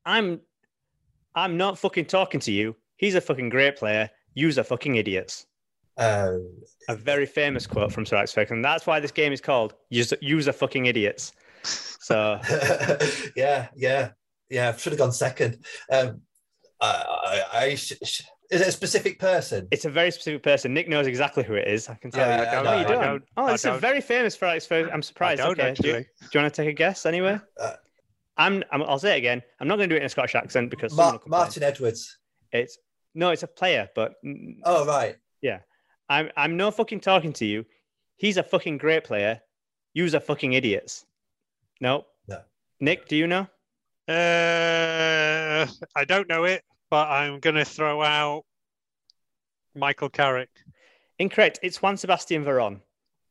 I'm 0.06 0.42
I'm 1.34 1.56
not 1.58 1.78
fucking 1.80 2.06
talking 2.06 2.40
to 2.42 2.52
you. 2.52 2.76
He's 2.98 3.16
a 3.16 3.22
fucking 3.22 3.50
great 3.50 3.78
player. 3.78 4.10
You's 4.34 4.58
a 4.58 4.64
fucking 4.64 4.96
idiots. 4.96 5.46
uh, 5.98 6.34
A 6.90 6.96
very 6.96 7.26
famous 7.26 7.66
quote 7.66 7.92
from 7.94 8.06
Sir 8.06 8.18
Alex 8.18 8.34
Ferguson. 8.34 8.62
That's 8.62 8.86
why 8.86 9.00
this 9.00 9.12
game 9.12 9.32
is 9.32 9.42
called 9.42 9.74
you's 9.90 10.48
a 10.48 10.54
fucking 10.54 10.86
idiots. 10.86 11.32
So 12.06 12.40
yeah, 13.36 13.70
yeah, 13.76 14.12
yeah. 14.48 14.76
Should 14.76 14.92
have 14.94 15.00
gone 15.00 15.12
second. 15.12 15.66
Um, 15.92 16.22
I, 16.80 17.42
I, 17.52 17.58
I 17.64 17.76
sh- 17.76 17.94
sh- 18.04 18.22
is 18.52 18.62
it 18.62 18.68
a 18.68 18.72
specific 18.72 19.18
person? 19.18 19.68
It's 19.72 19.86
a 19.86 19.90
very 19.90 20.12
specific 20.12 20.44
person. 20.44 20.72
Nick 20.72 20.88
knows 20.88 21.08
exactly 21.08 21.44
who 21.44 21.56
it 21.56 21.68
is. 21.68 21.90
I 21.90 21.96
can 21.96 22.12
tell 22.12 22.28
Yeah, 22.28 22.44
you. 22.44 22.48
I 22.48 22.52
don't, 22.52 22.68
oh, 22.68 22.74
you 22.74 22.78
I 22.78 22.84
don't? 22.84 23.02
don't, 23.02 23.24
oh, 23.38 23.48
it's 23.48 23.66
a 23.66 23.80
very 23.80 24.02
famous 24.02 24.36
for 24.36 24.46
Alex 24.46 24.68
I'm 24.72 25.02
surprised. 25.02 25.42
don't, 25.42 25.60
okay. 25.60 25.74
Do 25.74 25.88
you, 25.88 25.94
do 25.96 26.06
you 26.32 26.42
want 26.42 26.54
to 26.54 26.62
take 26.62 26.70
a 26.70 26.74
guess 26.74 27.08
anyway? 27.08 27.40
Uh, 27.60 27.74
I'm, 28.38 28.64
I'm. 28.72 28.84
I'll 28.84 29.00
say 29.00 29.16
it 29.16 29.18
again. 29.18 29.42
I'm 29.60 29.68
not 29.68 29.78
going 29.78 29.90
to 29.90 29.96
do 29.96 29.98
it 29.98 30.02
in 30.02 30.06
a 30.06 30.10
Scottish 30.10 30.36
accent 30.36 30.70
because 30.70 30.92
will 30.96 31.14
complain. 31.14 31.30
Martin 31.32 31.64
Edwards. 31.64 32.20
It's 32.52 32.78
no, 33.16 33.32
it's 33.32 33.42
a 33.42 33.48
player, 33.48 33.90
but 33.96 34.14
Oh 34.64 34.86
right. 34.86 35.16
yeah. 35.42 35.62
I'm. 36.08 36.30
I'm 36.38 36.56
no 36.56 36.70
fucking 36.70 37.00
talking 37.00 37.34
to 37.34 37.46
you. 37.48 37.66
He's 38.18 38.38
a 38.38 38.44
fucking 38.44 38.78
great 38.78 39.06
player. 39.06 39.42
You's 39.96 40.14
a 40.14 40.20
fucking 40.20 40.54
idiots. 40.54 41.04
No. 41.82 42.06
No. 42.28 42.40
Nick, 42.80 43.08
do 43.08 43.16
you 43.16 43.28
know? 43.28 43.48
Uh, 44.08 45.66
I 45.96 46.06
don't 46.06 46.28
know 46.30 46.44
it, 46.46 46.64
but 46.90 47.08
I'm 47.10 47.40
going 47.40 47.56
to 47.56 47.66
throw 47.66 48.02
out 48.02 48.44
Michael 49.76 50.10
Carrick. 50.10 50.50
Incorrect. 51.20 51.60
It's 51.64 51.82
Juan 51.82 51.98
Sebastian 51.98 52.44
Veron. 52.46 52.82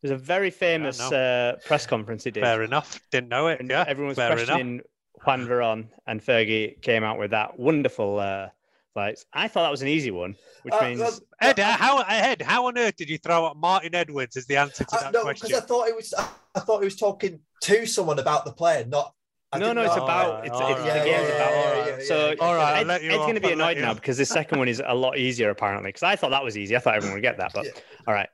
There's 0.03 0.13
a 0.13 0.17
very 0.17 0.51
famous 0.51 1.01
uh, 1.01 1.57
press 1.65 1.87
conference 1.87 2.25
he 2.25 2.31
did. 2.31 2.43
Fair 2.43 2.63
enough. 2.63 3.01
Didn't 3.11 3.29
know 3.29 3.47
it. 3.49 3.61
And 3.61 3.71
Yeah. 3.71 3.85
everyone 3.87 4.09
was 4.09 4.17
fair 4.17 4.33
enough. 4.33 4.47
questioning 4.47 4.81
Juan 5.25 5.47
Veron, 5.47 5.89
and 6.07 6.21
Fergie 6.21 6.81
came 6.83 7.05
out 7.05 7.19
with 7.19 7.31
that 7.31 7.59
wonderful. 7.59 8.19
Uh, 8.19 8.49
like 8.97 9.19
I 9.33 9.49
thought 9.49 9.63
that 9.63 9.71
was 9.71 9.83
an 9.83 9.89
easy 9.89 10.11
one, 10.11 10.37
which 10.63 10.75
Uh, 10.75 10.83
means 10.83 11.01
uh, 11.01 11.11
Ed, 11.41 11.59
how 11.59 12.03
Ed, 12.09 12.43
how 12.43 12.67
on 12.67 12.79
earth 12.79 12.97
did 12.97 13.09
you 13.09 13.19
throw 13.19 13.47
up 13.47 13.57
Martin 13.57 13.95
Edwards 13.95 14.37
as 14.37 14.47
the 14.47 14.57
answer 14.57 14.85
to 14.85 14.97
Uh, 14.97 15.01
that 15.03 15.13
no, 15.13 15.25
because? 15.27 15.53
I 15.53 15.61
thought 15.61 15.89
it 15.89 15.97
was. 15.97 16.15
I 16.55 16.61
thought 16.61 16.79
he 16.81 16.85
was 16.85 16.97
talking 16.97 17.41
to 17.63 17.87
someone 17.87 18.19
about 18.19 18.45
the 18.45 18.53
player, 18.53 18.85
not. 18.87 19.13
I 19.53 19.59
no, 19.59 19.73
no, 19.73 19.83
it's 19.83 19.95
know- 19.97 20.03
about 20.05 20.31
Alright, 20.31 20.47
it's, 20.47 20.61
it's 20.61 20.87
yeah, 20.87 20.99
the 20.99 21.05
game's 21.05 21.29
yeah, 21.29 21.35
about. 21.37 21.87
yeah, 21.87 21.97
yeah, 21.99 22.05
so. 22.05 22.35
All 22.41 22.55
right, 22.57 22.85
I'll 22.85 22.91
Ed- 22.91 23.03
Ed's 23.05 23.17
going 23.19 23.35
to 23.37 23.41
be 23.41 23.49
I'll 23.49 23.53
annoyed 23.55 23.79
now 23.79 23.95
because 23.95 24.17
this 24.17 24.29
second 24.29 24.59
one 24.59 24.67
is 24.69 24.83
a 24.85 24.95
lot 24.95 25.17
easier 25.17 25.51
apparently. 25.51 25.89
Because 25.91 26.03
I 26.03 26.17
thought 26.17 26.31
that 26.31 26.43
was 26.43 26.59
easy. 26.59 26.75
I 26.75 26.81
thought 26.81 26.97
everyone 26.97 27.15
would 27.15 27.23
get 27.23 27.37
that, 27.39 27.53
but 27.55 27.65
Yeah. 27.67 27.71
all 28.09 28.15
right. 28.15 28.29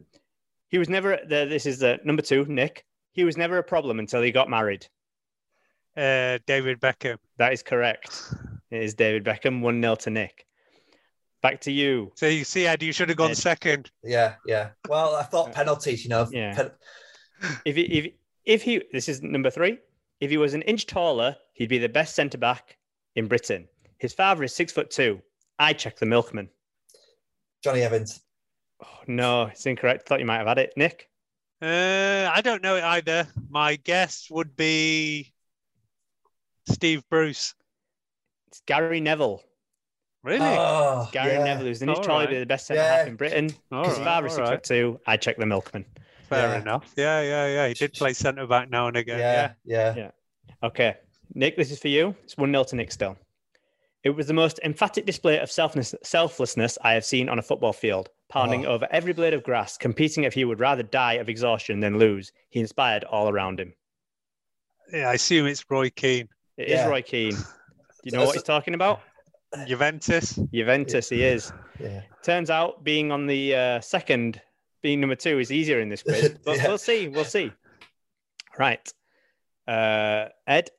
He 0.69 0.79
was 0.79 0.89
never. 0.89 1.19
The, 1.29 1.47
this 1.47 1.67
is 1.67 1.79
the 1.79 1.99
number 2.05 2.23
two, 2.23 2.45
Nick. 2.47 2.85
He 3.13 3.25
was 3.25 3.37
never 3.37 3.59
a 3.59 3.63
problem 3.63 3.99
until 3.99 4.23
he 4.23 4.31
got 4.31 4.49
married. 4.49 4.87
Uh, 5.97 6.39
David 6.47 6.81
Beckham. 6.81 7.17
That 7.39 7.53
is 7.53 7.63
correct. 7.63 8.23
It 8.71 8.83
is 8.83 8.95
David 8.95 9.25
Beckham, 9.25 9.61
1 9.63 9.83
0 9.83 9.95
to 9.97 10.11
Nick. 10.11 10.47
Back 11.43 11.61
to 11.63 11.73
you. 11.73 12.13
So 12.17 12.27
you 12.27 12.45
see, 12.45 12.67
Ed, 12.67 12.83
you 12.83 12.93
should 12.93 13.09
have 13.09 13.17
gone 13.19 13.31
Ed. 13.31 13.37
second. 13.37 13.91
Yeah, 14.05 14.35
yeah. 14.47 14.71
Well, 14.89 15.15
I 15.17 15.23
thought 15.23 15.53
penalties. 15.53 16.05
You 16.05 16.11
know. 16.11 16.29
Yeah. 16.31 16.55
pen- 16.55 16.71
If 17.65 17.77
he, 17.77 17.83
if, 17.83 18.13
if 18.45 18.63
he, 18.63 18.83
this 18.93 19.09
is 19.09 19.23
number 19.23 19.51
three. 19.51 19.79
If 20.21 20.31
he 20.31 20.37
was 20.37 20.53
an 20.53 20.61
inch 20.63 20.85
taller, 20.87 21.35
he'd 21.55 21.71
be 21.71 21.79
the 21.79 21.89
best 21.89 22.15
centre 22.15 22.37
back 22.37 22.77
in 23.17 23.27
Britain. 23.27 23.67
His 23.97 24.13
father 24.13 24.45
is 24.45 24.55
six 24.55 24.71
foot 24.73 24.91
two. 24.91 25.23
I 25.59 25.73
check 25.73 25.97
the 25.99 26.05
milkman. 26.07 26.51
Jonny 27.65 27.81
Evans. 27.81 28.21
Oh, 28.85 28.99
no, 29.07 29.45
it's 29.45 29.65
incorrect. 29.65 30.07
Thought 30.07 30.21
you 30.21 30.27
might 30.27 30.39
have 30.39 30.47
had 30.47 30.59
it, 30.59 30.73
Nick. 30.77 31.09
Uh, 31.63 32.31
I 32.33 32.41
don't 32.43 32.63
know 32.63 32.77
it 32.77 32.85
either. 32.85 33.27
My 33.49 33.77
guess 33.77 34.29
would 34.31 34.57
be 34.57 35.33
Steve 36.69 37.03
Bruce. 37.11 37.55
It's 38.49 38.63
Gary 38.67 39.01
Neville. 39.01 39.43
Really? 40.23 40.47
Oh, 40.47 41.09
Gary 41.13 41.33
yeah. 41.33 41.45
Neville, 41.45 41.67
who's 41.67 41.81
an 41.83 41.89
inch 41.89 41.99
All 41.99 42.05
right. 42.09 42.29
he'd 42.29 42.35
be 42.35 42.41
the 42.41 42.47
best 42.47 42.67
centre 42.67 42.83
Yeah. 42.83 42.97
half 42.99 43.07
in 43.07 43.17
Britain. 43.17 43.51
All 43.73 43.85
His 43.89 43.97
right, 43.99 44.05
father 44.05 44.27
is 44.27 44.33
all 44.33 44.39
six 44.39 44.49
right. 44.51 44.57
foot 44.57 44.65
two. 44.65 45.01
I 45.07 45.17
check 45.17 45.39
the 45.39 45.47
milkman. 45.47 45.87
Fair 46.29 46.49
Yeah. 46.55 46.61
enough. 46.61 46.93
Yeah, 46.97 47.21
yeah, 47.23 47.47
yeah. 47.47 47.69
He 47.69 47.75
did 47.75 47.95
play 47.95 48.13
centre 48.13 48.47
back 48.47 48.71
now 48.71 48.87
and 48.89 48.97
again. 48.97 49.19
Yeah, 49.19 49.53
yeah. 49.65 49.95
Yeah. 49.97 50.11
Okay, 50.63 50.97
Nick, 51.35 51.57
this 51.57 51.71
is 51.71 51.79
for 51.79 51.89
you. 51.89 52.15
It's 52.25 52.37
one 52.37 52.53
0 52.53 52.65
to 52.65 52.77
Nick 52.77 52.93
still. 52.93 53.17
It 54.05 54.11
was 54.11 54.27
the 54.27 54.35
most 54.35 54.61
emphatic 54.63 55.07
display 55.07 55.39
of 55.39 55.49
selfness, 55.49 55.95
selflessness 56.03 56.77
I 56.83 56.93
have 56.93 57.05
seen 57.05 57.29
on 57.29 57.39
a 57.39 57.43
football 57.43 57.73
field, 57.73 58.09
pounding 58.29 58.67
Oh. 58.67 58.73
over 58.73 58.87
every 58.91 59.13
blade 59.15 59.35
of 59.35 59.43
grass, 59.43 59.77
competing 59.79 60.25
if 60.25 60.35
he 60.35 60.45
would 60.45 60.61
rather 60.61 60.83
die 60.83 61.15
of 61.15 61.29
exhaustion 61.31 61.81
than 61.81 61.99
lose. 61.99 62.31
He 62.51 62.61
inspired 62.61 63.05
all 63.05 63.29
around 63.31 63.59
him. 63.61 63.75
Yeah, 64.93 65.09
I 65.11 65.15
assume 65.15 65.47
it's 65.47 65.65
Roy 65.71 65.91
Keane. 65.91 66.29
It 66.57 66.69
is 66.69 66.73
Yeah. 66.73 66.89
Roy 66.89 67.03
Keane. 67.03 67.33
Do 67.37 67.43
you 68.05 68.13
know 68.13 68.25
what 68.25 68.35
he's 68.35 68.43
talking 68.43 68.75
about? 68.75 69.01
Juventus. 69.67 70.39
Juventus, 70.53 71.09
he 71.09 71.25
is. 71.25 71.53
Yeah. 71.79 72.03
Turns 72.23 72.51
out 72.51 72.85
being 72.85 73.11
on 73.11 73.27
the 73.27 73.55
uh, 73.55 73.81
second, 73.81 74.41
being 74.83 75.01
number 75.01 75.17
two, 75.17 75.39
is 75.39 75.51
easier 75.51 75.81
in 75.81 75.89
this 75.89 76.03
quiz, 76.03 76.37
but 76.45 76.57
Yeah. 76.59 76.69
we'll 76.69 76.79
see. 76.79 77.09
We'll 77.09 77.25
see. 77.25 77.53
Right. 78.59 78.93
Uh, 79.67 80.27
Ed, 80.47 80.71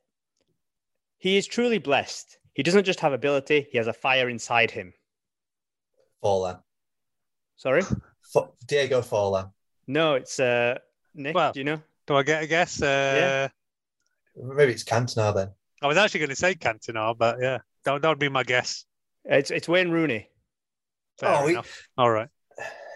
he 1.18 1.36
is 1.36 1.46
truly 1.46 1.78
blessed. 1.78 2.38
He 2.54 2.62
doesn't 2.62 2.84
just 2.84 3.00
have 3.00 3.12
ability, 3.12 3.66
he 3.70 3.78
has 3.78 3.86
a 3.86 3.92
fire 3.92 4.28
inside 4.28 4.70
him. 4.70 4.92
Forlan. 6.22 6.60
Sorry? 7.56 7.82
F- 7.82 8.48
Diego 8.66 9.00
Forlan. 9.00 9.50
No, 9.86 10.14
it's 10.14 10.38
uh, 10.38 10.78
Nick. 11.14 11.34
Well, 11.34 11.52
do 11.52 11.60
you 11.60 11.64
know? 11.64 11.80
Do 12.06 12.16
I 12.16 12.22
get 12.22 12.42
a 12.42 12.46
guess? 12.46 12.80
Uh, 12.82 13.48
yeah. 14.36 14.44
Maybe 14.54 14.72
it's 14.72 14.84
Cantona 14.84 15.34
then. 15.34 15.50
I 15.82 15.86
was 15.86 15.96
actually 15.96 16.20
going 16.20 16.30
to 16.30 16.36
say 16.36 16.54
Cantona, 16.54 17.16
but 17.16 17.38
yeah, 17.40 17.58
that 17.84 18.02
that 18.02 18.08
would 18.08 18.18
be 18.18 18.28
my 18.28 18.42
guess. 18.42 18.84
It's 19.24 19.50
it's 19.50 19.68
Wayne 19.68 19.90
Rooney. 19.90 20.28
Fair 21.18 21.30
Oh, 21.34 21.46
he- 21.46 21.58
all 21.98 22.10
right. 22.10 22.28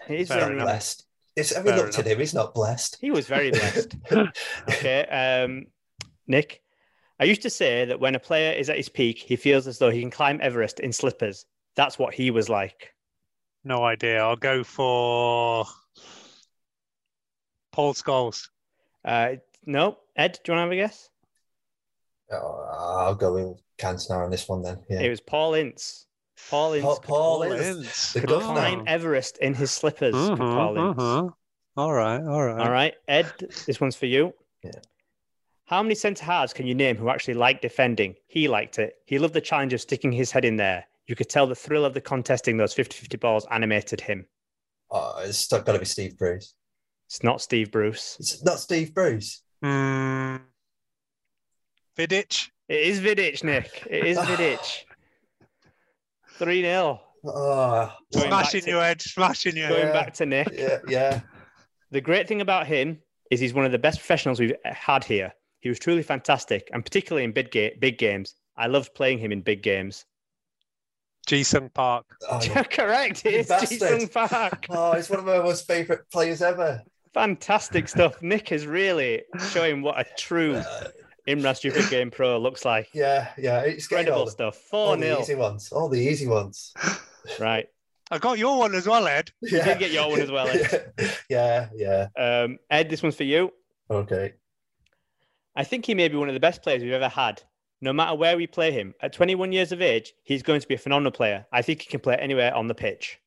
He's 0.07 0.27
Fair 0.27 0.43
Wayne 0.43 0.53
enough. 0.53 0.65
Blessed. 0.65 1.05
It's, 1.35 1.53
have 1.53 1.63
we 1.65 1.71
Fair 1.71 1.79
looked 1.83 1.99
at 1.99 2.07
him? 2.07 2.17
He's 2.19 2.33
not 2.33 2.53
blessed. 2.55 2.97
He 2.99 3.11
was 3.11 3.27
very 3.27 3.51
blessed. 3.51 3.95
okay. 4.69 5.05
Um, 5.05 5.67
Nick, 6.25 6.61
I 7.19 7.25
used 7.25 7.43
to 7.43 7.49
say 7.49 7.85
that 7.85 7.99
when 7.99 8.15
a 8.15 8.19
player 8.19 8.53
is 8.53 8.69
at 8.69 8.77
his 8.77 8.89
peak, 8.89 9.19
he 9.19 9.35
feels 9.35 9.67
as 9.67 9.77
though 9.77 9.91
he 9.91 10.01
can 10.01 10.09
climb 10.11 10.39
Everest 10.41 10.79
in 10.79 10.91
slippers. 10.91 11.45
That's 11.75 11.99
what 11.99 12.13
he 12.13 12.31
was 12.31 12.49
like. 12.49 12.93
No 13.63 13.83
idea. 13.83 14.21
I'll 14.23 14.35
go 14.35 14.63
for 14.63 15.65
Paul 17.71 17.93
Scholes. 17.93 18.49
Uh, 19.05 19.35
no, 19.65 19.97
Ed, 20.15 20.39
do 20.43 20.51
you 20.51 20.57
want 20.57 20.71
to 20.71 20.77
have 20.77 20.85
a 20.85 20.87
guess? 20.87 21.09
Oh, 22.31 22.67
I'll 22.99 23.15
go 23.15 23.33
with 23.33 23.61
Cantona 23.77 24.25
on 24.25 24.31
this 24.31 24.47
one 24.47 24.61
then. 24.61 24.79
Yeah. 24.89 25.01
It 25.01 25.09
was 25.09 25.21
Paul 25.21 25.53
Ince. 25.53 26.05
Paul 26.49 26.73
Ince. 26.73 26.83
Paul, 26.83 26.99
Paul 26.99 27.37
climb- 27.45 27.61
Ince, 27.61 28.13
the 28.13 28.19
could 28.21 28.29
governor. 28.29 28.53
climb 28.53 28.83
Everest 28.87 29.37
in 29.37 29.53
his 29.53 29.71
slippers. 29.71 30.13
could 30.13 30.37
Mhm, 30.37 30.37
Paul 30.37 30.77
Ince. 30.89 30.97
mhm. 30.99 31.33
All 31.77 31.93
right, 31.93 32.21
all 32.21 32.43
right. 32.43 32.59
All 32.65 32.71
right, 32.71 32.95
Ed, 33.07 33.31
this 33.65 33.79
one's 33.79 33.95
for 33.95 34.07
you. 34.07 34.33
Yeah. 34.63 34.71
How 35.65 35.83
many 35.83 35.95
centre 35.95 36.23
halves 36.25 36.53
can 36.53 36.65
you 36.65 36.73
name 36.75 36.95
who 36.97 37.09
actually 37.09 37.33
liked 37.35 37.61
defending? 37.61 38.15
He 38.27 38.47
liked 38.47 38.79
it. 38.79 38.95
He 39.05 39.19
loved 39.19 39.33
the 39.33 39.41
challenge 39.41 39.73
of 39.73 39.81
sticking 39.81 40.11
his 40.11 40.31
head 40.31 40.45
in 40.45 40.55
there. 40.57 40.85
You 41.07 41.15
could 41.15 41.29
tell 41.29 41.45
the 41.47 41.55
thrill 41.55 41.85
of 41.85 41.93
the 41.93 42.01
contesting 42.01 42.57
those 42.57 42.73
50 42.73 42.95
50 42.97 43.17
balls 43.17 43.45
animated 43.51 44.01
him. 44.01 44.27
Oh, 44.89 45.19
it's 45.23 45.47
got 45.47 45.65
to 45.65 45.79
be 45.79 45.85
Steve 45.85 46.17
Bruce. 46.17 46.53
It's 47.07 47.21
not 47.23 47.41
Steve 47.41 47.71
Bruce. 47.71 48.17
It's 48.19 48.43
not 48.43 48.59
Steve 48.59 48.93
Bruce. 48.93 49.41
Mm. 49.63 50.41
Vidic. 51.97 52.49
It 52.69 52.79
is 52.81 52.99
Vidic, 52.99 53.43
Nick. 53.43 53.87
It 53.89 54.05
is 54.05 54.17
Vidic. 54.17 54.59
3 56.37 56.61
0. 56.61 57.01
Oh, 57.25 57.93
Smashing 58.13 58.67
your 58.67 58.81
head, 58.81 59.01
smashing 59.01 59.57
your 59.57 59.69
Going 59.69 59.81
head. 59.87 59.93
back 59.93 60.13
to 60.15 60.25
Nick. 60.25 60.49
Yeah, 60.53 60.77
yeah. 60.87 61.21
The 61.91 61.99
great 62.01 62.27
thing 62.27 62.41
about 62.41 62.67
him 62.67 62.99
is 63.31 63.39
he's 63.39 63.53
one 63.53 63.65
of 63.65 63.71
the 63.71 63.79
best 63.79 63.97
professionals 63.99 64.39
we've 64.39 64.53
had 64.63 65.03
here. 65.03 65.33
He 65.59 65.69
was 65.69 65.79
truly 65.79 66.03
fantastic, 66.03 66.69
and 66.71 66.85
particularly 66.85 67.23
in 67.23 67.31
big, 67.31 67.49
ga- 67.51 67.75
big 67.79 67.97
games. 67.97 68.35
I 68.55 68.67
loved 68.67 68.93
playing 68.93 69.17
him 69.19 69.31
in 69.31 69.41
big 69.41 69.63
games. 69.63 70.05
Jason 71.25 71.69
Park. 71.73 72.05
Oh, 72.29 72.39
yeah. 72.43 72.63
Correct. 72.63 73.25
It 73.25 73.33
You 73.33 73.39
is 73.39 73.47
bastard. 73.47 73.69
Ji-sung 73.79 74.07
Park. 74.07 74.67
Oh, 74.69 74.93
he's 74.95 75.09
one 75.09 75.19
of 75.19 75.25
my 75.25 75.39
most 75.39 75.67
favourite 75.67 76.01
players 76.11 76.41
ever. 76.41 76.81
Fantastic 77.13 77.89
stuff. 77.89 78.21
Nick 78.21 78.51
is 78.51 78.67
really 78.67 79.23
showing 79.51 79.81
what 79.81 79.99
a 79.99 80.05
true 80.17 80.55
uh, 80.55 80.87
Imran 81.27 81.55
Stupid 81.55 81.85
Game 81.89 82.09
Pro 82.11 82.37
looks 82.39 82.63
like. 82.65 82.89
Yeah, 82.93 83.29
yeah. 83.37 83.59
It's 83.61 83.87
getting 83.87 84.07
Incredible 84.07 84.19
all 84.19 84.25
the, 84.25 84.31
stuff. 84.31 84.59
all 84.71 84.87
4 84.95 84.97
the 84.97 85.03
0. 85.03 85.19
easy 85.21 85.35
ones. 85.35 85.71
All 85.71 85.89
the 85.89 85.99
easy 85.99 86.27
ones. 86.27 86.73
Right. 87.41 87.67
I 88.09 88.19
got 88.19 88.37
your 88.39 88.57
one 88.57 88.73
as 88.73 88.87
well, 88.87 89.05
Ed. 89.05 89.31
You 89.41 89.61
did 89.61 89.79
get 89.79 89.91
your 89.91 90.09
one 90.09 90.21
as 90.21 90.31
well, 90.31 90.47
Ed. 90.47 90.93
Yeah, 91.29 91.67
yeah. 91.75 92.07
Um, 92.17 92.57
Ed, 92.69 92.89
this 92.89 93.03
one's 93.03 93.17
for 93.17 93.25
you. 93.25 93.51
Okay. 93.91 94.33
I 95.53 95.65
think 95.65 95.85
he 95.85 95.93
may 95.93 96.07
be 96.07 96.15
one 96.15 96.29
of 96.29 96.33
the 96.33 96.39
best 96.39 96.63
players 96.63 96.81
we've 96.81 96.93
ever 96.93 97.09
had. 97.09 97.43
No 97.81 97.91
matter 97.91 98.15
where 98.15 98.37
we 98.37 98.47
play 98.47 98.71
him, 98.71 98.93
at 99.01 99.11
21 99.11 99.51
years 99.51 99.73
of 99.73 99.81
age, 99.81 100.13
he's 100.23 100.41
going 100.41 100.61
to 100.61 100.67
be 100.69 100.75
a 100.75 100.77
phenomenal 100.77 101.11
player. 101.11 101.45
I 101.51 101.61
think 101.61 101.81
he 101.81 101.89
can 101.89 101.99
play 101.99 102.15
anywhere 102.15 102.55
on 102.55 102.67
the 102.67 102.73
pitch. 102.75 103.19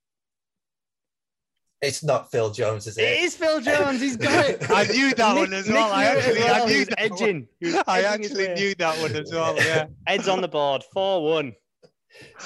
It's 1.83 2.05
not 2.05 2.31
Phil 2.31 2.51
Jones, 2.51 2.87
is 2.87 2.99
it? 2.99 3.03
It 3.05 3.21
is 3.23 3.37
Phil 3.37 3.61
Jones. 3.71 4.01
He's 4.01 4.17
got 4.17 4.47
it. 4.49 4.71
I 4.71 4.85
knew 4.85 5.15
that 5.15 5.35
Nick- 5.35 5.45
one 5.45 5.53
as 5.55 5.67
Nick 5.67 5.77
well. 5.77 5.93
I 5.93 6.03
knew 6.05 6.11
it 6.11 6.19
as 6.19 6.27
actually, 6.27 6.41
well. 6.41 6.55
I 6.55 6.67
knew 6.67 6.79
was 6.79 6.89
that 6.89 7.01
edging. 7.01 7.49
He 7.61 7.81
I 7.87 8.03
actually 8.03 8.49
knew 8.55 8.75
that 8.75 8.99
one 9.01 9.17
as 9.17 9.33
well. 9.33 9.57
Yeah. 9.57 9.87
Ed's 10.07 10.29
on 10.29 10.41
the 10.43 10.49
board, 10.49 10.85
4 10.93 11.23
1. 11.25 11.55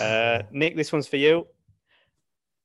Uh, 0.00 0.42
Nick, 0.52 0.76
this 0.76 0.92
one's 0.92 1.08
for 1.08 1.16
you. 1.16 1.46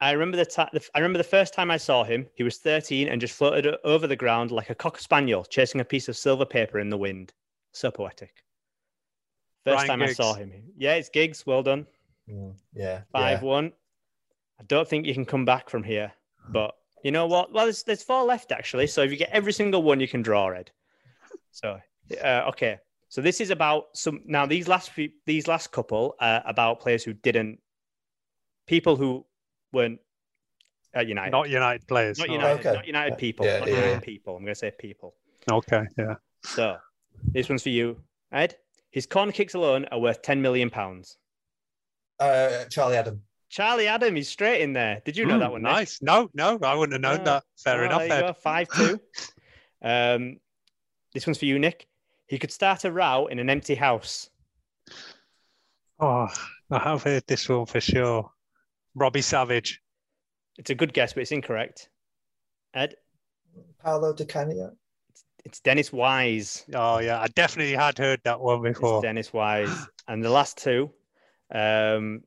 I 0.02 0.12
remember 0.12 0.38
the, 0.38 0.46
ta- 0.46 0.70
the 0.72 0.88
I 0.96 1.00
remember 1.00 1.18
the 1.18 1.24
first 1.24 1.54
time 1.54 1.72
I 1.72 1.78
saw 1.78 2.04
him. 2.04 2.28
He 2.36 2.44
was 2.44 2.58
13 2.58 3.10
and 3.10 3.20
just 3.20 3.36
floated 3.36 3.76
over 3.84 4.08
the 4.08 4.16
ground 4.16 4.52
like 4.52 4.70
a 4.70 4.76
cocker 4.76 5.02
spaniel 5.02 5.44
chasing 5.44 5.82
a 5.82 5.86
piece 5.86 6.08
of 6.08 6.16
silver 6.16 6.46
paper 6.46 6.80
in 6.80 6.90
the 6.90 6.98
wind. 6.98 7.34
So 7.74 7.92
poetic. 7.92 8.44
First 9.66 9.76
Ryan 9.76 9.88
time 9.88 10.02
I 10.04 10.14
saw 10.14 10.36
him. 10.36 10.52
Yeah, 10.78 10.94
it's 10.96 11.10
Giggs. 11.10 11.46
Well 11.46 11.64
done. 11.64 11.86
Mm, 12.30 12.54
yeah. 12.74 13.02
Five 13.12 13.42
yeah. 13.42 13.48
one. 13.48 13.74
I 14.60 14.64
don't 14.64 14.88
think 14.88 15.06
you 15.06 15.14
can 15.14 15.26
come 15.26 15.46
back 15.46 15.70
from 15.70 15.84
here, 15.84 16.12
but 16.52 16.76
you 17.04 17.12
know 17.12 17.28
what? 17.28 17.54
Well, 17.54 17.66
there's, 17.66 17.84
there's 17.84 18.04
four 18.04 18.24
left 18.24 18.52
actually. 18.52 18.88
So 18.88 19.02
if 19.02 19.12
you 19.12 19.18
get 19.18 19.30
every 19.32 19.54
single 19.54 19.84
one, 19.84 20.00
you 20.00 20.08
can 20.08 20.22
draw 20.22 20.50
Ed. 20.50 20.72
So 21.52 21.80
uh, 22.24 22.44
okay. 22.50 22.80
So 23.10 23.22
this 23.22 23.42
is 23.42 23.50
about 23.50 23.86
some 23.94 24.22
now 24.26 24.46
these 24.46 24.68
last 24.68 24.92
few, 24.92 25.10
these 25.26 25.48
last 25.48 25.72
couple 25.72 26.16
uh, 26.20 26.42
about 26.46 26.80
players 26.80 27.04
who 27.04 27.14
didn't 27.14 27.60
people 28.68 28.96
who 28.96 29.26
weren't 29.74 30.00
at 30.94 31.08
United. 31.08 31.32
Not 31.32 31.50
United 31.50 31.88
players. 31.88 32.20
Not 32.20 32.30
Oh, 32.30 32.34
United. 32.34 32.60
Okay. 32.60 32.74
Not 32.74 32.88
United 32.88 33.18
people. 33.18 33.46
Yeah, 33.46 33.60
not 33.60 33.68
yeah, 33.68 33.76
United 33.76 33.94
yeah. 33.94 34.00
people. 34.00 34.36
I'm 34.36 34.44
going 34.44 34.54
to 34.54 34.60
say 34.60 34.72
people. 34.78 35.16
Okay, 35.52 35.86
yeah. 35.98 36.16
So 36.44 36.78
this 37.24 37.50
one's 37.50 37.64
for 37.64 37.70
you, 37.70 37.98
Ed. 38.32 38.56
His 38.92 39.06
corner 39.06 39.32
kicks 39.32 39.56
alone 39.56 39.86
are 39.92 40.00
worth 40.00 40.22
ten 40.22 40.42
million 40.42 40.70
pounds. 40.70 41.18
Uh, 42.20 42.66
Charlie 42.66 42.98
Adam. 42.98 43.22
Charlie 43.50 43.88
Adam, 43.88 44.16
he's 44.16 44.30
straight 44.30 44.62
in 44.62 44.74
there. 44.74 45.02
Did 45.06 45.18
you 45.18 45.26
know 45.26 45.38
Mm, 45.38 45.40
that 45.40 45.52
one? 45.52 45.62
Nick? 45.64 45.72
Nice. 45.72 46.02
No, 46.02 46.30
no, 46.34 46.60
I 46.62 46.76
wouldn't 46.76 46.94
have 46.94 47.02
known 47.02 47.28
Ah, 47.28 47.32
that. 47.40 47.44
Fair 47.64 47.82
oh, 47.82 47.86
enough, 47.86 48.08
There 48.08 48.22
you 48.22 48.28
go, 48.28 48.34
five 48.34 48.70
two. 48.70 49.00
um, 49.82 50.38
this 51.14 51.26
one's 51.26 51.40
for 51.40 51.46
you, 51.46 51.58
Nick. 51.60 51.88
He 52.28 52.38
could 52.38 52.52
start 52.52 52.86
a 52.86 52.92
row 52.92 53.26
in 53.28 53.40
an 53.40 53.50
empty 53.50 53.74
house. 53.76 54.30
Oh, 56.00 56.28
I 56.72 56.80
have 56.80 57.04
heard 57.04 57.24
this 57.28 57.50
one 57.50 57.66
for 57.66 57.82
sure. 57.82 58.32
Robbie 58.96 59.22
Savage. 59.22 59.82
It's 60.58 60.70
a 60.70 60.76
good 60.76 60.94
guess, 60.94 61.14
but 61.14 61.22
it's 61.22 61.32
incorrect. 61.32 61.90
Ed, 62.74 62.96
Paolo 63.84 64.14
Di 64.14 64.26
Canio. 64.26 64.76
it's 65.46 65.60
Dennis 65.60 65.92
Wise. 65.92 66.66
Oh 66.74 67.00
yeah, 67.00 67.20
I 67.20 67.28
definitely 67.28 67.74
had 67.76 67.98
heard 67.98 68.22
that 68.26 68.40
one 68.40 68.64
It's 68.66 68.78
before. 68.80 69.02
Dennis 69.02 69.34
Wise. 69.34 69.88
And 70.08 70.24
the 70.24 70.30
last 70.30 70.58
two, 70.58 70.92
um, 71.54 72.22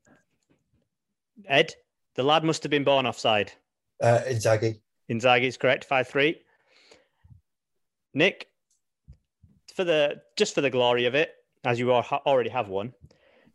Ed, 1.48 1.74
the 2.14 2.22
lad 2.22 2.44
must 2.44 2.62
have 2.62 2.70
been 2.70 2.84
born 2.84 3.06
offside. 3.06 3.52
Uh, 4.00 4.20
Inzaghi. 4.26 4.80
Inzaghi 5.10 5.44
is 5.44 5.56
correct, 5.56 5.84
five 5.84 6.08
three. 6.08 6.40
Nick, 8.14 8.48
for 9.74 9.84
the 9.84 10.20
just 10.36 10.54
for 10.54 10.60
the 10.60 10.70
glory 10.70 11.06
of 11.06 11.14
it, 11.14 11.32
as 11.64 11.78
you 11.78 11.92
are, 11.92 12.02
already 12.26 12.50
have 12.50 12.68
one, 12.68 12.92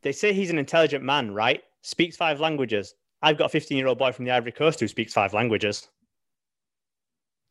they 0.02 0.12
say 0.12 0.34
he's 0.34 0.50
an 0.50 0.58
intelligent 0.58 1.04
man, 1.04 1.32
right? 1.34 1.62
Speaks 1.82 2.18
five 2.18 2.40
languages. 2.40 2.96
I've 3.22 3.38
got 3.38 3.46
a 3.46 3.50
15 3.50 3.78
year 3.78 3.88
old 3.88 3.98
boy 3.98 4.12
from 4.12 4.26
the 4.26 4.32
Ivory 4.32 4.52
Coast 4.52 4.80
who 4.80 4.88
speaks 4.88 5.14
five 5.14 5.34
languages. 5.34 5.88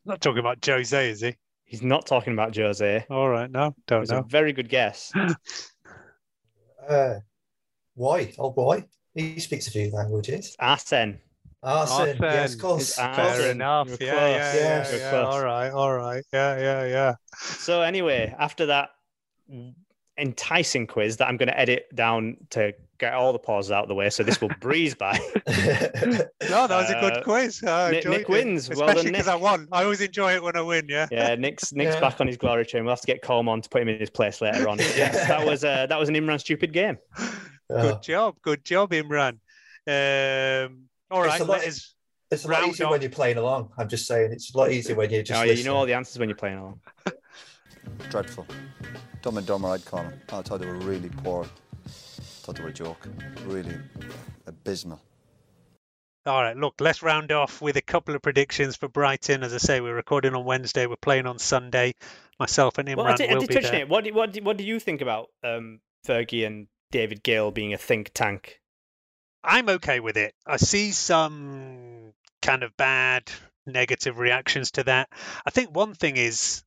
Not 0.05 0.21
talking 0.21 0.39
about 0.39 0.65
Jose, 0.65 1.11
is 1.11 1.21
he? 1.21 1.35
He's 1.65 1.83
not 1.83 2.07
talking 2.07 2.33
about 2.33 2.55
Jose. 2.55 3.05
All 3.11 3.29
right, 3.29 3.51
no, 3.51 3.75
don't 3.89 4.03
It's 4.03 4.11
a 4.13 4.17
know. 4.17 4.23
very 4.23 4.53
good 4.53 4.69
guess. 4.69 5.13
Uh, 6.89 7.19
Roy. 7.97 8.33
Oh, 8.39 8.51
boy. 8.53 8.85
He 9.17 9.41
speaks 9.41 9.67
a 9.67 9.71
few 9.71 9.91
languages. 9.91 10.55
Arsene. 10.61 11.19
Arsene. 11.63 12.17
Yes, 12.21 12.55
of 12.55 12.61
course. 12.61 12.95
Fair 12.95 13.51
enough. 13.51 13.89
You 13.89 14.07
were 14.07 14.13
Yeah, 14.13 14.29
yeah, 14.55 14.55
yeah, 14.93 14.97
yeah. 15.13 15.21
All 15.23 15.43
right, 15.43 15.71
all 15.71 15.97
right. 15.97 16.23
Yeah, 16.33 16.59
yeah, 16.59 16.85
yeah. 16.87 17.15
So 17.41 17.83
anyway, 17.83 18.33
after 18.39 18.67
that 18.67 18.91
enticing 20.19 20.87
quiz 20.87 21.17
that 21.19 21.29
I'm 21.29 21.37
going 21.37 21.49
to 21.49 21.59
edit 21.59 21.87
down 21.95 22.37
to 22.51 22.73
get 22.99 23.13
all 23.13 23.33
the 23.35 23.39
pauses 23.39 23.71
out 23.73 23.83
of 23.83 23.89
the 23.89 23.95
way, 23.95 24.09
so 24.11 24.23
this 24.23 24.41
will 24.41 24.51
breeze 24.61 24.95
by. 24.95 25.19
No, 26.49 26.67
that 26.69 26.77
was 26.79 26.91
a 26.91 26.97
Uh, 26.99 27.01
good 27.11 27.25
quiz. 27.25 27.63
I 27.65 27.91
Nick- 27.91 28.07
Nick 28.07 28.21
it. 28.23 28.29
wins. 28.29 28.69
Well 28.71 28.95
done, 28.95 29.05
because 29.07 29.27
I 29.29 29.35
Nick. 29.35 29.43
won. 29.43 29.69
I 29.73 29.83
always 29.83 30.01
enjoy 30.01 30.35
it 30.35 30.43
when 30.43 30.57
I 30.57 30.61
win. 30.61 30.87
Yeah. 30.89 31.07
Yeah, 31.11 31.35
Nick's 31.35 31.73
Nick's 31.73 31.95
Yeah. 31.95 32.01
back 32.01 32.21
on 32.21 32.27
his 32.29 32.37
glory 32.37 32.65
train. 32.65 32.85
We'll 32.85 32.93
have 32.93 33.01
to 33.01 33.07
get 33.07 33.21
Coleman 33.23 33.61
to 33.63 33.69
put 33.69 33.83
him 33.83 33.89
in 33.89 33.99
his 33.99 34.11
place 34.11 34.41
later 34.41 34.69
on. 34.69 34.79
Yes, 34.79 35.27
that 35.29 35.45
was 35.45 35.65
uh, 35.65 35.87
that 35.87 35.99
was 35.99 36.09
an 36.09 36.15
Imran 36.15 36.39
stupid 36.41 36.73
game. 36.73 36.99
Good 37.69 38.03
job. 38.03 38.37
Good 38.43 38.65
job, 38.65 38.91
Imran. 38.93 39.39
Um, 39.89 40.85
all 41.11 41.25
It's 41.25 41.41
a 41.41 41.45
lot- 41.45 41.59
Let 41.61 41.69
us, 41.69 41.95
It's 42.31 42.45
a 42.45 42.49
lot 42.49 42.67
easier 42.67 42.87
off. 42.87 42.93
when 42.93 43.03
you're 43.03 43.11
playing 43.11 43.37
along. 43.39 43.71
I'm 43.79 43.89
just 43.89 44.07
saying, 44.07 44.33
it's 44.33 44.53
a 44.55 44.59
lot 44.59 44.71
easier 44.73 44.97
when 44.97 45.11
you're 45.11 45.23
just 45.23 45.41
oh, 45.41 45.45
yeah, 45.45 45.53
you 45.53 45.65
know 45.65 45.77
all 45.77 45.87
the 45.87 45.95
answers 45.95 46.19
when 46.19 46.29
you're 46.29 46.37
playing 46.37 46.59
along. 46.59 46.81
Dreadful. 48.11 48.47
Dumb 49.23 49.39
and 49.39 49.47
Dumber, 49.47 49.69
I'd 49.69 49.85
call 49.85 50.03
them. 50.03 50.21
I 50.33 50.43
thought 50.43 50.61
they 50.61 50.67
were 50.67 50.75
really 50.79 51.09
poor. 51.09 51.45
I 51.45 51.89
thought 51.89 52.57
they 52.57 52.63
were 52.63 52.69
a 52.71 52.73
joke. 52.73 53.07
Really 53.45 53.77
abysmal. 54.47 55.01
all 56.27 56.43
right. 56.43 56.57
Look, 56.57 56.75
let's 56.81 57.03
round 57.03 57.31
off 57.33 57.61
with 57.63 57.77
a 57.77 57.83
couple 57.83 58.15
of 58.17 58.23
predictions 58.23 58.77
for 58.77 58.89
Brighton. 58.89 59.43
As 59.45 59.55
I 59.55 59.59
say, 59.59 59.81
we're 59.81 59.95
recording 59.95 60.35
on 60.35 60.45
Wednesday. 60.45 60.87
We're 60.87 60.97
playing 60.97 61.27
on 61.27 61.39
Sunday. 61.39 61.95
Myself 62.41 62.79
and 62.79 62.89
Imran 62.89 62.97
Well, 62.97 63.07
I 63.07 63.17
did, 63.17 63.31
I 63.31 63.35
will 63.35 63.41
did 63.41 63.49
be 63.49 63.55
touch 63.55 63.65
there. 63.65 63.81
it. 63.81 63.89
What 63.89 64.05
do, 64.05 64.13
what 64.13 64.33
do, 64.33 64.43
what 64.43 64.57
do 64.57 64.65
you 64.65 64.79
think 64.81 65.01
about 65.01 65.29
um, 65.45 65.81
Fergie 66.07 66.47
and 66.47 66.67
David 66.91 67.23
Gill 67.23 67.51
being 67.51 67.75
a 67.75 67.79
think 67.79 68.11
tank? 68.15 68.61
I'm 69.43 69.69
okay 69.69 70.01
with 70.01 70.17
it. 70.17 70.35
I 70.47 70.57
see 70.57 70.93
some 70.93 72.13
kind 72.43 72.63
of 72.63 72.77
bad 72.77 73.31
negative 73.67 74.19
reactions 74.19 74.73
to 74.73 74.85
that. 74.85 75.09
I 75.45 75.51
think 75.51 75.75
one 75.75 75.95
thing 75.95 76.17
is 76.17 76.65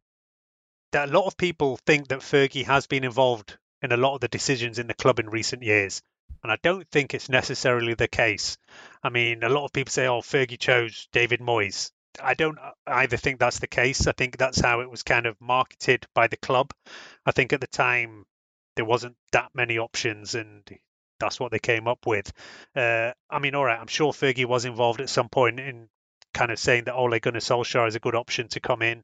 that 0.91 1.09
a 1.09 1.11
lot 1.11 1.27
of 1.27 1.37
people 1.37 1.77
think 1.85 2.07
that 2.07 2.19
Fergie 2.19 2.65
has 2.65 2.87
been 2.87 3.03
involved 3.03 3.57
in 3.81 3.91
a 3.91 3.97
lot 3.97 4.15
of 4.15 4.21
the 4.21 4.27
decisions 4.27 4.79
in 4.79 4.87
the 4.87 4.93
club 4.93 5.19
in 5.19 5.29
recent 5.29 5.63
years. 5.63 6.01
And 6.43 6.51
I 6.51 6.57
don't 6.63 6.87
think 6.89 7.13
it's 7.13 7.29
necessarily 7.29 7.93
the 7.93 8.07
case. 8.07 8.57
I 9.03 9.09
mean, 9.09 9.43
a 9.43 9.49
lot 9.49 9.65
of 9.65 9.73
people 9.73 9.91
say, 9.91 10.07
oh, 10.07 10.21
Fergie 10.21 10.59
chose 10.59 11.07
David 11.11 11.41
Moyes. 11.41 11.91
I 12.21 12.33
don't 12.33 12.57
either 12.87 13.17
think 13.17 13.39
that's 13.39 13.59
the 13.59 13.67
case. 13.67 14.07
I 14.07 14.13
think 14.13 14.37
that's 14.37 14.59
how 14.59 14.81
it 14.81 14.89
was 14.89 15.03
kind 15.03 15.25
of 15.25 15.39
marketed 15.39 16.05
by 16.13 16.27
the 16.27 16.37
club. 16.37 16.71
I 17.25 17.31
think 17.31 17.53
at 17.53 17.61
the 17.61 17.67
time 17.67 18.25
there 18.79 18.85
wasn't 18.85 19.17
that 19.33 19.49
many 19.53 19.77
options 19.77 20.35
and 20.35 20.63
that's 21.19 21.37
what 21.37 21.51
they 21.51 21.59
came 21.59 21.85
up 21.85 22.07
with. 22.07 22.31
Uh, 22.73 23.11
I 23.29 23.39
mean, 23.39 23.53
all 23.53 23.65
right, 23.65 23.77
I'm 23.77 23.87
sure 23.87 24.13
Fergie 24.13 24.45
was 24.45 24.63
involved 24.63 25.01
at 25.01 25.09
some 25.09 25.27
point 25.27 25.59
in 25.59 25.89
kind 26.33 26.49
of 26.49 26.57
saying 26.57 26.85
that 26.85 26.95
Ole 26.95 27.19
Gunnar 27.19 27.41
Solskjaer 27.41 27.89
is 27.89 27.95
a 27.95 27.99
good 27.99 28.15
option 28.15 28.47
to 28.47 28.61
come 28.61 28.81
in, 28.81 29.03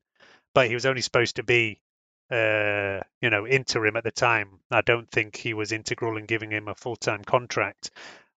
but 0.53 0.69
he 0.69 0.73
was 0.75 0.85
only 0.85 1.01
supposed 1.01 1.35
to 1.35 1.43
be 1.43 1.81
uh, 2.31 3.01
you 3.21 3.29
know, 3.29 3.45
interim 3.45 3.97
at 3.97 4.05
the 4.05 4.11
time. 4.11 4.47
I 4.71 4.79
don't 4.79 5.11
think 5.11 5.35
he 5.35 5.53
was 5.53 5.73
integral 5.73 6.15
in 6.15 6.25
giving 6.25 6.51
him 6.51 6.69
a 6.69 6.75
full 6.75 6.95
time 6.95 7.25
contract. 7.25 7.91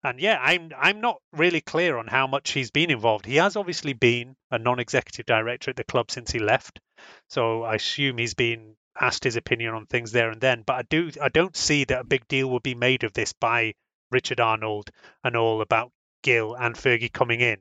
And 0.03 0.19
yeah, 0.19 0.39
I'm 0.41 0.71
I'm 0.75 1.01
not 1.01 1.21
really 1.33 1.61
clear 1.61 1.97
on 1.97 2.07
how 2.07 2.25
much 2.25 2.49
he's 2.49 2.71
been 2.71 2.89
involved. 2.89 3.27
He 3.27 3.35
has 3.35 3.55
obviously 3.55 3.93
been 3.93 4.35
a 4.49 4.57
non-executive 4.57 5.27
director 5.27 5.69
at 5.69 5.75
the 5.75 5.83
club 5.83 6.09
since 6.09 6.31
he 6.31 6.39
left, 6.39 6.79
so 7.29 7.61
I 7.61 7.75
assume 7.75 8.17
he's 8.17 8.33
been 8.33 8.75
asked 8.99 9.23
his 9.23 9.35
opinion 9.35 9.73
on 9.73 9.85
things 9.85 10.11
there 10.11 10.29
and 10.31 10.41
then. 10.41 10.63
But 10.65 10.75
I 10.75 10.81
do 10.83 11.11
I 11.21 11.29
don't 11.29 11.55
see 11.55 11.83
that 11.85 12.01
a 12.01 12.05
big 12.05 12.27
deal 12.27 12.49
will 12.49 12.59
be 12.59 12.75
made 12.75 13.03
of 13.03 13.13
this 13.13 13.33
by 13.33 13.75
Richard 14.11 14.39
Arnold 14.39 14.89
and 15.23 15.35
all 15.35 15.61
about 15.61 15.91
Gill 16.23 16.55
and 16.55 16.75
Fergie 16.75 17.11
coming 17.11 17.41
in 17.41 17.59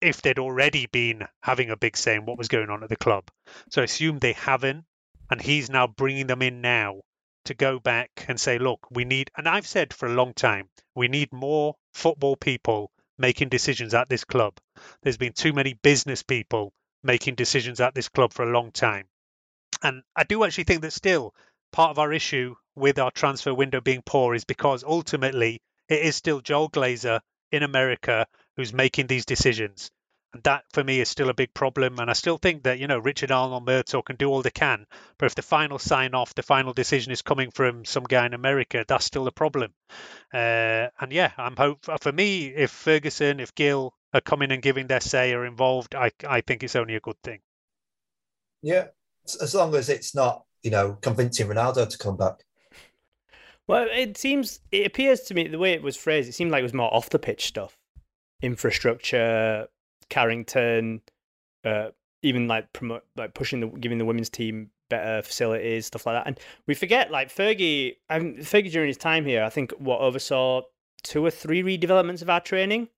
if 0.00 0.22
they'd 0.22 0.38
already 0.38 0.86
been 0.86 1.26
having 1.42 1.70
a 1.70 1.76
big 1.76 1.96
say 1.96 2.16
in 2.16 2.24
what 2.24 2.38
was 2.38 2.48
going 2.48 2.70
on 2.70 2.82
at 2.82 2.88
the 2.88 2.96
club. 2.96 3.30
So 3.70 3.82
I 3.82 3.84
assume 3.84 4.18
they 4.18 4.32
haven't, 4.32 4.84
and 5.30 5.40
he's 5.40 5.68
now 5.68 5.86
bringing 5.86 6.26
them 6.26 6.42
in 6.42 6.60
now 6.60 7.02
to 7.44 7.54
go 7.54 7.78
back 7.78 8.24
and 8.28 8.40
say, 8.40 8.58
look, 8.58 8.86
we 8.90 9.04
need, 9.04 9.30
and 9.36 9.48
I've 9.48 9.66
said 9.66 9.92
for 9.92 10.06
a 10.06 10.14
long 10.14 10.34
time, 10.34 10.68
we 10.94 11.08
need 11.08 11.32
more 11.32 11.76
football 11.92 12.36
people 12.36 12.90
making 13.18 13.48
decisions 13.48 13.94
at 13.94 14.08
this 14.08 14.24
club. 14.24 14.54
There's 15.02 15.18
been 15.18 15.32
too 15.32 15.52
many 15.52 15.74
business 15.74 16.22
people 16.22 16.72
making 17.02 17.34
decisions 17.34 17.80
at 17.80 17.94
this 17.94 18.08
club 18.08 18.32
for 18.32 18.42
a 18.44 18.52
long 18.52 18.72
time. 18.72 19.06
And 19.82 20.02
I 20.14 20.24
do 20.24 20.44
actually 20.44 20.64
think 20.64 20.82
that 20.82 20.92
still 20.92 21.34
part 21.72 21.90
of 21.90 21.98
our 21.98 22.12
issue 22.12 22.54
with 22.74 22.98
our 22.98 23.10
transfer 23.10 23.54
window 23.54 23.80
being 23.80 24.02
poor 24.04 24.34
is 24.34 24.44
because 24.44 24.84
ultimately 24.84 25.60
it 25.88 26.02
is 26.02 26.16
still 26.16 26.40
Joel 26.40 26.70
Glazer 26.70 27.20
in 27.52 27.62
America 27.62 28.26
who's 28.56 28.72
making 28.72 29.06
these 29.06 29.26
decisions. 29.26 29.90
And 30.32 30.42
that 30.44 30.64
for 30.72 30.84
me 30.84 31.00
is 31.00 31.08
still 31.08 31.28
a 31.28 31.34
big 31.34 31.52
problem. 31.54 31.98
And 31.98 32.08
I 32.08 32.12
still 32.12 32.38
think 32.38 32.62
that, 32.62 32.78
you 32.78 32.86
know, 32.86 32.98
Richard 32.98 33.32
Arnold 33.32 33.66
Murtough 33.66 34.04
can 34.04 34.16
do 34.16 34.28
all 34.28 34.42
they 34.42 34.50
can. 34.50 34.86
But 35.18 35.26
if 35.26 35.34
the 35.34 35.42
final 35.42 35.78
sign 35.78 36.14
off, 36.14 36.34
the 36.34 36.42
final 36.42 36.72
decision 36.72 37.10
is 37.10 37.22
coming 37.22 37.50
from 37.50 37.84
some 37.84 38.04
guy 38.04 38.26
in 38.26 38.34
America, 38.34 38.84
that's 38.86 39.04
still 39.04 39.26
a 39.26 39.32
problem. 39.32 39.74
Uh, 40.32 40.88
and 41.00 41.10
yeah, 41.10 41.32
I'm 41.36 41.56
hope 41.56 41.84
for 42.00 42.12
me, 42.12 42.46
if 42.46 42.70
Ferguson, 42.70 43.40
if 43.40 43.54
Gill 43.56 43.92
are 44.14 44.20
coming 44.20 44.52
and 44.52 44.62
giving 44.62 44.86
their 44.86 45.00
say 45.00 45.32
or 45.32 45.44
involved, 45.44 45.96
I, 45.96 46.12
I 46.26 46.42
think 46.42 46.62
it's 46.62 46.76
only 46.76 46.94
a 46.94 47.00
good 47.00 47.20
thing. 47.24 47.40
Yeah. 48.62 48.88
As 49.40 49.54
long 49.54 49.74
as 49.74 49.88
it's 49.88 50.14
not, 50.14 50.44
you 50.62 50.70
know, 50.70 50.98
convincing 51.00 51.48
Ronaldo 51.48 51.88
to 51.88 51.98
come 51.98 52.16
back. 52.16 52.44
Well, 53.66 53.86
it 53.92 54.16
seems, 54.16 54.60
it 54.72 54.86
appears 54.86 55.20
to 55.22 55.34
me, 55.34 55.46
the 55.46 55.58
way 55.58 55.72
it 55.72 55.82
was 55.82 55.96
phrased, 55.96 56.28
it 56.28 56.32
seemed 56.32 56.50
like 56.50 56.60
it 56.60 56.64
was 56.64 56.74
more 56.74 56.92
off 56.92 57.10
the 57.10 57.18
pitch 57.18 57.46
stuff 57.46 57.76
infrastructure, 58.42 59.68
Carrington, 60.08 61.02
uh, 61.64 61.88
even 62.22 62.48
like 62.48 62.72
promote, 62.72 63.04
like 63.16 63.34
pushing 63.34 63.60
the, 63.60 63.66
giving 63.66 63.98
the 63.98 64.04
women's 64.04 64.30
team 64.30 64.70
better 64.88 65.22
facilities, 65.22 65.86
stuff 65.86 66.06
like 66.06 66.16
that. 66.16 66.26
And 66.26 66.40
we 66.66 66.74
forget, 66.74 67.10
like 67.10 67.28
Fergie, 67.28 67.96
I'm 68.08 68.36
Fergie 68.38 68.72
during 68.72 68.88
his 68.88 68.96
time 68.96 69.24
here, 69.24 69.44
I 69.44 69.50
think 69.50 69.72
what 69.78 70.00
oversaw 70.00 70.62
two 71.02 71.24
or 71.24 71.30
three 71.30 71.62
redevelopments 71.62 72.22
of 72.22 72.30
our 72.30 72.40
training. 72.40 72.88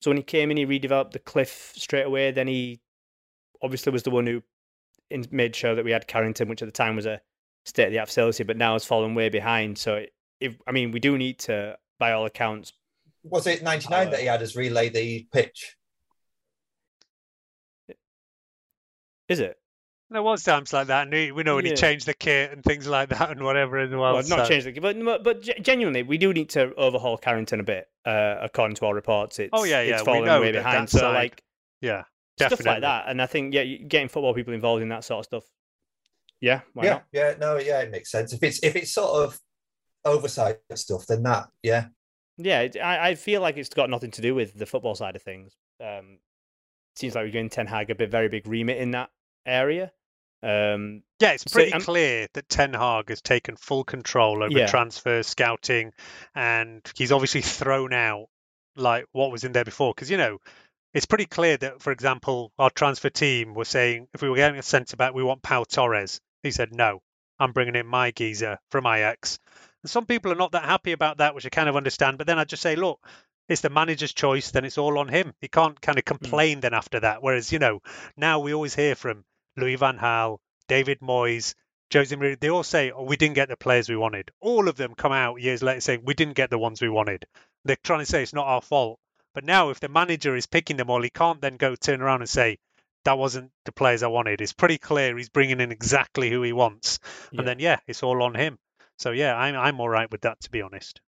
So 0.00 0.10
when 0.10 0.16
he 0.16 0.22
came 0.22 0.50
in, 0.50 0.56
he 0.56 0.66
redeveloped 0.66 1.12
the 1.12 1.18
cliff 1.18 1.72
straight 1.74 2.06
away. 2.06 2.30
Then 2.30 2.46
he 2.46 2.80
obviously 3.62 3.92
was 3.92 4.04
the 4.04 4.10
one 4.10 4.26
who 4.26 4.42
made 5.30 5.54
sure 5.54 5.74
that 5.74 5.84
we 5.84 5.90
had 5.90 6.06
Carrington, 6.06 6.48
which 6.48 6.62
at 6.62 6.66
the 6.66 6.72
time 6.72 6.96
was 6.96 7.06
a 7.06 7.20
state 7.64 7.86
of 7.86 7.92
the 7.92 7.98
art 7.98 8.08
facility, 8.08 8.44
but 8.44 8.56
now 8.56 8.74
has 8.74 8.84
fallen 8.84 9.14
way 9.14 9.28
behind. 9.28 9.78
So 9.78 10.04
if 10.40 10.56
I 10.66 10.72
mean, 10.72 10.92
we 10.92 11.00
do 11.00 11.18
need 11.18 11.38
to, 11.40 11.76
by 11.98 12.12
all 12.12 12.26
accounts, 12.26 12.72
was 13.24 13.46
it 13.46 13.62
99 13.62 14.06
uh, 14.06 14.10
that 14.10 14.20
he 14.20 14.26
had 14.26 14.42
us 14.42 14.56
relay 14.56 14.88
the 14.88 15.26
pitch? 15.32 15.76
Is 19.28 19.40
it? 19.40 19.58
There 20.10 20.22
was 20.22 20.42
times 20.42 20.72
like 20.72 20.86
that, 20.86 21.02
and 21.02 21.12
we, 21.12 21.32
we 21.32 21.42
know 21.42 21.56
when 21.56 21.66
yeah. 21.66 21.72
he 21.72 21.76
changed 21.76 22.06
the 22.06 22.14
kit 22.14 22.50
and 22.50 22.64
things 22.64 22.86
like 22.86 23.10
that 23.10 23.30
and 23.30 23.42
whatever 23.42 23.76
as 23.76 23.90
well. 23.90 24.14
Well, 24.14 24.14
not 24.14 24.24
so. 24.24 24.44
changed 24.46 24.66
the 24.66 24.72
kit, 24.72 24.82
but 24.82 25.22
but 25.22 25.42
genuinely, 25.60 26.02
we 26.02 26.16
do 26.16 26.32
need 26.32 26.48
to 26.50 26.72
overhaul 26.76 27.18
Carrington 27.18 27.60
a 27.60 27.62
bit. 27.62 27.88
Uh, 28.06 28.36
according 28.40 28.76
to 28.76 28.86
our 28.86 28.94
reports, 28.94 29.38
it's 29.38 29.50
oh 29.52 29.64
yeah, 29.64 29.82
yeah, 29.82 29.94
it's 29.96 30.02
falling 30.02 30.24
way 30.24 30.52
behind. 30.52 30.88
So 30.88 31.12
like, 31.12 31.42
yeah, 31.82 32.04
definitely. 32.38 32.62
stuff 32.62 32.74
like 32.74 32.82
that. 32.82 33.04
And 33.08 33.20
I 33.20 33.26
think 33.26 33.54
yeah, 33.54 33.64
getting 33.64 34.08
football 34.08 34.34
people 34.34 34.54
involved 34.54 34.82
in 34.82 34.88
that 34.90 35.04
sort 35.04 35.20
of 35.20 35.24
stuff. 35.24 35.44
Yeah, 36.40 36.60
yeah, 36.76 36.90
not? 36.90 37.04
yeah. 37.12 37.34
No, 37.38 37.58
yeah, 37.58 37.80
it 37.80 37.90
makes 37.90 38.10
sense. 38.10 38.32
If 38.32 38.42
it's 38.42 38.60
if 38.62 38.76
it's 38.76 38.92
sort 38.92 39.24
of 39.24 39.38
oversight 40.04 40.58
stuff, 40.74 41.06
then 41.06 41.24
that 41.24 41.48
yeah, 41.62 41.86
yeah, 42.38 42.68
I, 42.82 43.10
I 43.10 43.14
feel 43.16 43.40
like 43.40 43.56
it's 43.56 43.68
got 43.68 43.90
nothing 43.90 44.12
to 44.12 44.22
do 44.22 44.34
with 44.34 44.56
the 44.56 44.66
football 44.66 44.94
side 44.94 45.16
of 45.16 45.22
things. 45.22 45.56
Um, 45.82 46.18
seems 46.96 47.14
like 47.14 47.24
we're 47.24 47.32
going 47.32 47.50
Ten 47.50 47.66
Hag 47.66 47.90
a 47.90 47.94
bit 47.94 48.10
very 48.10 48.28
big 48.28 48.46
remit 48.46 48.78
in 48.78 48.92
that 48.92 49.10
area. 49.44 49.90
Um, 50.40 51.02
yeah, 51.20 51.32
it's 51.32 51.44
pretty 51.44 51.70
so, 51.70 51.76
um, 51.76 51.82
clear 51.82 52.28
that 52.34 52.48
Ten 52.48 52.72
Hag 52.72 53.08
has 53.08 53.20
taken 53.20 53.56
full 53.56 53.82
control 53.82 54.44
over 54.44 54.56
yeah. 54.56 54.66
transfer 54.66 55.24
scouting, 55.24 55.92
and 56.34 56.80
he's 56.96 57.10
obviously 57.10 57.42
thrown 57.42 57.92
out 57.92 58.26
like 58.76 59.06
what 59.10 59.32
was 59.32 59.42
in 59.42 59.50
there 59.50 59.64
before. 59.64 59.92
Because 59.92 60.10
you 60.10 60.16
know, 60.16 60.38
it's 60.98 61.06
pretty 61.06 61.26
clear 61.26 61.56
that, 61.56 61.80
for 61.80 61.92
example, 61.92 62.50
our 62.58 62.70
transfer 62.70 63.08
team 63.08 63.54
was 63.54 63.68
saying 63.68 64.08
if 64.14 64.20
we 64.20 64.28
were 64.28 64.34
getting 64.34 64.58
a 64.58 64.64
centre 64.64 64.96
back, 64.96 65.14
we 65.14 65.22
want 65.22 65.42
Pau 65.42 65.62
Torres. 65.62 66.20
He 66.42 66.50
said 66.50 66.74
no, 66.74 67.02
I'm 67.38 67.52
bringing 67.52 67.76
in 67.76 67.86
my 67.86 68.10
geezer 68.10 68.58
from 68.72 68.84
Ajax. 68.84 69.38
And 69.84 69.90
some 69.90 70.06
people 70.06 70.32
are 70.32 70.34
not 70.34 70.50
that 70.52 70.64
happy 70.64 70.90
about 70.90 71.18
that, 71.18 71.36
which 71.36 71.46
I 71.46 71.50
kind 71.50 71.68
of 71.68 71.76
understand. 71.76 72.18
But 72.18 72.26
then 72.26 72.40
I 72.40 72.42
just 72.42 72.62
say, 72.62 72.74
look, 72.74 72.98
it's 73.48 73.60
the 73.60 73.70
manager's 73.70 74.12
choice, 74.12 74.50
then 74.50 74.64
it's 74.64 74.76
all 74.76 74.98
on 74.98 75.06
him. 75.06 75.34
He 75.40 75.46
can't 75.46 75.80
kind 75.80 75.98
of 75.98 76.04
hmm. 76.04 76.16
complain 76.16 76.58
mm. 76.58 76.62
then 76.62 76.74
after 76.74 76.98
that. 76.98 77.22
Whereas, 77.22 77.52
you 77.52 77.60
know, 77.60 77.80
now 78.16 78.40
we 78.40 78.52
always 78.52 78.74
hear 78.74 78.96
from 78.96 79.24
Louis 79.56 79.76
Van 79.76 79.98
Gaal, 79.98 80.38
David 80.66 80.98
Moyes, 80.98 81.54
Jose 81.92 82.14
Mourinho. 82.14 82.40
They 82.40 82.50
all 82.50 82.64
say, 82.64 82.90
oh, 82.90 83.04
we 83.04 83.16
didn't 83.16 83.36
get 83.36 83.50
the 83.50 83.56
players 83.56 83.88
we 83.88 83.96
wanted. 83.96 84.32
All 84.40 84.68
of 84.68 84.74
them 84.74 84.96
come 84.96 85.12
out 85.12 85.40
years 85.40 85.62
later 85.62 85.80
saying, 85.80 86.02
we 86.04 86.14
didn't 86.14 86.34
get 86.34 86.50
the 86.50 86.58
ones 86.58 86.82
we 86.82 86.88
wanted. 86.88 87.24
They're 87.64 87.76
trying 87.84 88.00
to 88.00 88.06
say 88.06 88.24
it's 88.24 88.32
not 88.32 88.48
our 88.48 88.62
fault. 88.62 88.98
But 89.38 89.44
now, 89.44 89.70
if 89.70 89.78
the 89.78 89.88
manager 89.88 90.34
is 90.34 90.46
picking 90.46 90.78
them 90.78 90.90
all, 90.90 91.00
he 91.00 91.10
can't 91.10 91.40
then 91.40 91.58
go 91.58 91.76
turn 91.76 92.02
around 92.02 92.22
and 92.22 92.28
say, 92.28 92.58
that 93.04 93.18
wasn't 93.18 93.52
the 93.66 93.70
players 93.70 94.02
I 94.02 94.08
wanted. 94.08 94.40
It's 94.40 94.52
pretty 94.52 94.78
clear 94.78 95.16
he's 95.16 95.28
bringing 95.28 95.60
in 95.60 95.70
exactly 95.70 96.28
who 96.28 96.42
he 96.42 96.52
wants. 96.52 96.98
Yeah. 97.30 97.38
And 97.38 97.46
then, 97.46 97.60
yeah, 97.60 97.78
it's 97.86 98.02
all 98.02 98.20
on 98.24 98.34
him. 98.34 98.58
So 98.98 99.12
yeah, 99.12 99.36
I'm 99.36 99.54
I'm 99.54 99.78
all 99.78 99.88
right 99.88 100.10
with 100.10 100.22
that 100.22 100.40
to 100.40 100.50
be 100.50 100.60
honest. 100.60 101.00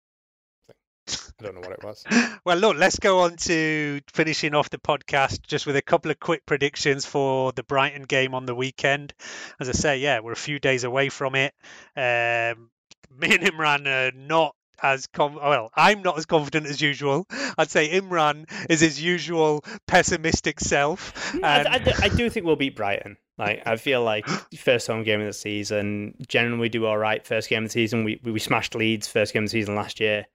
I 1.09 1.43
don't 1.43 1.57
know 1.57 1.61
what 1.61 1.73
it 1.73 1.82
was. 1.82 2.05
well, 2.44 2.57
look, 2.57 2.77
let's 2.77 3.01
go 3.01 3.23
on 3.23 3.35
to 3.35 4.01
finishing 4.12 4.55
off 4.55 4.70
the 4.70 4.78
podcast 4.78 5.44
just 5.48 5.66
with 5.66 5.74
a 5.74 5.82
couple 5.82 6.12
of 6.12 6.20
quick 6.20 6.47
predictions 6.47 7.05
for 7.05 7.51
the 7.51 7.65
Brighton 7.65 8.05
game 8.05 8.36
on 8.36 8.47
the 8.47 8.55
weekend. 8.55 9.12
As 9.59 9.69
I 9.69 9.73
say, 9.73 9.98
yeah, 9.98 10.20
we're 10.20 10.31
a 10.31 10.36
few 10.36 10.61
days 10.61 10.85
away 10.85 11.09
from 11.09 11.35
it. 11.35 11.52
Um, 11.97 12.70
me 13.19 13.35
and 13.35 13.43
Imran 13.43 13.89
are 13.89 14.16
not 14.16 14.55
as 14.82 15.07
com- 15.07 15.36
well. 15.36 15.70
I'm 15.74 16.02
not 16.02 16.19
as 16.19 16.27
confident 16.27 16.66
as 16.66 16.81
usual. 16.81 17.27
I'd 17.59 17.70
say 17.70 18.01
Imran 18.01 18.51
is 18.69 18.81
his 18.81 19.01
usual 19.01 19.65
pessimistic 19.86 20.61
self. 20.61 21.35
And... 21.35 21.44
I, 21.44 21.74
I, 21.74 21.94
I, 22.02 22.09
do 22.09 22.28
think 22.31 22.47
we'll 22.47 22.57
beat 22.57 22.77
Brighton. 22.77 23.16
Like 23.39 23.62
I 23.66 23.77
feel 23.77 24.02
like 24.02 24.27
first 24.59 24.86
home 24.86 25.02
game 25.02 25.20
of 25.20 25.27
the 25.27 25.32
season. 25.32 26.15
Generally, 26.28 26.61
we 26.61 26.69
do 26.69 26.86
all 26.86 26.98
right. 26.98 27.27
First 27.27 27.48
game 27.48 27.65
of 27.65 27.70
the 27.70 27.73
season, 27.73 28.05
we 28.05 28.20
we 28.23 28.39
smashed 28.39 28.74
Leeds. 28.74 29.09
First 29.09 29.32
game 29.32 29.44
of 29.44 29.48
the 29.48 29.52
season 29.52 29.74
last 29.74 30.01
year. 30.01 30.27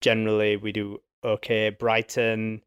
Generally, 0.00 0.58
we 0.58 0.72
do 0.72 0.98
okay. 1.24 1.70
Brighton 1.70 2.62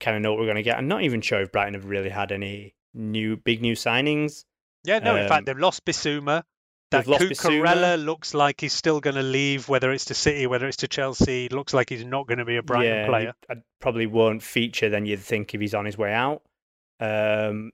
kind 0.00 0.16
of 0.16 0.22
know 0.22 0.32
what 0.32 0.40
we're 0.40 0.46
going 0.46 0.56
to 0.56 0.62
get. 0.62 0.76
I'm 0.76 0.88
not 0.88 1.02
even 1.02 1.20
sure 1.20 1.40
if 1.40 1.52
Brighton 1.52 1.74
have 1.74 1.86
really 1.86 2.10
had 2.10 2.32
any 2.32 2.74
new 2.92 3.36
big 3.36 3.62
new 3.62 3.74
signings. 3.74 4.44
Yeah, 4.84 4.98
no. 4.98 5.12
Um, 5.12 5.20
in 5.20 5.28
fact, 5.28 5.46
they've 5.46 5.58
lost 5.58 5.84
Bissouma. 5.84 6.42
That 6.90 7.06
Cucurella 7.06 8.02
looks 8.04 8.34
like 8.34 8.60
he's 8.60 8.72
still 8.72 9.00
going 9.00 9.14
to 9.14 9.22
leave, 9.22 9.68
whether 9.68 9.92
it's 9.92 10.06
to 10.06 10.14
City, 10.14 10.46
whether 10.48 10.66
it's 10.66 10.78
to 10.78 10.88
Chelsea. 10.88 11.48
Looks 11.48 11.72
like 11.72 11.88
he's 11.88 12.04
not 12.04 12.26
going 12.26 12.38
to 12.38 12.44
be 12.44 12.56
a 12.56 12.62
Brighton 12.62 12.92
yeah, 12.92 13.06
player. 13.06 13.34
I 13.48 13.54
probably 13.80 14.06
won't 14.06 14.42
feature 14.42 14.88
Then 14.88 15.06
you'd 15.06 15.20
think 15.20 15.54
if 15.54 15.60
he's 15.60 15.74
on 15.74 15.84
his 15.84 15.96
way 15.96 16.12
out. 16.12 16.42
Um, 16.98 17.70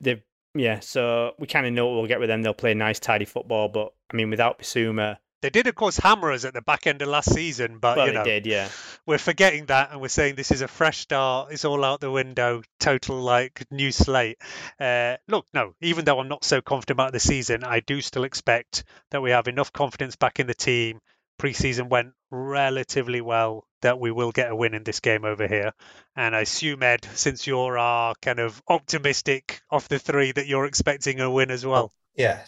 they've 0.00 0.22
yeah, 0.54 0.80
so 0.80 1.34
we 1.38 1.46
kind 1.46 1.66
of 1.66 1.72
know 1.72 1.86
what 1.86 1.96
we'll 1.96 2.06
get 2.06 2.20
with 2.20 2.28
them. 2.28 2.42
They'll 2.42 2.54
play 2.54 2.74
nice, 2.74 2.98
tidy 2.98 3.24
football, 3.24 3.68
but 3.68 3.92
I 4.12 4.16
mean, 4.16 4.30
without 4.30 4.58
Bissouma, 4.58 5.18
they 5.40 5.50
did, 5.50 5.66
of 5.66 5.74
course, 5.74 5.96
hammer 5.96 6.32
us 6.32 6.44
at 6.44 6.54
the 6.54 6.62
back 6.62 6.86
end 6.86 7.00
of 7.02 7.08
last 7.08 7.32
season, 7.32 7.78
but 7.78 7.96
well, 7.96 8.06
you 8.08 8.12
know, 8.12 8.24
did, 8.24 8.46
yeah. 8.46 8.68
We're 9.06 9.18
forgetting 9.18 9.66
that, 9.66 9.92
and 9.92 10.00
we're 10.00 10.08
saying 10.08 10.34
this 10.34 10.50
is 10.50 10.62
a 10.62 10.68
fresh 10.68 10.98
start. 10.98 11.52
It's 11.52 11.64
all 11.64 11.84
out 11.84 12.00
the 12.00 12.10
window, 12.10 12.62
total 12.80 13.20
like 13.20 13.64
new 13.70 13.92
slate. 13.92 14.38
Uh, 14.80 15.16
look, 15.28 15.46
no, 15.54 15.74
even 15.80 16.04
though 16.04 16.18
I'm 16.18 16.28
not 16.28 16.44
so 16.44 16.60
confident 16.60 16.96
about 16.96 17.12
the 17.12 17.20
season, 17.20 17.64
I 17.64 17.80
do 17.80 18.00
still 18.00 18.24
expect 18.24 18.84
that 19.10 19.22
we 19.22 19.30
have 19.30 19.48
enough 19.48 19.72
confidence 19.72 20.16
back 20.16 20.40
in 20.40 20.46
the 20.46 20.54
team. 20.54 21.00
Preseason 21.40 21.88
went 21.88 22.14
relatively 22.30 23.20
well 23.20 23.64
that 23.82 24.00
we 24.00 24.10
will 24.10 24.32
get 24.32 24.50
a 24.50 24.56
win 24.56 24.74
in 24.74 24.82
this 24.82 24.98
game 24.98 25.24
over 25.24 25.46
here. 25.46 25.72
And 26.16 26.34
I 26.34 26.40
assume 26.40 26.82
Ed, 26.82 27.06
since 27.14 27.46
you're 27.46 27.78
our 27.78 28.14
kind 28.20 28.40
of 28.40 28.60
optimistic 28.68 29.60
of 29.70 29.88
the 29.88 30.00
three, 30.00 30.32
that 30.32 30.48
you're 30.48 30.66
expecting 30.66 31.20
a 31.20 31.30
win 31.30 31.52
as 31.52 31.64
well. 31.64 31.92
Yeah, 32.16 32.40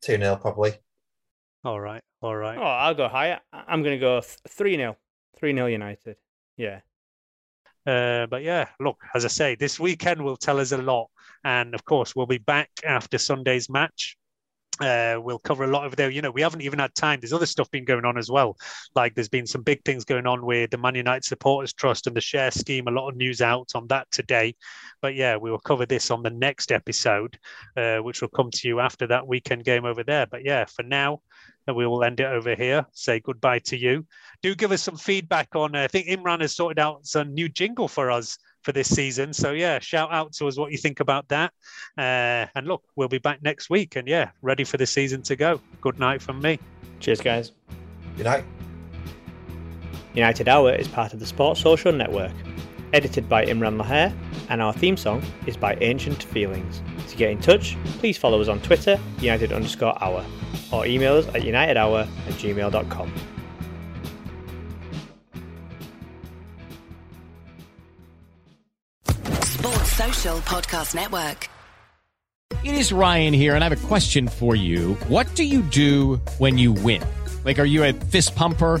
two 0.00 0.16
0 0.16 0.36
probably. 0.36 0.74
All 1.66 1.80
right. 1.80 2.02
All 2.22 2.36
right. 2.36 2.56
Oh, 2.58 2.62
I'll 2.62 2.94
go 2.94 3.08
higher. 3.08 3.40
I'm 3.52 3.82
going 3.82 3.96
to 3.96 4.00
go 4.00 4.20
3 4.20 4.76
0. 4.76 4.96
3 5.36 5.52
0 5.54 5.66
United. 5.66 6.16
Yeah. 6.56 6.80
Uh, 7.84 8.26
but 8.26 8.42
yeah, 8.44 8.68
look, 8.80 8.98
as 9.14 9.24
I 9.24 9.28
say, 9.28 9.56
this 9.56 9.80
weekend 9.80 10.22
will 10.22 10.36
tell 10.36 10.60
us 10.60 10.70
a 10.72 10.78
lot. 10.78 11.08
And 11.44 11.74
of 11.74 11.84
course, 11.84 12.14
we'll 12.14 12.26
be 12.26 12.38
back 12.38 12.70
after 12.84 13.18
Sunday's 13.18 13.68
match 13.68 14.16
Uh, 14.80 15.18
we'll 15.22 15.38
cover 15.38 15.64
a 15.64 15.68
lot 15.68 15.86
of 15.86 15.96
there. 15.96 16.10
You 16.10 16.20
know, 16.22 16.30
we 16.30 16.42
haven't 16.42 16.60
even 16.60 16.78
had 16.78 16.94
time. 16.94 17.20
There's 17.20 17.32
other 17.32 17.46
stuff 17.46 17.70
been 17.70 17.86
going 17.86 18.04
on 18.04 18.18
as 18.18 18.30
well. 18.30 18.56
Like 18.94 19.14
there's 19.14 19.28
been 19.30 19.46
some 19.46 19.62
big 19.62 19.82
things 19.84 20.04
going 20.04 20.26
on 20.26 20.44
with 20.44 20.70
the 20.70 20.78
Man 20.78 20.94
United 20.94 21.24
Supporters 21.24 21.72
Trust 21.72 22.06
and 22.06 22.16
the 22.16 22.20
share 22.20 22.50
scheme. 22.50 22.86
A 22.88 22.90
lot 22.90 23.08
of 23.08 23.16
news 23.16 23.40
out 23.40 23.70
on 23.74 23.86
that 23.88 24.10
today. 24.10 24.54
But 25.00 25.14
yeah, 25.14 25.36
we 25.36 25.50
will 25.50 25.58
cover 25.60 25.86
this 25.86 26.10
on 26.10 26.22
the 26.22 26.30
next 26.30 26.72
episode, 26.72 27.38
uh, 27.76 27.98
which 27.98 28.20
will 28.20 28.28
come 28.28 28.50
to 28.52 28.68
you 28.68 28.80
after 28.80 29.06
that 29.06 29.26
weekend 29.26 29.64
game 29.64 29.86
over 29.86 30.04
there. 30.04 30.26
But 30.26 30.44
yeah, 30.44 30.66
for 30.66 30.82
now, 30.82 31.22
uh, 31.68 31.74
we 31.74 31.86
will 31.86 32.04
end 32.04 32.20
it 32.20 32.26
over 32.26 32.54
here. 32.54 32.86
Say 32.92 33.20
goodbye 33.20 33.60
to 33.60 33.76
you. 33.76 34.06
Do 34.42 34.54
give 34.54 34.72
us 34.72 34.82
some 34.82 34.96
feedback 34.96 35.54
on. 35.54 35.74
Uh, 35.74 35.82
I 35.82 35.88
think 35.88 36.08
Imran 36.08 36.40
has 36.40 36.54
sorted 36.54 36.78
out 36.78 37.06
some 37.06 37.34
new 37.34 37.48
jingle 37.48 37.88
for 37.88 38.10
us 38.10 38.38
for 38.62 38.72
this 38.72 38.88
season. 38.88 39.32
So 39.32 39.52
yeah, 39.52 39.78
shout 39.78 40.12
out 40.12 40.32
to 40.34 40.48
us 40.48 40.58
what 40.58 40.72
you 40.72 40.78
think 40.78 41.00
about 41.00 41.28
that. 41.28 41.52
Uh, 41.96 42.46
and 42.54 42.66
look, 42.66 42.82
we'll 42.96 43.08
be 43.08 43.18
back 43.18 43.42
next 43.42 43.70
week. 43.70 43.96
And 43.96 44.08
yeah, 44.08 44.30
ready 44.42 44.64
for 44.64 44.76
the 44.76 44.86
season 44.86 45.22
to 45.22 45.36
go. 45.36 45.60
Good 45.80 45.98
night 45.98 46.20
from 46.20 46.40
me. 46.40 46.58
Cheers, 47.00 47.20
guys. 47.20 47.52
Good 48.16 48.24
night. 48.24 48.44
United 50.14 50.48
Hour 50.48 50.72
is 50.74 50.88
part 50.88 51.12
of 51.12 51.20
the 51.20 51.26
Sports 51.26 51.60
Social 51.60 51.92
Network, 51.92 52.32
edited 52.92 53.28
by 53.28 53.44
Imran 53.46 53.80
Laher, 53.80 54.14
and 54.48 54.62
our 54.62 54.72
theme 54.72 54.96
song 54.96 55.22
is 55.46 55.56
by 55.56 55.76
Ancient 55.80 56.22
Feelings. 56.22 56.82
To 57.08 57.16
get 57.16 57.30
in 57.30 57.40
touch, 57.40 57.76
please 57.98 58.16
follow 58.16 58.40
us 58.40 58.48
on 58.48 58.60
Twitter, 58.60 58.98
United 59.20 59.52
underscore 59.52 60.02
hour, 60.02 60.24
or 60.72 60.86
email 60.86 61.14
us 61.14 61.26
at 61.28 61.42
unitedhour 61.42 62.02
at 62.02 62.34
gmail.com. 62.34 63.12
Sports 69.42 69.92
Social 69.92 70.38
Podcast 70.38 70.94
Network. 70.94 71.48
It 72.64 72.74
is 72.74 72.92
Ryan 72.92 73.32
here, 73.32 73.54
and 73.54 73.62
I 73.62 73.68
have 73.68 73.84
a 73.84 73.86
question 73.86 74.28
for 74.28 74.56
you. 74.56 74.94
What 75.08 75.32
do 75.34 75.44
you 75.44 75.62
do 75.62 76.16
when 76.38 76.58
you 76.58 76.72
win? 76.72 77.02
Like, 77.44 77.58
are 77.58 77.64
you 77.64 77.84
a 77.84 77.92
fist 77.92 78.34
pumper? 78.34 78.80